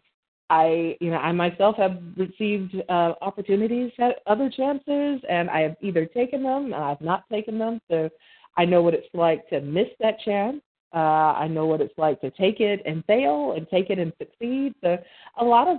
I, 0.50 0.96
you 1.00 1.10
know, 1.10 1.16
I 1.16 1.32
myself 1.32 1.76
have 1.76 1.98
received 2.16 2.76
uh, 2.88 3.14
opportunities 3.22 3.90
at 3.98 4.16
other 4.26 4.50
chances, 4.50 5.20
and 5.28 5.48
I 5.50 5.60
have 5.60 5.76
either 5.80 6.04
taken 6.06 6.42
them, 6.42 6.66
and 6.66 6.74
I've 6.74 7.00
not 7.00 7.24
taken 7.30 7.58
them. 7.58 7.80
So, 7.90 8.10
I 8.56 8.64
know 8.64 8.82
what 8.82 8.94
it's 8.94 9.06
like 9.14 9.48
to 9.48 9.60
miss 9.60 9.88
that 10.00 10.20
chance. 10.24 10.60
Uh, 10.94 11.32
I 11.34 11.48
know 11.48 11.66
what 11.66 11.80
it's 11.80 11.96
like 11.96 12.20
to 12.20 12.30
take 12.32 12.60
it 12.60 12.82
and 12.84 13.04
fail, 13.06 13.52
and 13.56 13.66
take 13.68 13.88
it 13.90 13.98
and 13.98 14.12
succeed. 14.18 14.74
So, 14.82 14.98
a 15.38 15.44
lot 15.44 15.68
of 15.68 15.78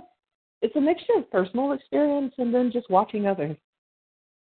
it's 0.62 0.74
a 0.76 0.80
mixture 0.80 1.12
of 1.18 1.30
personal 1.30 1.72
experience 1.72 2.34
and 2.38 2.52
then 2.54 2.70
just 2.72 2.88
watching 2.90 3.26
others. 3.26 3.56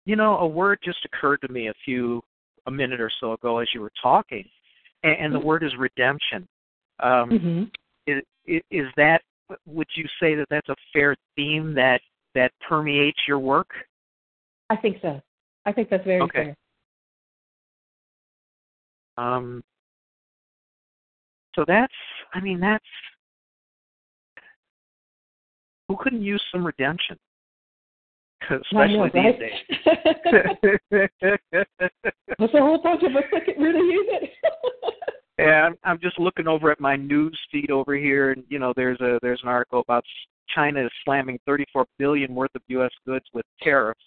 you 0.06 0.16
know 0.16 0.38
a 0.38 0.48
word 0.48 0.80
just 0.84 1.00
occurred 1.06 1.42
to 1.42 1.52
me 1.52 1.68
a 1.68 1.74
few 1.84 2.22
a 2.68 2.72
minute 2.72 3.02
or 3.02 3.12
so 3.20 3.34
ago 3.34 3.58
as 3.60 3.68
you 3.74 3.82
were 3.82 3.92
talking 4.02 4.48
and, 5.04 5.18
and 5.20 5.36
the 5.36 5.40
Mhm. 5.40 5.44
word 5.44 5.64
is 5.64 5.76
redemption 5.78 6.48
um 7.02 7.32
Mm-hmm. 7.32 7.64
is, 8.08 8.62
is 8.70 8.88
that 8.98 9.22
would 9.66 9.88
you 9.96 10.08
say 10.20 10.36
that 10.36 10.48
that's 10.50 10.70
a 10.70 10.76
fair 10.94 11.16
theme 11.36 11.74
that 11.74 12.02
that 12.36 12.52
permeates 12.68 13.20
your 13.28 13.40
work 13.40 13.70
I 14.70 14.76
think 14.76 14.98
so. 15.02 15.22
I 15.66 15.72
think 15.72 15.90
that's 15.90 16.06
very 16.06 16.22
Okay. 16.24 16.44
fair. 16.46 16.58
Um 19.18 19.64
so 21.56 21.64
that's 21.68 21.94
i 22.34 22.40
mean 22.40 22.60
that's 22.60 22.86
who 25.88 25.98
couldn't 25.98 26.22
use 26.22 26.44
some 26.52 26.66
redemption 26.66 27.18
especially 28.50 28.98
know, 28.98 29.10
these 29.14 29.24
right? 29.24 29.40
days. 29.40 30.80
There's 30.92 32.54
a 32.54 32.60
whole 32.60 32.82
bunch 32.82 33.04
of 33.04 33.16
us 33.16 33.24
that 33.32 33.46
could 33.46 33.58
really 33.58 33.94
use 33.94 34.08
it. 34.10 34.30
Yeah, 35.38 35.68
I'm, 35.68 35.76
I'm 35.84 36.00
just 36.00 36.18
looking 36.18 36.48
over 36.48 36.72
at 36.72 36.80
my 36.80 36.96
news 36.96 37.38
feed 37.52 37.70
over 37.70 37.94
here, 37.94 38.32
and 38.32 38.46
you 38.48 38.58
know, 38.58 38.72
there's 38.74 39.02
a 39.02 39.20
there's 39.22 39.42
an 39.44 39.50
article 39.50 39.82
about 39.82 40.06
China 40.56 40.86
is 40.86 40.92
slamming 41.04 41.40
34 41.46 41.86
billion 42.00 42.34
worth 42.34 42.56
of 42.56 42.62
U.S. 42.68 42.92
goods 43.06 43.26
with 43.34 43.46
tariffs, 43.62 44.00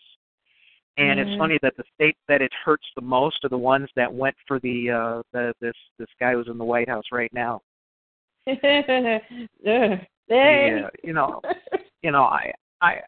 and 0.98 1.18
Mhm. 1.18 1.22
it's 1.22 1.36
funny 1.38 1.58
that 1.62 1.76
the 1.76 1.84
states 1.94 2.18
that 2.26 2.42
it 2.42 2.52
hurts 2.52 2.86
the 2.94 3.00
most 3.00 3.44
are 3.44 3.48
the 3.48 3.56
ones 3.56 3.88
that 3.94 4.12
went 4.12 4.36
for 4.46 4.58
the 4.60 4.90
uh 4.90 5.22
the 5.32 5.54
this 5.60 5.76
this 5.98 6.08
guy 6.18 6.32
who's 6.32 6.48
in 6.48 6.58
the 6.58 6.64
White 6.64 6.88
House 6.88 7.06
right 7.12 7.32
now. 7.32 7.60
Yeah, 10.30 10.90
you 11.02 11.14
know, 11.14 11.40
you 12.02 12.10
know, 12.10 12.24
I 12.24 12.52
I 12.82 13.00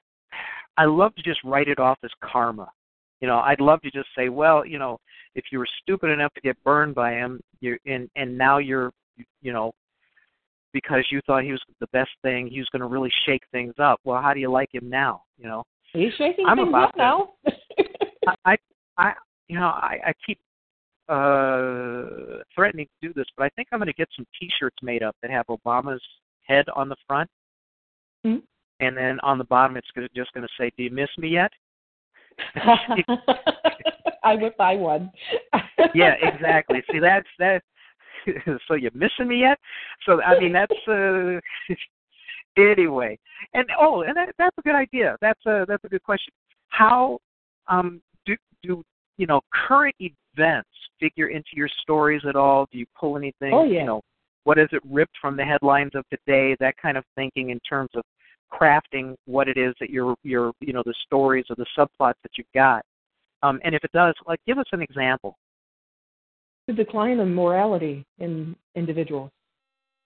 I 0.78 0.84
love 0.86 1.14
to 1.16 1.22
just 1.22 1.42
write 1.44 1.68
it 1.68 1.78
off 1.78 1.98
as 2.02 2.10
karma. 2.22 2.70
You 3.20 3.28
know, 3.28 3.40
I'd 3.40 3.60
love 3.60 3.82
to 3.82 3.90
just 3.90 4.08
say, 4.16 4.30
well, 4.30 4.64
you 4.64 4.78
know, 4.78 4.98
if 5.34 5.44
you 5.52 5.58
were 5.58 5.68
stupid 5.82 6.08
enough 6.10 6.32
to 6.34 6.40
get 6.40 6.62
burned 6.64 6.94
by 6.94 7.12
him, 7.12 7.40
you 7.60 7.76
and 7.86 8.08
and 8.16 8.38
now 8.38 8.58
you're, 8.58 8.92
you 9.42 9.52
know, 9.52 9.72
because 10.72 11.04
you 11.10 11.20
thought 11.26 11.44
he 11.44 11.52
was 11.52 11.62
the 11.80 11.86
best 11.88 12.10
thing, 12.22 12.46
he 12.46 12.58
was 12.58 12.68
going 12.70 12.80
to 12.80 12.86
really 12.86 13.12
shake 13.26 13.42
things 13.52 13.74
up. 13.78 14.00
Well, 14.04 14.22
how 14.22 14.32
do 14.32 14.40
you 14.40 14.50
like 14.50 14.72
him 14.72 14.88
now? 14.88 15.22
You 15.38 15.48
know, 15.48 15.64
He's 15.92 16.12
shaking 16.14 16.46
I'm 16.46 16.56
things 16.56 16.72
up 16.74 16.96
now. 16.96 17.30
I, 18.44 18.56
I, 18.98 19.12
you 19.48 19.58
know, 19.58 19.66
I, 19.66 19.98
I 20.06 20.12
keep 20.24 20.38
uh 21.08 22.38
threatening 22.54 22.86
to 22.86 23.08
do 23.08 23.12
this, 23.14 23.26
but 23.36 23.44
I 23.44 23.48
think 23.50 23.68
I'm 23.72 23.80
going 23.80 23.88
to 23.88 23.92
get 23.92 24.08
some 24.16 24.26
T-shirts 24.38 24.76
made 24.82 25.02
up 25.02 25.16
that 25.22 25.30
have 25.30 25.46
Obama's 25.46 26.02
head 26.42 26.66
on 26.74 26.88
the 26.88 26.96
front, 27.06 27.28
Hmm? 28.24 28.36
and 28.80 28.96
then 28.96 29.18
on 29.20 29.38
the 29.38 29.44
bottom 29.44 29.76
it's 29.76 29.90
gonna, 29.94 30.08
just 30.14 30.32
going 30.32 30.46
to 30.46 30.52
say, 30.58 30.70
"Do 30.76 30.84
you 30.84 30.90
miss 30.90 31.08
me 31.18 31.28
yet?" 31.28 31.50
I 34.22 34.34
would 34.34 34.56
buy 34.56 34.76
one. 34.76 35.10
yeah, 35.94 36.14
exactly. 36.22 36.82
See, 36.92 36.98
that's 36.98 37.28
that. 37.38 37.62
so 38.68 38.74
you're 38.74 38.90
missing 38.94 39.28
me 39.28 39.40
yet? 39.40 39.58
So 40.06 40.22
I 40.22 40.38
mean, 40.38 40.52
that's 40.52 40.72
uh, 40.88 41.40
anyway. 42.56 43.18
And 43.54 43.66
oh, 43.78 44.02
and 44.02 44.16
that, 44.16 44.34
that's 44.38 44.56
a 44.58 44.62
good 44.62 44.74
idea. 44.74 45.16
That's 45.20 45.44
a 45.46 45.64
that's 45.66 45.84
a 45.84 45.88
good 45.88 46.02
question. 46.02 46.32
How 46.68 47.18
um 47.68 48.00
do 48.62 48.82
you 49.16 49.26
know 49.26 49.40
current 49.68 49.94
events 49.98 50.68
figure 50.98 51.28
into 51.28 51.50
your 51.54 51.68
stories 51.82 52.22
at 52.28 52.36
all? 52.36 52.66
Do 52.72 52.78
you 52.78 52.86
pull 52.98 53.16
anything? 53.16 53.52
Oh, 53.52 53.64
yeah. 53.64 53.80
You 53.80 53.86
know, 53.86 54.00
what 54.44 54.58
is 54.58 54.68
it 54.72 54.82
ripped 54.88 55.16
from 55.20 55.36
the 55.36 55.44
headlines 55.44 55.92
of 55.94 56.04
today? 56.10 56.56
That 56.60 56.74
kind 56.80 56.96
of 56.96 57.04
thinking 57.16 57.50
in 57.50 57.60
terms 57.60 57.90
of 57.94 58.02
crafting 58.52 59.14
what 59.26 59.48
it 59.48 59.56
is 59.56 59.74
that 59.80 59.90
you're 59.90 60.14
you're 60.22 60.52
you 60.60 60.72
know 60.72 60.82
the 60.84 60.94
stories 61.06 61.44
or 61.50 61.56
the 61.56 61.66
subplots 61.78 62.14
that 62.22 62.32
you've 62.36 62.46
got. 62.54 62.84
Um, 63.42 63.60
and 63.64 63.74
if 63.74 63.84
it 63.84 63.92
does, 63.92 64.14
like 64.26 64.40
give 64.46 64.58
us 64.58 64.66
an 64.72 64.82
example. 64.82 65.36
the 66.66 66.72
decline 66.74 67.18
in 67.20 67.34
morality 67.34 68.04
in 68.18 68.54
individuals, 68.74 69.30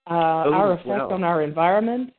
uh, 0.08 0.44
Oh, 0.46 0.52
our 0.54 0.72
effect 0.74 1.12
on 1.12 1.24
our 1.24 1.42
environment, 1.42 2.12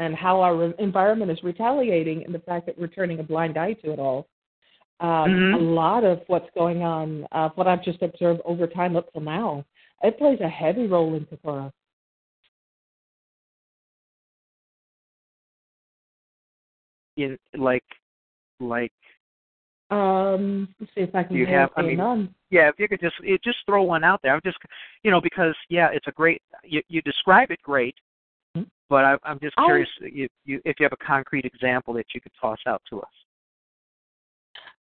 and 0.00 0.14
how 0.14 0.40
our 0.40 0.56
re- 0.56 0.74
environment 0.78 1.30
is 1.30 1.38
retaliating, 1.42 2.24
and 2.24 2.34
the 2.34 2.40
fact 2.40 2.66
that 2.66 2.78
we're 2.78 2.88
turning 2.88 3.20
a 3.20 3.22
blind 3.22 3.56
eye 3.56 3.74
to 3.84 3.92
it 3.92 3.98
all. 3.98 4.26
Um, 5.00 5.30
Mhm. 5.30 5.54
A 5.54 5.58
lot 5.58 6.02
of 6.04 6.22
what's 6.28 6.50
going 6.56 6.82
on, 6.82 7.26
uh, 7.30 7.50
what 7.50 7.68
I've 7.68 7.82
just 7.82 8.02
observed 8.02 8.40
over 8.44 8.66
time 8.66 8.96
up 8.96 9.12
till 9.12 9.20
now, 9.22 9.64
it 10.02 10.18
plays 10.18 10.40
a 10.40 10.48
heavy 10.48 10.86
role 10.88 11.14
in 11.14 11.24
Kokoro. 11.26 11.72
In 17.16 17.38
like 17.54 17.84
like 18.60 18.92
Um, 19.90 20.74
let's 20.80 20.92
see 20.94 21.00
if 21.00 21.14
I 21.14 21.22
can 21.22 21.36
You 21.36 21.46
have- 21.46 21.72
I 21.76 21.82
mean, 21.82 21.96
none. 21.96 22.34
yeah, 22.50 22.68
if 22.68 22.78
you 22.78 22.88
could 22.88 23.00
just 23.00 23.16
it, 23.22 23.40
just 23.42 23.64
throw 23.64 23.82
one 23.84 24.04
out 24.04 24.20
there. 24.20 24.34
I'm 24.34 24.40
just 24.42 24.58
you 25.02 25.10
know 25.10 25.20
because 25.20 25.56
yeah, 25.68 25.88
it's 25.90 26.06
a 26.08 26.12
great 26.12 26.42
you 26.64 26.82
you 26.88 27.00
describe 27.02 27.50
it 27.50 27.62
great, 27.62 27.96
Mhm. 28.56 28.68
but 28.88 29.04
I, 29.04 29.18
I'm 29.22 29.38
just 29.40 29.54
I- 29.58 29.64
curious 29.64 29.88
if 30.00 30.30
you 30.44 30.60
if 30.64 30.78
you 30.80 30.84
have 30.84 30.92
a 30.92 30.96
concrete 30.96 31.44
example 31.44 31.94
that 31.94 32.12
you 32.14 32.20
could 32.20 32.34
toss 32.34 32.58
out 32.66 32.82
to 32.90 33.00
us. 33.00 33.24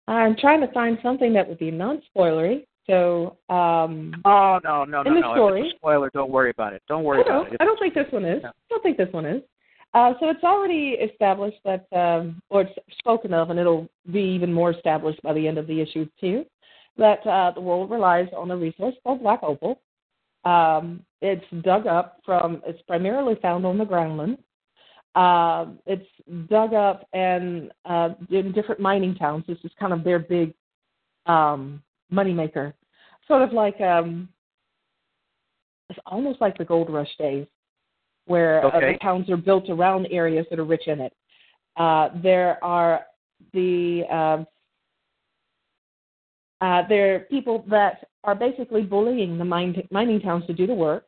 I'm 0.07 0.37
trying 0.37 0.61
to 0.61 0.73
find 0.73 0.99
something 1.03 1.33
that 1.33 1.49
would 1.49 1.59
be 1.59 1.71
non-spoilery. 1.71 2.67
So, 2.87 3.39
um, 3.49 4.13
Oh 4.27 4.61
no 4.63 4.85
no 4.85 5.03
no 5.03 5.09
In 5.09 5.15
the 5.15 5.21
no! 5.21 5.35
Story- 5.35 5.63
it's 5.63 5.75
a 5.75 5.77
spoiler, 5.79 6.11
don't 6.13 6.31
worry 6.31 6.51
about 6.51 6.75
it. 6.75 6.83
Don't 6.87 7.05
worry 7.05 7.19
I 7.19 7.23
about 7.23 7.53
it. 7.53 7.57
I 7.61 7.65
don't 7.65 7.79
think 7.79 7.95
this 7.95 8.11
one 8.11 8.25
is. 8.27 8.43
No. 8.43 8.51
I 8.51 8.53
don't 8.69 8.83
think 8.83 8.99
this 8.99 9.13
one 9.13 9.25
is. 9.25 9.43
Uh, 9.95 10.13
so 10.21 10.29
it's 10.29 10.43
already 10.45 10.91
established 11.01 11.59
that, 11.65 11.87
um, 11.93 12.43
or 12.51 12.63
it's 12.63 12.73
spoken 12.99 13.33
of, 13.33 13.51
and 13.51 13.59
it'll 13.59 13.89
be 14.13 14.21
even 14.21 14.53
more 14.53 14.73
established 14.73 15.23
by 15.23 15.33
the 15.33 15.47
end 15.47 15.57
of 15.57 15.67
the 15.69 15.81
issue 15.81 16.07
too, 16.21 16.45
that 16.99 17.25
uh, 17.27 17.53
the 17.53 17.61
world 17.61 17.91
relies 17.91 18.29
on 18.37 18.51
a 18.51 18.57
resource 18.57 18.95
called 19.05 19.23
black 19.23 19.41
opal. 19.43 19.81
Um, 20.45 21.01
it's 21.23 21.45
dug 21.63 21.87
up 21.87 22.19
from. 22.25 22.61
It's 22.67 22.83
primarily 22.83 23.37
found 23.41 23.65
on 23.65 23.79
the 23.79 23.85
groundland. 23.85 24.39
Uh, 25.15 25.67
it's 25.87 26.07
dug 26.49 26.75
up 26.75 27.07
and 27.13 27.71
uh, 27.85 28.11
in 28.31 28.53
different 28.53 28.81
mining 28.81 29.15
towns. 29.15 29.45
This 29.47 29.59
is 29.63 29.71
kind 29.79 29.93
of 29.93 30.03
their 30.03 30.19
big 30.19 30.53
um, 31.27 31.83
moneymaker, 32.13 32.73
sort 33.29 33.43
of 33.43 33.53
like 33.53 33.81
um, 33.81 34.29
it's 35.91 35.99
almost 36.07 36.41
like 36.41 36.59
the 36.59 36.65
gold 36.65 36.91
rush 36.91 37.15
days, 37.19 37.47
where 38.27 38.65
uh, 38.67 38.81
the 38.81 38.99
towns 39.01 39.31
are 39.31 39.37
built 39.37 39.69
around 39.69 40.07
areas 40.11 40.47
that 40.51 40.59
are 40.59 40.65
rich 40.65 40.89
in 40.89 41.01
it. 41.01 41.13
Uh, 41.77 42.09
there 42.23 42.63
are 42.65 43.03
the 43.53 44.03
uh, 44.11 44.45
uh, 46.65 46.83
there 46.89 47.15
are 47.15 47.21
people 47.21 47.65
that 47.69 48.09
are 48.25 48.35
basically 48.35 48.83
bullying 48.83 49.39
the 49.39 49.45
mine, 49.45 49.77
mining 49.91 50.21
towns 50.21 50.47
to 50.47 50.53
do 50.53 50.67
the 50.67 50.75
work, 50.75 51.05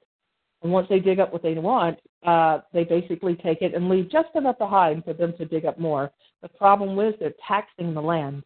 and 0.62 0.72
once 0.72 0.86
they 0.88 1.00
dig 1.00 1.20
up 1.20 1.32
what 1.32 1.42
they 1.42 1.54
want, 1.54 1.98
uh, 2.24 2.60
they 2.72 2.84
basically 2.84 3.36
take 3.36 3.62
it 3.62 3.74
and 3.74 3.88
leave 3.88 4.10
just 4.10 4.28
enough 4.34 4.58
behind 4.58 5.04
for 5.04 5.12
them 5.12 5.32
to 5.38 5.44
dig 5.44 5.64
up 5.64 5.78
more. 5.78 6.10
The 6.42 6.48
problem 6.48 6.98
is 6.98 7.14
they're 7.18 7.34
taxing 7.46 7.94
the 7.94 8.00
land, 8.00 8.42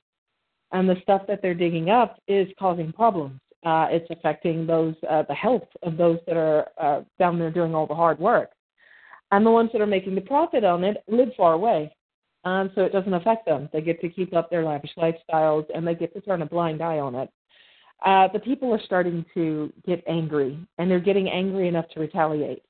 and 0.72 0.88
the 0.88 1.00
stuff 1.02 1.22
that 1.28 1.40
they're 1.42 1.54
digging 1.54 1.90
up 1.90 2.18
is 2.28 2.48
causing 2.58 2.92
problems. 2.92 3.40
Uh, 3.64 3.86
it's 3.90 4.10
affecting 4.10 4.66
those 4.66 4.94
uh, 5.08 5.22
the 5.28 5.34
health 5.34 5.68
of 5.82 5.96
those 5.96 6.18
that 6.26 6.36
are 6.36 6.66
uh, 6.78 7.02
down 7.18 7.38
there 7.38 7.50
doing 7.50 7.74
all 7.74 7.86
the 7.86 7.94
hard 7.94 8.18
work, 8.18 8.50
and 9.30 9.44
the 9.44 9.50
ones 9.50 9.70
that 9.72 9.82
are 9.82 9.86
making 9.86 10.14
the 10.14 10.20
profit 10.20 10.64
on 10.64 10.82
it 10.82 11.02
live 11.08 11.28
far 11.36 11.52
away, 11.52 11.94
um, 12.44 12.70
so 12.74 12.82
it 12.82 12.92
doesn't 12.92 13.14
affect 13.14 13.46
them. 13.46 13.68
They 13.72 13.82
get 13.82 14.00
to 14.00 14.08
keep 14.08 14.34
up 14.34 14.50
their 14.50 14.64
lavish 14.64 14.92
lifestyles, 14.96 15.66
and 15.74 15.86
they 15.86 15.94
get 15.94 16.12
to 16.14 16.20
turn 16.22 16.42
a 16.42 16.46
blind 16.46 16.82
eye 16.82 16.98
on 16.98 17.14
it. 17.14 17.30
Uh, 18.04 18.28
the 18.32 18.38
people 18.38 18.72
are 18.72 18.80
starting 18.84 19.24
to 19.34 19.72
get 19.86 20.02
angry, 20.08 20.58
and 20.78 20.90
they're 20.90 21.00
getting 21.00 21.28
angry 21.28 21.68
enough 21.68 21.88
to 21.92 22.00
retaliate. 22.00 22.62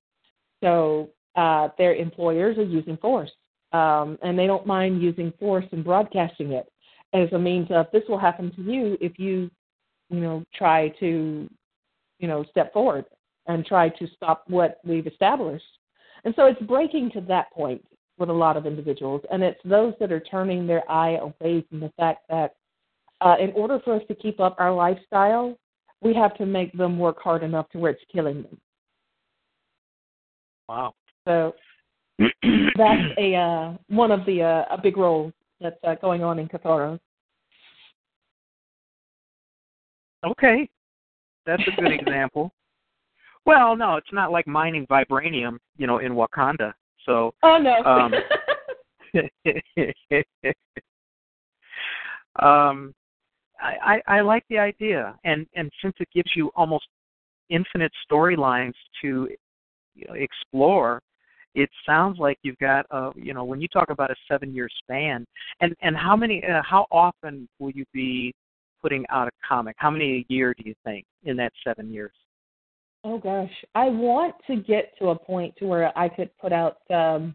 So 0.62 1.10
uh, 1.36 1.68
their 1.78 1.94
employers 1.94 2.58
are 2.58 2.64
using 2.64 2.96
force, 2.96 3.30
um, 3.72 4.18
and 4.22 4.38
they 4.38 4.46
don't 4.46 4.66
mind 4.66 5.00
using 5.00 5.32
force 5.38 5.64
and 5.72 5.84
broadcasting 5.84 6.52
it 6.52 6.70
as 7.12 7.32
a 7.32 7.38
means 7.38 7.68
of 7.70 7.86
this 7.92 8.02
will 8.08 8.18
happen 8.18 8.52
to 8.54 8.62
you 8.62 8.96
if 9.00 9.18
you, 9.18 9.50
you 10.10 10.20
know, 10.20 10.44
try 10.54 10.88
to, 11.00 11.48
you 12.18 12.28
know, 12.28 12.44
step 12.50 12.72
forward 12.72 13.04
and 13.46 13.66
try 13.66 13.88
to 13.88 14.06
stop 14.16 14.44
what 14.46 14.78
we've 14.84 15.06
established. 15.06 15.64
And 16.24 16.34
so 16.36 16.46
it's 16.46 16.60
breaking 16.62 17.10
to 17.12 17.20
that 17.22 17.50
point 17.52 17.84
with 18.18 18.28
a 18.28 18.32
lot 18.32 18.56
of 18.56 18.66
individuals, 18.66 19.22
and 19.32 19.42
it's 19.42 19.60
those 19.64 19.94
that 19.98 20.12
are 20.12 20.20
turning 20.20 20.66
their 20.66 20.88
eye 20.90 21.16
away 21.16 21.64
from 21.68 21.80
the 21.80 21.90
fact 21.96 22.20
that 22.28 22.54
uh, 23.20 23.36
in 23.40 23.52
order 23.52 23.80
for 23.84 23.94
us 23.94 24.02
to 24.08 24.14
keep 24.14 24.40
up 24.40 24.56
our 24.58 24.72
lifestyle, 24.72 25.56
we 26.00 26.14
have 26.14 26.34
to 26.36 26.46
make 26.46 26.72
them 26.72 26.98
work 26.98 27.20
hard 27.20 27.42
enough 27.42 27.68
to 27.70 27.78
where 27.78 27.92
it's 27.92 28.02
killing 28.12 28.42
them. 28.42 28.58
Wow. 30.68 30.94
So 31.26 31.54
that's 32.18 33.18
a 33.18 33.34
uh, 33.34 33.72
one 33.88 34.10
of 34.10 34.24
the 34.26 34.42
uh, 34.42 34.74
a 34.74 34.80
big 34.80 34.96
role 34.96 35.32
that's 35.60 35.76
uh, 35.84 35.94
going 35.96 36.22
on 36.22 36.38
in 36.38 36.48
Katharos. 36.48 37.00
Okay, 40.24 40.68
that's 41.46 41.62
a 41.66 41.80
good 41.80 41.92
example. 42.00 42.52
Well, 43.46 43.76
no, 43.76 43.96
it's 43.96 44.12
not 44.12 44.30
like 44.30 44.46
mining 44.46 44.86
vibranium, 44.86 45.58
you 45.76 45.86
know, 45.86 45.98
in 45.98 46.12
Wakanda. 46.12 46.72
So, 47.06 47.32
Oh 47.42 47.58
no. 47.58 47.82
Um, 47.84 48.12
um, 52.40 52.94
I, 53.60 54.00
I 54.06 54.18
I 54.18 54.20
like 54.20 54.44
the 54.48 54.58
idea, 54.58 55.16
and 55.24 55.46
and 55.54 55.70
since 55.82 55.94
it 56.00 56.08
gives 56.14 56.30
you 56.34 56.50
almost 56.56 56.86
infinite 57.48 57.92
storylines 58.10 58.74
to 59.02 59.28
you 59.94 60.06
know, 60.08 60.14
explore, 60.14 61.00
it 61.54 61.68
sounds 61.86 62.18
like 62.18 62.38
you've 62.42 62.58
got 62.58 62.86
a 62.90 63.10
you 63.14 63.34
know 63.34 63.44
when 63.44 63.60
you 63.60 63.68
talk 63.68 63.90
about 63.90 64.10
a 64.10 64.16
seven 64.30 64.54
year 64.54 64.68
span, 64.82 65.26
and 65.60 65.74
and 65.82 65.96
how 65.96 66.16
many 66.16 66.42
uh, 66.44 66.62
how 66.68 66.86
often 66.90 67.48
will 67.58 67.70
you 67.70 67.84
be 67.92 68.32
putting 68.82 69.04
out 69.10 69.28
a 69.28 69.30
comic? 69.46 69.76
How 69.78 69.90
many 69.90 70.18
a 70.18 70.32
year 70.32 70.54
do 70.56 70.64
you 70.66 70.74
think 70.84 71.04
in 71.24 71.36
that 71.36 71.52
seven 71.64 71.92
years? 71.92 72.12
oh 73.04 73.18
gosh, 73.18 73.50
I 73.74 73.86
want 73.86 74.34
to 74.46 74.56
get 74.56 74.92
to 74.98 75.08
a 75.08 75.18
point 75.18 75.54
to 75.58 75.66
where 75.66 75.96
I 75.98 76.08
could 76.08 76.30
put 76.38 76.52
out 76.52 76.78
um, 76.90 77.34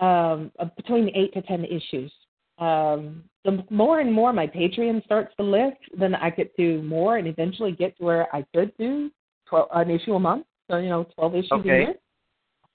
um, 0.00 0.52
between 0.76 1.10
eight 1.14 1.32
to 1.34 1.42
ten 1.42 1.64
issues 1.64 2.12
um, 2.58 3.24
the 3.44 3.64
more 3.70 4.00
and 4.00 4.12
more 4.12 4.32
my 4.32 4.46
Patreon 4.46 5.04
starts 5.04 5.34
to 5.36 5.42
lift, 5.42 5.78
then 5.98 6.14
I 6.14 6.30
could 6.30 6.50
do 6.56 6.82
more 6.82 7.18
and 7.18 7.28
eventually 7.28 7.72
get 7.72 7.96
to 7.98 8.04
where 8.04 8.34
I 8.34 8.44
could 8.54 8.76
do 8.78 9.10
12, 9.48 9.68
an 9.72 9.90
issue 9.90 10.14
a 10.14 10.20
month. 10.20 10.46
So 10.70 10.78
you 10.78 10.88
know, 10.88 11.06
12 11.16 11.34
issues 11.34 11.52
okay. 11.52 11.68
a 11.68 11.78
year, 11.78 11.94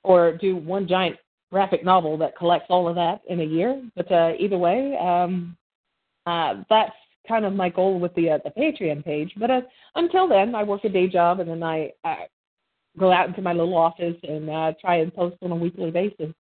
or 0.03 0.38
do 0.38 0.56
one 0.56 0.88
giant 0.88 1.18
graphic 1.52 1.84
novel 1.84 2.18
that 2.18 2.38
collects 2.38 2.68
all 2.70 2.88
of 2.88 2.95
that 2.95 3.22
in 3.28 3.41
a 3.41 3.45
year. 3.45 3.84
But 3.95 4.12
uh, 4.12 4.32
either 4.40 4.58
way, 4.58 4.98
um, 4.98 5.58
uh, 6.26 6.64
that's 6.70 6.94
kind 7.28 7.45
of 7.45 7.53
my 7.53 7.70
goal 7.70 7.99
with 7.99 8.14
the 8.16 8.32
uh, 8.32 8.38
the 8.44 8.52
Patreon 8.52 9.03
page. 9.03 9.34
But 9.38 9.52
uh, 9.52 9.62
until 9.95 10.28
then, 10.28 10.56
I 10.56 10.64
work 10.64 10.86
a 10.86 10.90
day 10.90 11.08
job 11.08 11.40
and 11.40 11.49
then 11.49 11.64
I 11.64 11.91
uh, 12.03 12.16
go 12.98 13.12
out 13.12 13.28
into 13.28 13.41
my 13.41 13.53
little 13.53 13.78
office 13.78 14.18
and 14.24 14.49
uh, 14.49 14.74
try 14.80 14.98
and 14.98 15.14
post 15.14 15.38
on 15.41 15.52
a 15.52 15.56
weekly 15.56 15.91
basis. 15.91 16.34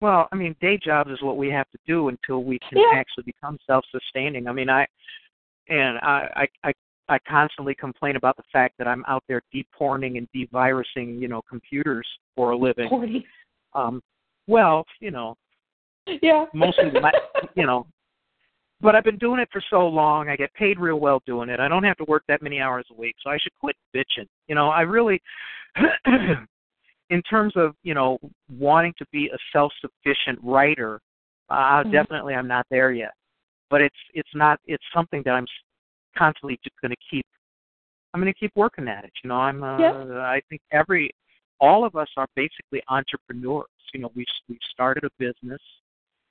Well, 0.00 0.28
I 0.32 0.36
mean, 0.36 0.56
day 0.60 0.78
jobs 0.82 1.10
is 1.10 1.20
what 1.22 1.36
we 1.36 1.48
have 1.50 1.70
to 1.70 1.78
do 1.86 2.08
until 2.08 2.42
we 2.42 2.58
can 2.60 2.78
Yeah. 2.78 2.90
actually 2.94 3.24
become 3.24 3.58
self-sustaining. 3.66 4.48
I 4.48 4.52
mean, 4.52 4.70
I 4.70 4.86
and 5.68 5.98
I, 5.98 6.48
I 6.64 6.68
I 6.68 6.72
I 7.08 7.18
constantly 7.28 7.74
complain 7.74 8.16
about 8.16 8.36
the 8.36 8.44
fact 8.52 8.78
that 8.78 8.86
I'm 8.86 9.04
out 9.08 9.24
there 9.28 9.42
deporning 9.52 10.16
and 10.16 10.28
devirusing, 10.34 11.20
you 11.20 11.28
know, 11.28 11.42
computers 11.42 12.06
for 12.36 12.52
a 12.52 12.56
living. 12.56 12.88
Forty. 12.88 13.26
Um, 13.74 14.02
well, 14.46 14.84
you 15.00 15.10
know, 15.10 15.36
Yeah. 16.22 16.46
mostly 16.54 16.90
my, 17.00 17.12
you 17.54 17.66
know, 17.66 17.86
but 18.80 18.94
I've 18.94 19.04
been 19.04 19.18
doing 19.18 19.40
it 19.40 19.48
for 19.52 19.62
so 19.70 19.86
long. 19.86 20.28
I 20.28 20.36
get 20.36 20.52
paid 20.54 20.78
real 20.78 20.98
well 21.00 21.20
doing 21.26 21.48
it. 21.50 21.60
I 21.60 21.68
don't 21.68 21.84
have 21.84 21.96
to 21.98 22.04
work 22.04 22.22
that 22.28 22.42
many 22.42 22.60
hours 22.60 22.86
a 22.90 22.94
week, 22.94 23.16
so 23.22 23.30
I 23.30 23.38
should 23.38 23.52
quit 23.60 23.76
bitching. 23.94 24.26
You 24.48 24.54
know, 24.54 24.68
I 24.68 24.80
really, 24.82 25.20
in 27.10 27.22
terms 27.22 27.52
of 27.56 27.74
you 27.82 27.94
know 27.94 28.18
wanting 28.48 28.94
to 28.98 29.06
be 29.12 29.28
a 29.28 29.38
self-sufficient 29.52 30.38
writer, 30.42 31.00
uh, 31.50 31.82
Mhm. 31.84 31.92
definitely 31.92 32.34
I'm 32.34 32.48
not 32.48 32.66
there 32.70 32.92
yet. 32.92 33.12
But 33.68 33.82
it's 33.82 33.96
it's 34.14 34.34
not 34.34 34.60
it's 34.66 34.84
something 34.92 35.22
that 35.24 35.32
I'm 35.32 35.46
constantly 36.16 36.58
just 36.64 36.80
going 36.80 36.90
to 36.90 36.96
keep. 37.10 37.26
I'm 38.12 38.20
going 38.20 38.32
to 38.32 38.38
keep 38.38 38.52
working 38.56 38.88
at 38.88 39.04
it. 39.04 39.12
You 39.22 39.28
know, 39.28 39.36
I'm. 39.36 39.62
Uh, 39.62 39.78
Yeah. 39.80 40.20
I 40.22 40.40
think 40.48 40.62
every 40.72 41.10
all 41.60 41.84
of 41.84 41.94
us 41.96 42.08
are 42.16 42.26
basically 42.34 42.82
entrepreneurs. 42.88 43.66
You 43.92 44.00
know, 44.00 44.12
we've 44.14 44.26
we've 44.48 44.58
started 44.72 45.04
a 45.04 45.10
business 45.18 45.60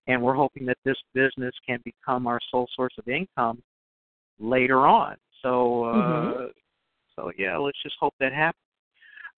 and 0.07 0.22
we're 0.22 0.34
hoping 0.34 0.65
that 0.65 0.77
this 0.84 0.97
business 1.14 1.53
can 1.65 1.80
become 1.85 2.26
our 2.26 2.39
sole 2.49 2.68
source 2.76 2.93
of 2.97 3.07
income 3.07 3.61
later 4.39 4.88
on. 4.88 5.15
So, 5.41 5.84
uh, 5.84 5.93
Mhm. 5.93 6.53
so 7.15 7.31
yeah, 7.38 7.57
let's 7.57 7.81
just 7.84 7.95
hope 7.99 8.15
that 8.19 8.34
happens. 8.34 8.64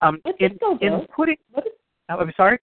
Um, 0.01 0.19
It's 0.25 0.39
in, 0.39 0.51
a 0.53 0.57
slow 0.59 0.75
build. 0.75 1.09
putting, 1.15 1.37
oh, 1.55 2.17
I'm 2.17 2.31
sorry. 2.35 2.59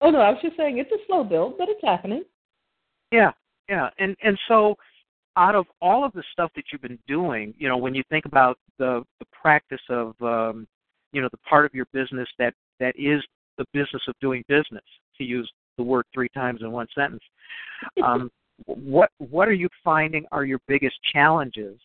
oh 0.00 0.10
no, 0.10 0.20
I 0.20 0.30
was 0.30 0.38
just 0.42 0.56
saying 0.56 0.78
it's 0.78 0.92
a 0.92 1.04
slow 1.06 1.24
build, 1.24 1.58
but 1.58 1.68
it's 1.68 1.80
happening. 1.82 2.24
Yeah, 3.10 3.32
yeah, 3.68 3.90
and 3.98 4.16
and 4.22 4.38
so 4.48 4.76
out 5.36 5.54
of 5.54 5.66
all 5.80 6.04
of 6.04 6.12
the 6.12 6.22
stuff 6.32 6.50
that 6.54 6.64
you've 6.70 6.82
been 6.82 6.98
doing, 7.08 7.54
you 7.56 7.68
know, 7.68 7.76
when 7.76 7.94
you 7.94 8.02
think 8.10 8.26
about 8.26 8.58
the 8.78 9.02
the 9.18 9.26
practice 9.32 9.80
of, 9.88 10.14
um, 10.20 10.66
you 11.12 11.20
know, 11.20 11.28
the 11.30 11.38
part 11.38 11.64
of 11.64 11.74
your 11.74 11.86
business 11.92 12.28
that 12.38 12.54
that 12.80 12.94
is 12.98 13.22
the 13.58 13.64
business 13.72 14.02
of 14.08 14.14
doing 14.20 14.44
business, 14.48 14.84
to 15.18 15.24
use 15.24 15.50
the 15.76 15.82
word 15.82 16.04
three 16.12 16.28
times 16.30 16.60
in 16.62 16.70
one 16.70 16.86
sentence. 16.94 17.22
Um, 18.04 18.30
what 18.66 19.10
what 19.18 19.48
are 19.48 19.54
you 19.54 19.68
finding 19.82 20.24
are 20.32 20.44
your 20.44 20.60
biggest 20.68 20.96
challenges 21.12 21.78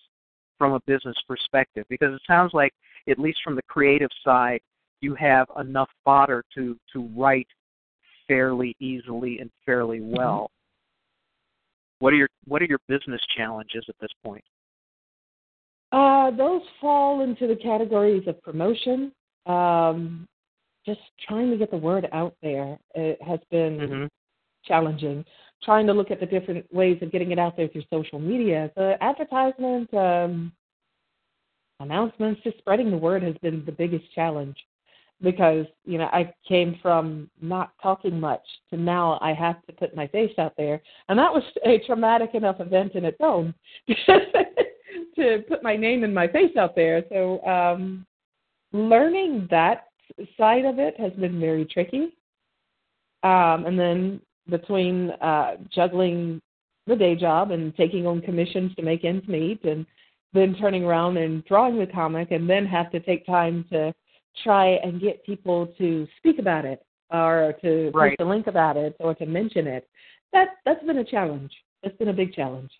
from 0.57 0.73
a 0.73 0.79
business 0.81 1.15
perspective? 1.27 1.85
Because 1.89 2.13
it 2.13 2.21
sounds 2.27 2.53
like, 2.53 2.73
at 3.09 3.19
least 3.19 3.39
from 3.43 3.55
the 3.55 3.61
creative 3.63 4.09
side, 4.23 4.59
you 5.01 5.15
have 5.15 5.47
enough 5.59 5.89
fodder 6.03 6.43
to 6.55 6.77
to 6.93 7.07
write 7.15 7.47
fairly 8.27 8.75
easily 8.79 9.39
and 9.39 9.49
fairly 9.65 10.01
well. 10.01 10.49
What 11.99 12.13
are 12.13 12.17
your 12.17 12.29
what 12.45 12.61
are 12.61 12.65
your 12.65 12.79
business 12.87 13.21
challenges 13.35 13.85
at 13.89 13.95
this 13.99 14.11
point? 14.23 14.43
Uh, 15.91 16.31
those 16.31 16.61
fall 16.81 17.21
into 17.21 17.47
the 17.47 17.55
categories 17.55 18.27
of 18.27 18.41
promotion. 18.41 19.11
Um, 19.45 20.27
just 20.85 20.99
trying 21.27 21.51
to 21.51 21.57
get 21.57 21.71
the 21.71 21.77
word 21.77 22.07
out 22.11 22.35
there 22.41 22.77
it 22.95 23.21
has 23.21 23.39
been 23.51 23.79
hmm 23.79 24.05
challenging. 24.65 25.23
Trying 25.63 25.87
to 25.87 25.93
look 25.93 26.11
at 26.11 26.19
the 26.19 26.25
different 26.25 26.65
ways 26.73 26.97
of 27.01 27.11
getting 27.11 27.31
it 27.31 27.39
out 27.39 27.55
there 27.55 27.69
through 27.69 27.83
social 27.89 28.19
media, 28.19 28.69
the 28.75 28.95
advertisement, 29.01 29.91
um, 29.93 30.51
announcements, 31.79 32.41
just 32.43 32.57
spreading 32.57 32.91
the 32.91 32.97
word 32.97 33.23
has 33.23 33.35
been 33.41 33.63
the 33.65 33.71
biggest 33.71 34.05
challenge. 34.13 34.57
Because 35.19 35.65
you 35.83 35.97
know 35.97 36.09
I 36.13 36.31
came 36.47 36.77
from 36.79 37.27
not 37.41 37.71
talking 37.81 38.19
much 38.19 38.43
to 38.69 38.77
now 38.77 39.17
I 39.19 39.33
have 39.33 39.65
to 39.65 39.73
put 39.73 39.95
my 39.95 40.05
face 40.05 40.37
out 40.37 40.53
there, 40.57 40.79
and 41.09 41.17
that 41.17 41.33
was 41.33 41.41
a 41.65 41.79
traumatic 41.87 42.35
enough 42.35 42.59
event 42.59 42.93
in 42.93 43.03
its 43.03 43.17
own 43.19 43.55
to 45.15 45.43
put 45.49 45.63
my 45.63 45.75
name 45.75 46.03
and 46.03 46.13
my 46.13 46.27
face 46.27 46.55
out 46.55 46.75
there. 46.75 47.03
So 47.09 47.43
um, 47.45 48.05
learning 48.73 49.47
that 49.49 49.87
side 50.37 50.65
of 50.65 50.77
it 50.77 50.99
has 50.99 51.13
been 51.13 51.39
very 51.39 51.65
tricky. 51.65 52.15
Um, 53.23 53.65
and 53.65 53.79
then 53.79 54.21
between 54.49 55.11
uh, 55.21 55.57
juggling 55.73 56.41
the 56.85 56.95
day 56.95 57.15
job 57.15 57.51
and 57.51 57.75
taking 57.75 58.07
on 58.07 58.21
commissions 58.21 58.73
to 58.75 58.81
make 58.81 59.03
ends 59.03 59.27
meet, 59.27 59.63
and 59.65 59.85
then 60.33 60.55
turning 60.55 60.83
around 60.83 61.17
and 61.17 61.43
drawing 61.45 61.77
the 61.77 61.87
comic, 61.87 62.31
and 62.31 62.49
then 62.49 62.65
have 62.65 62.91
to 62.91 62.99
take 62.99 63.25
time 63.25 63.65
to 63.71 63.93
try 64.43 64.67
and 64.83 65.01
get 65.01 65.25
people 65.25 65.67
to 65.77 66.07
speak 66.17 66.39
about 66.39 66.65
it 66.65 66.85
or 67.09 67.53
to 67.61 67.91
Right. 67.93 68.17
post 68.17 68.21
a 68.21 68.29
link 68.29 68.47
about 68.47 68.77
it 68.77 68.95
or 68.99 69.15
to 69.15 69.25
mention 69.25 69.67
it. 69.67 69.87
That 70.33 70.57
that's 70.65 70.83
been 70.83 70.97
a 70.97 71.03
challenge. 71.03 71.51
It's 71.83 71.97
been 71.97 72.09
a 72.09 72.13
big 72.13 72.33
challenge. 72.33 72.71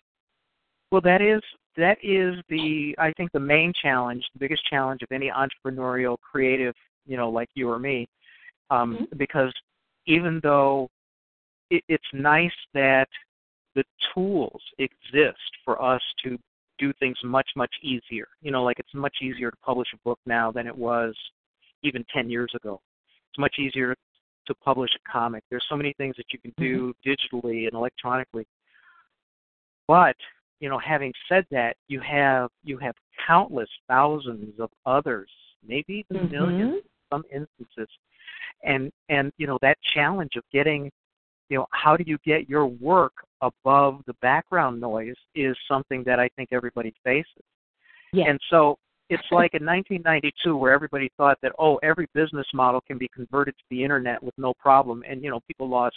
Well, 0.90 1.00
that 1.02 1.20
is 1.22 1.42
that 1.76 1.98
is 2.02 2.34
the 2.48 2.94
I 2.98 3.12
think 3.12 3.32
the 3.32 3.40
main 3.40 3.72
challenge, 3.72 4.24
the 4.32 4.38
biggest 4.38 4.64
challenge 4.66 5.02
of 5.02 5.10
any 5.12 5.30
entrepreneurial, 5.30 6.18
creative, 6.20 6.74
you 7.06 7.16
know, 7.16 7.30
like 7.30 7.48
you 7.54 7.70
or 7.70 7.78
me, 7.78 8.08
um, 8.70 8.98
Mhm. 8.98 9.18
because 9.18 9.52
even 10.06 10.40
though 10.40 10.88
it, 11.70 11.82
it's 11.88 12.12
nice 12.12 12.54
that 12.74 13.08
the 13.74 13.84
tools 14.12 14.62
exist 14.78 15.50
for 15.64 15.80
us 15.80 16.02
to 16.24 16.38
do 16.78 16.92
things 16.94 17.16
much 17.24 17.48
much 17.56 17.72
easier. 17.82 18.28
You 18.42 18.50
know, 18.50 18.62
like 18.62 18.78
it's 18.78 18.94
much 18.94 19.16
easier 19.22 19.50
to 19.50 19.56
publish 19.58 19.88
a 19.94 19.98
book 20.04 20.18
now 20.26 20.50
than 20.50 20.66
it 20.66 20.76
was 20.76 21.14
even 21.82 22.04
10 22.12 22.30
years 22.30 22.52
ago. 22.54 22.80
It's 23.30 23.38
much 23.38 23.56
easier 23.58 23.94
to 24.46 24.54
publish 24.54 24.90
a 24.96 25.10
comic. 25.10 25.44
There's 25.50 25.66
so 25.68 25.76
many 25.76 25.92
things 25.98 26.16
that 26.16 26.26
you 26.32 26.38
can 26.38 26.52
do 26.56 26.94
digitally 27.06 27.66
and 27.66 27.74
electronically. 27.74 28.46
But 29.86 30.16
you 30.60 30.68
know, 30.68 30.78
having 30.78 31.12
said 31.28 31.46
that, 31.50 31.76
you 31.88 32.00
have 32.00 32.50
you 32.64 32.78
have 32.78 32.94
countless 33.26 33.68
thousands 33.88 34.58
of 34.58 34.70
others, 34.86 35.30
maybe 35.66 36.04
even 36.10 36.26
Mhm. 36.26 36.30
millions 36.30 36.74
in 36.74 36.90
some 37.10 37.24
instances, 37.30 37.88
and 38.62 38.92
and 39.08 39.32
you 39.38 39.46
know 39.46 39.58
that 39.62 39.80
challenge 39.82 40.36
of 40.36 40.44
getting, 40.50 40.90
you 41.48 41.58
know, 41.58 41.66
how 41.70 41.96
do 41.96 42.04
you 42.06 42.18
get 42.18 42.48
your 42.48 42.66
work 42.66 43.24
above 43.42 44.00
the 44.06 44.14
background 44.20 44.80
noise 44.80 45.14
is 45.34 45.56
something 45.70 46.02
that 46.04 46.18
I 46.18 46.28
think 46.36 46.50
everybody 46.52 46.92
faces. 47.04 47.44
Yeah. 48.12 48.24
And 48.28 48.40
so 48.50 48.76
it's 49.10 49.22
like 49.30 49.54
in 49.54 49.64
1992 49.64 50.56
where 50.56 50.72
everybody 50.72 51.10
thought 51.16 51.38
that 51.42 51.52
oh 51.58 51.76
every 51.82 52.06
business 52.14 52.46
model 52.52 52.80
can 52.86 52.98
be 52.98 53.08
converted 53.14 53.54
to 53.56 53.64
the 53.70 53.82
internet 53.82 54.22
with 54.22 54.34
no 54.38 54.52
problem 54.58 55.02
and 55.08 55.22
you 55.22 55.30
know 55.30 55.40
people 55.46 55.68
lost 55.68 55.96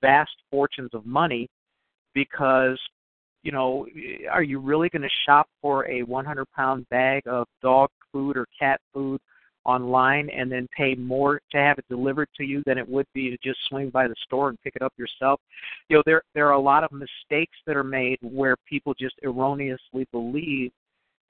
vast 0.00 0.32
fortunes 0.50 0.90
of 0.92 1.06
money 1.06 1.48
because 2.14 2.78
you 3.42 3.52
know 3.52 3.86
are 4.30 4.42
you 4.42 4.58
really 4.58 4.88
going 4.88 5.02
to 5.02 5.08
shop 5.26 5.46
for 5.62 5.88
a 5.88 6.02
100 6.02 6.46
pound 6.56 6.88
bag 6.88 7.22
of 7.26 7.46
dog 7.62 7.88
food 8.12 8.36
or 8.36 8.46
cat 8.58 8.80
food 8.92 9.20
online 9.64 10.28
and 10.30 10.50
then 10.50 10.66
pay 10.76 10.94
more 10.94 11.40
to 11.50 11.58
have 11.58 11.78
it 11.78 11.84
delivered 11.88 12.28
to 12.36 12.44
you 12.44 12.62
than 12.66 12.78
it 12.78 12.88
would 12.88 13.06
be 13.14 13.30
to 13.30 13.36
just 13.44 13.58
swing 13.68 13.90
by 13.90 14.08
the 14.08 14.14
store 14.24 14.48
and 14.48 14.60
pick 14.62 14.74
it 14.74 14.82
up 14.82 14.92
yourself 14.96 15.40
you 15.88 15.96
know 15.96 16.02
there 16.06 16.22
there 16.34 16.48
are 16.48 16.54
a 16.54 16.60
lot 16.60 16.82
of 16.82 16.90
mistakes 16.92 17.56
that 17.66 17.76
are 17.76 17.84
made 17.84 18.18
where 18.22 18.56
people 18.68 18.94
just 18.98 19.14
erroneously 19.22 20.06
believe 20.12 20.70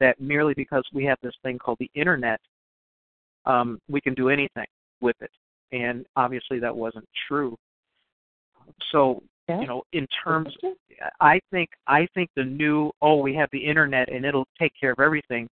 that 0.01 0.21
merely 0.21 0.55
because 0.55 0.83
we 0.93 1.05
have 1.05 1.19
this 1.23 1.35
thing 1.43 1.59
called 1.59 1.79
the 1.79 1.91
internet, 1.95 2.41
um, 3.47 3.79
we 3.89 4.01
can 4.01 4.15
do 4.15 4.29
anything 4.29 4.67
with 5.01 5.17
it. 5.21 5.31
And 5.73 6.05
obviously 6.17 6.59
that 6.59 6.75
wasn't 6.75 7.07
true. 7.29 7.57
So, 8.91 9.23
you 9.61 9.67
know, 9.67 9.83
in 9.93 10.07
terms 10.25 10.55
I 11.21 11.41
think 11.51 11.71
I 11.87 12.07
think 12.15 12.31
the 12.37 12.45
new 12.45 12.91
oh 13.03 13.17
we 13.17 13.35
have 13.35 13.49
the 13.53 13.65
internet 13.65 14.13
and 14.13 14.25
it'll 14.25 14.47
take 14.59 14.73
care 14.81 14.93
of 14.93 15.01
everything. 15.01 15.49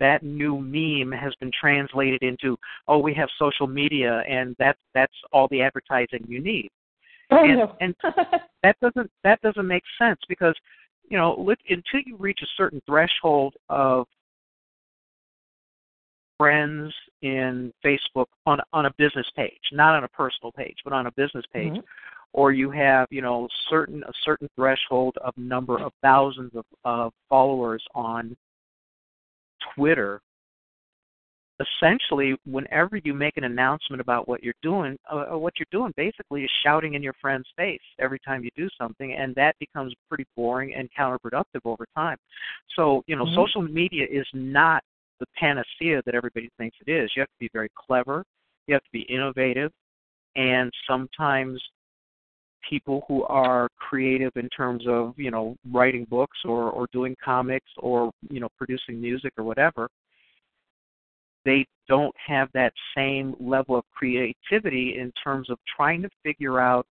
That 0.00 0.22
new 0.22 0.58
meme 0.58 1.12
has 1.12 1.34
been 1.36 1.52
translated 1.58 2.22
into 2.22 2.58
oh 2.88 2.98
we 2.98 3.14
have 3.14 3.28
social 3.38 3.66
media 3.68 4.22
and 4.28 4.56
that's 4.58 4.78
that's 4.94 5.14
all 5.32 5.46
the 5.48 5.62
advertising 5.62 6.24
you 6.28 6.40
need. 6.42 6.70
Oh, 7.30 7.44
and- 7.44 7.58
no. 7.58 7.76
and 7.80 7.94
that 8.62 8.76
doesn't 8.80 9.10
that 9.22 9.40
doesn't 9.42 9.66
make 9.66 9.84
sense 9.98 10.18
because 10.28 10.54
you 11.08 11.16
know 11.18 11.36
look, 11.38 11.58
until 11.68 12.00
you 12.06 12.16
reach 12.16 12.40
a 12.42 12.46
certain 12.56 12.80
threshold 12.86 13.54
of 13.68 14.06
friends 16.38 16.92
in 17.22 17.72
Facebook 17.84 18.26
on 18.46 18.58
on 18.72 18.86
a 18.86 18.92
business 18.96 19.26
page, 19.36 19.60
not 19.72 19.94
on 19.94 20.04
a 20.04 20.08
personal 20.08 20.50
page, 20.52 20.76
but 20.84 20.92
on 20.92 21.06
a 21.06 21.12
business 21.12 21.44
page, 21.52 21.74
Mhm. 21.74 21.84
or 22.32 22.52
you 22.52 22.70
have 22.70 23.06
you 23.10 23.20
know 23.20 23.46
certain 23.68 24.02
a 24.04 24.12
certain 24.24 24.48
threshold 24.56 25.16
of 25.18 25.36
number 25.36 25.78
of 25.78 25.92
thousands 26.02 26.54
of, 26.54 26.64
of 26.84 27.12
followers 27.28 27.84
on 27.94 28.34
Twitter, 29.74 30.20
essentially, 31.60 32.36
whenever 32.46 32.96
you 33.04 33.12
make 33.14 33.36
an 33.36 33.44
announcement 33.44 34.00
about 34.00 34.28
what 34.28 34.42
you're 34.42 34.54
doing, 34.62 34.96
uh, 35.10 35.26
uh, 35.32 35.38
what 35.38 35.54
you're 35.58 35.66
doing 35.70 35.92
basically 35.96 36.42
is 36.42 36.50
shouting 36.62 36.94
in 36.94 37.02
your 37.02 37.14
friend's 37.20 37.48
face 37.56 37.80
every 37.98 38.18
time 38.20 38.42
you 38.44 38.50
do 38.56 38.68
something, 38.78 39.12
and 39.14 39.34
that 39.34 39.56
becomes 39.58 39.94
pretty 40.08 40.24
boring 40.36 40.74
and 40.74 40.88
counterproductive 40.98 41.60
over 41.64 41.86
time. 41.94 42.16
So, 42.76 43.02
you 43.06 43.16
know, 43.16 43.24
mm-hmm. 43.24 43.34
social 43.34 43.62
media 43.62 44.06
is 44.10 44.26
not 44.32 44.82
the 45.18 45.26
panacea 45.36 46.02
that 46.06 46.14
everybody 46.14 46.48
thinks 46.56 46.76
it 46.86 46.90
is. 46.90 47.10
You 47.14 47.20
have 47.20 47.28
to 47.28 47.38
be 47.40 47.50
very 47.52 47.68
clever, 47.76 48.24
you 48.66 48.74
have 48.74 48.82
to 48.82 48.90
be 48.92 49.02
innovative, 49.02 49.70
and 50.36 50.70
sometimes 50.88 51.62
people 52.68 53.02
who 53.08 53.24
are 53.24 53.68
creative 53.76 54.32
in 54.36 54.48
terms 54.48 54.84
of 54.86 55.14
you 55.16 55.30
know 55.30 55.56
writing 55.72 56.04
books 56.04 56.38
or 56.44 56.70
or 56.70 56.86
doing 56.92 57.16
comics 57.22 57.70
or 57.78 58.10
you 58.28 58.40
know 58.40 58.48
producing 58.56 59.00
music 59.00 59.32
or 59.38 59.44
whatever 59.44 59.88
they 61.44 61.66
don't 61.88 62.14
have 62.24 62.48
that 62.52 62.72
same 62.94 63.34
level 63.40 63.76
of 63.76 63.84
creativity 63.94 64.96
in 64.98 65.10
terms 65.22 65.48
of 65.48 65.58
trying 65.74 66.02
to 66.02 66.10
figure 66.22 66.60
out 66.60 66.86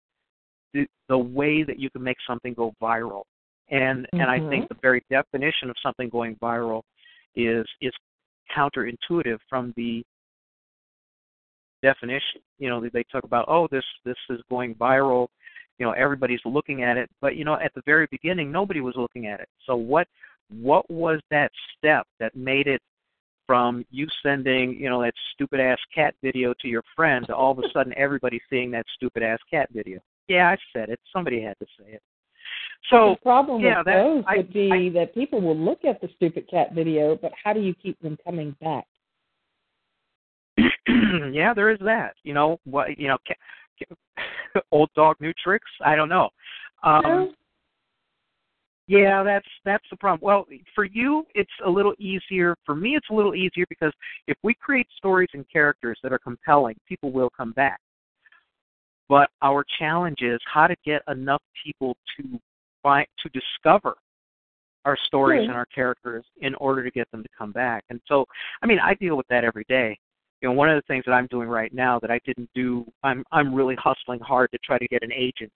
the, 0.73 0.85
the 1.09 1.17
way 1.17 1.63
that 1.63 1.79
you 1.79 1.89
can 1.89 2.03
make 2.03 2.17
something 2.27 2.53
go 2.53 2.73
viral 2.81 3.23
and 3.69 4.03
mm-hmm. 4.03 4.21
and 4.21 4.29
i 4.29 4.37
think 4.49 4.65
mm-hmm. 4.65 4.73
the 4.73 4.79
very 4.81 5.03
definition 5.09 5.69
of 5.69 5.75
something 5.81 6.09
going 6.09 6.35
viral 6.35 6.81
is 7.35 7.65
is 7.81 7.93
counterintuitive 8.55 9.39
from 9.49 9.73
the 9.75 10.03
definition 11.81 12.41
you 12.59 12.69
know 12.69 12.81
they 12.93 13.03
talk 13.11 13.23
about 13.23 13.45
oh 13.47 13.67
this 13.71 13.83
this 14.05 14.15
is 14.29 14.39
going 14.49 14.75
viral 14.75 15.27
you 15.77 15.85
know 15.85 15.91
everybody's 15.91 16.39
looking 16.45 16.83
at 16.83 16.97
it 16.97 17.09
but 17.21 17.35
you 17.35 17.43
know 17.43 17.55
at 17.55 17.73
the 17.73 17.81
very 17.85 18.07
beginning 18.11 18.51
nobody 18.51 18.81
was 18.81 18.95
looking 18.95 19.27
at 19.27 19.39
it. 19.39 19.49
So 19.65 19.75
what 19.75 20.07
what 20.49 20.89
was 20.89 21.19
that 21.31 21.51
step 21.77 22.07
that 22.19 22.35
made 22.35 22.67
it 22.67 22.81
from 23.47 23.85
you 23.91 24.07
sending 24.23 24.75
you 24.75 24.89
know 24.89 25.01
that 25.01 25.13
stupid 25.33 25.59
ass 25.59 25.77
cat 25.93 26.15
video 26.23 26.53
to 26.61 26.67
your 26.67 26.83
friend 26.95 27.25
to 27.27 27.35
all 27.35 27.51
of 27.51 27.59
a 27.59 27.69
sudden 27.73 27.93
everybody 27.97 28.39
seeing 28.49 28.71
that 28.71 28.85
stupid 28.95 29.23
ass 29.23 29.39
cat 29.49 29.69
video? 29.73 29.99
Yeah 30.27 30.49
i 30.49 30.57
said 30.73 30.89
it. 30.89 30.99
Somebody 31.13 31.41
had 31.41 31.57
to 31.59 31.65
say 31.77 31.93
it. 31.93 32.01
So 32.89 33.15
the 33.17 33.23
problem 33.23 33.61
yeah, 33.61 33.79
with 33.79 33.85
that, 33.87 34.03
those 34.03 34.23
I, 34.27 34.37
would 34.37 34.53
be 34.53 34.71
I, 34.71 34.99
that 34.99 35.13
people 35.13 35.41
will 35.41 35.57
look 35.57 35.83
at 35.85 36.01
the 36.01 36.09
stupid 36.15 36.47
cat 36.49 36.73
video 36.73 37.17
but 37.19 37.31
how 37.41 37.53
do 37.53 37.59
you 37.59 37.73
keep 37.73 37.99
them 38.01 38.17
coming 38.23 38.55
back? 38.61 38.85
Yeah 41.31 41.53
there 41.53 41.69
is 41.69 41.79
that. 41.81 42.15
You 42.23 42.33
know 42.33 42.59
what 42.65 42.97
you 42.97 43.07
know 43.07 43.17
old 44.71 44.89
dog 44.95 45.15
new 45.19 45.33
tricks. 45.41 45.69
I 45.83 45.95
don't 45.95 46.09
know. 46.09 46.29
Um, 46.83 47.33
yeah, 48.87 49.23
that's 49.23 49.47
that's 49.63 49.85
the 49.89 49.97
problem. 49.97 50.25
Well, 50.25 50.45
for 50.75 50.85
you, 50.85 51.25
it's 51.33 51.51
a 51.65 51.69
little 51.69 51.93
easier. 51.97 52.55
For 52.65 52.75
me, 52.75 52.95
it's 52.95 53.09
a 53.09 53.13
little 53.13 53.33
easier 53.33 53.65
because 53.67 53.91
if 54.27 54.37
we 54.43 54.53
create 54.53 54.87
stories 54.95 55.29
and 55.33 55.43
characters 55.51 55.97
that 56.03 56.13
are 56.13 56.19
compelling, 56.19 56.75
people 56.87 57.11
will 57.11 57.31
come 57.35 57.51
back. 57.53 57.79
But 59.09 59.29
our 59.41 59.65
challenge 59.79 60.21
is 60.21 60.39
how 60.51 60.67
to 60.67 60.75
get 60.85 61.01
enough 61.07 61.41
people 61.63 61.97
to 62.17 62.39
find 62.83 63.07
to 63.23 63.29
discover 63.29 63.95
our 64.85 64.97
stories 65.05 65.43
hmm. 65.43 65.49
and 65.49 65.57
our 65.57 65.65
characters 65.65 66.23
in 66.41 66.53
order 66.55 66.83
to 66.83 66.91
get 66.91 67.09
them 67.11 67.23
to 67.23 67.29
come 67.35 67.51
back. 67.51 67.83
And 67.89 67.99
so, 68.07 68.25
I 68.61 68.67
mean, 68.67 68.77
I 68.79 68.93
deal 68.93 69.17
with 69.17 69.27
that 69.29 69.43
every 69.43 69.65
day 69.67 69.97
you 70.45 70.51
know 70.51 70.55
one 70.55 70.69
of 70.69 70.75
the 70.75 70.85
things 70.87 71.03
that 71.07 71.13
i'm 71.13 71.25
doing 71.31 71.47
right 71.47 71.73
now 71.73 71.99
that 71.99 72.11
i 72.11 72.19
didn't 72.23 72.49
do 72.53 72.85
i'm 73.03 73.23
i'm 73.31 73.51
really 73.51 73.75
hustling 73.83 74.19
hard 74.19 74.47
to 74.51 74.59
try 74.63 74.77
to 74.77 74.87
get 74.89 75.01
an 75.01 75.11
agent 75.11 75.51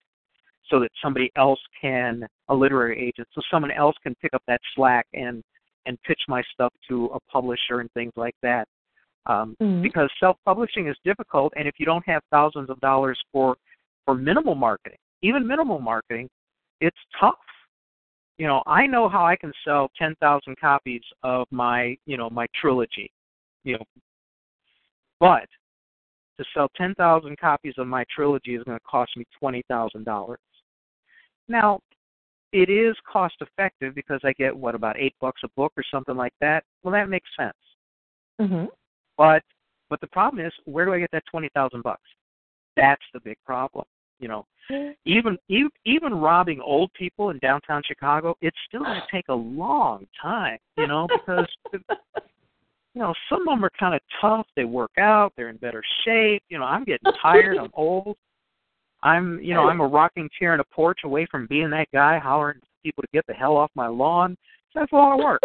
so 0.68 0.80
that 0.80 0.90
somebody 1.00 1.30
else 1.38 1.60
can 1.80 2.26
a 2.48 2.56
literary 2.56 3.00
agent 3.00 3.28
so 3.36 3.42
someone 3.52 3.70
else 3.70 3.96
can 4.02 4.16
pick 4.16 4.34
up 4.34 4.42
that 4.48 4.60
slack 4.76 5.06
and 5.14 5.44
and 5.86 6.02
pitch 6.02 6.20
my 6.28 6.42
stuff 6.52 6.74
to 6.88 7.06
a 7.14 7.20
publisher 7.32 7.82
and 7.82 7.92
things 7.92 8.12
like 8.16 8.34
that 8.42 8.68
um, 9.28 9.56
mm-hmm. 9.62 9.84
because 9.84 10.10
self 10.20 10.38
publishing 10.44 10.88
is 10.88 10.96
difficult 11.06 11.54
and 11.56 11.68
if 11.68 11.76
you 11.78 11.86
don't 11.86 12.08
have 12.08 12.24
thousands 12.32 12.72
of 12.72 12.80
dollars 12.80 13.20
for 13.32 13.56
for 14.06 14.16
minimal 14.16 14.56
marketing 14.56 14.98
even 15.22 15.46
minimal 15.46 15.80
marketing 15.80 16.28
it's 16.82 16.98
tough 17.20 17.36
you 18.40 18.48
know 18.48 18.64
i 18.66 18.88
know 18.88 19.08
how 19.08 19.24
i 19.24 19.36
can 19.36 19.54
sell 19.64 19.88
10,000 20.00 20.60
copies 20.60 21.04
of 21.22 21.46
my 21.52 21.96
you 22.08 22.18
know 22.18 22.28
my 22.32 22.48
trilogy 22.60 23.12
you 23.64 23.74
know 23.74 23.86
but 25.20 25.48
to 26.38 26.46
sell 26.54 26.70
10,000 26.78 27.38
copies 27.38 27.74
of 27.78 27.88
my 27.88 28.06
trilogy 28.14 28.56
is 28.56 28.64
going 28.64 28.78
to 28.78 28.84
cost 28.90 29.12
me 29.18 29.26
$20,000. 29.42 30.36
Now, 31.48 31.80
it 32.52 32.70
is 32.70 32.96
cost 33.12 33.36
effective 33.42 33.94
because 33.94 34.22
I 34.24 34.34
get 34.34 34.56
what 34.56 34.76
about 34.76 34.98
8 34.98 35.14
bucks 35.20 35.42
a 35.44 35.50
book 35.56 35.74
or 35.78 35.84
something 35.92 36.16
like 36.16 36.34
that. 36.42 36.64
Well, 36.84 36.94
that 36.94 37.10
makes 37.10 37.30
sense. 37.38 37.54
Mhm. 38.40 38.70
But 39.18 39.44
but 39.90 40.00
the 40.02 40.08
problem 40.08 40.46
is 40.46 40.54
where 40.66 40.86
do 40.86 40.94
I 40.94 41.00
get 41.00 41.12
that 41.12 41.24
20,000 41.30 41.82
bucks? 41.82 42.10
That's 42.76 43.02
the 43.14 43.20
big 43.20 43.38
problem, 43.46 43.86
you 44.20 44.28
know. 44.28 44.46
Mm-hmm. 44.72 44.92
Even 45.06 45.38
even 45.50 45.70
even 45.86 46.14
robbing 46.14 46.62
old 46.62 46.92
people 46.94 47.32
in 47.32 47.40
downtown 47.40 47.82
Chicago, 47.86 48.36
it's 48.42 48.58
still 48.68 48.84
going 48.84 49.02
to 49.02 49.08
take 49.12 49.28
a 49.30 49.34
long 49.34 50.08
time, 50.22 50.58
you 50.78 50.88
know, 50.88 51.08
because 51.08 51.48
you 52.94 53.02
know, 53.02 53.14
some 53.30 53.42
of 53.42 53.48
them 53.48 53.64
are 53.64 53.72
kind 53.80 53.94
of 53.94 54.02
tough. 54.20 54.48
They 54.56 54.66
work 54.66 54.92
out. 54.98 55.34
They're 55.36 55.50
in 55.50 55.58
better 55.58 55.84
shape. 56.06 56.44
You 56.50 56.60
know, 56.60 56.66
I'm 56.66 56.84
getting 56.84 57.12
tired. 57.22 57.58
I'm 57.58 57.72
old. 57.74 58.18
I'm, 59.04 59.40
you 59.42 59.54
know, 59.54 59.70
I'm 59.70 59.80
a 59.80 59.88
rocking 59.88 60.30
chair 60.38 60.54
in 60.54 60.60
a 60.60 60.66
porch 60.66 61.00
away 61.06 61.26
from 61.32 61.48
being 61.48 61.70
that 61.70 61.88
guy 61.94 62.20
hollering 62.20 62.60
people 62.84 63.02
to 63.02 63.08
get 63.14 63.26
the 63.28 63.34
hell 63.34 63.56
off 63.56 63.72
my 63.76 63.88
lawn. 63.88 64.36
So 64.74 64.80
That's 64.80 64.92
a 64.92 64.96
lot 64.96 65.14
of 65.18 65.24
work. 65.24 65.42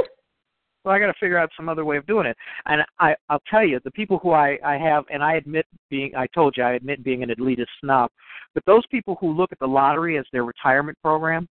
So 0.83 0.91
I 0.91 0.99
got 0.99 1.07
to 1.07 1.15
figure 1.19 1.39
out 1.39 1.51
some 1.57 1.69
other 1.69 1.85
way 1.85 1.97
of 1.97 2.07
doing 2.07 2.27
it. 2.27 2.37
And 2.67 2.83
I, 2.99 3.15
I'll 3.31 3.43
tell 3.51 3.65
you, 3.65 3.81
the 3.85 3.91
people 3.93 4.19
who 4.19 4.33
I, 4.33 4.59
I 4.65 4.77
have, 4.77 5.05
and 5.11 5.23
I 5.23 5.35
admit 5.35 5.67
being, 5.89 6.15
I 6.15 6.27
told 6.35 6.55
you, 6.57 6.63
I 6.63 6.73
admit 6.73 7.03
being 7.03 7.23
an 7.23 7.31
elitist 7.31 7.67
snob, 7.81 8.11
but 8.55 8.65
those 8.67 8.85
people 8.91 9.17
who 9.21 9.33
look 9.33 9.51
at 9.51 9.59
the 9.61 9.67
lottery 9.67 10.19
as 10.19 10.27
their 10.33 10.45
retirement 10.45 10.99
program, 11.03 11.49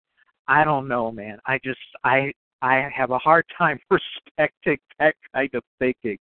I 0.49 0.65
don't 0.65 0.89
know, 0.89 1.13
man. 1.13 1.39
I 1.47 1.61
just, 1.63 1.79
I, 2.03 2.33
I 2.63 2.89
have 2.95 3.11
a 3.11 3.19
hard 3.19 3.45
time 3.57 3.79
respecting 3.91 4.79
that 4.99 5.15
kind 5.35 5.51
of 5.55 5.63
thinking. 5.79 6.19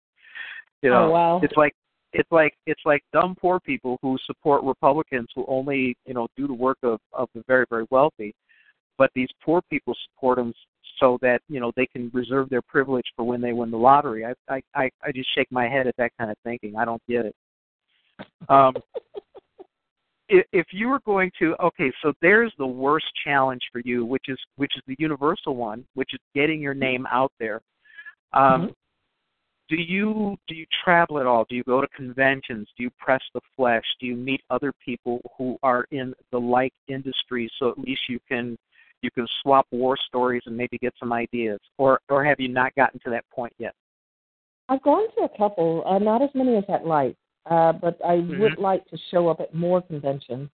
You 0.81 0.89
know, 0.89 1.05
oh, 1.05 1.11
wow. 1.11 1.41
it's 1.41 1.55
like 1.55 1.73
it's 2.11 2.31
like 2.31 2.53
it's 2.65 2.81
like 2.85 3.03
dumb 3.13 3.35
poor 3.39 3.59
people 3.59 3.97
who 4.01 4.17
support 4.25 4.63
Republicans 4.63 5.29
who 5.35 5.45
only 5.47 5.95
you 6.05 6.13
know 6.13 6.27
do 6.35 6.47
the 6.47 6.53
work 6.53 6.77
of 6.83 6.99
of 7.13 7.29
the 7.33 7.43
very 7.47 7.65
very 7.69 7.85
wealthy, 7.89 8.33
but 8.97 9.09
these 9.15 9.29
poor 9.43 9.61
people 9.69 9.95
support 10.09 10.37
them 10.37 10.53
so 10.99 11.17
that 11.21 11.41
you 11.47 11.59
know 11.59 11.71
they 11.75 11.85
can 11.85 12.11
reserve 12.13 12.49
their 12.49 12.61
privilege 12.61 13.05
for 13.15 13.23
when 13.23 13.41
they 13.41 13.53
win 13.53 13.71
the 13.71 13.77
lottery. 13.77 14.25
I 14.25 14.33
I 14.49 14.61
I, 14.75 14.89
I 15.03 15.11
just 15.11 15.33
shake 15.33 15.51
my 15.51 15.67
head 15.67 15.87
at 15.87 15.95
that 15.97 16.11
kind 16.17 16.29
of 16.29 16.37
thinking. 16.43 16.75
I 16.75 16.85
don't 16.85 17.01
get 17.07 17.25
it. 17.25 17.35
Um, 18.49 18.73
if 20.29 20.67
you 20.71 20.87
were 20.87 21.01
going 21.05 21.31
to 21.39 21.55
okay 21.61 21.91
so 22.01 22.13
there's 22.21 22.53
the 22.57 22.65
worst 22.65 23.05
challenge 23.23 23.61
for 23.71 23.81
you 23.83 24.05
which 24.05 24.25
is 24.27 24.37
which 24.55 24.71
is 24.75 24.81
the 24.87 24.95
universal 24.97 25.55
one 25.55 25.85
which 25.95 26.13
is 26.13 26.19
getting 26.33 26.61
your 26.61 26.73
name 26.73 27.05
out 27.11 27.31
there. 27.39 27.61
Um, 28.33 28.61
mm-hmm. 28.61 28.71
do 29.69 29.75
you 29.75 30.37
do 30.47 30.55
you 30.55 30.65
travel 30.83 31.19
at 31.19 31.25
all? 31.25 31.45
Do 31.49 31.55
you 31.55 31.63
go 31.63 31.81
to 31.81 31.87
conventions? 31.89 32.67
Do 32.77 32.83
you 32.83 32.89
press 32.97 33.21
the 33.33 33.41
flesh? 33.55 33.83
Do 33.99 34.07
you 34.07 34.15
meet 34.15 34.41
other 34.49 34.71
people 34.83 35.19
who 35.37 35.57
are 35.61 35.85
in 35.91 36.13
the 36.31 36.39
like 36.39 36.73
industry 36.87 37.51
so 37.59 37.69
at 37.69 37.77
least 37.77 38.01
you 38.07 38.19
can 38.27 38.57
you 39.01 39.11
can 39.11 39.27
swap 39.41 39.67
war 39.71 39.97
stories 40.07 40.43
and 40.45 40.55
maybe 40.55 40.77
get 40.77 40.93
some 40.99 41.11
ideas? 41.11 41.59
Or 41.77 41.99
or 42.09 42.23
have 42.23 42.39
you 42.39 42.47
not 42.47 42.73
gotten 42.75 42.99
to 43.01 43.09
that 43.09 43.25
point 43.29 43.53
yet? 43.59 43.73
I've 44.69 44.81
gone 44.81 45.07
to 45.17 45.23
a 45.23 45.37
couple, 45.37 45.83
uh, 45.85 45.99
not 45.99 46.21
as 46.21 46.29
many 46.33 46.55
as 46.55 46.63
I'd 46.69 46.83
like 46.83 47.17
uh, 47.49 47.73
but 47.73 47.99
I 48.05 48.17
mm-hmm. 48.17 48.39
would 48.41 48.57
like 48.57 48.85
to 48.89 48.97
show 49.11 49.27
up 49.27 49.39
at 49.39 49.53
more 49.53 49.81
conventions. 49.81 50.49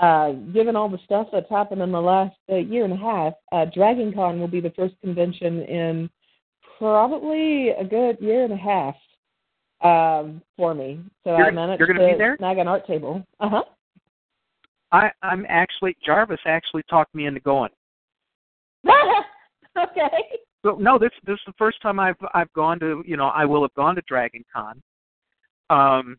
Uh, 0.00 0.32
given 0.52 0.74
all 0.74 0.88
the 0.88 0.98
stuff 1.04 1.28
that's 1.32 1.48
happened 1.48 1.80
in 1.80 1.92
the 1.92 2.00
last 2.00 2.36
uh, 2.50 2.56
year 2.56 2.84
and 2.84 2.92
a 2.92 2.96
half, 2.96 3.32
uh, 3.52 3.64
Dragon 3.72 4.12
Con 4.12 4.40
will 4.40 4.48
be 4.48 4.60
the 4.60 4.72
first 4.76 4.94
convention 5.00 5.62
in 5.62 6.10
probably 6.78 7.68
a 7.70 7.84
good 7.84 8.18
year 8.20 8.42
and 8.42 8.52
a 8.52 8.56
half 8.56 8.96
um, 9.82 10.42
for 10.56 10.74
me. 10.74 11.00
So 11.22 11.36
you're, 11.36 11.46
I 11.46 11.50
managed 11.52 11.78
you're 11.78 11.88
to 11.88 11.94
be 11.94 12.18
there? 12.18 12.36
snag 12.38 12.58
an 12.58 12.66
art 12.66 12.86
table. 12.86 13.24
Uh 13.38 13.48
huh. 13.48 13.62
I, 14.90 15.10
I'm 15.22 15.46
actually 15.48 15.96
Jarvis 16.04 16.40
actually 16.46 16.82
talked 16.90 17.14
me 17.14 17.26
into 17.26 17.40
going. 17.40 17.70
okay. 19.78 20.08
So 20.64 20.76
no, 20.80 20.98
this 20.98 21.10
this 21.26 21.34
is 21.34 21.40
the 21.46 21.52
first 21.58 21.80
time 21.82 22.00
I've 22.00 22.16
I've 22.32 22.52
gone 22.52 22.80
to 22.80 23.02
you 23.06 23.16
know 23.16 23.26
I 23.26 23.44
will 23.44 23.62
have 23.62 23.74
gone 23.74 23.94
to 23.94 24.02
Dragon 24.08 24.44
Con. 24.52 24.82
Um, 25.70 26.16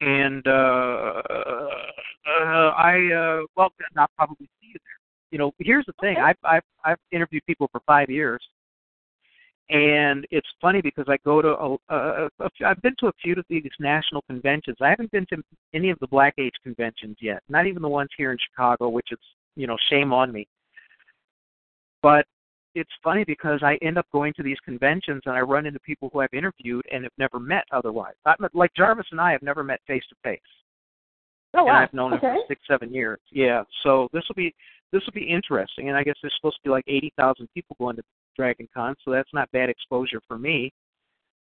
and 0.00 0.46
uh, 0.46 1.22
uh, 2.26 2.70
I 2.76 3.10
uh, 3.12 3.46
well, 3.56 3.72
not 3.94 4.10
probably 4.16 4.46
see 4.60 4.68
you 4.68 4.74
there. 4.74 5.00
You 5.30 5.38
know, 5.38 5.52
here's 5.58 5.86
the 5.86 5.94
thing: 6.00 6.16
I've 6.18 6.36
I've 6.44 6.62
I've 6.84 6.98
interviewed 7.12 7.44
people 7.46 7.68
for 7.72 7.80
five 7.86 8.10
years, 8.10 8.42
And 9.68 10.26
it's 10.30 10.46
funny 10.60 10.80
because 10.80 11.06
I 11.08 11.16
go 11.24 11.42
to 11.42 11.48
a, 11.48 11.76
a, 11.88 12.28
a, 12.40 12.50
I've 12.64 12.80
been 12.82 12.94
to 13.00 13.08
a 13.08 13.12
few 13.22 13.34
of 13.34 13.44
these 13.48 13.64
national 13.80 14.22
conventions. 14.22 14.76
I 14.80 14.90
haven't 14.90 15.10
been 15.10 15.26
to 15.30 15.42
any 15.74 15.90
of 15.90 15.98
the 15.98 16.06
Black 16.06 16.34
Age 16.38 16.54
conventions 16.62 17.16
yet. 17.20 17.42
Not 17.48 17.66
even 17.66 17.82
the 17.82 17.88
ones 17.88 18.10
here 18.16 18.32
in 18.32 18.38
Chicago, 18.38 18.88
which 18.88 19.08
is 19.10 19.18
you 19.56 19.66
know 19.66 19.76
shame 19.90 20.12
on 20.12 20.30
me. 20.32 20.46
But 22.02 22.26
it's 22.76 22.90
funny 23.02 23.24
because 23.24 23.60
I 23.62 23.78
end 23.80 23.96
up 23.96 24.06
going 24.12 24.34
to 24.36 24.42
these 24.42 24.58
conventions 24.64 25.22
and 25.24 25.34
I 25.34 25.40
run 25.40 25.64
into 25.64 25.80
people 25.80 26.10
who 26.12 26.20
I've 26.20 26.32
interviewed 26.34 26.84
and 26.92 27.04
have 27.04 27.12
never 27.18 27.40
met 27.40 27.64
otherwise. 27.72 28.14
I, 28.26 28.34
like 28.52 28.70
Jarvis 28.76 29.06
and 29.10 29.20
I 29.20 29.32
have 29.32 29.42
never 29.42 29.64
met 29.64 29.80
face 29.86 30.04
to 30.10 30.14
face. 30.22 30.40
Oh 31.54 31.64
wow! 31.64 31.70
And 31.70 31.78
I've 31.78 31.94
known 31.94 32.12
okay. 32.14 32.26
him 32.26 32.36
for 32.36 32.44
six, 32.48 32.60
seven 32.68 32.92
years. 32.92 33.18
Yeah. 33.32 33.62
So 33.82 34.08
this 34.12 34.22
will 34.28 34.34
be 34.34 34.54
this 34.92 35.02
will 35.06 35.14
be 35.14 35.26
interesting. 35.26 35.88
And 35.88 35.96
I 35.96 36.04
guess 36.04 36.16
there's 36.20 36.34
supposed 36.36 36.56
to 36.56 36.62
be 36.64 36.70
like 36.70 36.84
eighty 36.86 37.12
thousand 37.16 37.48
people 37.54 37.76
going 37.78 37.96
to 37.96 38.02
Dragon 38.36 38.68
Con, 38.74 38.94
so 39.02 39.10
that's 39.10 39.32
not 39.32 39.50
bad 39.52 39.70
exposure 39.70 40.20
for 40.28 40.38
me. 40.38 40.70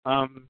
Um, 0.05 0.49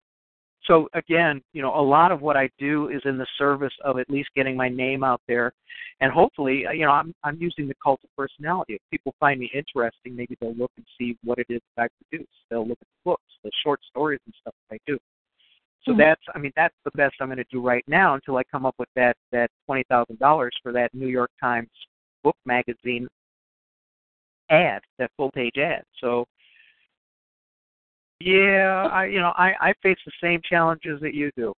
so 0.72 0.88
again, 0.94 1.42
you 1.52 1.62
know, 1.62 1.76
a 1.76 1.82
lot 1.82 2.12
of 2.12 2.22
what 2.22 2.38
I 2.38 2.50
do 2.58 2.88
is 2.90 3.02
in 3.04 3.18
the 3.18 3.28
service 3.38 3.74
of 3.84 4.00
at 4.00 4.10
least 4.10 4.30
getting 4.36 4.56
my 4.56 4.70
name 4.70 5.04
out 5.04 5.22
there, 5.28 5.52
and 6.00 6.12
hopefully, 6.12 6.66
uh, 6.66 6.72
you 6.72 6.86
know, 6.86 6.92
I'm 6.92 7.14
I'm 7.24 7.38
using 7.42 7.68
the 7.68 7.76
cult 7.84 8.00
of 8.04 8.10
personality. 8.16 8.76
If 8.76 8.82
people 8.90 9.14
find 9.20 9.40
me 9.40 9.52
interesting, 9.54 10.16
maybe 10.16 10.38
they'll 10.40 10.56
look 10.56 10.72
and 10.78 10.86
see 10.98 11.18
what 11.26 11.40
it 11.40 11.48
is 11.50 11.60
that 11.76 11.84
I 11.84 11.88
produce. 12.10 12.28
They'll 12.50 12.68
look 12.68 12.80
at 12.82 12.88
the 12.88 13.10
books, 13.10 13.24
the 13.44 13.52
short 13.64 13.82
stories 13.90 14.22
and 14.26 14.34
stuff 14.40 14.54
that 14.70 14.76
I 14.76 14.80
do. 14.88 14.98
So 15.84 15.92
mm-hmm. 15.92 16.00
that's, 16.00 16.22
I 16.34 16.40
mean, 16.40 16.52
that's 16.56 16.76
the 16.86 16.92
best 16.92 17.16
I'm 17.20 17.28
going 17.28 17.38
to 17.38 17.44
do 17.52 17.62
right 17.62 17.84
now 17.88 18.16
until 18.16 18.38
I 18.38 18.44
come 18.50 18.66
up 18.66 18.76
with 18.80 18.90
that 18.96 19.18
that 19.34 19.50
twenty 19.66 19.84
thousand 19.90 20.20
dollars 20.20 20.54
for 20.64 20.72
that 20.72 20.94
New 20.94 21.08
York 21.08 21.32
Times 21.40 21.70
book 22.24 22.38
magazine 22.46 23.08
ad, 24.50 24.82
that 25.00 25.12
full 25.18 25.32
page 25.32 25.58
ad. 25.58 25.84
So 26.00 26.26
yeah, 28.24 28.88
I 28.92 29.06
you 29.06 29.20
know 29.20 29.34
I 29.36 29.54
I 29.60 29.74
face 29.82 29.98
the 30.06 30.12
same 30.22 30.42
challenges 30.48 31.00
that 31.02 31.14
you 31.14 31.32
do. 31.36 31.54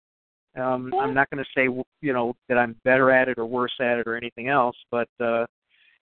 Um, 0.54 0.92
I'm 1.00 1.14
not 1.14 1.30
going 1.30 1.42
to 1.42 1.50
say 1.56 1.68
you 2.00 2.12
know 2.12 2.34
that 2.48 2.58
I'm 2.58 2.76
better 2.84 3.10
at 3.10 3.28
it 3.28 3.38
or 3.38 3.46
worse 3.46 3.72
at 3.80 3.98
it 3.98 4.06
or 4.06 4.16
anything 4.16 4.48
else, 4.48 4.76
but 4.90 5.08
uh, 5.20 5.46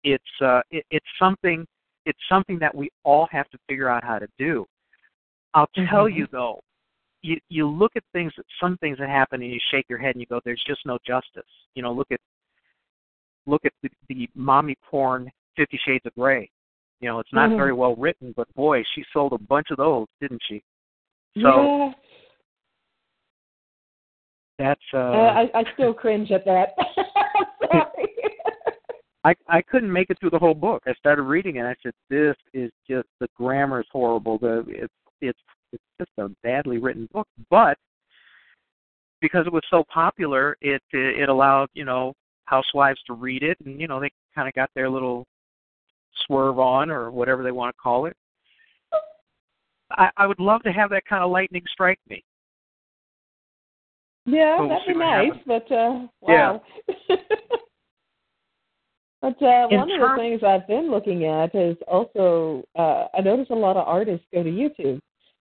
it's 0.04 0.24
uh, 0.42 0.62
it, 0.72 0.86
it's 0.92 1.06
something 1.20 1.66
it's 2.06 2.20
something 2.30 2.58
that 2.60 2.74
we 2.74 2.90
all 3.04 3.28
have 3.32 3.50
to 3.50 3.58
figure 3.68 3.90
out 3.90 4.04
how 4.04 4.20
to 4.20 4.28
do. 4.38 4.66
I'll 5.54 5.70
tell 5.76 6.06
mm-hmm. 6.06 6.18
you 6.18 6.28
though, 6.32 6.60
you 7.22 7.38
you 7.50 7.68
look 7.68 7.92
at 7.96 8.04
things 8.14 8.32
that 8.38 8.46
some 8.62 8.78
things 8.78 8.98
that 9.00 9.10
happen 9.10 9.42
and 9.42 9.52
you 9.52 9.60
shake 9.72 9.86
your 9.90 10.00
head 10.00 10.16
and 10.16 10.22
you 10.22 10.28
go, 10.28 10.40
"There's 10.46 10.64
just 10.66 10.86
no 10.86 10.98
justice." 11.06 11.44
You 11.76 11.84
know, 11.84 11.92
look 11.92 12.08
at 12.12 12.20
look 13.46 13.66
at 13.66 13.74
the, 13.84 13.90
the 14.08 14.30
mommy 14.36 14.76
porn 14.90 15.30
Fifty 15.56 15.80
Shades 15.86 16.06
of 16.06 16.14
Grey. 16.16 16.50
You 17.00 17.10
know, 17.10 17.20
it's 17.20 17.34
not 17.34 17.50
mm-hmm. 17.50 17.58
very 17.58 17.74
well 17.74 17.96
written, 17.96 18.34
but 18.36 18.54
boy, 18.56 18.84
she 18.96 19.04
sold 19.14 19.34
a 19.34 19.38
bunch 19.38 19.68
of 19.72 19.78
those, 19.78 20.08
didn't 20.20 20.42
she? 20.48 20.62
So 21.42 21.42
yeah. 21.42 21.92
that's 24.58 24.82
uh, 24.94 24.98
uh 24.98 25.48
I, 25.54 25.60
I 25.60 25.64
still 25.74 25.94
cringe 25.94 26.32
at 26.32 26.44
that. 26.46 26.70
I 29.24 29.36
I 29.48 29.62
couldn't 29.62 29.92
make 29.92 30.10
it 30.10 30.20
through 30.20 30.32
the 30.32 30.40
whole 30.40 30.54
book. 30.54 30.84
I 30.88 30.94
started 30.94 31.24
reading 31.24 31.58
it 31.58 31.60
and 31.60 31.68
I 31.68 31.76
said, 31.84 31.94
This 32.10 32.36
is 32.54 32.72
just 32.90 33.08
the 33.20 33.28
grammar 33.36 33.82
is 33.82 33.88
horrible. 33.92 34.38
The 34.38 34.64
it's 34.68 34.94
it's 35.22 35.40
it's 35.72 35.84
just 36.00 36.12
a 36.18 36.30
badly 36.44 36.78
written 36.78 37.08
book. 37.14 37.28
But 37.50 37.78
because 39.22 39.46
it 39.46 39.54
was 39.54 39.64
so 39.70 39.84
popular, 39.94 40.58
it 40.62 40.82
it 40.92 41.30
allowed, 41.30 41.70
you 41.74 41.86
know, 41.86 42.14
housewives 42.46 43.00
to 43.08 43.14
read 43.14 43.44
it 43.44 43.58
and, 43.66 43.80
you 43.80 43.88
know, 43.88 44.00
they 44.00 44.10
kinda 44.36 44.52
got 44.56 44.70
their 44.74 44.90
little 44.90 45.26
swerve 46.26 46.60
on 46.60 46.90
or 46.90 47.12
whatever 47.12 47.44
they 47.44 47.52
want 47.52 47.76
to 47.76 47.82
call 47.82 48.06
it. 48.06 48.16
I, 49.92 50.10
I 50.18 50.28
would 50.28 50.40
love 50.40 50.62
to 50.64 50.72
have 50.72 50.90
that 50.92 51.06
kind 51.06 51.24
of 51.24 51.32
lightning 51.32 51.64
strike 51.72 52.00
me. 52.10 52.24
Yeah, 54.26 54.60
we'll 54.60 54.70
that'd 54.70 54.88
be 54.88 54.94
nice, 54.94 55.28
happens. 55.28 55.44
but 55.48 55.72
uh 55.72 56.08
wow. 56.22 56.62
Yeah. 56.88 56.98
but 59.22 59.42
uh 59.42 59.68
one 59.70 59.88
term- 59.88 60.02
of 60.04 60.10
the 60.12 60.16
things 60.18 60.44
I've 60.44 60.68
been 60.68 60.92
looking 60.92 61.26
at 61.26 61.56
is 61.56 61.78
also 61.88 62.64
uh 62.78 63.06
I 63.18 63.22
notice 63.22 63.48
a 63.50 63.56
lot 63.56 63.78
of 63.78 63.88
artists 63.88 64.28
go 64.34 64.44
to 64.44 64.50
YouTube 64.50 65.00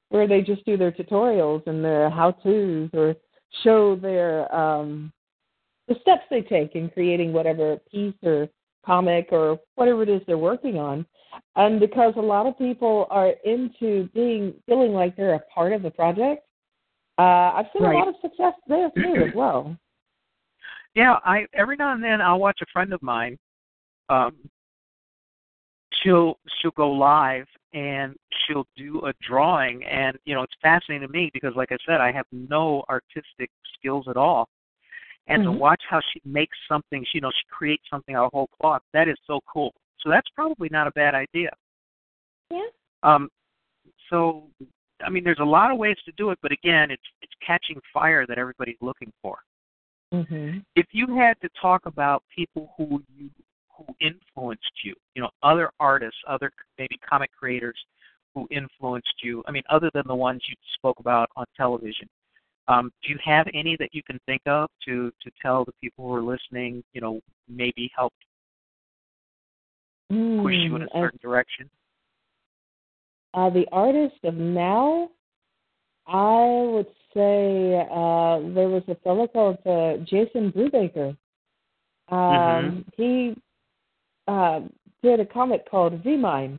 where 0.09 0.27
they 0.27 0.40
just 0.40 0.65
do 0.65 0.78
their 0.78 0.93
tutorials 0.93 1.66
and 1.66 1.85
their 1.85 2.09
how 2.09 2.31
tos 2.31 2.89
or 2.95 3.15
show 3.62 3.97
their 3.97 4.55
um 4.55 5.12
the 5.89 5.97
steps 6.01 6.24
they 6.31 6.43
take 6.43 6.74
in 6.74 6.89
creating 6.90 7.32
whatever 7.32 7.78
piece 7.90 8.15
or 8.23 8.49
comic 8.84 9.28
or 9.30 9.59
whatever 9.74 10.02
it 10.02 10.09
is 10.09 10.22
they're 10.26 10.38
working 10.38 10.78
on. 10.78 11.06
And 11.56 11.78
because 11.78 12.14
a 12.16 12.20
lot 12.20 12.46
of 12.46 12.56
people 12.59 13.06
are 13.10 13.32
into 13.44 14.09
being 14.14 14.55
feeling 14.66 14.92
like 14.92 15.16
they're 15.16 15.34
a 15.34 15.40
part 15.55 15.72
of 15.72 15.82
the 15.82 15.90
project, 15.90 16.44
uh, 17.18 17.52
I've 17.55 17.66
seen 17.72 17.82
right. 17.82 17.94
a 17.94 17.98
lot 17.98 18.09
of 18.09 18.14
success 18.20 18.55
there 18.66 18.90
too 18.94 19.26
as 19.28 19.32
well. 19.34 19.76
Yeah, 20.94 21.16
I 21.24 21.46
every 21.52 21.76
now 21.76 21.92
and 21.92 22.02
then 22.02 22.20
I'll 22.20 22.38
watch 22.38 22.59
a 22.62 22.66
friend 22.72 22.92
of 22.92 23.02
mine. 23.02 23.38
Um, 24.09 24.36
she'll 26.02 26.38
she'll 26.60 26.70
go 26.72 26.90
live 26.90 27.46
and 27.74 28.16
she'll 28.46 28.66
do 28.76 29.05
a 29.06 29.12
drawing, 29.26 29.84
and 29.84 30.16
you 30.24 30.34
know 30.34 30.42
it's 30.42 30.55
fascinating 30.62 31.06
to 31.06 31.12
me 31.12 31.30
because, 31.34 31.52
like 31.56 31.72
I 31.72 31.76
said, 31.86 32.00
I 32.00 32.10
have 32.12 32.26
no 32.32 32.84
artistic 32.88 33.50
skills 33.78 34.06
at 34.09 34.16
all 34.16 34.48
and 35.28 35.42
mm-hmm. 35.42 35.52
to 35.52 35.59
watch 35.59 35.82
how 35.88 36.00
she 36.12 36.20
makes 36.24 36.56
something, 36.68 37.05
she, 37.05 37.18
you 37.18 37.20
know, 37.20 37.30
she 37.30 37.46
creates 37.50 37.84
something 37.90 38.14
out 38.14 38.26
of 38.26 38.32
whole 38.32 38.48
cloth. 38.60 38.82
That 38.92 39.09
is 39.09 39.16
so 39.26 39.40
cool. 39.52 39.72
So 40.00 40.10
that's 40.10 40.28
probably 40.34 40.68
not 40.70 40.86
a 40.86 40.92
bad 40.92 41.14
idea. 41.14 41.50
Yeah. 42.50 42.66
Um. 43.02 43.28
So, 44.10 44.44
I 45.05 45.10
mean, 45.10 45.22
there's 45.22 45.38
a 45.40 45.44
lot 45.44 45.70
of 45.70 45.78
ways 45.78 45.96
to 46.06 46.12
do 46.16 46.30
it, 46.30 46.38
but 46.42 46.52
again, 46.52 46.90
it's 46.90 47.02
it's 47.22 47.32
catching 47.46 47.80
fire 47.92 48.26
that 48.26 48.38
everybody's 48.38 48.78
looking 48.80 49.12
for. 49.22 49.38
Mm-hmm. 50.14 50.59
If 50.74 50.86
you 50.92 51.06
had 51.16 51.34
to 51.42 51.48
talk 51.60 51.84
about 51.84 52.22
people 52.34 52.72
who 52.76 53.02
you 53.14 53.28
who 53.76 53.94
influenced 54.00 54.72
you, 54.82 54.94
you 55.14 55.22
know, 55.22 55.30
other 55.42 55.70
artists, 55.78 56.18
other 56.26 56.50
maybe 56.78 56.98
comic 57.09 57.30
creators 57.38 57.76
who 58.34 58.48
influenced 58.50 59.14
you. 59.22 59.42
I 59.46 59.52
mean, 59.52 59.62
other 59.70 59.90
than 59.94 60.05
the 60.06 60.14
ones 60.14 60.42
you 60.48 60.55
spoke 60.74 60.98
about 61.00 61.28
on 61.36 61.44
television, 61.56 62.09
um, 62.69 62.93
do 63.03 63.12
you 63.12 63.19
have 63.24 63.47
any 63.55 63.77
that 63.78 63.90
you 63.93 64.03
can 64.03 64.20
think 64.27 64.43
of 64.47 64.69
to 64.85 65.11
to 65.23 65.31
tell 65.40 65.65
the 65.65 65.73
people 65.81 66.07
who 66.07 66.15
are 66.15 66.23
listening? 66.23 66.85
You 66.93 67.01
know, 67.01 67.20
maybe 67.49 67.90
help 67.97 68.12
mm, 70.12 70.43
push 70.43 70.55
you 70.55 70.77
in 70.77 70.82
a 70.82 70.89
certain 70.95 71.19
direction. 71.23 71.70
Uh, 73.35 73.51
the 73.51 73.66
artist 73.73 74.16
of 74.24 74.35
now, 74.35 75.11
I 76.07 76.66
would 76.70 76.86
say 77.15 77.86
uh, 77.90 78.39
there 78.55 78.69
was 78.69 78.82
a 78.89 78.95
fellow 78.97 79.27
called 79.27 79.59
uh, 79.66 80.05
Jason 80.05 80.53
Brubaker. 80.53 81.16
Um, 82.11 82.16
mm-hmm. 82.16 82.81
He 82.97 83.35
uh, 84.27 84.61
did 85.03 85.20
a 85.20 85.27
comic 85.27 85.70
called 85.70 86.03
reMIND, 86.05 86.59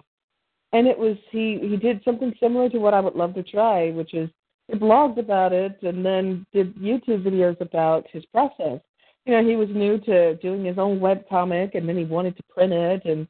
and 0.73 0.87
it 0.87 0.97
was 0.97 1.17
he 1.31 1.59
he 1.61 1.77
did 1.77 2.01
something 2.03 2.33
similar 2.39 2.69
to 2.69 2.79
what 2.79 2.95
I 2.95 2.99
would 2.99 3.15
love 3.15 3.35
to 3.35 3.43
try, 3.43 3.91
which 3.91 4.13
is 4.13 4.29
he 4.69 4.77
blogged 4.77 5.17
about 5.17 5.53
it 5.53 5.81
and 5.81 6.05
then 6.05 6.45
did 6.53 6.75
YouTube 6.75 7.23
videos 7.23 7.59
about 7.61 8.05
his 8.11 8.25
process. 8.25 8.79
You 9.25 9.33
know, 9.33 9.47
he 9.47 9.55
was 9.55 9.69
new 9.69 9.99
to 10.01 10.35
doing 10.35 10.65
his 10.65 10.77
own 10.77 10.99
web 10.99 11.23
comic 11.29 11.75
and 11.75 11.87
then 11.87 11.97
he 11.97 12.05
wanted 12.05 12.37
to 12.37 12.43
print 12.49 12.73
it 12.73 13.05
and 13.05 13.27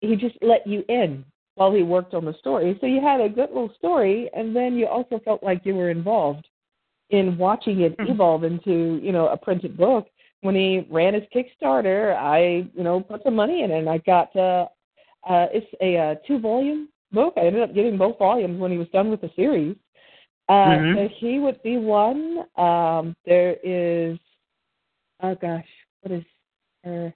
he 0.00 0.16
just 0.16 0.36
let 0.42 0.66
you 0.66 0.84
in 0.88 1.24
while 1.54 1.72
he 1.72 1.82
worked 1.82 2.14
on 2.14 2.24
the 2.24 2.34
story. 2.38 2.76
So 2.80 2.86
you 2.86 3.00
had 3.00 3.20
a 3.20 3.28
good 3.28 3.50
little 3.50 3.72
story 3.78 4.30
and 4.34 4.54
then 4.54 4.74
you 4.74 4.86
also 4.86 5.20
felt 5.24 5.42
like 5.42 5.62
you 5.64 5.74
were 5.74 5.90
involved 5.90 6.46
in 7.10 7.36
watching 7.36 7.80
it 7.80 7.94
hmm. 7.98 8.10
evolve 8.10 8.44
into, 8.44 9.00
you 9.02 9.12
know, 9.12 9.28
a 9.28 9.36
printed 9.36 9.76
book. 9.76 10.08
When 10.40 10.54
he 10.54 10.86
ran 10.90 11.14
his 11.14 11.22
Kickstarter, 11.34 12.16
I, 12.16 12.68
you 12.74 12.82
know, 12.82 13.00
put 13.00 13.22
some 13.22 13.36
money 13.36 13.62
in 13.62 13.70
it 13.70 13.78
and 13.78 13.88
I 13.88 13.98
got 13.98 14.34
uh 14.36 14.66
uh 15.28 15.46
it's 15.52 15.66
a 15.80 15.96
uh, 15.96 16.14
two 16.26 16.38
volume 16.40 16.88
book. 17.12 17.34
I 17.36 17.42
ended 17.46 17.62
up 17.62 17.74
getting 17.74 17.96
both 17.96 18.18
volumes 18.18 18.58
when 18.58 18.72
he 18.72 18.78
was 18.78 18.88
done 18.88 19.10
with 19.10 19.20
the 19.20 19.30
series. 19.36 19.76
Uh, 20.48 20.52
mm-hmm. 20.52 20.98
So 20.98 21.08
he 21.18 21.38
would 21.38 21.62
be 21.62 21.76
one. 21.76 22.44
Um, 22.56 23.16
there 23.24 23.56
is, 23.62 24.18
oh 25.22 25.34
gosh, 25.40 25.66
what 26.00 26.12
is 26.12 26.24
her? 26.84 27.14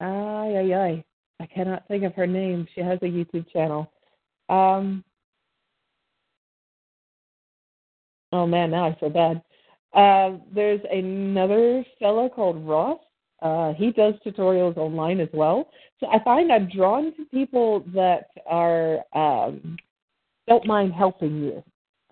Ay, 0.00 0.56
ay, 0.56 0.74
ay. 0.74 1.04
I 1.40 1.46
cannot 1.46 1.86
think 1.88 2.04
of 2.04 2.14
her 2.14 2.26
name. 2.26 2.66
She 2.74 2.80
has 2.80 2.98
a 3.02 3.06
YouTube 3.06 3.50
channel. 3.52 3.90
Um, 4.48 5.04
oh 8.32 8.46
man, 8.46 8.70
now 8.70 8.86
I 8.86 8.96
feel 8.98 9.10
bad. 9.10 9.42
Uh, 9.94 10.38
there's 10.54 10.80
another 10.92 11.84
fellow 11.98 12.28
called 12.28 12.66
Ross. 12.66 12.98
Uh, 13.40 13.72
he 13.74 13.92
does 13.92 14.14
tutorials 14.26 14.76
online 14.76 15.20
as 15.20 15.28
well. 15.32 15.68
So 16.00 16.08
I 16.08 16.22
find 16.22 16.52
I'm 16.52 16.68
drawn 16.68 17.14
to 17.16 17.24
people 17.32 17.84
that 17.94 18.28
are 18.46 18.98
um, 19.14 19.76
don't 20.48 20.66
mind 20.66 20.92
helping 20.92 21.36
you 21.36 21.62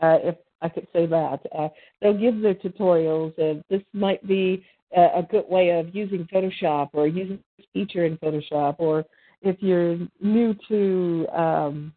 uh, 0.02 0.18
if 0.22 0.36
I 0.62 0.68
could 0.68 0.86
say 0.92 1.06
that. 1.06 1.40
Uh, 1.56 1.68
they'll 2.00 2.18
give 2.18 2.40
their 2.40 2.54
tutorials. 2.54 3.38
Uh, 3.38 3.62
this 3.68 3.82
might 3.92 4.26
be 4.26 4.64
a, 4.96 5.18
a 5.18 5.22
good 5.30 5.44
way 5.48 5.70
of 5.70 5.94
using 5.94 6.26
Photoshop 6.32 6.90
or 6.92 7.06
using 7.06 7.38
this 7.56 7.66
feature 7.72 8.04
in 8.04 8.16
Photoshop, 8.18 8.76
or 8.78 9.04
if 9.42 9.56
you're 9.60 9.98
new 10.20 10.54
to 10.68 11.26
um, 11.32 11.92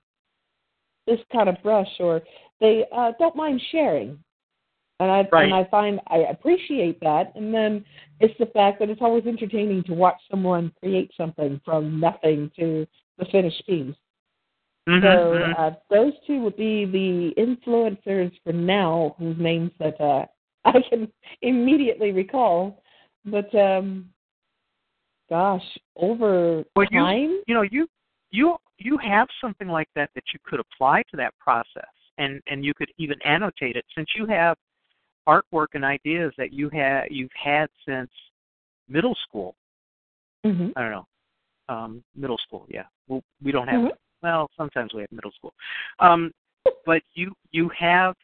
this 1.08 1.20
kind 1.32 1.50
of 1.50 1.56
brush, 1.64 1.90
or 2.00 2.22
they 2.60 2.86
uh, 2.96 3.12
don't 3.20 3.36
mind 3.36 3.62
sharing. 3.72 4.20
And 5.02 5.10
I 5.10 5.28
right. 5.32 5.46
and 5.46 5.54
I 5.54 5.64
find 5.72 6.02
I 6.08 6.26
appreciate 6.30 7.00
that. 7.00 7.32
And 7.36 7.54
then 7.54 7.86
it's 8.20 8.38
the 8.38 8.48
fact 8.48 8.80
that 8.80 8.90
it's 8.90 9.02
always 9.02 9.26
entertaining 9.26 9.84
to 9.84 9.94
watch 9.94 10.18
someone 10.30 10.74
create 10.82 11.12
something 11.16 11.62
from 11.64 12.02
nothing 12.02 12.52
to 12.60 12.86
the 13.18 13.26
finished 13.32 13.64
piece. 13.66 13.96
Mm-hmm, 14.90 15.06
so 15.06 15.38
mm-hmm. 15.38 15.62
uh, 15.62 15.70
those 15.92 16.14
two 16.26 16.42
would 16.42 16.58
be 16.58 16.86
the 16.86 17.34
influencers 17.40 18.32
for 18.44 18.54
now, 18.54 19.16
whose 19.20 19.38
names 19.38 19.72
that 19.80 20.00
uh, 20.02 20.26
I 20.66 20.82
can 20.90 21.12
immediately 21.42 22.12
recall. 22.12 22.82
But 23.24 23.54
um, 23.54 24.10
gosh, 25.30 25.64
over 25.96 26.64
well, 26.76 26.88
time, 26.88 27.20
you, 27.20 27.44
you 27.48 27.54
know, 27.54 27.62
you 27.62 27.88
you 28.32 28.56
you 28.80 28.98
have 28.98 29.28
something 29.42 29.68
like 29.68 29.90
that 29.96 30.10
that 30.16 30.24
you 30.34 30.40
could 30.44 30.60
apply 30.60 31.04
to 31.12 31.18
that 31.18 31.38
process, 31.40 31.92
and 32.18 32.42
and 32.48 32.66
you 32.66 32.74
could 32.74 32.90
even 32.98 33.18
annotate 33.24 33.76
it 33.76 33.86
since 33.96 34.08
you 34.18 34.26
have 34.26 34.58
artwork 35.28 35.68
and 35.74 35.86
ideas 35.86 36.34
that 36.38 36.52
you 36.52 36.70
have 36.70 37.04
you've 37.12 37.30
had 37.42 37.68
since 37.88 38.10
middle 38.88 39.16
school. 39.28 39.56
mm-hmm. 40.44 40.70
I 40.76 40.82
don't 40.82 40.92
know, 40.92 41.08
um, 41.68 42.04
middle 42.16 42.40
school. 42.40 42.66
Yeah, 42.70 42.86
well, 43.08 43.22
we 43.44 43.52
don't 43.52 43.68
have. 43.68 43.82
Mm-hmm. 43.82 44.09
Well, 44.22 44.50
sometimes 44.58 44.94
we 44.94 45.02
have 45.02 45.12
middle 45.12 45.32
school, 45.32 45.54
um, 46.00 46.32
but 46.86 47.02
you 47.14 47.34
you 47.52 47.70
have 47.78 48.16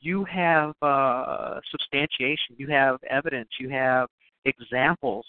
you 0.00 0.24
have 0.24 0.74
uh, 0.82 1.60
substantiation. 1.70 2.56
You 2.58 2.66
have 2.68 2.98
evidence. 3.08 3.48
You 3.58 3.68
have 3.70 4.08
examples 4.44 5.24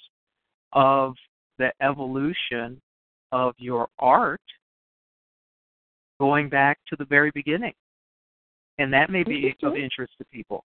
of 0.74 1.16
the 1.60 1.72
evolution 1.82 2.82
of 3.32 3.54
your 3.58 3.88
art 4.00 4.42
going 6.20 6.50
back 6.50 6.80
to 6.90 6.96
the 6.98 7.06
very 7.06 7.32
beginning. 7.32 7.74
And 8.80 8.92
that 8.94 9.10
may 9.10 9.24
be 9.24 9.56
of 9.62 9.76
interest 9.76 10.14
to 10.18 10.26
people. 10.32 10.64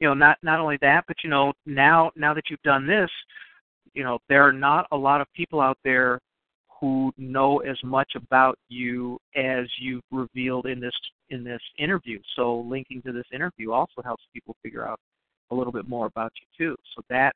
You 0.00 0.08
know, 0.08 0.14
not 0.14 0.38
not 0.42 0.60
only 0.60 0.78
that, 0.82 1.04
but 1.08 1.16
you 1.24 1.30
know, 1.30 1.52
now 1.64 2.10
now 2.14 2.34
that 2.34 2.44
you've 2.50 2.62
done 2.62 2.86
this, 2.86 3.10
you 3.94 4.04
know, 4.04 4.18
there 4.28 4.46
are 4.46 4.52
not 4.52 4.86
a 4.92 4.96
lot 4.96 5.20
of 5.20 5.26
people 5.34 5.60
out 5.60 5.78
there 5.82 6.20
who 6.80 7.12
know 7.16 7.58
as 7.58 7.76
much 7.82 8.12
about 8.14 8.58
you 8.68 9.18
as 9.36 9.66
you've 9.80 10.02
revealed 10.10 10.66
in 10.66 10.80
this 10.80 10.92
in 11.30 11.44
this 11.44 11.60
interview. 11.78 12.20
So 12.36 12.60
linking 12.60 13.02
to 13.02 13.12
this 13.12 13.26
interview 13.32 13.72
also 13.72 14.02
helps 14.04 14.24
people 14.32 14.56
figure 14.62 14.86
out 14.86 14.98
a 15.50 15.54
little 15.54 15.72
bit 15.72 15.88
more 15.88 16.06
about 16.06 16.32
you 16.40 16.66
too. 16.66 16.76
So 16.94 17.02
that 17.10 17.32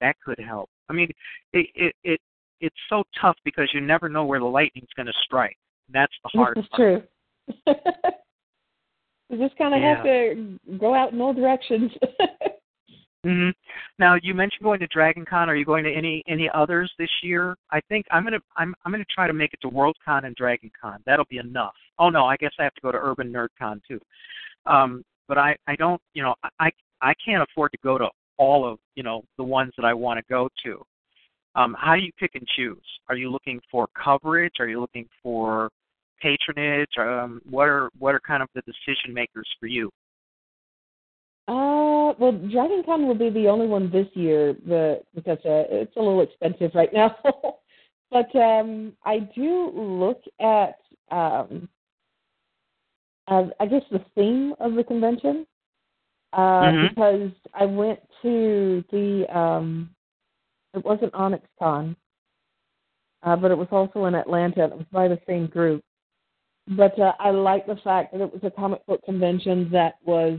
that 0.00 0.16
could 0.24 0.38
help. 0.38 0.68
I 0.88 0.92
mean, 0.92 1.10
it 1.52 1.66
it, 1.74 1.94
it 2.04 2.20
it's 2.60 2.76
so 2.88 3.04
tough 3.20 3.36
because 3.44 3.70
you 3.72 3.80
never 3.80 4.08
know 4.08 4.24
where 4.24 4.40
the 4.40 4.46
lightning's 4.46 4.88
going 4.96 5.06
to 5.06 5.12
strike. 5.24 5.56
That's 5.92 6.12
the 6.24 6.38
hard 6.38 6.56
this 6.56 6.64
is 6.64 6.68
part. 6.70 6.78
true. 6.78 7.02
you 9.30 9.38
just 9.38 9.56
kind 9.56 9.74
of 9.74 9.80
Yeah. 9.80 9.96
have 9.96 10.04
to 10.04 10.58
go 10.78 10.94
out 10.94 11.12
in 11.12 11.20
all 11.20 11.32
directions. 11.32 11.92
hmm 13.24 13.50
Now 13.98 14.16
you 14.22 14.32
mentioned 14.32 14.62
going 14.62 14.80
to 14.80 14.86
Dragon 14.88 15.24
Con. 15.24 15.48
Are 15.48 15.56
you 15.56 15.64
going 15.64 15.84
to 15.84 15.92
any 15.92 16.22
any 16.28 16.48
others 16.54 16.92
this 16.98 17.10
year? 17.22 17.56
I 17.70 17.80
think 17.88 18.06
I'm 18.10 18.24
gonna 18.24 18.38
I'm 18.56 18.74
I'm 18.84 18.92
gonna 18.92 19.04
try 19.12 19.26
to 19.26 19.32
make 19.32 19.52
it 19.52 19.60
to 19.62 19.68
Worldcon 19.68 20.24
and 20.24 20.36
Dragon 20.36 20.70
Con. 20.80 21.00
That'll 21.04 21.26
be 21.28 21.38
enough. 21.38 21.74
Oh 21.98 22.10
no, 22.10 22.26
I 22.26 22.36
guess 22.36 22.52
I 22.58 22.64
have 22.64 22.74
to 22.74 22.80
go 22.80 22.92
to 22.92 22.98
Urban 22.98 23.32
Nerd 23.32 23.48
Con 23.58 23.82
too. 23.88 24.00
Um, 24.66 25.04
but 25.26 25.36
I 25.38 25.56
I 25.66 25.74
don't 25.76 26.00
you 26.14 26.22
know 26.22 26.34
I 26.60 26.70
I 27.00 27.12
can't 27.24 27.42
afford 27.42 27.72
to 27.72 27.78
go 27.82 27.98
to 27.98 28.08
all 28.36 28.70
of 28.70 28.78
you 28.94 29.02
know 29.02 29.22
the 29.36 29.44
ones 29.44 29.72
that 29.76 29.84
I 29.84 29.94
want 29.94 30.18
to 30.18 30.24
go 30.28 30.48
to. 30.64 30.82
Um, 31.56 31.74
how 31.78 31.96
do 31.96 32.02
you 32.02 32.12
pick 32.20 32.32
and 32.34 32.46
choose? 32.56 32.84
Are 33.08 33.16
you 33.16 33.30
looking 33.30 33.60
for 33.68 33.88
coverage? 34.00 34.54
Are 34.60 34.68
you 34.68 34.80
looking 34.80 35.08
for 35.22 35.70
patronage? 36.22 36.90
Um, 36.98 37.40
what 37.50 37.68
are 37.68 37.90
what 37.98 38.14
are 38.14 38.20
kind 38.20 38.44
of 38.44 38.48
the 38.54 38.62
decision 38.62 39.12
makers 39.12 39.48
for 39.58 39.66
you? 39.66 39.90
Uh, 42.08 42.14
well, 42.18 42.32
Dragon 42.32 42.82
Con 42.84 43.06
will 43.06 43.14
be 43.14 43.30
the 43.30 43.48
only 43.48 43.66
one 43.66 43.90
this 43.90 44.06
year, 44.14 44.54
the, 44.66 45.00
because 45.14 45.38
uh, 45.44 45.64
it's 45.70 45.94
a 45.96 46.00
little 46.00 46.22
expensive 46.22 46.70
right 46.74 46.92
now. 46.92 47.16
but 48.10 48.34
um, 48.36 48.92
I 49.04 49.18
do 49.34 49.70
look 49.74 50.22
at, 50.40 50.78
um, 51.10 51.68
uh, 53.26 53.44
I 53.60 53.66
guess, 53.66 53.82
the 53.90 54.04
theme 54.14 54.54
of 54.60 54.74
the 54.74 54.84
convention. 54.84 55.46
Uh, 56.32 56.62
Mhm. 56.62 56.88
Because 56.90 57.30
I 57.54 57.64
went 57.64 58.00
to 58.22 58.84
the, 58.90 59.26
um, 59.36 59.90
it 60.74 60.84
wasn't 60.84 61.14
Onyx 61.14 61.46
Con, 61.58 61.96
uh, 63.22 63.36
but 63.36 63.50
it 63.50 63.56
was 63.56 63.68
also 63.70 64.04
in 64.04 64.14
Atlanta. 64.14 64.64
and 64.64 64.72
It 64.72 64.78
was 64.78 64.86
by 64.92 65.08
the 65.08 65.18
same 65.26 65.46
group. 65.46 65.82
But 66.68 66.98
uh, 66.98 67.14
I 67.18 67.30
like 67.30 67.66
the 67.66 67.76
fact 67.76 68.12
that 68.12 68.20
it 68.20 68.30
was 68.32 68.44
a 68.44 68.50
comic 68.50 68.84
book 68.86 69.02
convention 69.04 69.70
that 69.72 69.94
was 70.04 70.38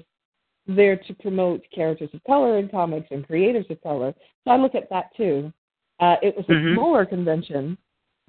there 0.76 0.96
to 0.96 1.14
promote 1.16 1.64
characters 1.74 2.10
of 2.14 2.24
color 2.24 2.60
in 2.60 2.70
comics 2.70 3.08
and 3.12 3.26
creators 3.26 3.66
of 3.70 3.82
color. 3.82 4.14
So 4.44 4.52
I 4.52 4.58
look 4.58 4.76
at 4.76 4.90
that 4.90 5.16
too. 5.18 5.52
Uh, 6.00 6.16
it 6.22 6.36
was 6.38 6.46
a 6.50 6.54
Mhm. 6.54 6.76
smaller 6.76 7.06
convention, 7.06 7.78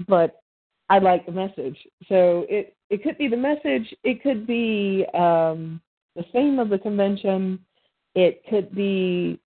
but 0.08 0.40
I 0.88 0.98
like 0.98 1.26
the 1.26 1.32
message. 1.32 1.86
So 2.08 2.46
it 2.48 2.74
it 2.88 3.02
could 3.04 3.16
be 3.18 3.28
the 3.28 3.36
message. 3.36 3.94
It 4.02 4.22
could 4.22 4.46
be 4.46 5.06
um, 5.14 5.80
the 6.16 6.24
theme 6.32 6.58
of 6.58 6.70
the 6.70 6.78
convention. 6.78 7.64
It 8.14 8.42
could 8.46 8.74
be. 8.74 9.38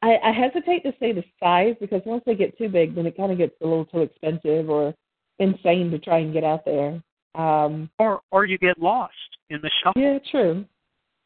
I, 0.00 0.18
I 0.18 0.32
hesitate 0.32 0.82
to 0.82 0.92
say 0.98 1.12
the 1.12 1.22
size 1.38 1.76
because 1.78 2.02
once 2.04 2.24
they 2.26 2.34
get 2.34 2.58
too 2.58 2.68
big, 2.68 2.96
then 2.96 3.06
it 3.06 3.16
kind 3.16 3.30
of 3.30 3.38
gets 3.38 3.54
a 3.60 3.64
little 3.64 3.84
too 3.84 4.00
expensive 4.00 4.68
or 4.68 4.92
insane 5.38 5.92
to 5.92 5.98
try 6.00 6.18
and 6.18 6.32
get 6.32 6.42
out 6.42 6.64
there. 6.64 7.00
Um, 7.36 7.88
Or 8.00 8.22
or 8.32 8.44
you 8.44 8.58
get 8.58 8.78
lost 8.80 9.14
in 9.50 9.60
the 9.60 9.70
shuffle. 9.82 10.02
yeah, 10.02 10.18
true. 10.30 10.64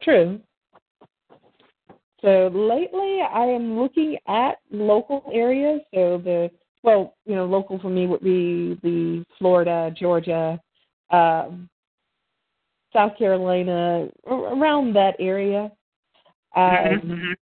True. 0.02 0.40
So 2.22 2.48
lately 2.48 3.20
I 3.20 3.44
am 3.44 3.78
looking 3.78 4.16
at 4.26 4.58
local 4.70 5.22
areas. 5.32 5.80
So 5.94 6.18
the 6.18 6.50
well, 6.82 7.14
you 7.24 7.34
know, 7.34 7.46
local 7.46 7.78
for 7.80 7.90
me 7.90 8.06
would 8.06 8.22
be 8.22 8.78
the 8.82 9.24
Florida, 9.38 9.92
Georgia, 9.98 10.60
um, 11.10 11.68
South 12.92 13.16
Carolina, 13.18 14.08
around 14.26 14.92
that 14.94 15.16
area. 15.18 15.72
Um, 16.54 17.00
Mhm. 17.00 17.36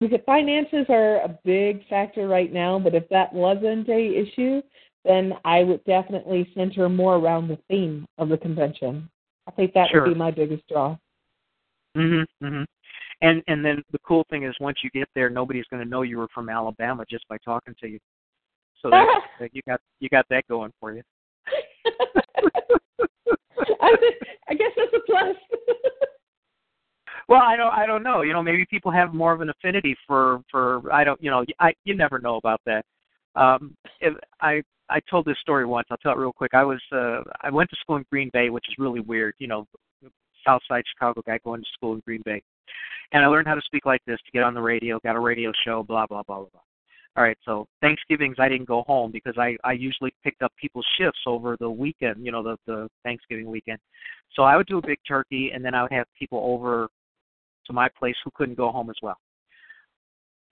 because 0.00 0.20
finances 0.24 0.86
are 0.88 1.16
a 1.20 1.38
big 1.44 1.86
factor 1.88 2.26
right 2.28 2.52
now, 2.52 2.78
but 2.78 2.94
if 2.94 3.08
that 3.08 3.32
wasn't 3.32 3.88
a 3.88 4.16
issue, 4.16 4.62
then 5.04 5.36
I 5.44 5.64
would 5.64 5.84
definitely 5.84 6.50
center 6.54 6.88
more 6.88 7.16
around 7.16 7.48
the 7.48 7.56
theme 7.68 8.06
of 8.18 8.28
the 8.28 8.38
convention. 8.38 9.10
I 9.46 9.50
think 9.50 9.72
that 9.74 9.88
Sure. 9.90 10.02
would 10.02 10.10
be 10.10 10.18
my 10.18 10.30
biggest 10.30 10.66
draw. 10.68 10.96
Mhm. 11.96 12.26
Mhm. 12.42 12.66
And 13.20 13.42
and 13.46 13.64
then 13.64 13.82
the 13.92 13.98
cool 14.00 14.24
thing 14.30 14.44
is 14.44 14.54
once 14.60 14.78
you 14.82 14.90
get 14.90 15.08
there, 15.14 15.30
nobody's 15.30 15.66
going 15.66 15.82
to 15.82 15.88
know 15.88 16.02
you 16.02 16.18
were 16.18 16.28
from 16.34 16.48
Alabama 16.48 17.04
just 17.08 17.26
by 17.28 17.38
talking 17.44 17.74
to 17.80 17.88
you. 17.88 17.98
So 18.80 18.90
that, 18.90 19.06
that 19.40 19.54
you 19.54 19.62
got 19.66 19.80
you 20.00 20.08
got 20.08 20.26
that 20.30 20.46
going 20.48 20.72
for 20.80 20.92
you. 20.92 21.02
I, 23.80 23.96
I 24.48 24.54
guess 24.54 24.72
that's 24.76 24.94
a 24.94 25.00
plus. 25.06 25.36
Well, 27.28 27.42
I 27.42 27.56
don't 27.56 27.72
I 27.72 27.86
don't 27.86 28.02
know. 28.02 28.22
You 28.22 28.32
know, 28.32 28.42
maybe 28.42 28.66
people 28.68 28.90
have 28.90 29.14
more 29.14 29.32
of 29.32 29.40
an 29.40 29.48
affinity 29.48 29.96
for 30.06 30.42
for 30.50 30.92
I 30.92 31.04
don't 31.04 31.22
you 31.22 31.30
know 31.30 31.44
I 31.60 31.72
you 31.84 31.94
never 31.94 32.18
know 32.18 32.36
about 32.36 32.60
that. 32.66 32.84
Um, 33.36 33.74
if 34.00 34.14
I 34.40 34.62
I 34.90 35.00
told 35.08 35.24
this 35.24 35.38
story 35.40 35.64
once. 35.64 35.86
I'll 35.90 35.96
tell 35.98 36.12
it 36.12 36.18
real 36.18 36.32
quick. 36.32 36.52
I 36.54 36.64
was 36.64 36.80
uh 36.92 37.22
I 37.40 37.50
went 37.50 37.70
to 37.70 37.76
school 37.76 37.96
in 37.96 38.04
Green 38.10 38.28
Bay, 38.32 38.50
which 38.50 38.66
is 38.68 38.74
really 38.78 39.00
weird. 39.00 39.34
You 39.38 39.46
know, 39.46 39.66
South 40.46 40.62
Side 40.68 40.84
Chicago 40.92 41.22
guy 41.26 41.38
going 41.44 41.60
to 41.60 41.68
school 41.74 41.94
in 41.94 42.02
Green 42.06 42.22
Bay, 42.24 42.42
and 43.12 43.24
I 43.24 43.28
learned 43.28 43.46
how 43.46 43.54
to 43.54 43.62
speak 43.62 43.86
like 43.86 44.00
this 44.06 44.18
to 44.24 44.32
get 44.32 44.42
on 44.42 44.54
the 44.54 44.60
radio. 44.60 44.98
Got 45.04 45.16
a 45.16 45.20
radio 45.20 45.52
show. 45.64 45.82
Blah 45.82 46.06
blah 46.06 46.22
blah 46.22 46.38
blah 46.38 46.48
blah. 46.52 46.60
All 47.14 47.22
right, 47.22 47.36
so 47.44 47.66
Thanksgivings 47.82 48.36
I 48.38 48.48
didn't 48.48 48.68
go 48.68 48.82
home 48.86 49.10
because 49.12 49.34
I 49.38 49.56
I 49.64 49.72
usually 49.72 50.14
picked 50.24 50.42
up 50.42 50.52
people's 50.58 50.86
shifts 50.98 51.20
over 51.26 51.56
the 51.60 51.70
weekend, 51.70 52.24
you 52.24 52.32
know, 52.32 52.42
the 52.42 52.56
the 52.66 52.88
Thanksgiving 53.04 53.50
weekend. 53.50 53.78
So 54.34 54.44
I 54.44 54.56
would 54.56 54.66
do 54.66 54.78
a 54.78 54.86
big 54.86 54.98
turkey, 55.06 55.50
and 55.54 55.64
then 55.64 55.74
I 55.74 55.82
would 55.82 55.92
have 55.92 56.06
people 56.18 56.40
over 56.42 56.88
to 57.66 57.72
my 57.72 57.88
place 57.98 58.16
who 58.24 58.30
couldn't 58.34 58.56
go 58.56 58.70
home 58.70 58.88
as 58.88 58.96
well. 59.02 59.18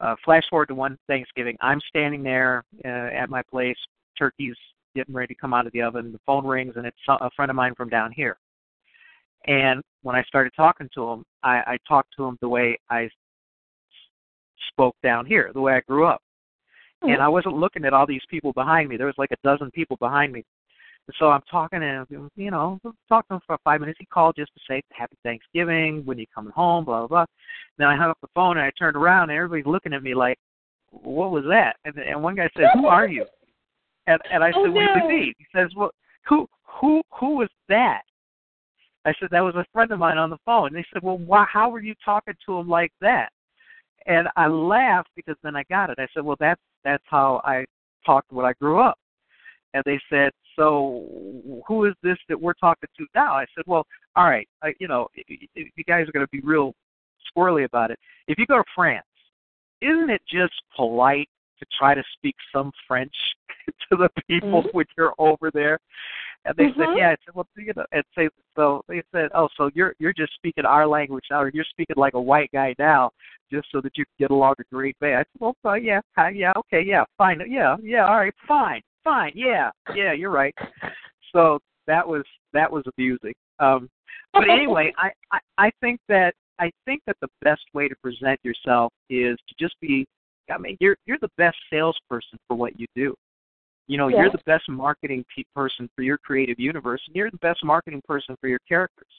Uh, 0.01 0.15
flash 0.25 0.43
forward 0.49 0.67
to 0.67 0.75
one 0.75 0.99
Thanksgiving, 1.09 1.57
I'm 1.61 1.81
standing 1.89 2.23
there 2.23 2.65
uh, 2.85 2.89
at 2.89 3.29
my 3.29 3.43
place, 3.43 3.77
turkey's 4.19 4.57
getting 4.95 5.15
ready 5.15 5.35
to 5.35 5.41
come 5.41 5.53
out 5.53 5.67
of 5.67 5.73
the 5.73 5.83
oven. 5.83 6.13
The 6.13 6.21
phone 6.25 6.47
rings, 6.47 6.75
and 6.77 6.87
it's 6.87 6.97
a 7.09 7.31
friend 7.37 7.51
of 7.51 7.57
mine 7.57 7.75
from 7.77 7.89
down 7.89 8.13
here. 8.13 8.39
And 9.47 9.83
when 10.03 10.17
I 10.17 10.23
started 10.25 10.53
talking 10.57 10.89
to 10.95 11.09
him, 11.09 11.25
I, 11.43 11.59
I 11.59 11.79
talked 11.89 12.15
to 12.17 12.25
him 12.25 12.39
the 12.41 12.49
way 12.49 12.79
I 12.91 13.09
spoke 14.73 14.97
down 15.03 15.27
here, 15.27 15.51
the 15.55 15.61
way 15.61 15.75
I 15.75 15.81
grew 15.81 16.07
up. 16.07 16.23
Hmm. 17.03 17.11
And 17.11 17.23
I 17.23 17.29
wasn't 17.29 17.57
looking 17.57 17.85
at 17.85 17.93
all 17.93 18.07
these 18.07 18.23
people 18.29 18.53
behind 18.53 18.89
me. 18.89 18.97
There 18.97 19.07
was 19.07 19.19
like 19.19 19.31
a 19.33 19.37
dozen 19.49 19.71
people 19.71 19.97
behind 19.99 20.33
me. 20.33 20.45
And 21.07 21.15
so 21.19 21.31
I'm 21.31 21.43
talking 21.51 21.81
to 21.81 21.87
him, 21.87 22.31
you 22.37 22.51
know, 22.51 22.79
talking 23.09 23.29
to 23.31 23.35
him 23.37 23.41
for 23.47 23.57
five 23.65 23.81
minutes. 23.81 23.99
He 23.99 24.07
called 24.07 24.37
just 24.37 24.53
to 24.55 24.61
say 24.69 24.83
Happy 24.93 25.17
Thanksgiving, 25.23 26.03
when 26.05 26.19
you 26.19 26.27
coming 26.35 26.53
home, 26.53 26.85
blah 26.85 27.01
blah 27.01 27.09
blah. 27.09 27.27
Then 27.79 27.89
I 27.89 27.97
hung 27.97 28.11
up 28.11 28.19
the 28.21 28.29
phone 28.35 28.59
and 28.59 28.67
I 28.67 28.71
turned 28.79 28.97
around 28.97 29.31
and 29.31 29.39
everybody's 29.39 29.67
looking 29.67 29.95
at 29.95 30.03
me 30.03 30.15
like, 30.15 30.39
What 30.91 31.31
was 31.31 31.45
that? 31.49 31.77
And 31.85 31.97
and 31.97 32.23
one 32.23 32.37
guy 32.37 32.49
said, 32.55 32.67
Who 32.75 32.87
are 32.87 33.09
you? 33.09 33.25
And 34.07 34.21
and 34.31 34.45
I 34.45 34.49
oh, 34.55 34.65
said, 34.65 34.71
Oh, 34.71 34.73
What 34.73 35.09
do 35.09 35.15
you 35.15 35.21
mean? 35.21 35.35
He 35.39 35.47
says, 35.57 35.71
Well 35.75 35.91
who 36.27 36.47
who 36.81 37.03
who 37.19 37.37
was 37.37 37.49
that? 37.69 38.03
I 39.05 39.13
said 39.19 39.29
that 39.31 39.41
was 39.41 39.55
a 39.55 39.65
friend 39.73 39.91
of 39.93 39.99
mine 39.99 40.19
on 40.19 40.31
the 40.31 40.39
phone. 40.45 40.69
And 40.69 40.77
they 40.77 40.85
said, 40.93 41.03
well, 41.03 41.19
why, 41.19 41.47
how 41.51 41.71
were 41.71 41.81
you 41.81 41.95
talking 42.05 42.35
to 42.47 42.59
him 42.59 42.69
like 42.69 42.93
that? 43.01 43.31
And 44.07 44.29
I 44.37 44.47
laughed 44.47 45.11
because 45.17 45.37
then 45.43 45.57
I 45.57 45.65
got 45.71 45.91
it. 45.91 45.99
I 45.99 46.07
said, 46.15 46.25
well, 46.25 46.37
that's 46.41 46.61
that's 46.85 47.05
how 47.07 47.41
I 47.45 47.65
talked 48.05 48.33
when 48.33 48.47
I 48.47 48.55
grew 48.55 48.81
up. 48.81 48.99
And 49.75 49.83
they 49.85 50.01
said, 50.11 50.33
so 50.57 51.05
who 51.67 51.85
is 51.85 51.95
this 52.03 52.17
that 52.29 52.41
we're 52.41 52.55
talking 52.55 52.89
to 52.99 53.07
now? 53.15 53.35
I 53.35 53.47
said, 53.55 53.65
well, 53.67 53.87
all 54.17 54.25
right, 54.25 54.49
I, 54.63 54.73
you 54.81 54.89
know, 54.89 55.09
you 55.27 55.85
guys 55.87 56.09
are 56.09 56.13
going 56.13 56.27
to 56.27 56.31
be 56.31 56.41
real 56.41 56.75
squirrely 57.37 57.65
about 57.65 57.91
it. 57.91 57.99
If 58.27 58.39
you 58.39 58.47
go 58.47 58.57
to 58.57 58.65
France, 58.75 59.05
isn't 59.81 60.11
it 60.11 60.23
just 60.31 60.55
polite 60.75 61.29
to 61.59 61.67
try 61.79 61.95
to 61.95 62.03
speak 62.15 62.35
some 62.53 62.73
French 62.89 63.15
to 63.91 63.97
the 63.97 64.09
people 64.29 64.63
mm-hmm. 64.63 64.77
when 64.77 64.87
you're 64.97 65.15
over 65.19 65.51
there? 65.53 65.79
And 66.45 66.57
they 66.57 66.65
mm-hmm. 66.65 66.81
said, 66.81 66.89
yeah. 66.97 67.09
I 67.09 67.17
said, 67.25 67.35
well, 67.35 67.47
you 67.57 67.73
know, 67.77 67.85
and 67.93 68.05
say 68.17 68.29
so. 68.57 68.83
They 68.89 69.03
said, 69.13 69.29
oh, 69.35 69.49
so 69.57 69.71
you're 69.75 69.95
you're 69.99 70.15
just 70.15 70.35
speaking 70.35 70.65
our 70.65 70.87
language 70.87 71.25
now, 71.31 71.43
or 71.43 71.51
you're 71.53 71.65
speaking 71.69 71.97
like 71.97 72.15
a 72.15 72.21
white 72.21 72.51
guy 72.53 72.75
now, 72.79 73.11
just 73.53 73.69
so 73.71 73.81
that 73.83 73.97
you 73.97 74.05
can 74.05 74.27
get 74.27 74.31
along 74.31 74.55
a 74.59 74.75
great 74.75 74.97
way. 75.01 75.15
I 75.15 75.19
said, 75.19 75.27
well, 75.39 75.55
uh, 75.65 75.75
yeah, 75.75 76.01
yeah, 76.33 76.53
okay, 76.57 76.83
yeah, 76.83 77.05
fine, 77.19 77.41
yeah, 77.49 77.77
yeah, 77.83 78.07
all 78.07 78.17
right, 78.17 78.33
fine, 78.49 78.81
fine, 79.05 79.33
yeah, 79.35 79.71
yeah, 79.95 80.13
you're 80.13 80.31
right. 80.31 80.55
So 81.33 81.59
that 81.87 82.07
was 82.07 82.25
that 82.53 82.71
was 82.71 82.85
amusing. 82.97 83.35
Um, 83.59 83.89
but 84.33 84.49
anyway, 84.49 84.93
I, 84.99 85.11
I 85.33 85.39
I 85.59 85.71
think 85.81 86.01
that 86.09 86.35
I 86.59 86.71
think 86.87 87.03
that 87.07 87.17
the 87.21 87.29
best 87.43 87.63
way 87.75 87.89
to 87.89 87.95
present 88.03 88.41
yourself 88.43 88.93
is 89.11 89.37
to 89.49 89.55
just 89.59 89.75
be. 89.81 90.07
I 90.51 90.59
mean, 90.59 90.77
you're 90.81 90.97
you're 91.07 91.19
the 91.21 91.31
best 91.37 91.57
salesperson 91.71 92.39
for 92.49 92.57
what 92.57 92.79
you 92.79 92.87
do. 92.97 93.15
You 93.91 93.99
know, 93.99 94.07
you're 94.07 94.31
the 94.31 94.39
best 94.47 94.69
marketing 94.69 95.25
pe- 95.35 95.43
person 95.53 95.91
for 95.97 96.03
your 96.03 96.17
creative 96.17 96.61
universe, 96.61 97.03
and 97.09 97.17
you're 97.17 97.29
the 97.29 97.39
best 97.39 97.65
marketing 97.65 98.01
person 98.07 98.37
for 98.41 98.47
your 98.47 98.61
characters. 98.69 99.11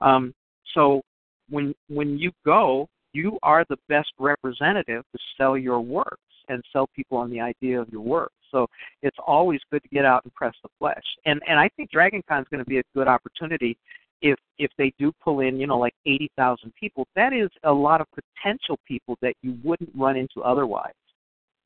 Um, 0.00 0.32
so 0.74 1.02
when 1.50 1.74
when 1.88 2.16
you 2.16 2.30
go, 2.44 2.88
you 3.12 3.36
are 3.42 3.64
the 3.68 3.76
best 3.88 4.12
representative 4.20 5.02
to 5.12 5.18
sell 5.36 5.58
your 5.58 5.80
works 5.80 6.20
and 6.48 6.62
sell 6.72 6.88
people 6.94 7.18
on 7.18 7.30
the 7.30 7.40
idea 7.40 7.80
of 7.80 7.88
your 7.88 8.00
work. 8.00 8.30
So 8.52 8.68
it's 9.02 9.16
always 9.26 9.60
good 9.72 9.82
to 9.82 9.88
get 9.88 10.04
out 10.04 10.22
and 10.22 10.32
press 10.34 10.54
the 10.62 10.68
flesh. 10.78 11.02
And 11.24 11.42
and 11.48 11.58
I 11.58 11.68
think 11.76 11.90
Dragon 11.90 12.22
Con 12.28 12.42
is 12.42 12.48
going 12.48 12.62
to 12.62 12.70
be 12.70 12.78
a 12.78 12.84
good 12.94 13.08
opportunity 13.08 13.76
if 14.22 14.38
if 14.58 14.70
they 14.78 14.92
do 15.00 15.10
pull 15.20 15.40
in, 15.40 15.58
you 15.58 15.66
know, 15.66 15.78
like 15.78 15.94
80,000 16.06 16.72
people. 16.78 17.08
That 17.16 17.32
is 17.32 17.50
a 17.64 17.72
lot 17.72 18.00
of 18.00 18.06
potential 18.14 18.78
people 18.86 19.18
that 19.20 19.34
you 19.42 19.58
wouldn't 19.64 19.90
run 19.96 20.16
into 20.16 20.42
otherwise. 20.42 20.94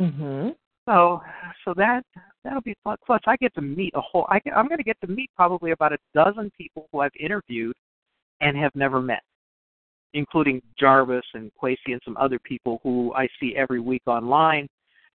Mhm. 0.00 0.56
So, 0.88 1.20
so 1.64 1.74
that 1.76 2.02
that'll 2.44 2.62
be 2.62 2.74
fun. 2.82 2.96
Plus, 3.04 3.20
I 3.26 3.36
get 3.36 3.54
to 3.54 3.62
meet 3.62 3.92
a 3.94 4.00
whole. 4.00 4.26
I, 4.28 4.40
I'm 4.54 4.66
going 4.66 4.78
to 4.78 4.84
get 4.84 5.00
to 5.02 5.06
meet 5.06 5.30
probably 5.36 5.72
about 5.72 5.92
a 5.92 5.98
dozen 6.14 6.50
people 6.56 6.88
who 6.90 7.00
I've 7.00 7.10
interviewed 7.18 7.74
and 8.40 8.56
have 8.56 8.74
never 8.74 9.00
met, 9.00 9.22
including 10.14 10.62
Jarvis 10.78 11.24
and 11.34 11.52
Quasi 11.54 11.92
and 11.92 12.00
some 12.04 12.16
other 12.16 12.38
people 12.38 12.80
who 12.82 13.12
I 13.14 13.28
see 13.38 13.54
every 13.56 13.80
week 13.80 14.02
online. 14.06 14.66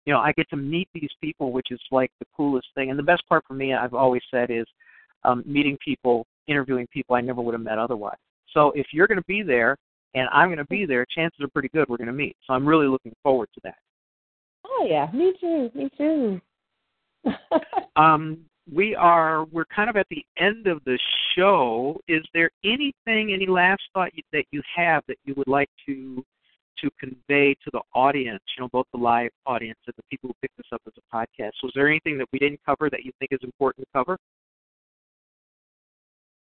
You 0.05 0.13
know, 0.13 0.19
I 0.19 0.33
get 0.33 0.49
to 0.49 0.57
meet 0.57 0.89
these 0.93 1.11
people, 1.21 1.53
which 1.53 1.71
is 1.71 1.79
like 1.91 2.11
the 2.19 2.25
coolest 2.35 2.67
thing. 2.75 2.89
And 2.89 2.99
the 2.99 3.03
best 3.03 3.23
part 3.29 3.45
for 3.47 3.53
me, 3.53 3.73
I've 3.73 3.93
always 3.93 4.21
said, 4.29 4.51
is 4.51 4.65
um, 5.23 5.43
meeting 5.45 5.77
people, 5.83 6.25
interviewing 6.47 6.87
people 6.91 7.15
I 7.15 7.21
never 7.21 7.41
would 7.41 7.53
have 7.53 7.61
met 7.61 7.79
otherwise. 7.79 8.17
So 8.53 8.71
if 8.75 8.87
you're 8.91 9.07
going 9.07 9.19
to 9.19 9.25
be 9.27 9.43
there 9.43 9.77
and 10.13 10.27
I'm 10.33 10.49
going 10.49 10.57
to 10.57 10.65
be 10.65 10.85
there, 10.85 11.05
chances 11.05 11.39
are 11.41 11.47
pretty 11.47 11.69
good 11.69 11.87
we're 11.87 11.97
going 11.97 12.07
to 12.07 12.13
meet. 12.13 12.35
So 12.45 12.53
I'm 12.53 12.67
really 12.67 12.87
looking 12.87 13.13
forward 13.23 13.47
to 13.55 13.61
that. 13.63 13.77
Oh 14.75 14.87
yeah, 14.89 15.09
me 15.13 15.33
too. 15.39 15.69
Me 15.75 15.89
too. 15.97 16.41
um, 17.95 18.39
we 18.71 18.95
are 18.95 19.45
we're 19.45 19.65
kind 19.65 19.89
of 19.89 19.97
at 19.97 20.07
the 20.09 20.25
end 20.37 20.67
of 20.67 20.83
the 20.85 20.97
show. 21.35 21.99
Is 22.07 22.23
there 22.33 22.49
anything, 22.63 23.33
any 23.33 23.45
last 23.45 23.81
thought 23.93 24.11
that 24.31 24.45
you 24.51 24.61
have 24.75 25.03
that 25.07 25.17
you 25.25 25.33
would 25.37 25.47
like 25.47 25.69
to 25.85 26.23
to 26.79 26.89
convey 26.99 27.53
to 27.63 27.69
the 27.71 27.81
audience? 27.93 28.41
You 28.57 28.63
know, 28.63 28.69
both 28.71 28.87
the 28.93 28.99
live 28.99 29.31
audience 29.45 29.79
and 29.85 29.93
the 29.97 30.03
people 30.09 30.29
who 30.29 30.35
pick 30.41 30.51
this 30.57 30.67
up 30.73 30.81
as 30.87 30.93
a 30.97 31.15
podcast. 31.15 31.51
Was 31.61 31.71
there 31.75 31.87
anything 31.87 32.17
that 32.17 32.27
we 32.31 32.39
didn't 32.39 32.61
cover 32.65 32.89
that 32.89 33.03
you 33.03 33.11
think 33.19 33.31
is 33.31 33.43
important 33.43 33.85
to 33.85 33.91
cover? 33.93 34.17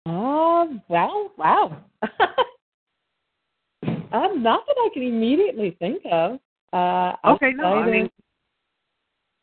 Oh, 0.05 0.69
uh, 0.69 0.77
well, 0.87 1.31
wow. 1.37 1.77
um, 3.83 4.43
not 4.43 4.65
that 4.65 4.75
I 4.77 4.89
can 4.93 5.03
immediately 5.03 5.75
think 5.79 6.01
of. 6.11 6.39
Uh, 6.71 7.13
okay, 7.25 7.51
no, 7.51 7.75
I 7.75 7.89
mean, 7.89 8.09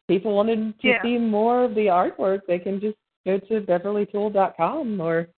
people 0.08 0.34
wanted 0.34 0.78
to 0.80 0.88
yeah. 0.88 1.02
see 1.02 1.18
more 1.18 1.64
of 1.64 1.74
the 1.74 1.86
artwork, 1.86 2.40
they 2.46 2.58
can 2.58 2.80
just 2.80 2.96
go 3.24 3.38
to 3.38 3.60
beverlytoole.com 3.60 5.00
or 5.00 5.28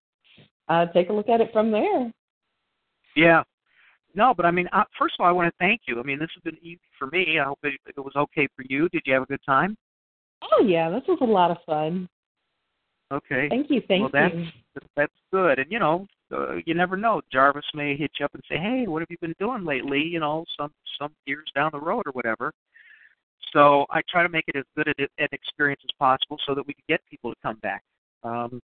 uh, 0.67 0.85
take 0.87 1.09
a 1.09 1.13
look 1.13 1.29
at 1.29 1.41
it 1.41 1.49
from 1.51 1.71
there. 1.71 2.11
Yeah. 3.15 3.43
No, 4.15 4.33
but 4.35 4.45
I 4.45 4.51
mean, 4.51 4.67
uh, 4.73 4.83
first 4.97 5.15
of 5.17 5.23
all, 5.23 5.29
I 5.29 5.31
want 5.31 5.47
to 5.47 5.57
thank 5.59 5.81
you. 5.87 5.99
I 5.99 6.03
mean, 6.03 6.19
this 6.19 6.29
has 6.35 6.43
been 6.43 6.57
easy 6.63 6.79
for 6.97 7.07
me. 7.07 7.39
I 7.39 7.45
hope 7.45 7.59
it, 7.63 7.79
it 7.85 7.99
was 7.99 8.13
okay 8.15 8.47
for 8.55 8.63
you. 8.67 8.89
Did 8.89 9.03
you 9.05 9.13
have 9.13 9.23
a 9.23 9.27
good 9.27 9.41
time? 9.45 9.75
Oh 10.51 10.63
yeah, 10.63 10.89
this 10.89 11.03
was 11.07 11.19
a 11.21 11.25
lot 11.25 11.51
of 11.51 11.57
fun. 11.65 12.07
Okay. 13.11 13.47
Thank 13.49 13.69
you. 13.69 13.81
Thank 13.87 13.99
you. 13.99 14.09
well, 14.13 14.29
that's, 14.29 14.35
you. 14.35 14.81
That's 14.95 15.13
good. 15.31 15.59
And 15.59 15.71
you 15.71 15.79
know, 15.79 16.07
uh, 16.31 16.55
you 16.65 16.73
never 16.73 16.95
know. 16.95 17.21
Jarvis 17.31 17.65
may 17.73 17.95
hit 17.95 18.11
you 18.19 18.25
up 18.25 18.33
and 18.33 18.43
say, 18.49 18.57
"Hey, 18.57 18.85
what 18.87 19.01
have 19.01 19.09
you 19.09 19.17
been 19.21 19.35
doing 19.39 19.65
lately?" 19.65 20.01
You 20.01 20.19
know, 20.19 20.45
some 20.57 20.71
some 20.99 21.11
years 21.25 21.49
down 21.55 21.71
the 21.73 21.79
road 21.79 22.03
or 22.05 22.11
whatever. 22.11 22.51
So 23.53 23.85
I 23.89 24.01
try 24.09 24.23
to 24.23 24.29
make 24.29 24.45
it 24.47 24.55
as 24.55 24.65
good 24.75 24.87
an 24.97 25.27
experience 25.31 25.81
as 25.83 25.95
possible 25.97 26.37
so 26.45 26.53
that 26.55 26.65
we 26.67 26.73
can 26.73 26.83
get 26.87 27.01
people 27.09 27.31
to 27.31 27.37
come 27.41 27.57
back. 27.57 27.83
Um, 28.23 28.61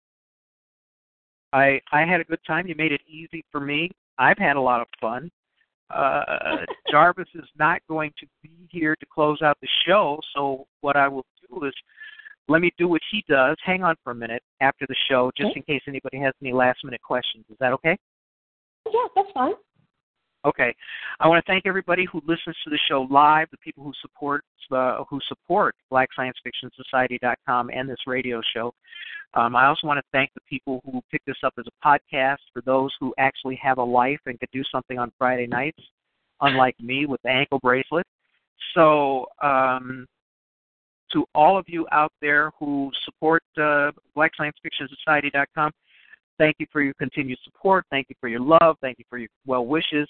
I 1.53 1.79
I 1.91 2.01
had 2.01 2.21
a 2.21 2.25
good 2.25 2.39
time. 2.45 2.67
You 2.67 2.75
made 2.75 2.91
it 2.91 3.01
easy 3.07 3.43
for 3.51 3.59
me. 3.59 3.91
I've 4.17 4.37
had 4.37 4.55
a 4.57 4.61
lot 4.61 4.81
of 4.81 4.87
fun. 5.01 5.31
Uh, 5.89 6.57
Jarvis 6.91 7.27
is 7.35 7.49
not 7.57 7.81
going 7.87 8.11
to 8.19 8.27
be 8.43 8.51
here 8.69 8.95
to 8.95 9.05
close 9.05 9.41
out 9.41 9.57
the 9.61 9.67
show, 9.87 10.19
so 10.35 10.67
what 10.81 10.95
I 10.95 11.07
will 11.07 11.25
do 11.49 11.65
is 11.65 11.73
let 12.47 12.61
me 12.61 12.71
do 12.77 12.87
what 12.87 13.01
he 13.11 13.23
does. 13.27 13.55
Hang 13.63 13.83
on 13.83 13.95
for 14.03 14.11
a 14.11 14.15
minute 14.15 14.43
after 14.61 14.85
the 14.87 14.95
show, 15.09 15.31
just 15.35 15.51
okay. 15.51 15.59
in 15.59 15.63
case 15.63 15.81
anybody 15.87 16.19
has 16.19 16.33
any 16.41 16.53
last 16.53 16.79
minute 16.83 17.01
questions. 17.01 17.45
Is 17.49 17.57
that 17.59 17.73
okay? 17.73 17.97
Yeah, 18.85 19.07
that's 19.15 19.31
fine. 19.33 19.53
Okay, 20.45 20.75
I 21.19 21.27
want 21.27 21.43
to 21.43 21.51
thank 21.51 21.65
everybody 21.65 22.05
who 22.11 22.21
listens 22.27 22.55
to 22.63 22.69
the 22.69 22.77
show 22.87 23.07
live, 23.09 23.47
the 23.49 23.57
people 23.57 23.83
who 23.83 23.91
support 23.99 24.43
uh, 24.71 25.03
who 25.09 25.19
support 25.27 25.75
BlackScienceFictionSociety.com 25.91 27.69
and 27.73 27.89
this 27.89 27.97
radio 28.05 28.41
show. 28.55 28.71
Um, 29.33 29.55
I 29.55 29.65
also 29.65 29.87
want 29.87 29.97
to 29.97 30.03
thank 30.11 30.31
the 30.33 30.41
people 30.47 30.81
who 30.85 31.01
pick 31.11 31.21
this 31.25 31.37
up 31.43 31.53
as 31.57 31.65
a 31.67 31.87
podcast. 31.87 32.37
For 32.53 32.61
those 32.61 32.91
who 32.99 33.13
actually 33.17 33.59
have 33.61 33.79
a 33.79 33.83
life 33.83 34.19
and 34.27 34.39
could 34.39 34.49
do 34.53 34.63
something 34.71 34.99
on 34.99 35.11
Friday 35.17 35.47
nights, 35.47 35.81
unlike 36.41 36.79
me 36.79 37.05
with 37.07 37.21
the 37.23 37.29
ankle 37.29 37.59
bracelet. 37.59 38.05
So, 38.75 39.25
um, 39.41 40.05
to 41.13 41.25
all 41.33 41.57
of 41.57 41.65
you 41.67 41.87
out 41.91 42.11
there 42.21 42.51
who 42.59 42.91
support 43.03 43.43
uh, 43.57 43.91
BlackScienceFictionSociety.com, 44.17 45.71
thank 46.37 46.55
you 46.59 46.67
for 46.71 46.81
your 46.81 46.93
continued 46.95 47.39
support. 47.43 47.85
Thank 47.89 48.07
you 48.09 48.15
for 48.19 48.27
your 48.27 48.39
love. 48.39 48.77
Thank 48.81 48.99
you 48.99 49.05
for 49.09 49.17
your 49.17 49.29
well 49.45 49.65
wishes. 49.65 50.07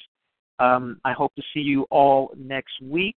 Um, 0.59 0.99
I 1.03 1.13
hope 1.13 1.33
to 1.35 1.43
see 1.53 1.59
you 1.59 1.85
all 1.91 2.31
next 2.37 2.81
week. 2.81 3.17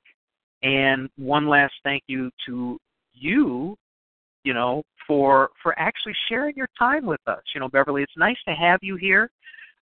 And 0.64 1.10
one 1.18 1.48
last 1.48 1.74
thank 1.84 2.04
you 2.08 2.32
to 2.48 2.80
you, 3.14 3.78
you 4.44 4.54
know, 4.54 4.84
for 5.08 5.50
for 5.62 5.78
actually 5.78 6.16
sharing 6.28 6.56
your 6.56 6.70
time 6.78 7.06
with 7.06 7.22
us. 7.28 7.42
You 7.54 7.62
know, 7.62 7.70
Beverly, 7.70 8.02
it's 8.02 8.18
nice 8.18 8.38
to 8.48 8.56
have 8.56 8.80
you 8.82 8.96
here. 8.96 9.30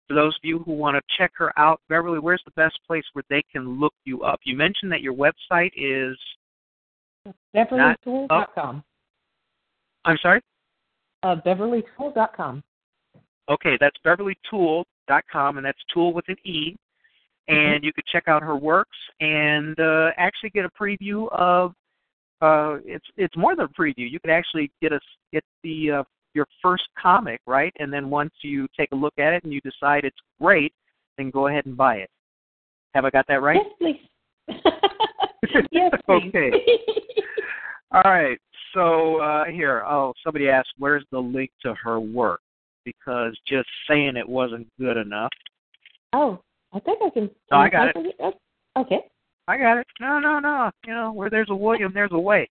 For 0.09 0.15
those 0.15 0.35
of 0.35 0.41
you 0.43 0.59
who 0.61 0.73
want 0.73 0.97
to 0.97 1.17
check 1.17 1.33
her 1.37 1.57
out, 1.59 1.81
Beverly, 1.89 2.19
where's 2.19 2.43
the 2.45 2.53
best 2.53 2.79
place 2.87 3.05
where 3.13 3.25
they 3.29 3.43
can 3.53 3.79
look 3.79 3.95
you 4.05 4.23
up? 4.23 4.41
You 4.45 4.57
mentioned 4.57 4.91
that 4.93 5.01
your 5.03 5.15
website 5.15 5.71
is 5.77 6.19
BeverlyToole.com. 7.55 8.83
I'm 10.05 10.19
sorry? 10.23 10.41
Uh, 11.23 11.37
BeverlyToole.com. 11.47 12.63
Okay, 13.51 13.77
that's 13.81 13.97
BeverlyToole.com, 14.05 15.57
and 15.57 15.67
that's 15.67 15.79
tool 15.93 16.13
with 16.13 16.25
an 16.29 16.37
E 16.45 16.77
and 17.49 17.59
mm-hmm. 17.77 17.85
you 17.85 17.93
could 17.93 18.05
check 18.07 18.29
out 18.29 18.43
her 18.43 18.57
works 18.57 18.97
and 19.21 19.79
uh, 19.81 20.11
actually 20.17 20.51
get 20.51 20.65
a 20.65 20.71
preview 20.71 21.31
of. 21.33 21.73
Uh, 22.41 22.79
it's 22.85 23.07
it's 23.17 23.37
more 23.37 23.55
than 23.55 23.67
a 23.67 23.81
preview. 23.81 24.11
You 24.11 24.19
could 24.19 24.31
actually 24.31 24.71
get 24.81 24.93
a 24.93 24.99
get 25.33 25.45
the 25.63 25.91
uh, 25.91 26.03
your 26.35 26.47
first 26.61 26.85
comic 27.01 27.41
right, 27.47 27.73
and 27.79 27.93
then 27.93 28.11
once 28.11 28.33
you 28.43 28.67
take 28.77 28.91
a 28.93 28.97
look 28.97 29.15
at 29.19 29.33
it 29.33 29.45
and 29.45 29.53
you 29.53 29.61
decide 29.61 30.05
it's 30.05 30.17
great, 30.41 30.73
then 31.19 31.31
go 31.31 31.47
ahead 31.47 31.67
and 31.67 31.77
buy 31.77 31.97
it. 31.97 32.11
Have 32.95 33.05
I 33.05 33.11
got 33.11 33.27
that 33.29 33.43
right? 33.43 33.61
Yes, 33.81 33.99
please. 34.49 34.63
yes, 35.71 35.93
okay. 36.09 36.51
All 37.93 38.03
right. 38.05 38.39
So 38.75 39.21
uh, 39.21 39.45
here, 39.45 39.83
oh, 39.87 40.15
somebody 40.25 40.49
asked, 40.49 40.73
"Where's 40.79 41.05
the 41.11 41.19
link 41.19 41.51
to 41.63 41.75
her 41.75 42.01
work?" 42.01 42.41
Because 42.85 43.39
just 43.47 43.69
saying 43.89 44.17
it 44.17 44.29
wasn't 44.29 44.67
good 44.81 44.97
enough. 44.97 45.31
Oh, 46.13 46.41
I 46.73 46.81
think 46.81 46.99
I 47.03 47.11
can. 47.11 47.31
No, 47.51 47.59
I 47.59 47.69
got 47.69 47.89
it. 47.89 47.97
it. 48.19 48.35
Okay. 48.77 49.01
I 49.49 49.59
got 49.59 49.79
it. 49.79 49.87
No, 50.01 50.19
no, 50.19 50.39
no. 50.39 50.71
You 50.87 50.95
know, 50.95 51.13
where 51.13 51.29
there's 51.29 51.51
a 51.51 51.55
William, 51.55 51.93
there's 51.93 52.13
a 52.13 52.19
way. 52.19 52.49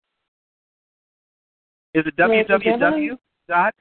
Is 1.94 2.04
it 2.06 2.16
www 2.16 3.18
dot 3.48 3.74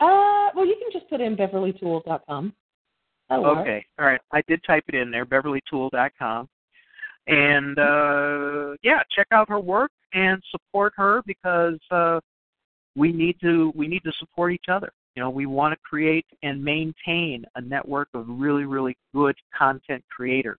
Uh, 0.00 0.50
well, 0.54 0.66
you 0.66 0.76
can 0.80 0.92
just 0.92 1.08
put 1.08 1.20
in 1.20 1.36
beverlytoole.com. 1.36 2.52
Okay, 3.30 3.84
all 3.98 4.06
right. 4.06 4.20
I 4.32 4.42
did 4.46 4.60
type 4.64 4.84
it 4.88 4.94
in 4.94 5.10
there, 5.10 5.26
beverlytoole.com, 5.26 6.48
and 7.26 7.78
uh, 7.78 8.76
yeah, 8.82 9.02
check 9.14 9.26
out 9.32 9.48
her 9.48 9.60
work 9.60 9.90
and 10.12 10.42
support 10.50 10.92
her 10.96 11.22
because 11.26 11.78
uh, 11.90 12.20
we 12.94 13.12
need 13.12 13.36
to 13.40 13.72
we 13.74 13.88
need 13.88 14.02
to 14.04 14.12
support 14.18 14.52
each 14.52 14.66
other. 14.70 14.92
You 15.14 15.22
know, 15.22 15.30
we 15.30 15.46
want 15.46 15.72
to 15.72 15.78
create 15.82 16.26
and 16.42 16.62
maintain 16.62 17.44
a 17.54 17.60
network 17.60 18.08
of 18.12 18.26
really, 18.28 18.64
really 18.64 18.96
good 19.14 19.34
content 19.56 20.04
creators 20.14 20.58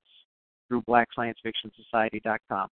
through 0.68 0.82
BlackScienceFictionSociety.com. 0.84 2.68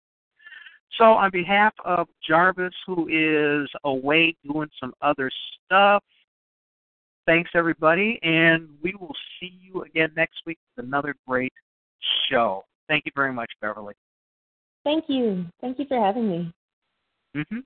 So, 0.98 1.04
on 1.06 1.30
behalf 1.32 1.74
of 1.84 2.08
Jarvis, 2.28 2.74
who 2.88 3.08
is 3.08 3.70
away 3.84 4.36
doing 4.52 4.70
some 4.80 4.94
other 5.02 5.30
stuff, 5.66 6.04
thanks 7.26 7.52
everybody, 7.54 8.20
and 8.24 8.70
we 8.82 8.96
will 9.00 9.16
see 9.40 9.54
you 9.62 9.84
again 9.84 10.12
next 10.16 10.38
week 10.46 10.58
with 10.76 10.86
another 10.86 11.16
great 11.28 11.54
show. 12.30 12.64
Thank 12.88 13.06
you 13.06 13.12
very 13.16 13.34
much, 13.34 13.52
Beverly. 13.62 13.94
Thank 14.84 15.06
you. 15.08 15.46
Thank 15.62 15.80
you 15.80 15.86
for 15.88 16.00
having 16.00 16.30
me. 16.30 16.54
Mm-hmm. 17.36 17.60